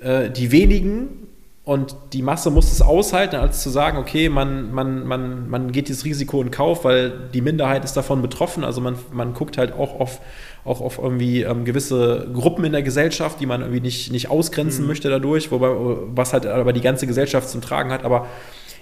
äh, 0.00 0.30
die 0.30 0.50
wenigen 0.50 1.28
und 1.64 1.94
die 2.12 2.22
Masse 2.22 2.50
muss 2.50 2.72
es 2.72 2.82
aushalten, 2.82 3.36
als 3.36 3.62
zu 3.62 3.70
sagen, 3.70 3.96
okay, 3.96 4.28
man, 4.28 4.72
man, 4.72 5.06
man, 5.06 5.48
man 5.48 5.70
geht 5.70 5.88
dieses 5.88 6.04
Risiko 6.04 6.42
in 6.42 6.50
Kauf, 6.50 6.84
weil 6.84 7.12
die 7.32 7.40
Minderheit 7.40 7.84
ist 7.84 7.96
davon 7.96 8.20
betroffen. 8.20 8.64
Also 8.64 8.80
man, 8.80 8.96
man 9.12 9.32
guckt 9.32 9.58
halt 9.58 9.72
auch 9.72 10.00
auf, 10.00 10.20
auch 10.64 10.80
auf 10.80 10.98
irgendwie 10.98 11.42
ähm, 11.42 11.64
gewisse 11.64 12.28
Gruppen 12.34 12.64
in 12.64 12.72
der 12.72 12.82
Gesellschaft, 12.82 13.38
die 13.38 13.46
man 13.46 13.60
irgendwie 13.60 13.80
nicht, 13.80 14.10
nicht 14.10 14.28
ausgrenzen 14.28 14.82
mhm. 14.82 14.88
möchte 14.88 15.08
dadurch, 15.08 15.52
wobei, 15.52 15.68
was 16.16 16.32
halt 16.32 16.46
aber 16.46 16.72
die 16.72 16.80
ganze 16.80 17.06
Gesellschaft 17.06 17.48
zum 17.48 17.60
Tragen 17.60 17.92
hat. 17.92 18.04
Aber 18.04 18.26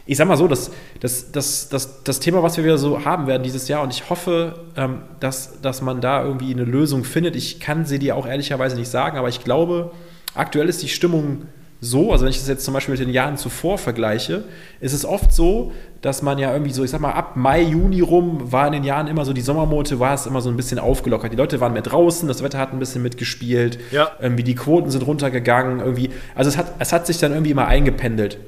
ich 0.06 0.16
sag 0.16 0.26
mal 0.26 0.38
so, 0.38 0.48
das, 0.48 0.70
das, 1.00 1.32
das, 1.32 1.68
das, 1.68 2.02
das 2.02 2.18
Thema, 2.20 2.42
was 2.42 2.56
wir 2.56 2.64
wieder 2.64 2.78
so 2.78 3.04
haben 3.04 3.26
werden 3.26 3.42
dieses 3.42 3.68
Jahr, 3.68 3.82
und 3.82 3.92
ich 3.92 4.08
hoffe, 4.08 4.54
ähm, 4.78 5.02
dass, 5.20 5.60
dass 5.60 5.82
man 5.82 6.00
da 6.00 6.24
irgendwie 6.24 6.50
eine 6.50 6.64
Lösung 6.64 7.04
findet. 7.04 7.36
Ich 7.36 7.60
kann 7.60 7.84
sie 7.84 7.98
dir 7.98 8.16
auch 8.16 8.26
ehrlicherweise 8.26 8.76
nicht 8.76 8.90
sagen, 8.90 9.18
aber 9.18 9.28
ich 9.28 9.44
glaube, 9.44 9.90
aktuell 10.34 10.70
ist 10.70 10.82
die 10.82 10.88
Stimmung 10.88 11.42
so, 11.82 12.12
also 12.12 12.24
wenn 12.24 12.30
ich 12.30 12.38
das 12.38 12.48
jetzt 12.48 12.64
zum 12.64 12.74
Beispiel 12.74 12.92
mit 12.92 13.00
den 13.00 13.12
Jahren 13.12 13.38
zuvor 13.38 13.78
vergleiche, 13.78 14.44
ist 14.80 14.92
es 14.92 15.06
oft 15.06 15.32
so, 15.32 15.72
dass 16.02 16.20
man 16.20 16.38
ja 16.38 16.52
irgendwie 16.52 16.72
so, 16.72 16.84
ich 16.84 16.90
sag 16.90 17.00
mal, 17.00 17.12
ab 17.12 17.36
Mai, 17.36 17.62
Juni 17.62 18.02
rum 18.02 18.52
war 18.52 18.66
in 18.66 18.74
den 18.74 18.84
Jahren 18.84 19.06
immer 19.06 19.24
so, 19.24 19.32
die 19.32 19.40
Sommermonate 19.40 19.98
war 19.98 20.12
es 20.12 20.26
immer 20.26 20.42
so 20.42 20.50
ein 20.50 20.56
bisschen 20.56 20.78
aufgelockert. 20.78 21.32
Die 21.32 21.36
Leute 21.36 21.58
waren 21.60 21.72
mehr 21.72 21.82
draußen, 21.82 22.28
das 22.28 22.42
Wetter 22.42 22.58
hat 22.58 22.74
ein 22.74 22.78
bisschen 22.78 23.02
mitgespielt, 23.02 23.78
ja. 23.92 24.10
irgendwie 24.20 24.42
die 24.42 24.54
Quoten 24.54 24.90
sind 24.90 25.06
runtergegangen, 25.06 25.80
irgendwie, 25.80 26.10
also 26.34 26.50
es 26.50 26.58
hat, 26.58 26.74
es 26.78 26.92
hat 26.92 27.06
sich 27.06 27.18
dann 27.18 27.32
irgendwie 27.32 27.50
immer 27.50 27.66
eingependelt. 27.66 28.38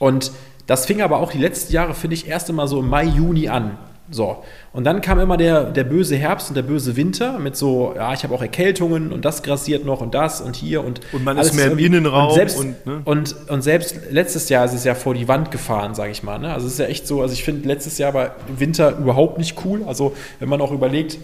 Und 0.00 0.32
das 0.66 0.86
fing 0.86 1.02
aber 1.02 1.18
auch 1.18 1.30
die 1.30 1.38
letzten 1.38 1.72
Jahre, 1.72 1.94
finde 1.94 2.14
ich, 2.14 2.26
erst 2.26 2.50
immer 2.50 2.66
so 2.66 2.80
im 2.80 2.88
Mai, 2.88 3.04
Juni 3.04 3.48
an. 3.48 3.78
So. 4.10 4.42
Und 4.72 4.84
dann 4.84 5.00
kam 5.00 5.20
immer 5.20 5.36
der, 5.36 5.64
der 5.64 5.84
böse 5.84 6.16
Herbst 6.16 6.48
und 6.48 6.54
der 6.56 6.62
böse 6.62 6.96
Winter 6.96 7.38
mit 7.38 7.56
so, 7.56 7.92
ja, 7.96 8.12
ich 8.12 8.24
habe 8.24 8.34
auch 8.34 8.42
Erkältungen 8.42 9.12
und 9.12 9.24
das 9.24 9.42
grassiert 9.42 9.84
noch 9.84 10.00
und 10.00 10.14
das 10.14 10.40
und 10.40 10.56
hier 10.56 10.84
und. 10.84 11.00
Und 11.12 11.24
man 11.24 11.38
ist 11.38 11.54
mehr 11.54 11.70
im 11.70 11.78
Innenraum. 11.78 12.28
Und 12.28 12.34
selbst, 12.34 12.58
und, 12.58 12.86
ne? 12.86 13.02
und, 13.04 13.36
und, 13.48 13.62
selbst 13.62 13.96
letztes 14.10 14.48
Jahr 14.48 14.64
ist 14.64 14.74
es 14.74 14.84
ja 14.84 14.94
vor 14.94 15.14
die 15.14 15.28
Wand 15.28 15.50
gefahren, 15.50 15.94
sage 15.94 16.10
ich 16.10 16.22
mal. 16.22 16.38
Ne? 16.38 16.52
Also 16.52 16.66
es 16.66 16.74
ist 16.74 16.78
ja 16.80 16.86
echt 16.86 17.06
so, 17.06 17.22
also 17.22 17.32
ich 17.34 17.44
finde 17.44 17.68
letztes 17.68 17.98
Jahr 17.98 18.12
war 18.12 18.34
Winter 18.48 18.98
überhaupt 18.98 19.38
nicht 19.38 19.64
cool. 19.64 19.84
Also 19.86 20.14
wenn 20.40 20.48
man 20.48 20.60
auch 20.60 20.72
überlegt, 20.72 21.18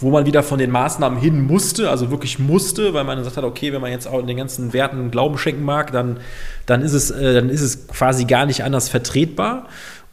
wo 0.00 0.10
man 0.10 0.26
wieder 0.26 0.42
von 0.42 0.58
den 0.58 0.70
Maßnahmen 0.70 1.18
hin 1.18 1.46
musste, 1.46 1.90
also 1.90 2.10
wirklich 2.10 2.38
musste, 2.38 2.94
weil 2.94 3.04
man 3.04 3.18
gesagt 3.18 3.36
hat, 3.36 3.44
okay, 3.44 3.72
wenn 3.72 3.80
man 3.80 3.90
jetzt 3.90 4.06
auch 4.06 4.20
in 4.20 4.26
den 4.26 4.36
ganzen 4.36 4.72
Werten 4.72 5.10
Glauben 5.10 5.38
schenken 5.38 5.64
mag, 5.64 5.92
dann, 5.92 6.18
dann, 6.66 6.82
ist, 6.82 6.92
es, 6.92 7.10
äh, 7.10 7.34
dann 7.34 7.48
ist 7.48 7.62
es 7.62 7.88
quasi 7.88 8.24
gar 8.24 8.46
nicht 8.46 8.62
anders 8.62 8.88
vertretbar. 8.88 9.66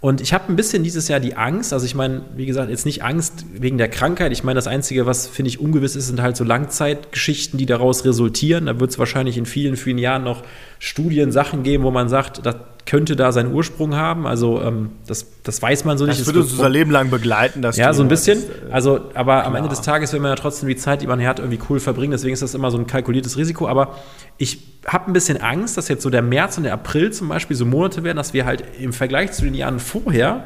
Und 0.06 0.22
ich 0.22 0.34
habe 0.34 0.54
ein 0.54 0.56
bisschen 0.56 0.84
dieses 0.84 1.08
Jahr 1.08 1.20
die 1.20 1.36
Angst, 1.36 1.74
also 1.74 1.84
ich 1.84 1.96
meine, 1.96 2.22
wie 2.36 2.46
gesagt, 2.46 2.70
jetzt 2.70 2.86
nicht 2.86 3.04
Angst 3.04 3.44
wegen 3.52 3.80
der 3.80 3.88
Krankheit. 3.88 4.32
Ich 4.34 4.44
meine, 4.44 4.54
das 4.54 4.68
Einzige, 4.68 5.08
was 5.08 5.26
finde 5.26 5.50
ich 5.50 5.60
ungewiss 5.60 5.96
ist, 5.96 6.06
sind 6.06 6.22
halt 6.22 6.38
so 6.38 6.44
Langzeitgeschichten, 6.44 7.58
die 7.58 7.66
daraus 7.66 8.06
resultieren. 8.06 8.68
Da 8.68 8.80
wird 8.80 8.92
es 8.92 9.00
wahrscheinlich 9.00 9.36
in 9.36 9.48
vielen, 9.48 9.78
vielen 9.78 9.98
Jahren 9.98 10.24
noch 10.24 10.44
Studien, 10.80 11.32
Sachen 11.32 11.64
geben, 11.64 11.84
wo 11.84 11.92
man 11.92 12.10
sagt, 12.10 12.46
das 12.46 12.56
könnte 12.86 13.16
da 13.16 13.32
seinen 13.32 13.52
Ursprung 13.54 13.96
haben. 13.96 14.28
Also 14.28 14.62
ähm, 14.62 14.92
das, 15.08 15.42
das 15.44 15.62
weiß 15.62 15.86
man 15.86 15.98
so 15.98 16.06
nicht. 16.06 16.20
Das 16.20 16.28
würde 16.28 16.42
uns 16.42 16.52
unser 16.52 16.70
Leben 16.70 16.92
lang 16.92 17.10
begleiten. 17.10 17.62
Das 17.62 17.78
ja, 17.78 17.92
so 17.94 18.04
ein 18.04 18.08
bisschen. 18.08 18.40
Äh, 18.40 18.72
also, 18.72 19.10
aber 19.16 19.34
klar. 19.34 19.46
am 19.46 19.56
Ende 19.56 19.70
des 19.70 19.82
Tages 19.82 20.14
will 20.14 20.20
man 20.20 20.30
ja 20.30 20.36
trotzdem 20.36 20.70
die 20.70 20.76
Zeit, 20.76 21.02
die 21.02 21.08
man 21.08 21.26
hat, 21.26 21.40
irgendwie 21.40 21.60
cool 21.70 21.80
verbringen. 21.80 22.12
Deswegen 22.12 22.34
ist 22.34 22.44
das 22.44 22.54
immer 22.54 22.70
so 22.70 22.78
ein 22.78 22.86
kalkuliertes 22.86 23.38
Risiko. 23.38 23.68
Aber 23.68 23.96
ich 24.38 24.60
habe 24.86 25.10
ein 25.10 25.14
bisschen 25.14 25.42
Angst, 25.42 25.78
dass 25.78 25.88
jetzt 25.88 26.04
so 26.04 26.10
der 26.10 26.22
März 26.22 26.58
und 26.58 26.64
der 26.64 26.74
April 26.74 27.12
zum 27.12 27.28
Beispiel 27.28 27.58
so 27.58 27.66
Monate 27.66 28.04
werden, 28.04 28.18
dass 28.18 28.34
wir 28.34 28.46
halt 28.46 28.64
im 28.80 28.94
Vergleich 28.94 29.32
zu 29.32 29.46
den 29.46 29.56
Jahren 29.56 29.80
vorher 29.80 30.44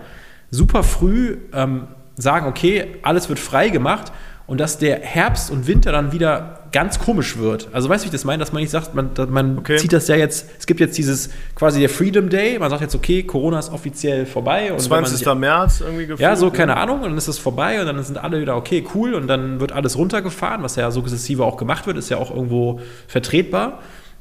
super 0.49 0.83
früh 0.83 1.37
ähm, 1.53 1.87
sagen, 2.15 2.47
okay, 2.47 2.97
alles 3.03 3.27
wird 3.29 3.39
frei 3.39 3.69
gemacht 3.69 4.11
und 4.47 4.59
dass 4.59 4.77
der 4.77 4.99
Herbst 5.01 5.51
und 5.51 5.67
Winter 5.67 5.91
dann 5.91 6.11
wieder 6.11 6.58
ganz 6.71 6.99
komisch 6.99 7.37
wird. 7.37 7.69
Also 7.71 7.89
weißt 7.89 8.03
du, 8.03 8.05
wie 8.05 8.07
ich 8.07 8.11
das 8.11 8.25
meine? 8.25 8.39
Dass 8.39 8.51
man 8.51 8.61
nicht 8.61 8.71
sagt, 8.71 8.93
man, 8.93 9.11
man 9.29 9.59
okay. 9.59 9.77
zieht 9.77 9.93
das 9.93 10.07
ja 10.07 10.15
jetzt, 10.15 10.49
es 10.59 10.65
gibt 10.65 10.79
jetzt 10.79 10.97
dieses 10.97 11.29
quasi 11.55 11.79
der 11.79 11.89
Freedom 11.89 12.29
Day, 12.29 12.59
man 12.59 12.69
sagt 12.69 12.81
jetzt, 12.81 12.95
okay, 12.95 13.23
Corona 13.23 13.59
ist 13.59 13.71
offiziell 13.71 14.25
vorbei. 14.25 14.71
Und 14.71 14.79
20. 14.79 15.17
Sich, 15.17 15.33
März 15.33 15.81
irgendwie 15.81 16.03
gefühlt. 16.03 16.19
Ja, 16.19 16.35
so, 16.35 16.51
keine 16.51 16.77
Ahnung, 16.77 17.01
und 17.01 17.09
dann 17.09 17.17
ist 17.17 17.27
es 17.27 17.37
vorbei 17.37 17.79
und 17.79 17.87
dann 17.87 18.01
sind 18.03 18.17
alle 18.17 18.41
wieder, 18.41 18.55
okay, 18.55 18.85
cool, 18.93 19.13
und 19.13 19.27
dann 19.27 19.59
wird 19.59 19.71
alles 19.71 19.97
runtergefahren, 19.97 20.63
was 20.63 20.75
ja 20.75 20.91
sukzessive 20.91 21.43
auch 21.43 21.57
gemacht 21.57 21.87
wird, 21.87 21.97
ist 21.97 22.09
ja 22.09 22.17
auch 22.17 22.31
irgendwo 22.31 22.79
vertretbar 23.07 23.79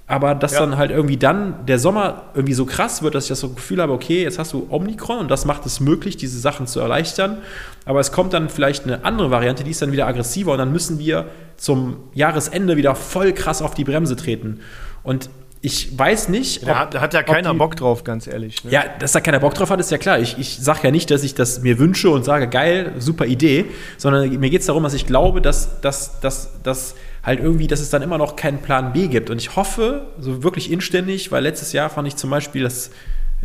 aber 0.09 0.34
dass 0.34 0.54
ja. 0.54 0.61
dann 0.61 0.78
halt 0.78 0.90
irgendwie 0.90 1.18
dann 1.18 1.66
der 1.66 1.78
Sommer 1.78 2.22
irgendwie 2.34 2.54
so 2.54 2.64
krass 2.64 3.02
wird, 3.02 3.14
dass 3.14 3.24
ich 3.24 3.28
das 3.28 3.40
so 3.40 3.50
Gefühl 3.50 3.82
habe, 3.82 3.92
okay, 3.92 4.22
jetzt 4.22 4.38
hast 4.38 4.54
du 4.54 4.66
Omikron 4.70 5.18
und 5.18 5.30
das 5.30 5.44
macht 5.44 5.66
es 5.66 5.80
möglich, 5.80 6.16
diese 6.16 6.40
Sachen 6.40 6.66
zu 6.66 6.80
erleichtern. 6.80 7.38
Aber 7.84 8.00
es 8.00 8.11
kommt 8.11 8.32
dann 8.32 8.48
vielleicht 8.48 8.84
eine 8.84 9.04
andere 9.04 9.30
Variante, 9.30 9.64
die 9.64 9.70
ist 9.70 9.82
dann 9.82 9.92
wieder 9.92 10.06
aggressiver 10.06 10.52
und 10.52 10.59
dann 10.59 10.72
müssen 10.72 10.98
wir 10.98 11.26
zum 11.59 11.98
Jahresende 12.14 12.78
wieder 12.78 12.94
voll 12.94 13.34
krass 13.34 13.61
auf 13.61 13.74
die 13.74 13.84
Bremse 13.84 14.16
treten. 14.16 14.61
Und 15.02 15.28
ich 15.61 15.98
weiß 15.98 16.30
nicht. 16.30 16.62
Ob, 16.62 16.68
da 16.68 16.78
hat, 16.78 16.98
hat 16.98 17.14
ja 17.14 17.22
keiner 17.22 17.52
die, 17.52 17.59
Bock 17.59 17.76
drauf, 17.76 18.02
ganz 18.02 18.26
ehrlich. 18.26 18.64
Ne? 18.64 18.70
Ja, 18.70 18.84
dass 18.98 19.12
da 19.12 19.20
keiner 19.20 19.40
Bock 19.40 19.54
drauf 19.54 19.68
hat, 19.68 19.78
ist 19.78 19.90
ja 19.90 19.98
klar. 19.98 20.18
Ich, 20.20 20.38
ich 20.38 20.56
sage 20.59 20.80
ja 20.84 20.90
nicht, 20.90 21.11
dass 21.11 21.22
ich 21.22 21.34
das 21.34 21.61
mir 21.61 21.78
wünsche 21.78 22.09
und 22.09 22.24
sage, 22.24 22.48
geil, 22.48 22.92
super 22.98 23.26
Idee, 23.26 23.66
sondern 23.98 24.30
mir 24.38 24.48
geht 24.48 24.61
es 24.61 24.66
darum, 24.66 24.84
dass 24.84 24.94
ich 24.94 25.06
glaube, 25.06 25.42
dass, 25.42 25.80
dass, 25.82 26.20
dass, 26.20 26.62
dass 26.62 26.94
halt 27.29 27.41
irgendwie, 27.41 27.66
dass 27.66 27.81
es 27.81 27.91
dann 27.91 28.03
immer 28.03 28.18
noch 28.18 28.37
keinen 28.37 28.61
Plan 28.61 28.93
B 28.93 29.07
gibt. 29.07 29.31
Und 29.31 29.39
ich 29.39 29.55
hoffe, 29.55 30.09
so 30.18 30.43
wirklich 30.43 30.72
inständig, 30.72 31.31
weil 31.31 31.43
letztes 31.43 31.72
Jahr 31.72 31.91
fand 31.91 32.09
ich 32.09 32.16
zum 32.16 32.31
Beispiel, 32.31 32.62
das 32.62 32.91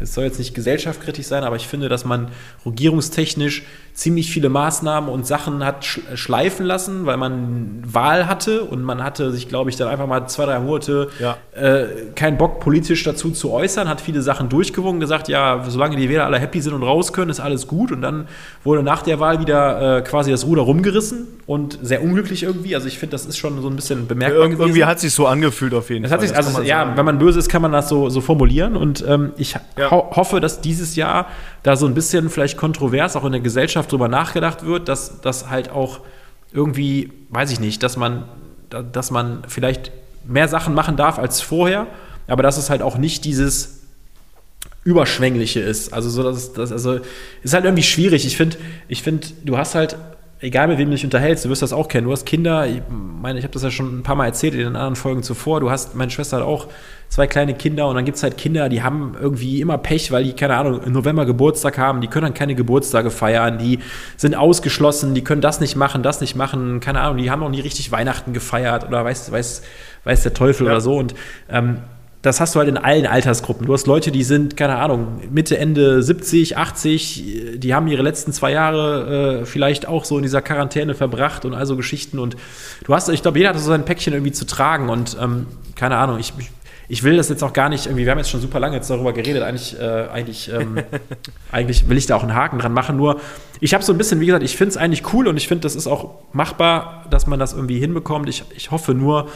es 0.04 0.14
soll 0.14 0.26
jetzt 0.26 0.38
nicht 0.38 0.54
gesellschaftskritisch 0.54 1.26
sein, 1.26 1.44
aber 1.44 1.56
ich 1.56 1.68
finde, 1.68 1.90
dass 1.90 2.06
man 2.06 2.28
regierungstechnisch 2.66 3.64
ziemlich 3.94 4.32
viele 4.32 4.50
Maßnahmen 4.50 5.10
und 5.10 5.26
Sachen 5.28 5.64
hat 5.64 5.86
schleifen 5.86 6.66
lassen, 6.66 7.06
weil 7.06 7.18
man 7.18 7.84
Wahl 7.86 8.28
hatte 8.28 8.64
und 8.64 8.82
man 8.82 9.04
hatte 9.04 9.32
sich, 9.32 9.48
glaube 9.48 9.70
ich, 9.70 9.76
dann 9.76 9.88
einfach 9.88 10.08
mal 10.08 10.28
zwei, 10.28 10.46
drei 10.46 10.60
Monate 10.60 11.10
ja. 11.20 11.38
äh, 11.56 11.86
keinen 12.16 12.38
Bock 12.38 12.60
politisch 12.60 13.04
dazu 13.04 13.32
zu 13.32 13.52
äußern, 13.52 13.88
hat 13.88 14.02
viele 14.02 14.22
Sachen 14.22 14.50
durchgewungen, 14.50 15.00
gesagt, 15.00 15.28
ja, 15.28 15.64
solange 15.68 15.96
die 15.96 16.10
Wähler 16.10 16.26
alle 16.26 16.40
happy 16.40 16.60
sind 16.60 16.74
und 16.74 16.84
raus 16.84 17.14
können, 17.14 17.30
ist 17.30 17.40
alles 17.40 17.68
gut. 17.68 17.92
Und 17.92 18.02
dann 18.02 18.28
wurde 18.64 18.82
nach 18.82 19.04
der 19.04 19.20
Wahl 19.20 19.40
wieder 19.40 20.00
äh, 20.00 20.02
quasi 20.02 20.32
das 20.32 20.46
Ruder 20.46 20.64
rumgerissen 20.64 21.28
und 21.46 21.78
sehr 21.82 22.02
unglücklich 22.02 22.44
irgendwie. 22.44 22.76
Also 22.76 22.88
ich 22.88 22.98
finde, 22.98 23.12
das 23.12 23.26
ist 23.26 23.38
schon 23.38 23.62
so 23.62 23.70
ein 23.70 23.76
bisschen 23.76 24.08
bemerkbar. 24.08 24.50
Ja, 24.50 24.50
irgendwie 24.50 24.86
hat 24.86 25.00
sich 25.00 25.14
so 25.14 25.28
angefühlt 25.28 25.74
auf 25.74 25.90
jeden 25.90 26.04
das 26.04 26.12
Fall. 26.12 26.22
Sich, 26.22 26.36
also 26.36 26.62
ja, 26.64 26.98
wenn 26.98 27.06
man 27.06 27.20
böse 27.20 27.38
ist, 27.38 27.50
kann 27.50 27.62
man 27.62 27.72
das 27.72 27.90
so, 27.90 28.10
so 28.10 28.22
formulieren. 28.22 28.76
Und 28.76 29.06
ähm, 29.08 29.34
ich 29.38 29.56
ja. 29.78 29.92
Ho 29.94 30.12
hoffe, 30.16 30.40
dass 30.40 30.62
dieses 30.62 30.96
Jahr 30.96 31.28
da 31.62 31.76
so 31.76 31.86
ein 31.86 31.94
bisschen 31.94 32.30
vielleicht 32.30 32.58
kontrovers 32.58 33.16
auch 33.16 33.24
in 33.26 33.32
der 33.32 33.42
Gesellschaft 33.42 33.92
drüber 33.92 34.08
nachgedacht 34.08 34.66
wird, 34.66 34.90
dass 34.90 35.22
das 35.22 35.50
halt 35.50 35.70
auch 35.70 36.00
irgendwie, 36.52 37.14
weiß 37.30 37.52
ich 37.52 37.60
nicht, 37.60 37.84
dass 37.84 37.98
man, 37.98 38.26
dass 38.92 39.12
man 39.12 39.44
vielleicht 39.48 39.92
mehr 40.26 40.48
Sachen 40.48 40.74
machen 40.74 40.98
darf 40.98 41.20
als 41.20 41.42
vorher, 41.42 41.88
aber 42.28 42.44
dass 42.44 42.58
es 42.58 42.70
halt 42.70 42.82
auch 42.82 42.98
nicht 42.98 43.26
dieses 43.26 43.82
Überschwängliche 44.84 45.60
ist. 45.60 45.94
Also 45.94 46.10
so, 46.10 46.24
dass 46.24 46.54
das, 46.54 46.72
also 46.72 47.00
ist 47.42 47.54
halt 47.54 47.66
irgendwie 47.66 47.84
schwierig. 47.84 48.26
Ich 48.26 48.36
finde, 48.36 48.58
ich 48.88 49.02
finde, 49.02 49.28
du 49.44 49.58
hast 49.58 49.76
halt 49.76 49.96
egal 50.44 50.68
mit 50.68 50.78
wem 50.78 50.90
du 50.90 50.96
dich 50.96 51.06
unterhältst, 51.06 51.46
du 51.46 51.50
wirst 51.50 51.62
das 51.62 51.72
auch 51.72 51.88
kennen. 51.88 52.06
Du 52.06 52.12
hast 52.12 52.26
Kinder, 52.26 52.68
ich 52.68 52.82
meine, 52.90 53.40
ich 53.40 53.46
habe 53.46 53.54
das 53.54 53.64
ja 53.64 53.72
schon 53.72 54.00
ein 54.00 54.04
paar 54.04 54.16
Mal 54.16 54.26
erzählt 54.26 54.54
in 54.54 54.60
den 54.60 54.76
anderen 54.76 54.98
Folgen 54.98 55.24
zuvor. 55.24 55.62
Du 55.62 55.72
hast, 55.72 55.96
meine 55.96 56.12
Schwester 56.12 56.38
hat 56.38 56.44
auch 56.44 56.68
zwei 57.08 57.28
kleine 57.28 57.54
Kinder 57.54 57.88
und 57.88 57.96
dann 57.96 58.04
gibt 58.04 58.18
es 58.18 58.24
halt 58.24 58.38
Kinder, 58.38 58.68
die 58.68 58.84
haben 58.84 59.16
irgendwie 59.20 59.62
immer 59.62 59.78
Pech, 59.78 60.12
weil 60.12 60.26
die, 60.26 60.34
keine 60.34 60.58
Ahnung, 60.58 60.84
im 60.84 60.92
November 60.92 61.26
Geburtstag 61.26 61.78
haben, 61.78 62.02
die 62.02 62.08
können 62.08 62.26
dann 62.26 62.34
keine 62.34 62.56
Geburtstage 62.56 63.10
feiern, 63.10 63.58
die 63.58 63.80
sind 64.18 64.36
ausgeschlossen, 64.36 65.16
die 65.16 65.24
können 65.24 65.40
das 65.40 65.62
nicht 65.62 65.78
machen, 65.78 66.04
das 66.04 66.20
nicht 66.20 66.36
machen, 66.36 66.82
keine 66.82 67.00
Ahnung, 67.00 67.18
die 67.18 67.32
haben 67.32 67.40
noch 67.40 67.50
nie 67.50 67.62
richtig 67.62 67.92
Weihnachten 67.92 68.34
gefeiert 68.34 68.86
oder 68.86 69.06
weiß, 69.06 69.32
weiß, 69.32 69.62
weiß 70.04 70.24
der 70.24 70.34
Teufel 70.34 70.66
ja. 70.66 70.74
oder 70.74 70.82
so. 70.82 70.98
Und 70.98 71.16
ähm, 71.50 71.78
das 72.24 72.40
hast 72.40 72.56
du 72.56 72.60
halt 72.60 72.70
in 72.70 72.78
allen 72.78 73.06
Altersgruppen. 73.06 73.68
Du 73.68 73.74
hast 73.74 73.86
Leute, 73.86 74.10
die 74.10 74.24
sind, 74.24 74.56
keine 74.56 74.78
Ahnung, 74.78 75.22
Mitte, 75.30 75.58
Ende 75.58 76.02
70, 76.02 76.58
80, 76.58 77.58
die 77.58 77.74
haben 77.76 77.86
ihre 77.90 78.02
letzten 78.02 78.32
zwei 78.32 78.54
Jahre 78.54 79.42
äh, 79.42 79.46
vielleicht 79.46 79.90
auch 79.90 80.06
so 80.06 80.16
in 80.16 80.24
dieser 80.24 80.42
Quarantäne 80.42 80.96
verbracht 80.96 81.44
und 81.44 81.54
also 81.54 81.76
Geschichten. 81.76 82.20
Und 82.20 82.38
du 82.86 82.96
hast, 82.96 83.10
ich 83.10 83.22
glaube, 83.22 83.40
jeder 83.40 83.50
hat 83.50 83.60
so 83.60 83.66
sein 83.66 83.84
Päckchen 83.84 84.14
irgendwie 84.14 84.32
zu 84.32 84.46
tragen 84.46 84.88
und 84.88 85.18
ähm, 85.22 85.48
keine 85.76 85.98
Ahnung, 85.98 86.18
ich, 86.18 86.32
ich 86.88 87.04
will 87.04 87.18
das 87.18 87.28
jetzt 87.28 87.44
auch 87.44 87.52
gar 87.52 87.68
nicht, 87.68 87.88
irgendwie, 87.88 88.06
wir 88.06 88.12
haben 88.12 88.20
jetzt 88.20 88.30
schon 88.30 88.40
super 88.40 88.62
lange 88.62 88.78
jetzt 88.78 88.90
darüber 88.90 89.12
geredet, 89.12 89.44
eigentlich, 89.44 89.78
äh, 89.78 90.08
eigentlich, 90.10 90.50
ähm, 90.50 90.78
eigentlich 91.52 91.90
will 91.90 91.98
ich 91.98 92.06
da 92.06 92.16
auch 92.16 92.24
einen 92.24 92.36
Haken 92.36 92.58
dran 92.58 92.72
machen, 92.72 92.96
nur 92.96 93.20
ich 93.60 93.74
habe 93.74 93.84
so 93.84 93.92
ein 93.92 93.98
bisschen, 93.98 94.22
wie 94.22 94.28
gesagt, 94.28 94.44
ich 94.44 94.56
finde 94.56 94.70
es 94.70 94.78
eigentlich 94.78 95.14
cool 95.14 95.28
und 95.28 95.36
ich 95.36 95.50
finde, 95.50 95.64
das 95.64 95.76
ist 95.76 95.88
auch 95.88 96.22
machbar, 96.32 97.06
dass 97.10 97.28
man 97.28 97.38
das 97.38 97.52
irgendwie 97.52 97.80
hinbekommt. 97.80 98.30
Ich, 98.30 98.46
ich 98.56 98.72
hoffe 98.72 98.94
nur, 98.94 99.28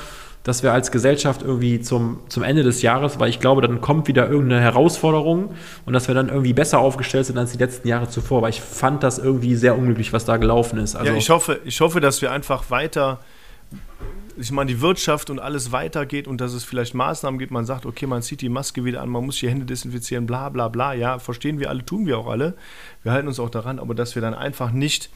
dass 0.48 0.64
wir 0.64 0.72
als 0.72 0.92
Gesellschaft 0.92 1.42
irgendwie 1.42 1.82
zum, 1.82 2.22
zum 2.30 2.42
Ende 2.42 2.64
des 2.64 2.82
Jahres, 2.82 3.20
weil 3.20 3.30
ich 3.30 3.42
glaube, 3.42 3.62
dann 3.62 3.82
kommt 3.82 4.08
wieder 4.08 4.30
irgendeine 4.30 4.62
Herausforderung 4.62 5.54
und 5.86 5.92
dass 5.92 6.08
wir 6.08 6.16
dann 6.16 6.30
irgendwie 6.30 6.54
besser 6.54 6.80
aufgestellt 6.80 7.26
sind 7.26 7.38
als 7.38 7.52
die 7.52 7.58
letzten 7.58 7.86
Jahre 7.86 8.08
zuvor, 8.08 8.42
weil 8.42 8.52
ich 8.52 8.62
fand 8.62 9.04
das 9.04 9.18
irgendwie 9.20 9.56
sehr 9.56 9.78
unglücklich, 9.78 10.14
was 10.14 10.24
da 10.24 10.38
gelaufen 10.38 10.80
ist. 10.80 10.96
Also 10.96 11.12
ja, 11.12 11.18
ich 11.18 11.30
hoffe, 11.30 11.60
ich 11.66 11.82
hoffe, 11.82 12.00
dass 12.00 12.22
wir 12.22 12.32
einfach 12.32 12.72
weiter 12.72 13.20
ich 14.40 14.52
meine, 14.52 14.72
die 14.72 14.82
Wirtschaft 14.82 15.30
und 15.30 15.40
alles 15.40 15.72
weitergeht 15.72 16.28
und 16.28 16.40
dass 16.40 16.54
es 16.54 16.64
vielleicht 16.64 16.94
Maßnahmen 16.94 17.40
gibt, 17.40 17.52
man 17.52 17.66
sagt, 17.66 17.86
okay, 17.86 18.06
man 18.06 18.22
zieht 18.22 18.42
die 18.42 18.50
Maske 18.50 18.86
wieder 18.86 19.02
an, 19.02 19.10
man 19.10 19.26
muss 19.26 19.40
die 19.40 19.50
Hände 19.50 19.66
desinfizieren, 19.66 20.28
bla 20.28 20.50
bla 20.50 20.68
bla, 20.68 20.94
ja, 20.94 21.20
verstehen 21.20 21.60
wir 21.60 21.70
alle, 21.70 21.84
tun 21.84 22.06
wir 22.06 22.20
auch 22.20 22.28
alle. 22.28 22.56
Wir 23.04 23.12
halten 23.12 23.28
uns 23.28 23.40
auch 23.40 23.50
daran, 23.50 23.80
aber 23.80 23.96
dass 23.96 24.16
wir 24.16 24.22
dann 24.22 24.36
einfach 24.36 24.72
nicht 24.72 25.10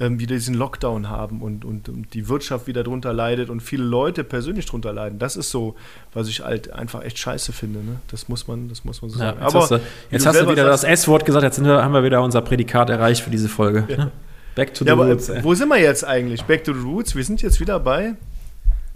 ähm, 0.00 0.18
wieder 0.18 0.34
diesen 0.34 0.54
Lockdown 0.54 1.10
haben 1.10 1.42
und, 1.42 1.64
und, 1.64 1.88
und, 1.88 2.14
die 2.14 2.28
Wirtschaft 2.28 2.66
wieder 2.66 2.82
drunter 2.82 3.12
leidet 3.12 3.50
und 3.50 3.60
viele 3.60 3.84
Leute 3.84 4.24
persönlich 4.24 4.64
drunter 4.66 4.92
leiden. 4.92 5.18
Das 5.18 5.36
ist 5.36 5.50
so, 5.50 5.76
was 6.14 6.26
ich 6.28 6.40
halt 6.40 6.72
einfach 6.72 7.04
echt 7.04 7.18
scheiße 7.18 7.52
finde. 7.52 7.80
Ne? 7.80 7.96
Das 8.10 8.28
muss 8.28 8.48
man, 8.48 8.68
das 8.68 8.84
muss 8.84 9.02
man 9.02 9.10
so 9.10 9.18
ja, 9.18 9.26
sagen. 9.26 9.38
Jetzt 9.40 9.54
Aber 9.54 9.60
hast 9.60 9.70
du, 9.70 9.80
jetzt 10.10 10.26
hast 10.26 10.40
du 10.40 10.50
wieder 10.50 10.64
das 10.64 10.84
S-Wort 10.84 11.26
gesagt, 11.26 11.44
jetzt 11.44 11.62
wir, 11.62 11.84
haben 11.84 11.92
wir 11.92 12.02
wieder 12.02 12.22
unser 12.22 12.40
Prädikat 12.40 12.88
erreicht 12.88 13.22
für 13.22 13.30
diese 13.30 13.48
Folge. 13.48 13.84
Ja. 13.88 13.96
Ne? 13.96 14.10
Back 14.54 14.74
to 14.74 14.84
the 14.84 14.90
ja, 14.90 14.94
Roots. 14.94 15.28
Ey. 15.28 15.44
Wo 15.44 15.54
sind 15.54 15.68
wir 15.68 15.78
jetzt 15.78 16.04
eigentlich? 16.04 16.42
Back 16.44 16.64
to 16.64 16.72
the 16.72 16.80
Roots? 16.80 17.14
Wir 17.14 17.24
sind 17.24 17.40
jetzt 17.42 17.60
wieder 17.60 17.78
bei. 17.78 18.14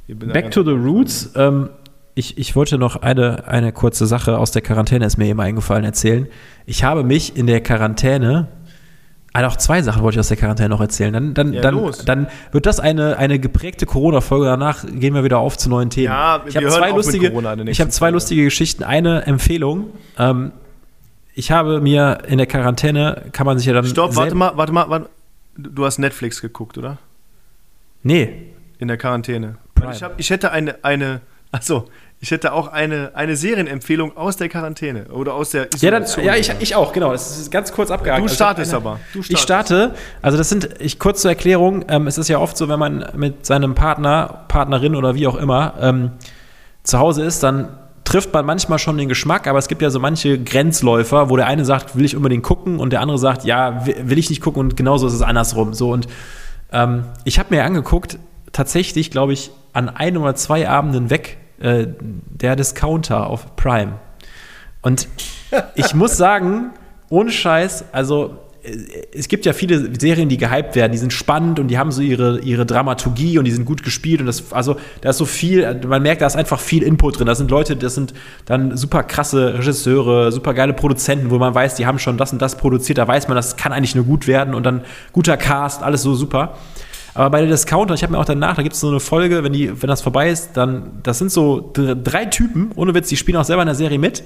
Back 0.08 0.50
to 0.50 0.62
the 0.64 0.72
Roots. 0.72 1.30
Ähm, 1.36 1.70
ich, 2.14 2.38
ich 2.38 2.56
wollte 2.56 2.78
noch 2.78 2.96
eine, 2.96 3.46
eine 3.46 3.72
kurze 3.72 4.06
Sache 4.06 4.38
aus 4.38 4.50
der 4.50 4.62
Quarantäne, 4.62 5.06
ist 5.06 5.16
mir 5.16 5.26
eben 5.26 5.40
eingefallen, 5.40 5.84
erzählen. 5.84 6.28
Ich 6.66 6.84
habe 6.84 7.04
mich 7.04 7.36
in 7.36 7.46
der 7.46 7.60
Quarantäne 7.60 8.48
also 9.34 9.48
auch 9.48 9.56
zwei 9.56 9.82
Sachen 9.82 10.02
wollte 10.02 10.14
ich 10.14 10.20
aus 10.20 10.28
der 10.28 10.36
Quarantäne 10.36 10.68
noch 10.68 10.80
erzählen. 10.80 11.12
Dann, 11.12 11.34
dann, 11.34 11.52
ja, 11.52 11.60
dann, 11.60 11.92
dann 12.06 12.28
wird 12.52 12.66
das 12.66 12.78
eine, 12.78 13.16
eine 13.18 13.40
geprägte 13.40 13.84
Corona-Folge. 13.84 14.46
Danach 14.46 14.84
gehen 14.86 15.12
wir 15.12 15.24
wieder 15.24 15.38
auf 15.38 15.58
zu 15.58 15.68
neuen 15.68 15.90
Themen. 15.90 16.06
Ja, 16.06 16.40
ich 16.46 16.56
habe 16.56 16.68
zwei, 16.68 16.90
lustige, 16.90 17.66
ich 17.66 17.80
hab 17.80 17.90
zwei 17.90 18.10
lustige 18.10 18.44
Geschichten. 18.44 18.84
Eine 18.84 19.26
Empfehlung. 19.26 19.88
Ähm, 20.20 20.52
ich 21.34 21.50
habe 21.50 21.80
mir 21.80 22.18
in 22.28 22.38
der 22.38 22.46
Quarantäne, 22.46 23.22
kann 23.32 23.44
man 23.44 23.58
sich 23.58 23.66
ja 23.66 23.72
dann. 23.72 23.84
Stopp, 23.84 24.14
warte 24.14 24.36
mal, 24.36 24.52
warte 24.56 24.72
mal, 24.72 24.88
warte. 24.88 25.10
Du 25.56 25.84
hast 25.84 25.98
Netflix 25.98 26.40
geguckt, 26.40 26.78
oder? 26.78 26.98
Nee. 28.04 28.52
In 28.78 28.86
der 28.86 28.98
Quarantäne. 28.98 29.56
Ich, 29.92 30.02
hab, 30.04 30.18
ich 30.20 30.30
hätte 30.30 30.52
eine, 30.52 30.76
eine, 30.84 31.20
achso, 31.50 31.88
ich 32.20 32.30
hätte 32.30 32.52
auch 32.52 32.68
eine, 32.68 33.10
eine 33.14 33.36
Serienempfehlung 33.36 34.16
aus 34.16 34.36
der 34.36 34.48
Quarantäne 34.48 35.06
oder 35.08 35.34
aus 35.34 35.50
der 35.50 35.68
Isolation. 35.74 36.24
Ja, 36.24 36.32
dann, 36.32 36.42
ja 36.46 36.54
ich, 36.54 36.62
ich 36.62 36.74
auch, 36.74 36.92
genau. 36.92 37.12
Das 37.12 37.38
ist 37.38 37.50
ganz 37.50 37.70
kurz 37.72 37.90
abgehakt. 37.90 38.20
Du 38.20 38.24
also 38.24 38.34
startest 38.34 38.72
also 38.72 38.88
aber. 38.88 39.00
Du 39.12 39.22
startest. 39.22 39.30
Ich 39.30 39.40
starte. 39.40 39.94
Also 40.22 40.38
das 40.38 40.48
sind, 40.48 40.68
ich 40.80 40.98
kurz 40.98 41.20
zur 41.20 41.30
Erklärung, 41.30 41.84
ähm, 41.88 42.06
es 42.06 42.16
ist 42.16 42.28
ja 42.28 42.38
oft 42.38 42.56
so, 42.56 42.68
wenn 42.68 42.78
man 42.78 43.06
mit 43.14 43.44
seinem 43.44 43.74
Partner, 43.74 44.44
Partnerin 44.48 44.96
oder 44.96 45.14
wie 45.14 45.26
auch 45.26 45.36
immer 45.36 45.74
ähm, 45.80 46.12
zu 46.82 46.98
Hause 46.98 47.24
ist, 47.24 47.42
dann 47.42 47.68
trifft 48.04 48.32
man 48.32 48.46
manchmal 48.46 48.78
schon 48.78 48.96
den 48.96 49.08
Geschmack, 49.08 49.46
aber 49.46 49.58
es 49.58 49.68
gibt 49.68 49.82
ja 49.82 49.90
so 49.90 49.98
manche 49.98 50.38
Grenzläufer, 50.42 51.30
wo 51.30 51.36
der 51.36 51.46
eine 51.46 51.64
sagt, 51.64 51.96
will 51.96 52.04
ich 52.04 52.16
unbedingt 52.16 52.42
gucken 52.42 52.78
und 52.78 52.90
der 52.92 53.00
andere 53.00 53.18
sagt, 53.18 53.44
ja, 53.44 53.86
will 53.86 54.18
ich 54.18 54.30
nicht 54.30 54.40
gucken 54.40 54.60
und 54.60 54.76
genauso 54.76 55.06
ist 55.06 55.14
es 55.14 55.22
andersrum. 55.22 55.74
So 55.74 55.90
und 55.90 56.06
ähm, 56.72 57.04
ich 57.24 57.38
habe 57.38 57.54
mir 57.54 57.64
angeguckt, 57.64 58.18
tatsächlich, 58.52 59.10
glaube 59.10 59.32
ich, 59.32 59.50
an 59.72 59.88
ein 59.88 60.16
oder 60.16 60.34
zwei 60.34 60.68
Abenden 60.68 61.10
weg 61.10 61.38
äh, 61.64 61.86
der 61.98 62.56
Discounter 62.56 63.26
auf 63.26 63.56
Prime. 63.56 63.94
Und 64.82 65.08
ich 65.74 65.94
muss 65.94 66.18
sagen, 66.18 66.72
ohne 67.08 67.30
Scheiß, 67.30 67.86
also 67.90 68.36
äh, 68.62 68.76
es 69.16 69.28
gibt 69.28 69.46
ja 69.46 69.54
viele 69.54 69.98
Serien, 69.98 70.28
die 70.28 70.36
gehypt 70.36 70.76
werden, 70.76 70.92
die 70.92 70.98
sind 70.98 71.14
spannend 71.14 71.58
und 71.58 71.68
die 71.68 71.78
haben 71.78 71.90
so 71.90 72.02
ihre, 72.02 72.40
ihre 72.40 72.66
Dramaturgie 72.66 73.38
und 73.38 73.46
die 73.46 73.50
sind 73.50 73.64
gut 73.64 73.82
gespielt 73.82 74.20
und 74.20 74.26
das, 74.26 74.52
also 74.52 74.76
da 75.00 75.08
ist 75.08 75.16
so 75.16 75.24
viel, 75.24 75.80
man 75.86 76.02
merkt, 76.02 76.20
da 76.20 76.26
ist 76.26 76.36
einfach 76.36 76.60
viel 76.60 76.82
Input 76.82 77.18
drin. 77.18 77.26
Das 77.26 77.38
sind 77.38 77.50
Leute, 77.50 77.76
das 77.76 77.94
sind 77.94 78.12
dann 78.44 78.76
super 78.76 79.02
krasse 79.02 79.54
Regisseure, 79.54 80.32
super 80.32 80.52
geile 80.52 80.74
Produzenten, 80.74 81.30
wo 81.30 81.38
man 81.38 81.54
weiß, 81.54 81.76
die 81.76 81.86
haben 81.86 81.98
schon 81.98 82.18
das 82.18 82.30
und 82.30 82.42
das 82.42 82.58
produziert, 82.58 82.98
da 82.98 83.08
weiß 83.08 83.26
man, 83.28 83.36
das 83.36 83.56
kann 83.56 83.72
eigentlich 83.72 83.94
nur 83.94 84.04
gut 84.04 84.26
werden 84.26 84.52
und 84.52 84.64
dann 84.64 84.82
guter 85.12 85.38
Cast, 85.38 85.82
alles 85.82 86.02
so 86.02 86.14
super. 86.14 86.58
Aber 87.14 87.30
bei 87.30 87.40
der 87.40 87.48
Discounter, 87.48 87.94
ich 87.94 88.02
habe 88.02 88.12
mir 88.12 88.18
auch 88.18 88.24
danach, 88.24 88.56
da 88.56 88.62
gibt 88.62 88.74
es 88.74 88.80
so 88.80 88.88
eine 88.88 89.00
Folge, 89.00 89.44
wenn, 89.44 89.52
die, 89.52 89.80
wenn 89.80 89.88
das 89.88 90.02
vorbei 90.02 90.30
ist, 90.30 90.56
dann, 90.56 90.98
das 91.02 91.18
sind 91.18 91.30
so 91.30 91.72
drei 91.72 92.26
Typen, 92.26 92.72
ohne 92.74 92.92
Witz, 92.94 93.08
die 93.08 93.16
spielen 93.16 93.36
auch 93.36 93.44
selber 93.44 93.62
in 93.62 93.66
der 93.66 93.76
Serie 93.76 93.98
mit. 93.98 94.24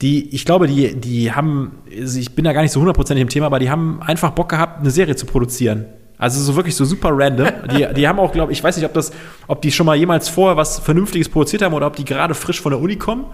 Die, 0.00 0.34
ich 0.34 0.44
glaube, 0.44 0.66
die, 0.66 0.94
die 0.94 1.32
haben, 1.32 1.72
also 2.00 2.18
ich 2.18 2.34
bin 2.34 2.44
da 2.44 2.52
gar 2.52 2.62
nicht 2.62 2.72
so 2.72 2.80
hundertprozentig 2.80 3.20
im 3.20 3.28
Thema, 3.28 3.46
aber 3.46 3.58
die 3.58 3.68
haben 3.68 4.00
einfach 4.00 4.30
Bock 4.30 4.48
gehabt, 4.48 4.80
eine 4.80 4.90
Serie 4.90 5.16
zu 5.16 5.26
produzieren. 5.26 5.86
Also 6.16 6.40
so 6.40 6.54
wirklich 6.54 6.76
so 6.76 6.84
super 6.84 7.10
random. 7.12 7.48
Die, 7.74 7.86
die 7.94 8.06
haben 8.06 8.18
auch, 8.18 8.30
glaube 8.30 8.52
ich, 8.52 8.62
weiß 8.62 8.76
nicht, 8.76 8.86
ob 8.86 8.92
das, 8.92 9.10
ob 9.46 9.62
die 9.62 9.72
schon 9.72 9.86
mal 9.86 9.96
jemals 9.96 10.28
vorher 10.28 10.56
was 10.56 10.78
Vernünftiges 10.78 11.28
produziert 11.28 11.62
haben 11.62 11.74
oder 11.74 11.86
ob 11.86 11.96
die 11.96 12.04
gerade 12.04 12.34
frisch 12.34 12.60
von 12.60 12.72
der 12.72 12.80
Uni 12.80 12.96
kommen. 12.96 13.24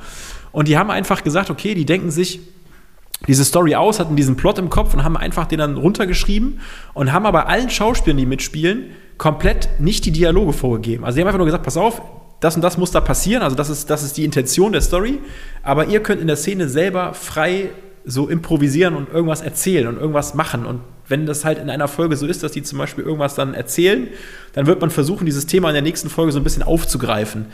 Und 0.53 0.69
die 0.69 0.79
haben 0.79 0.91
einfach 0.91 1.23
gesagt, 1.23 1.51
okay, 1.51 1.75
die 1.75 1.85
denken 1.85 2.11
sich, 2.11 2.41
diese 3.27 3.45
Story 3.45 3.75
aus, 3.75 4.01
hatten 4.01 4.17
diesen 4.17 4.37
Plot 4.37 4.59
im 4.59 4.71
Kopf 4.71 4.95
und 4.95 5.05
haben 5.05 5.17
einfach 5.17 5.47
den 5.47 5.59
dann 5.59 5.77
runtergeschrieben 5.77 6.61
und 6.95 7.13
haben 7.13 7.27
aber 7.27 7.49
allen 7.49 7.71
Schauspielern, 7.71 8.17
die 8.17 8.27
mitspielen, 8.27 8.91
komplett 9.19 9.69
nicht 9.79 10.05
die 10.05 10.13
Dialoge 10.13 10.53
vorgegeben. 10.53 11.05
Also 11.05 11.17
die 11.17 11.23
haben 11.23 11.29
einfach 11.29 11.39
nur 11.39 11.47
gesagt, 11.47 11.65
pass 11.65 11.77
auf, 11.77 12.03
das 12.41 12.55
und 12.57 12.63
das 12.63 12.77
muss 12.77 12.91
da 12.91 13.01
passieren, 13.01 13.43
also 13.43 13.57
das 13.57 13.71
ist, 13.71 13.89
das 13.89 14.03
ist 14.03 14.17
die 14.17 14.25
Intention 14.25 14.73
der 14.73 14.83
Story, 14.83 15.21
aber 15.63 15.87
ihr 15.87 16.01
könnt 16.03 16.21
in 16.21 16.27
der 16.27 16.37
Szene 16.37 16.69
selber 16.69 17.15
frei 17.15 17.71
so 18.05 18.29
improvisieren 18.29 18.95
und 18.95 19.09
irgendwas 19.09 19.41
erzählen 19.41 19.89
und 19.89 19.97
irgendwas 19.97 20.35
machen 20.35 20.67
und 20.67 20.81
wenn 21.09 21.27
das 21.27 21.45
halt 21.45 21.59
in 21.59 21.71
einer 21.71 21.89
Folge 21.89 22.17
so 22.17 22.27
ist, 22.27 22.43
dass 22.43 22.53
die 22.53 22.63
zum 22.63 22.79
Beispiel 22.79 23.05
irgendwas 23.05 23.35
dann 23.35 23.55
erzählen, 23.55 24.09
dann 24.55 24.67
wird 24.67 24.81
man 24.81 24.91
versuchen, 24.91 25.25
dieses 25.25 25.47
Thema 25.47 25.69
in 25.69 25.75
der 25.75 25.83
nächsten 25.83 26.09
Folge 26.09 26.33
so 26.33 26.41
ein 26.41 26.45
bisschen 26.45 26.63
aufzugreifen. 26.63 27.47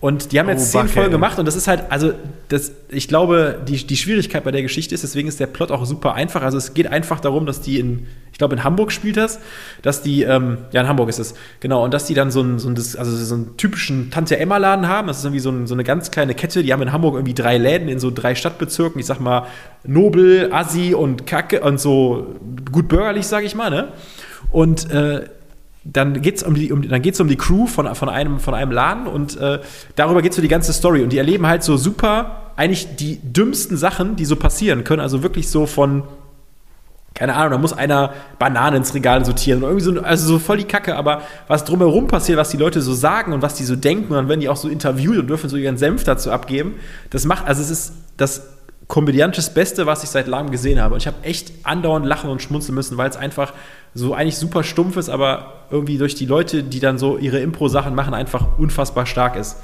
Und 0.00 0.30
die 0.30 0.38
haben 0.38 0.48
jetzt 0.48 0.72
oh, 0.74 0.78
zehn 0.78 0.88
Folgen 0.88 1.10
gemacht 1.10 1.40
und 1.40 1.46
das 1.46 1.56
ist 1.56 1.66
halt, 1.66 1.90
also 1.90 2.12
das, 2.48 2.70
ich 2.88 3.08
glaube, 3.08 3.60
die, 3.66 3.84
die 3.84 3.96
Schwierigkeit 3.96 4.44
bei 4.44 4.52
der 4.52 4.62
Geschichte 4.62 4.94
ist, 4.94 5.02
deswegen 5.02 5.26
ist 5.26 5.40
der 5.40 5.48
Plot 5.48 5.72
auch 5.72 5.84
super 5.86 6.14
einfach. 6.14 6.42
Also 6.42 6.56
es 6.56 6.72
geht 6.72 6.86
einfach 6.86 7.18
darum, 7.18 7.46
dass 7.46 7.62
die 7.62 7.80
in, 7.80 8.06
ich 8.30 8.38
glaube 8.38 8.54
in 8.54 8.62
Hamburg 8.62 8.92
spielt 8.92 9.16
das, 9.16 9.40
dass 9.82 10.00
die, 10.00 10.22
ähm, 10.22 10.58
ja 10.70 10.82
in 10.82 10.88
Hamburg 10.88 11.08
ist 11.08 11.18
es, 11.18 11.34
genau, 11.58 11.82
und 11.84 11.92
dass 11.92 12.04
die 12.04 12.14
dann 12.14 12.30
so 12.30 12.40
einen, 12.40 12.60
so 12.60 12.68
einen, 12.68 12.76
also 12.76 13.04
so 13.04 13.34
einen 13.34 13.56
typischen 13.56 14.12
Tante-Emma-Laden 14.12 14.86
haben. 14.86 15.08
Das 15.08 15.18
ist 15.18 15.24
irgendwie 15.24 15.40
so, 15.40 15.50
ein, 15.50 15.66
so, 15.66 15.74
eine 15.74 15.82
ganz 15.82 16.12
kleine 16.12 16.34
Kette, 16.34 16.62
die 16.62 16.72
haben 16.72 16.82
in 16.82 16.92
Hamburg 16.92 17.14
irgendwie 17.14 17.34
drei 17.34 17.58
Läden 17.58 17.88
in 17.88 17.98
so 17.98 18.12
drei 18.12 18.36
Stadtbezirken, 18.36 19.00
ich 19.00 19.06
sag 19.06 19.18
mal 19.18 19.48
Nobel, 19.82 20.52
Assi 20.52 20.94
und 20.94 21.26
Kacke 21.26 21.60
und 21.62 21.80
so 21.80 22.36
gut 22.70 22.86
bürgerlich, 22.86 23.26
sag 23.26 23.44
ich 23.44 23.56
mal, 23.56 23.70
ne? 23.70 23.88
Und 24.50 24.90
äh, 24.92 25.24
dann 25.84 26.20
geht 26.20 26.36
es 26.36 26.42
um 26.42 26.54
die, 26.54 26.72
um, 26.72 26.86
dann 26.86 27.02
geht's 27.02 27.20
um 27.20 27.28
die 27.28 27.36
Crew 27.36 27.66
von, 27.66 27.94
von, 27.94 28.08
einem, 28.08 28.40
von 28.40 28.54
einem 28.54 28.72
Laden 28.72 29.06
und 29.06 29.36
äh, 29.38 29.60
darüber 29.96 30.22
geht 30.22 30.34
so 30.34 30.42
die 30.42 30.48
ganze 30.48 30.72
Story. 30.72 31.02
Und 31.02 31.12
die 31.12 31.18
erleben 31.18 31.46
halt 31.46 31.62
so 31.62 31.76
super, 31.76 32.52
eigentlich 32.56 32.96
die 32.96 33.20
dümmsten 33.22 33.76
Sachen, 33.76 34.16
die 34.16 34.24
so 34.24 34.36
passieren 34.36 34.84
können. 34.84 35.00
Also 35.00 35.22
wirklich 35.22 35.48
so 35.48 35.66
von, 35.66 36.02
keine 37.14 37.34
Ahnung, 37.34 37.52
da 37.52 37.58
muss 37.58 37.72
einer 37.72 38.12
Bananen 38.38 38.78
ins 38.78 38.94
Regal 38.94 39.24
sortieren. 39.24 39.62
irgendwie 39.62 39.84
so, 39.84 40.00
also 40.00 40.26
so 40.26 40.38
voll 40.38 40.58
die 40.58 40.64
Kacke, 40.64 40.96
aber 40.96 41.22
was 41.46 41.64
drumherum 41.64 42.08
passiert, 42.08 42.38
was 42.38 42.50
die 42.50 42.56
Leute 42.56 42.80
so 42.80 42.92
sagen 42.92 43.32
und 43.32 43.42
was 43.42 43.54
die 43.54 43.64
so 43.64 43.76
denken, 43.76 44.10
und 44.10 44.16
dann 44.16 44.28
werden 44.28 44.40
die 44.40 44.48
auch 44.48 44.56
so 44.56 44.68
interviewt 44.68 45.18
und 45.18 45.28
dürfen 45.28 45.48
so 45.48 45.56
ihren 45.56 45.78
Senf 45.78 46.04
dazu 46.04 46.30
abgeben. 46.30 46.74
Das 47.10 47.24
macht, 47.24 47.46
also 47.46 47.62
es 47.62 47.70
ist 47.70 47.92
das 48.16 48.57
komödiantisch 48.88 49.50
Beste, 49.50 49.86
was 49.86 50.02
ich 50.02 50.10
seit 50.10 50.26
langem 50.26 50.50
gesehen 50.50 50.80
habe. 50.80 50.94
Und 50.94 51.00
ich 51.00 51.06
habe 51.06 51.22
echt 51.22 51.52
andauernd 51.62 52.06
lachen 52.06 52.30
und 52.30 52.42
schmunzeln 52.42 52.74
müssen, 52.74 52.96
weil 52.96 53.08
es 53.08 53.16
einfach 53.16 53.52
so 53.94 54.14
eigentlich 54.14 54.36
super 54.36 54.64
stumpf 54.64 54.96
ist, 54.96 55.10
aber 55.10 55.66
irgendwie 55.70 55.98
durch 55.98 56.14
die 56.14 56.26
Leute, 56.26 56.62
die 56.62 56.80
dann 56.80 56.98
so 56.98 57.18
ihre 57.18 57.38
Impro-Sachen 57.38 57.94
machen, 57.94 58.14
einfach 58.14 58.58
unfassbar 58.58 59.06
stark 59.06 59.36
ist. 59.36 59.56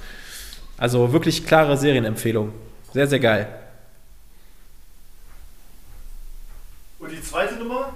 Also 0.77 1.13
wirklich 1.13 1.47
klare 1.47 1.77
Serienempfehlung. 1.77 2.53
Sehr, 2.93 3.07
sehr 3.07 3.21
geil. 3.21 3.49
Und 6.99 7.11
die 7.11 7.23
zweite 7.23 7.55
Nummer? 7.57 7.95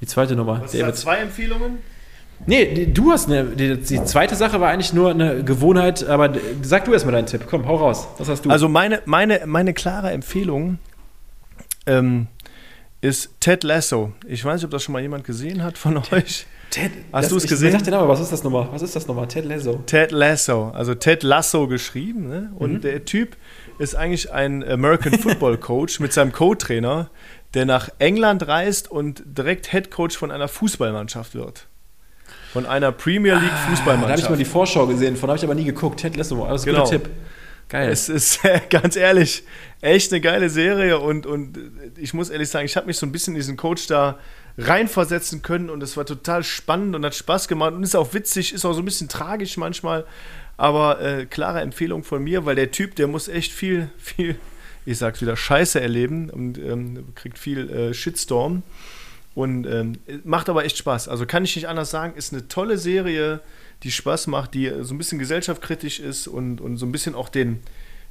Die 0.00 0.06
zweite 0.06 0.36
Nummer. 0.36 0.60
Was 0.62 0.72
David. 0.72 0.96
zwei 0.96 1.16
Empfehlungen? 1.16 1.78
Nee, 2.44 2.74
die, 2.74 2.92
du 2.92 3.12
hast 3.12 3.28
eine. 3.28 3.44
Die, 3.44 3.76
die, 3.76 4.04
zweite 4.04 4.36
Sache 4.36 4.60
war 4.60 4.70
eigentlich 4.70 4.92
nur 4.92 5.10
eine 5.10 5.42
Gewohnheit, 5.42 6.06
aber 6.06 6.32
sag 6.62 6.84
du 6.84 6.92
erstmal 6.92 7.12
deinen 7.12 7.26
Tipp. 7.26 7.46
Komm, 7.48 7.66
hau 7.66 7.76
raus. 7.76 8.06
Was 8.18 8.28
hast 8.28 8.44
du? 8.44 8.50
Also 8.50 8.68
meine, 8.68 9.00
meine, 9.06 9.42
meine 9.46 9.72
klare 9.72 10.10
Empfehlung 10.10 10.78
ähm, 11.86 12.26
ist 13.00 13.30
Ted 13.40 13.64
Lasso. 13.64 14.12
Ich 14.26 14.44
weiß 14.44 14.56
nicht, 14.56 14.64
ob 14.64 14.70
das 14.70 14.82
schon 14.82 14.92
mal 14.92 15.02
jemand 15.02 15.24
gesehen 15.24 15.62
hat 15.62 15.78
von 15.78 15.96
euch. 16.12 16.46
Ted, 16.70 16.90
Hast 17.12 17.30
du 17.30 17.36
es 17.36 17.46
gesehen? 17.46 17.68
Ich 17.68 17.84
sag 17.84 17.84
dir 17.84 18.08
was 18.08 18.20
ist 18.20 18.32
das 18.32 18.42
nochmal? 18.42 18.68
Was 18.72 18.82
ist 18.82 18.96
das 18.96 19.06
nochmal? 19.06 19.28
Ted 19.28 19.44
Lasso. 19.44 19.82
Ted 19.86 20.10
Lasso, 20.10 20.70
also 20.74 20.94
Ted 20.94 21.22
Lasso 21.22 21.68
geschrieben. 21.68 22.28
Ne? 22.28 22.52
Und 22.56 22.74
mhm. 22.74 22.80
der 22.80 23.04
Typ 23.04 23.36
ist 23.78 23.94
eigentlich 23.94 24.32
ein 24.32 24.64
American 24.68 25.12
Football 25.18 25.58
Coach 25.58 26.00
mit 26.00 26.12
seinem 26.12 26.32
Co-Trainer, 26.32 27.10
der 27.54 27.64
nach 27.64 27.88
England 27.98 28.46
reist 28.48 28.90
und 28.90 29.22
direkt 29.26 29.70
Head 29.70 29.90
Coach 29.90 30.16
von 30.16 30.30
einer 30.30 30.48
Fußballmannschaft 30.48 31.34
wird. 31.34 31.66
Von 32.56 32.64
einer 32.64 32.90
Premier 32.90 33.34
League 33.34 33.52
ah, 33.52 33.68
Fußballmannschaft. 33.68 34.08
Da 34.08 34.12
habe 34.12 34.20
ich 34.22 34.30
mal 34.30 34.38
die 34.38 34.46
Vorschau 34.46 34.86
gesehen, 34.86 35.14
von 35.14 35.28
habe 35.28 35.36
ich 35.36 35.44
aber 35.44 35.54
nie 35.54 35.64
geguckt. 35.64 36.00
Ted 36.00 36.16
Lasso, 36.16 36.42
das 36.46 36.62
ist 36.62 36.66
ein 36.66 36.72
genau. 36.72 36.84
guter 36.84 37.02
Tipp. 37.02 37.10
Geil. 37.68 37.90
Es 37.90 38.08
ist 38.08 38.40
ganz 38.70 38.96
ehrlich 38.96 39.44
echt 39.82 40.10
eine 40.10 40.22
geile 40.22 40.48
Serie 40.48 40.98
und, 40.98 41.26
und 41.26 41.58
ich 41.98 42.14
muss 42.14 42.30
ehrlich 42.30 42.48
sagen, 42.48 42.64
ich 42.64 42.74
habe 42.74 42.86
mich 42.86 42.96
so 42.96 43.04
ein 43.04 43.12
bisschen 43.12 43.34
in 43.34 43.40
diesen 43.40 43.58
Coach 43.58 43.88
da 43.88 44.18
reinversetzen 44.56 45.42
können 45.42 45.68
und 45.68 45.82
es 45.82 45.98
war 45.98 46.06
total 46.06 46.42
spannend 46.44 46.96
und 46.96 47.04
hat 47.04 47.14
Spaß 47.14 47.46
gemacht 47.46 47.74
und 47.74 47.82
ist 47.82 47.94
auch 47.94 48.14
witzig, 48.14 48.54
ist 48.54 48.64
auch 48.64 48.72
so 48.72 48.80
ein 48.80 48.86
bisschen 48.86 49.10
tragisch 49.10 49.58
manchmal, 49.58 50.06
aber 50.56 50.98
äh, 51.02 51.26
klare 51.26 51.60
Empfehlung 51.60 52.04
von 52.04 52.24
mir, 52.24 52.46
weil 52.46 52.54
der 52.56 52.70
Typ, 52.70 52.96
der 52.96 53.06
muss 53.06 53.28
echt 53.28 53.52
viel, 53.52 53.90
viel, 53.98 54.36
ich 54.86 54.96
sag's 54.96 55.20
wieder, 55.20 55.36
Scheiße 55.36 55.78
erleben 55.78 56.30
und 56.30 56.56
ähm, 56.56 57.08
kriegt 57.16 57.38
viel 57.38 57.68
äh, 57.68 57.92
Shitstorm 57.92 58.62
und 59.36 59.66
ähm, 59.66 59.98
macht 60.24 60.48
aber 60.48 60.64
echt 60.64 60.78
Spaß. 60.78 61.08
Also 61.08 61.26
kann 61.26 61.44
ich 61.44 61.54
nicht 61.54 61.68
anders 61.68 61.90
sagen, 61.90 62.14
ist 62.16 62.32
eine 62.32 62.48
tolle 62.48 62.78
Serie, 62.78 63.40
die 63.82 63.90
Spaß 63.90 64.28
macht, 64.28 64.54
die 64.54 64.72
so 64.80 64.94
ein 64.94 64.98
bisschen 64.98 65.18
gesellschaftskritisch 65.18 66.00
ist 66.00 66.26
und, 66.26 66.58
und 66.58 66.78
so 66.78 66.86
ein 66.86 66.90
bisschen 66.90 67.14
auch 67.14 67.28
den, 67.28 67.62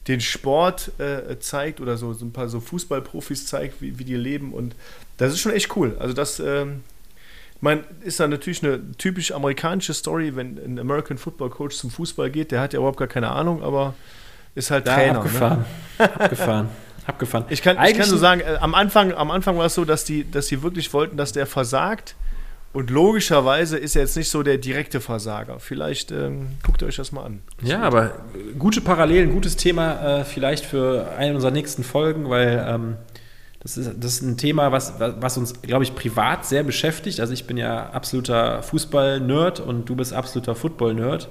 den 0.07 0.21
Sport 0.21 0.91
äh, 0.99 1.39
zeigt 1.39 1.81
oder 1.81 1.97
so, 1.97 2.13
so 2.13 2.25
ein 2.25 2.31
paar 2.31 2.47
so 2.47 2.59
Fußballprofis 2.59 3.47
zeigt, 3.47 3.81
wie, 3.81 3.97
wie 3.97 4.03
die 4.03 4.15
leben. 4.15 4.53
Und 4.53 4.75
das 5.17 5.33
ist 5.33 5.39
schon 5.39 5.51
echt 5.51 5.75
cool. 5.75 5.97
Also 5.99 6.13
das 6.13 6.39
ähm, 6.39 6.83
mein, 7.59 7.83
ist 8.03 8.19
dann 8.19 8.29
natürlich 8.29 8.63
eine 8.63 8.91
typisch 8.99 9.31
amerikanische 9.31 9.95
Story, 9.95 10.35
wenn 10.35 10.59
ein 10.63 10.77
American 10.77 11.17
Football 11.17 11.49
Coach 11.49 11.75
zum 11.75 11.89
Fußball 11.89 12.29
geht, 12.29 12.51
der 12.51 12.61
hat 12.61 12.73
ja 12.73 12.77
überhaupt 12.77 12.99
gar 12.99 13.07
keine 13.07 13.31
Ahnung, 13.31 13.63
aber 13.63 13.95
ist 14.53 14.69
halt 14.69 14.85
ja, 14.85 14.93
Trainer. 14.93 15.17
Abgefahren. 15.17 15.65
Ne? 15.97 16.21
abgefahren. 16.21 16.69
Abgefahren. 17.07 17.45
Ich 17.49 17.61
kann, 17.61 17.77
ich 17.85 17.97
kann 17.97 18.05
so 18.05 18.17
sagen, 18.17 18.41
äh, 18.41 18.57
am 18.59 18.73
Anfang, 18.73 19.13
am 19.13 19.31
Anfang 19.31 19.57
war 19.57 19.65
es 19.65 19.75
so, 19.75 19.85
dass 19.85 20.05
die, 20.05 20.29
dass 20.29 20.47
die 20.47 20.63
wirklich 20.63 20.91
wollten, 20.93 21.17
dass 21.17 21.31
der 21.31 21.45
versagt 21.45 22.15
und 22.75 22.89
logischerweise 22.89 23.77
ist 23.77 23.95
er 23.95 24.01
jetzt 24.01 24.17
nicht 24.17 24.29
so 24.29 24.43
der 24.43 24.57
direkte 24.57 24.99
Versager. 24.99 25.61
Vielleicht 25.61 26.11
ähm, 26.11 26.57
guckt 26.61 26.81
ihr 26.81 26.89
euch 26.89 26.97
das 26.97 27.13
mal 27.13 27.23
an. 27.23 27.41
Das 27.61 27.69
ja, 27.69 27.81
aber 27.81 28.17
gute 28.59 28.81
Parallelen, 28.81 29.31
gutes 29.31 29.55
Thema 29.55 30.19
äh, 30.19 30.25
vielleicht 30.25 30.65
für 30.65 31.13
eine 31.17 31.35
unserer 31.35 31.51
nächsten 31.51 31.85
Folgen, 31.85 32.29
weil 32.29 32.65
ähm, 32.67 32.97
das, 33.61 33.77
ist, 33.77 33.91
das 33.97 34.15
ist 34.15 34.23
ein 34.23 34.35
Thema, 34.35 34.73
was, 34.73 34.95
was 34.99 35.37
uns, 35.37 35.61
glaube 35.61 35.85
ich, 35.85 35.95
privat 35.95 36.45
sehr 36.45 36.63
beschäftigt. 36.63 37.21
Also 37.21 37.31
ich 37.31 37.47
bin 37.47 37.55
ja 37.55 37.91
absoluter 37.91 38.61
Fußball-Nerd 38.61 39.61
und 39.61 39.87
du 39.87 39.95
bist 39.95 40.11
absoluter 40.11 40.53
Football-Nerd. 40.53 41.29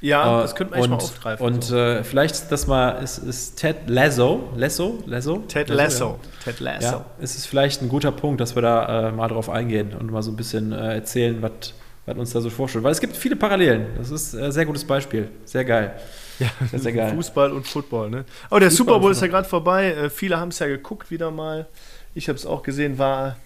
Ja, 0.00 0.38
äh, 0.38 0.42
das 0.42 0.54
könnte 0.54 0.72
man 0.72 0.80
echt 0.80 0.90
mal 0.90 0.96
aufgreifen. 0.96 1.46
Und 1.46 1.64
so. 1.64 1.76
äh, 1.76 2.04
vielleicht 2.04 2.50
das 2.52 2.66
mal 2.66 2.90
ist, 3.02 3.18
ist 3.18 3.56
Ted 3.56 3.76
Lasso, 3.88 4.50
Lasso, 4.54 5.02
Lasso? 5.06 5.38
Ted 5.48 5.68
Lasso. 5.68 6.20
Ja. 6.22 6.42
Ted 6.44 6.60
Lasso. 6.60 6.86
Ja, 6.86 7.04
ist 7.18 7.36
es 7.36 7.46
vielleicht 7.46 7.82
ein 7.82 7.88
guter 7.88 8.12
Punkt, 8.12 8.40
dass 8.40 8.54
wir 8.54 8.62
da 8.62 9.08
äh, 9.08 9.12
mal 9.12 9.28
drauf 9.28 9.48
eingehen 9.50 9.94
und 9.94 10.10
mal 10.10 10.22
so 10.22 10.30
ein 10.30 10.36
bisschen 10.36 10.72
äh, 10.72 10.94
erzählen, 10.94 11.40
was 11.42 12.16
uns 12.16 12.32
da 12.32 12.40
so 12.40 12.50
vorstellt. 12.50 12.84
Weil 12.84 12.92
es 12.92 13.00
gibt 13.00 13.16
viele 13.16 13.36
Parallelen. 13.36 13.86
Das 13.98 14.10
ist 14.10 14.34
ein 14.34 14.52
sehr 14.52 14.66
gutes 14.66 14.84
Beispiel. 14.84 15.28
Sehr 15.44 15.64
geil. 15.64 15.94
Ja, 16.38 16.48
sehr, 16.70 16.78
sehr 16.78 16.92
geil. 16.92 17.14
Fußball 17.14 17.52
und 17.52 17.66
Football, 17.66 18.10
ne? 18.10 18.24
Oh, 18.50 18.58
der 18.58 18.70
Fußball 18.70 18.86
Super 18.86 19.00
Bowl 19.00 19.12
ist 19.12 19.22
ja 19.22 19.26
gerade 19.28 19.48
vorbei. 19.48 19.92
Äh, 19.92 20.10
viele 20.10 20.38
haben 20.38 20.50
es 20.50 20.58
ja 20.58 20.66
geguckt 20.66 21.10
wieder 21.10 21.30
mal. 21.30 21.66
Ich 22.14 22.28
habe 22.28 22.36
es 22.36 22.46
auch 22.46 22.62
gesehen. 22.62 22.98
War, 22.98 23.36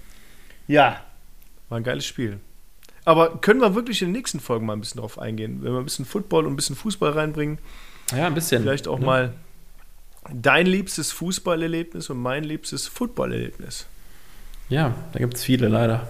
ja, 0.68 1.00
war 1.68 1.78
ein 1.78 1.84
geiles 1.84 2.04
Spiel. 2.04 2.38
Aber 3.10 3.38
können 3.38 3.60
wir 3.60 3.74
wirklich 3.74 4.02
in 4.02 4.08
den 4.08 4.12
nächsten 4.12 4.38
Folgen 4.38 4.66
mal 4.66 4.74
ein 4.74 4.80
bisschen 4.80 5.00
drauf 5.00 5.18
eingehen? 5.18 5.64
Wenn 5.64 5.72
wir 5.72 5.80
ein 5.80 5.84
bisschen 5.84 6.04
Football 6.04 6.46
und 6.46 6.52
ein 6.52 6.56
bisschen 6.56 6.76
Fußball 6.76 7.10
reinbringen. 7.10 7.58
Ja, 8.12 8.28
ein 8.28 8.34
bisschen. 8.34 8.62
Vielleicht 8.62 8.86
auch 8.86 9.00
ne? 9.00 9.04
mal 9.04 9.32
dein 10.32 10.64
liebstes 10.64 11.10
Fußballerlebnis 11.10 12.08
und 12.08 12.18
mein 12.18 12.44
liebstes 12.44 12.86
Footballerlebnis. 12.86 13.86
Ja, 14.68 14.94
da 15.12 15.18
gibt 15.18 15.34
es 15.34 15.42
viele 15.42 15.66
leider. 15.66 16.08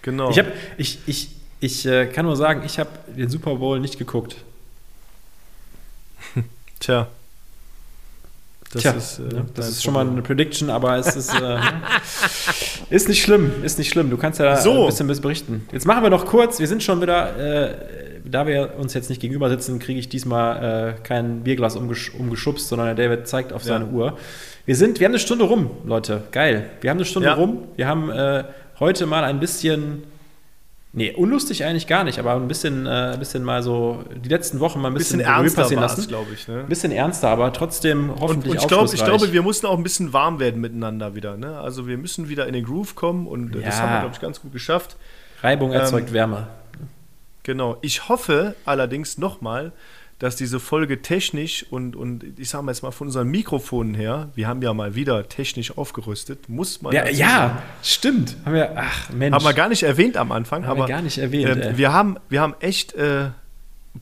Genau. 0.00 0.30
Ich, 0.30 0.38
hab, 0.38 0.46
ich, 0.78 0.98
ich, 1.04 1.28
ich 1.60 1.84
äh, 1.84 2.06
kann 2.06 2.24
nur 2.24 2.36
sagen, 2.36 2.62
ich 2.64 2.78
habe 2.78 2.88
den 3.14 3.28
Super 3.28 3.56
Bowl 3.56 3.78
nicht 3.78 3.98
geguckt. 3.98 4.36
Tja. 6.80 7.08
Das 8.72 8.82
Tja, 8.82 8.90
ist, 8.92 9.18
äh, 9.18 9.22
ne, 9.22 9.46
das 9.54 9.68
ist 9.70 9.82
schon 9.82 9.94
mal 9.94 10.06
eine 10.06 10.20
Prediction, 10.20 10.68
aber 10.68 10.96
es 10.96 11.16
ist, 11.16 11.32
äh, 11.34 11.58
ist 12.90 13.08
nicht 13.08 13.22
schlimm, 13.22 13.50
ist 13.62 13.78
nicht 13.78 13.88
schlimm. 13.88 14.10
Du 14.10 14.18
kannst 14.18 14.40
ja 14.40 14.56
so. 14.56 14.82
ein 14.82 14.86
bisschen 14.88 15.22
berichten. 15.22 15.66
Jetzt 15.72 15.86
machen 15.86 16.02
wir 16.02 16.10
noch 16.10 16.26
kurz, 16.26 16.58
wir 16.58 16.68
sind 16.68 16.82
schon 16.82 17.00
wieder, 17.00 17.36
äh, 17.38 17.74
da 18.26 18.46
wir 18.46 18.74
uns 18.78 18.92
jetzt 18.92 19.08
nicht 19.08 19.22
gegenüber 19.22 19.48
sitzen, 19.48 19.78
kriege 19.78 19.98
ich 19.98 20.10
diesmal 20.10 20.96
äh, 20.98 21.02
kein 21.02 21.44
Bierglas 21.44 21.76
umgesch 21.76 22.12
umgeschubst, 22.14 22.68
sondern 22.68 22.94
der 22.94 23.08
David 23.08 23.26
zeigt 23.26 23.54
auf 23.54 23.64
seine 23.64 23.86
ja. 23.86 23.90
Uhr. 23.90 24.18
Wir 24.66 24.76
sind, 24.76 25.00
wir 25.00 25.06
haben 25.06 25.12
eine 25.12 25.18
Stunde 25.18 25.46
rum, 25.46 25.70
Leute. 25.86 26.24
Geil. 26.30 26.68
Wir 26.82 26.90
haben 26.90 26.98
eine 26.98 27.06
Stunde 27.06 27.28
ja. 27.28 27.34
rum. 27.34 27.68
Wir 27.76 27.86
haben 27.86 28.10
äh, 28.10 28.44
heute 28.80 29.06
mal 29.06 29.24
ein 29.24 29.40
bisschen 29.40 30.02
Nee, 30.98 31.12
unlustig 31.12 31.64
eigentlich 31.64 31.86
gar 31.86 32.02
nicht, 32.02 32.18
aber 32.18 32.34
ein 32.34 32.48
bisschen, 32.48 32.86
äh, 32.86 33.12
ein 33.12 33.18
bisschen 33.20 33.44
mal 33.44 33.62
so 33.62 34.02
die 34.12 34.28
letzten 34.28 34.58
Wochen 34.58 34.80
mal 34.80 34.88
ein 34.88 34.94
bisschen, 34.94 35.18
bisschen 35.18 35.32
ernster 35.32 35.62
passieren 35.62 35.82
lassen. 35.82 36.08
glaube 36.08 36.32
ich. 36.34 36.48
Ne? 36.48 36.60
Ein 36.60 36.66
bisschen 36.66 36.90
ernster, 36.90 37.28
aber 37.28 37.52
trotzdem 37.52 38.10
hoffentlich 38.18 38.54
und, 38.54 38.58
und 38.58 38.62
ich, 38.62 38.66
glaub, 38.66 38.92
ich 38.92 39.04
glaube, 39.04 39.32
wir 39.32 39.42
mussten 39.42 39.66
auch 39.66 39.76
ein 39.76 39.84
bisschen 39.84 40.12
warm 40.12 40.40
werden 40.40 40.60
miteinander 40.60 41.14
wieder. 41.14 41.36
Ne? 41.36 41.56
Also 41.60 41.86
wir 41.86 41.96
müssen 41.96 42.28
wieder 42.28 42.48
in 42.48 42.52
den 42.52 42.64
Groove 42.64 42.96
kommen 42.96 43.28
und 43.28 43.54
ja. 43.54 43.60
das 43.60 43.80
haben 43.80 43.92
wir, 43.92 44.00
glaube 44.00 44.14
ich, 44.14 44.20
ganz 44.20 44.42
gut 44.42 44.52
geschafft. 44.52 44.96
Reibung 45.40 45.70
erzeugt 45.72 46.08
ähm, 46.08 46.14
Wärme. 46.14 46.46
Genau. 47.44 47.78
Ich 47.80 48.08
hoffe 48.08 48.56
allerdings 48.64 49.18
nochmal, 49.18 49.70
dass 50.18 50.34
diese 50.34 50.58
Folge 50.58 51.00
technisch 51.00 51.64
und, 51.70 51.94
und 51.94 52.24
ich 52.38 52.48
sage 52.48 52.64
mal 52.64 52.72
jetzt 52.72 52.82
mal 52.82 52.90
von 52.90 53.06
unseren 53.06 53.28
Mikrofonen 53.28 53.94
her, 53.94 54.30
wir 54.34 54.48
haben 54.48 54.60
ja 54.62 54.74
mal 54.74 54.94
wieder 54.96 55.28
technisch 55.28 55.76
aufgerüstet, 55.78 56.48
muss 56.48 56.82
man. 56.82 56.92
Ja, 56.92 57.08
ja 57.08 57.62
stimmt. 57.82 58.36
Haben 58.44 58.54
wir, 58.54 58.72
ach 58.76 59.10
Mensch. 59.10 59.34
Haben 59.34 59.44
wir 59.44 59.54
gar 59.54 59.68
nicht 59.68 59.84
erwähnt 59.84 60.16
am 60.16 60.32
Anfang. 60.32 60.66
Haben 60.66 60.78
aber, 60.78 60.88
wir 60.88 60.94
gar 60.94 61.02
nicht 61.02 61.18
erwähnt. 61.18 61.62
Äh, 61.62 61.78
wir, 61.78 61.92
haben, 61.92 62.16
wir 62.28 62.40
haben 62.40 62.54
echt 62.58 62.94
äh, 62.94 63.30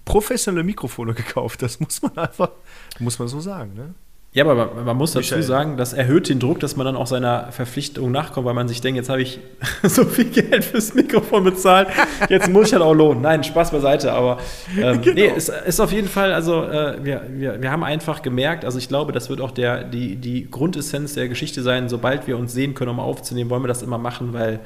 professionelle 0.07 0.65
Mikrofone 0.65 1.13
gekauft. 1.15 1.61
Das 1.61 1.81
muss 1.81 2.01
man 2.01 2.17
einfach, 2.17 2.51
muss 2.99 3.19
man 3.19 3.29
so 3.29 3.41
sagen. 3.41 3.75
Ne? 3.75 3.95
Ja, 4.37 4.45
aber 4.45 4.55
man, 4.55 4.85
man 4.85 4.97
muss 4.99 5.13
dazu 5.13 5.41
sagen, 5.41 5.79
das 5.79 5.95
erhöht 5.95 6.29
den 6.29 6.39
Druck, 6.39 6.61
dass 6.61 6.77
man 6.77 6.85
dann 6.85 6.95
auch 6.95 7.07
seiner 7.07 7.51
Verpflichtung 7.53 8.13
nachkommt, 8.13 8.47
weil 8.47 8.53
man 8.53 8.69
sich 8.69 8.83
denkt, 8.83 8.99
jetzt 8.99 9.09
habe 9.09 9.23
ich 9.23 9.41
so 9.83 10.05
viel 10.05 10.27
Geld 10.27 10.63
fürs 10.63 10.93
Mikrofon 10.93 11.45
bezahlt, 11.45 11.89
jetzt 12.29 12.51
muss 12.51 12.67
ich 12.67 12.75
halt 12.75 12.83
auch 12.83 12.93
lohnen. 12.93 13.23
Nein, 13.23 13.43
Spaß 13.43 13.71
beiseite, 13.71 14.13
aber 14.13 14.37
ähm, 14.79 15.01
genau. 15.01 15.15
nee, 15.15 15.33
es 15.35 15.49
ist 15.49 15.81
auf 15.81 15.91
jeden 15.91 16.09
Fall, 16.09 16.35
also 16.35 16.65
äh, 16.65 17.03
wir, 17.03 17.23
wir, 17.31 17.63
wir 17.63 17.71
haben 17.71 17.83
einfach 17.83 18.21
gemerkt, 18.21 18.67
also 18.67 18.77
ich 18.77 18.89
glaube, 18.89 19.13
das 19.13 19.31
wird 19.31 19.41
auch 19.41 19.53
der, 19.53 19.85
die, 19.85 20.17
die 20.17 20.51
Grundessenz 20.51 21.15
der 21.15 21.29
Geschichte 21.29 21.63
sein, 21.63 21.89
sobald 21.89 22.27
wir 22.27 22.37
uns 22.37 22.53
sehen 22.53 22.75
können, 22.75 22.91
um 22.91 23.01
aufzunehmen, 23.01 23.49
wollen 23.49 23.63
wir 23.63 23.69
das 23.69 23.81
immer 23.81 23.97
machen, 23.97 24.35
weil 24.35 24.61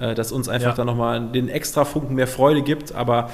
äh, 0.00 0.14
das 0.14 0.32
uns 0.32 0.48
einfach 0.48 0.70
ja. 0.70 0.74
dann 0.74 0.86
nochmal 0.86 1.20
den 1.20 1.48
extra 1.48 1.84
Funken 1.84 2.14
mehr 2.14 2.26
Freude 2.26 2.62
gibt. 2.62 2.94
Aber 2.94 3.30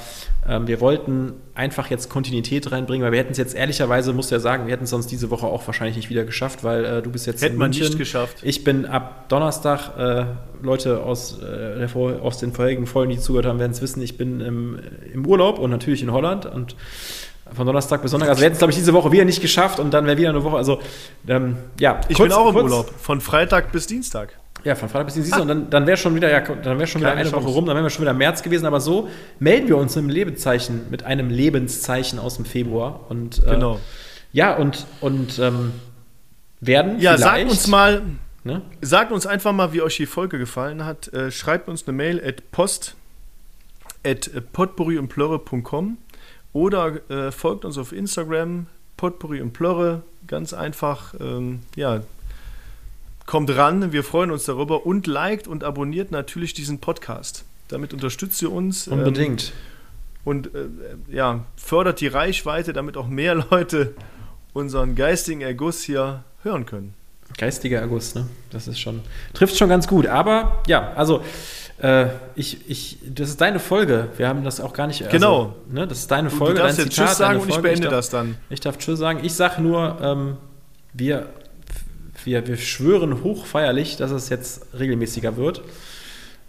ähm, 0.47 0.67
wir 0.67 0.81
wollten 0.81 1.33
einfach 1.55 1.89
jetzt 1.89 2.09
Kontinuität 2.09 2.71
reinbringen, 2.71 3.03
weil 3.03 3.11
wir 3.11 3.19
hätten 3.19 3.31
es 3.31 3.37
jetzt 3.37 3.55
ehrlicherweise, 3.55 4.13
muss 4.13 4.29
ja 4.29 4.39
sagen, 4.39 4.67
wir 4.67 4.73
hätten 4.73 4.83
es 4.83 4.89
sonst 4.89 5.07
diese 5.07 5.29
Woche 5.29 5.47
auch 5.47 5.65
wahrscheinlich 5.65 5.95
nicht 5.95 6.09
wieder 6.09 6.25
geschafft, 6.25 6.63
weil 6.63 6.85
äh, 6.85 7.01
du 7.01 7.09
bist 7.09 7.25
jetzt 7.25 7.41
Hätte 7.41 7.53
in 7.53 7.59
München. 7.59 7.83
man 7.83 7.89
nicht 7.89 7.97
geschafft. 7.97 8.37
Ich 8.41 8.63
bin 8.63 8.85
ab 8.85 9.29
Donnerstag, 9.29 9.97
äh, 9.97 10.25
Leute 10.61 11.03
aus, 11.03 11.39
äh, 11.41 11.87
aus 11.95 12.39
den 12.39 12.51
vorherigen 12.51 12.85
Folgen, 12.85 13.11
die 13.11 13.19
zugehört 13.19 13.45
haben, 13.45 13.59
werden 13.59 13.71
es 13.71 13.81
wissen, 13.81 14.01
ich 14.01 14.17
bin 14.17 14.41
im, 14.41 14.79
im 15.13 15.25
Urlaub 15.25 15.59
und 15.59 15.71
natürlich 15.71 16.03
in 16.03 16.11
Holland 16.11 16.45
und 16.45 16.75
von 17.53 17.65
Donnerstag 17.65 18.01
bis 18.01 18.11
Sonntag. 18.11 18.29
Also 18.29 18.41
wir 18.41 18.45
hätten 18.45 18.55
es, 18.55 18.59
glaube 18.59 18.71
ich, 18.71 18.77
diese 18.77 18.93
Woche 18.93 19.11
wieder 19.11 19.25
nicht 19.25 19.41
geschafft 19.41 19.79
und 19.79 19.93
dann 19.93 20.05
wäre 20.05 20.17
wieder 20.17 20.29
eine 20.29 20.43
Woche. 20.43 20.57
Also, 20.57 20.79
ähm, 21.27 21.57
ja. 21.79 22.01
Ich 22.09 22.17
kurz, 22.17 22.29
bin 22.29 22.37
auch 22.37 22.47
im 22.47 22.53
kurz, 22.53 22.63
Urlaub. 22.65 22.93
Von 22.99 23.21
Freitag 23.21 23.71
bis 23.71 23.87
Dienstag. 23.87 24.33
Ja, 24.67 24.75
von 24.75 24.89
Freitag 24.89 25.05
bis 25.05 25.13
Dienstag. 25.13 25.39
Ah. 25.39 25.41
Und 25.43 25.47
dann, 25.47 25.69
dann 25.69 25.87
wäre 25.87 25.95
schon 25.95 26.13
wieder, 26.13 26.29
ja, 26.29 26.41
dann 26.41 26.77
wäre 26.77 26.87
schon 26.87 26.99
wieder 26.99 27.13
eine 27.13 27.23
Chance. 27.23 27.37
Woche 27.37 27.53
rum, 27.53 27.65
dann 27.65 27.75
wären 27.77 27.85
wir 27.85 27.89
schon 27.89 28.01
wieder 28.01 28.13
März 28.13 28.43
gewesen. 28.43 28.65
Aber 28.65 28.81
so 28.81 29.07
melden 29.39 29.69
wir 29.69 29.77
uns 29.77 29.95
im 29.95 30.09
Lebenszeichen, 30.09 30.87
mit 30.89 31.03
einem 31.03 31.29
Lebenszeichen 31.29 32.19
aus 32.19 32.35
dem 32.35 32.43
Februar. 32.43 33.05
Und, 33.07 33.41
äh, 33.45 33.51
genau. 33.51 33.79
Ja, 34.33 34.57
und, 34.57 34.85
und 34.99 35.39
ähm, 35.39 35.71
werden. 36.59 36.99
Ja, 36.99 37.17
sagt 37.17 37.49
uns 37.49 37.67
mal, 37.67 38.01
ne? 38.43 38.61
sagt 38.81 39.13
uns 39.13 39.25
einfach 39.25 39.53
mal, 39.53 39.71
wie 39.71 39.81
euch 39.81 39.95
die 39.95 40.05
Folge 40.05 40.37
gefallen 40.37 40.83
hat. 40.83 41.13
Äh, 41.13 41.31
schreibt 41.31 41.69
uns 41.69 41.87
eine 41.87 41.95
Mail 41.95 42.21
at 42.21 42.51
post 42.51 42.97
at 44.05 44.29
potpourri 44.51 44.97
und 44.97 45.07
plörre.com 45.07 45.97
oder 46.51 47.09
äh, 47.09 47.31
folgt 47.31 47.63
uns 47.63 47.77
auf 47.77 47.93
Instagram, 47.93 48.67
potpourri 48.97 49.39
und 49.39 49.53
plörre. 49.53 50.01
Ganz 50.27 50.53
einfach, 50.53 51.13
ähm, 51.21 51.61
ja, 51.77 52.01
kommt 53.27 53.55
ran, 53.55 53.91
wir 53.91 54.03
freuen 54.03 54.31
uns 54.31 54.45
darüber 54.45 54.87
und 54.87 55.05
liked 55.05 55.47
und 55.47 55.63
abonniert 55.63 56.09
natürlich 56.09 56.55
diesen 56.55 56.79
Podcast. 56.79 57.45
Damit 57.67 57.93
unterstützt 57.93 58.41
ihr 58.41 58.51
uns. 58.51 58.87
Ähm, 58.87 58.93
Unbedingt. 58.93 59.49
Ähm, 59.49 59.53
und 60.23 60.47
äh, 60.55 60.67
ja, 61.09 61.45
fördert 61.55 62.01
die 62.01 62.07
Reichweite, 62.07 62.73
damit 62.73 62.97
auch 62.97 63.07
mehr 63.07 63.35
Leute 63.51 63.93
unseren 64.53 64.95
geistigen 64.95 65.41
Erguss 65.41 65.83
hier 65.83 66.23
hören 66.41 66.65
können. 66.65 66.95
Geistiger 67.37 67.79
Erguss, 67.79 68.15
ne? 68.15 68.25
Das 68.49 68.67
ist 68.67 68.79
schon, 68.79 69.01
trifft 69.33 69.57
schon 69.57 69.69
ganz 69.69 69.87
gut. 69.87 70.07
Aber 70.07 70.63
ja, 70.65 70.93
also 70.93 71.21
äh, 71.79 72.07
ich, 72.35 72.69
ich, 72.69 72.99
das 73.05 73.29
ist 73.29 73.41
deine 73.41 73.59
Folge. 73.59 74.07
Wir 74.15 74.29
haben 74.29 74.45
das 74.45 74.61
auch 74.61 74.71
gar 74.71 74.87
nicht. 74.87 75.03
Also, 75.03 75.11
genau. 75.11 75.55
Ne, 75.69 75.85
das 75.85 75.99
ist 75.99 76.11
deine 76.11 76.29
Folge. 76.29 76.55
Du 76.55 76.61
darfst 76.61 76.79
dein 76.79 76.85
jetzt 76.85 76.95
Zitat, 76.95 77.09
Tschüss 77.09 77.17
sagen 77.17 77.39
und 77.41 77.49
ich 77.49 77.57
beende 77.57 77.73
ich 77.73 77.79
darf, 77.81 77.91
das 77.91 78.09
dann. 78.09 78.37
Ich 78.49 78.59
darf 78.61 78.77
Tschüss 78.77 78.97
sagen. 78.97 79.19
Ich 79.23 79.33
sage 79.33 79.61
nur, 79.61 79.97
ähm, 80.01 80.37
wir, 80.93 81.27
wir, 82.27 82.45
wir 82.45 82.57
schwören 82.57 83.23
hochfeierlich, 83.23 83.95
dass 83.95 84.11
es 84.11 84.27
jetzt 84.27 84.67
regelmäßiger 84.77 85.37
wird. 85.37 85.61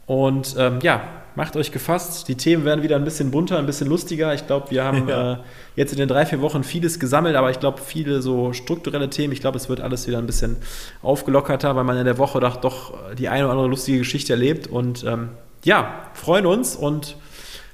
Und 0.07 0.57
ähm, 0.59 0.81
ja, 0.83 1.03
macht 1.37 1.55
euch 1.55 1.71
gefasst. 1.71 2.27
Die 2.27 2.35
Themen 2.35 2.65
werden 2.65 2.83
wieder 2.83 2.97
ein 2.97 3.05
bisschen 3.05 3.31
bunter, 3.31 3.59
ein 3.59 3.67
bisschen 3.67 3.87
lustiger. 3.87 4.35
Ich 4.35 4.47
glaube, 4.49 4.73
wir 4.73 4.83
haben 4.83 5.09
ja. 5.09 5.35
äh, 5.35 5.37
jetzt 5.77 5.93
in 5.93 5.99
den 5.99 6.09
drei, 6.09 6.27
vier 6.27 6.41
Wochen 6.41 6.65
vieles 6.65 6.99
gesammelt, 6.99 7.37
aber 7.37 7.51
ich 7.53 7.61
glaube, 7.61 7.81
viele 7.81 8.21
so 8.23 8.53
strukturelle 8.53 9.09
Themen. 9.09 9.33
Ich 9.33 9.41
glaube, 9.41 9.57
es 9.57 9.69
wird 9.69 9.81
alles 9.81 10.09
wieder 10.09 10.19
ein 10.19 10.27
bisschen 10.27 10.57
aufgelockerter, 11.01 11.77
weil 11.77 11.85
man 11.85 11.97
in 11.97 12.05
der 12.05 12.19
Woche 12.19 12.41
doch, 12.41 12.57
doch 12.57 13.15
die 13.15 13.29
eine 13.29 13.45
oder 13.45 13.53
andere 13.53 13.69
lustige 13.69 13.99
Geschichte 13.99 14.33
erlebt. 14.33 14.67
Und 14.67 15.05
ähm, 15.05 15.29
ja, 15.63 16.11
freuen 16.15 16.45
uns. 16.45 16.75
Und 16.75 17.17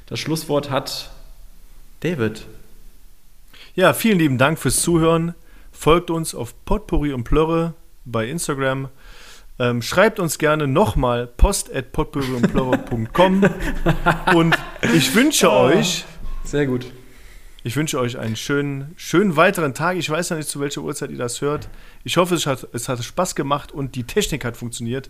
das 0.06 0.20
Schlusswort 0.20 0.70
hat 0.70 1.10
David. 2.00 2.44
Ja, 3.74 3.94
vielen 3.94 4.18
lieben 4.18 4.36
Dank 4.36 4.58
fürs 4.58 4.82
Zuhören. 4.82 5.34
Folgt 5.72 6.10
uns 6.10 6.34
auf 6.34 6.54
Potpourri 6.66 7.14
und 7.14 7.24
Plörre 7.24 7.72
bei 8.04 8.28
Instagram. 8.28 8.88
Ähm, 9.58 9.82
schreibt 9.82 10.18
uns 10.18 10.38
gerne 10.38 10.66
nochmal 10.66 11.26
post 11.28 11.72
at 11.74 11.92
potpourriundplörre.com 11.92 13.44
und 14.34 14.56
ich 14.94 15.14
wünsche 15.14 15.48
oh, 15.48 15.66
euch. 15.66 16.04
Sehr 16.42 16.66
gut. 16.66 16.86
Ich 17.62 17.76
wünsche 17.76 17.98
euch 17.98 18.18
einen 18.18 18.36
schönen, 18.36 18.92
schönen 18.96 19.36
weiteren 19.36 19.72
Tag. 19.72 19.96
Ich 19.96 20.10
weiß 20.10 20.28
ja 20.28 20.36
nicht, 20.36 20.48
zu 20.48 20.60
welcher 20.60 20.82
Uhrzeit 20.82 21.10
ihr 21.10 21.16
das 21.18 21.40
hört. 21.40 21.68
Ich 22.02 22.16
hoffe, 22.16 22.34
es 22.34 22.46
hat, 22.46 22.68
es 22.72 22.88
hat 22.88 23.02
Spaß 23.02 23.34
gemacht 23.34 23.72
und 23.72 23.94
die 23.94 24.04
Technik 24.04 24.44
hat 24.44 24.56
funktioniert. 24.56 25.08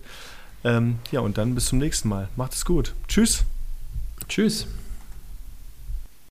Ähm, 0.62 0.98
ja, 1.10 1.20
und 1.20 1.36
dann 1.36 1.54
bis 1.54 1.66
zum 1.66 1.78
nächsten 1.78 2.08
Mal. 2.08 2.28
Macht 2.36 2.52
es 2.52 2.64
gut. 2.64 2.94
Tschüss. 3.08 3.44
Tschüss. 4.28 4.68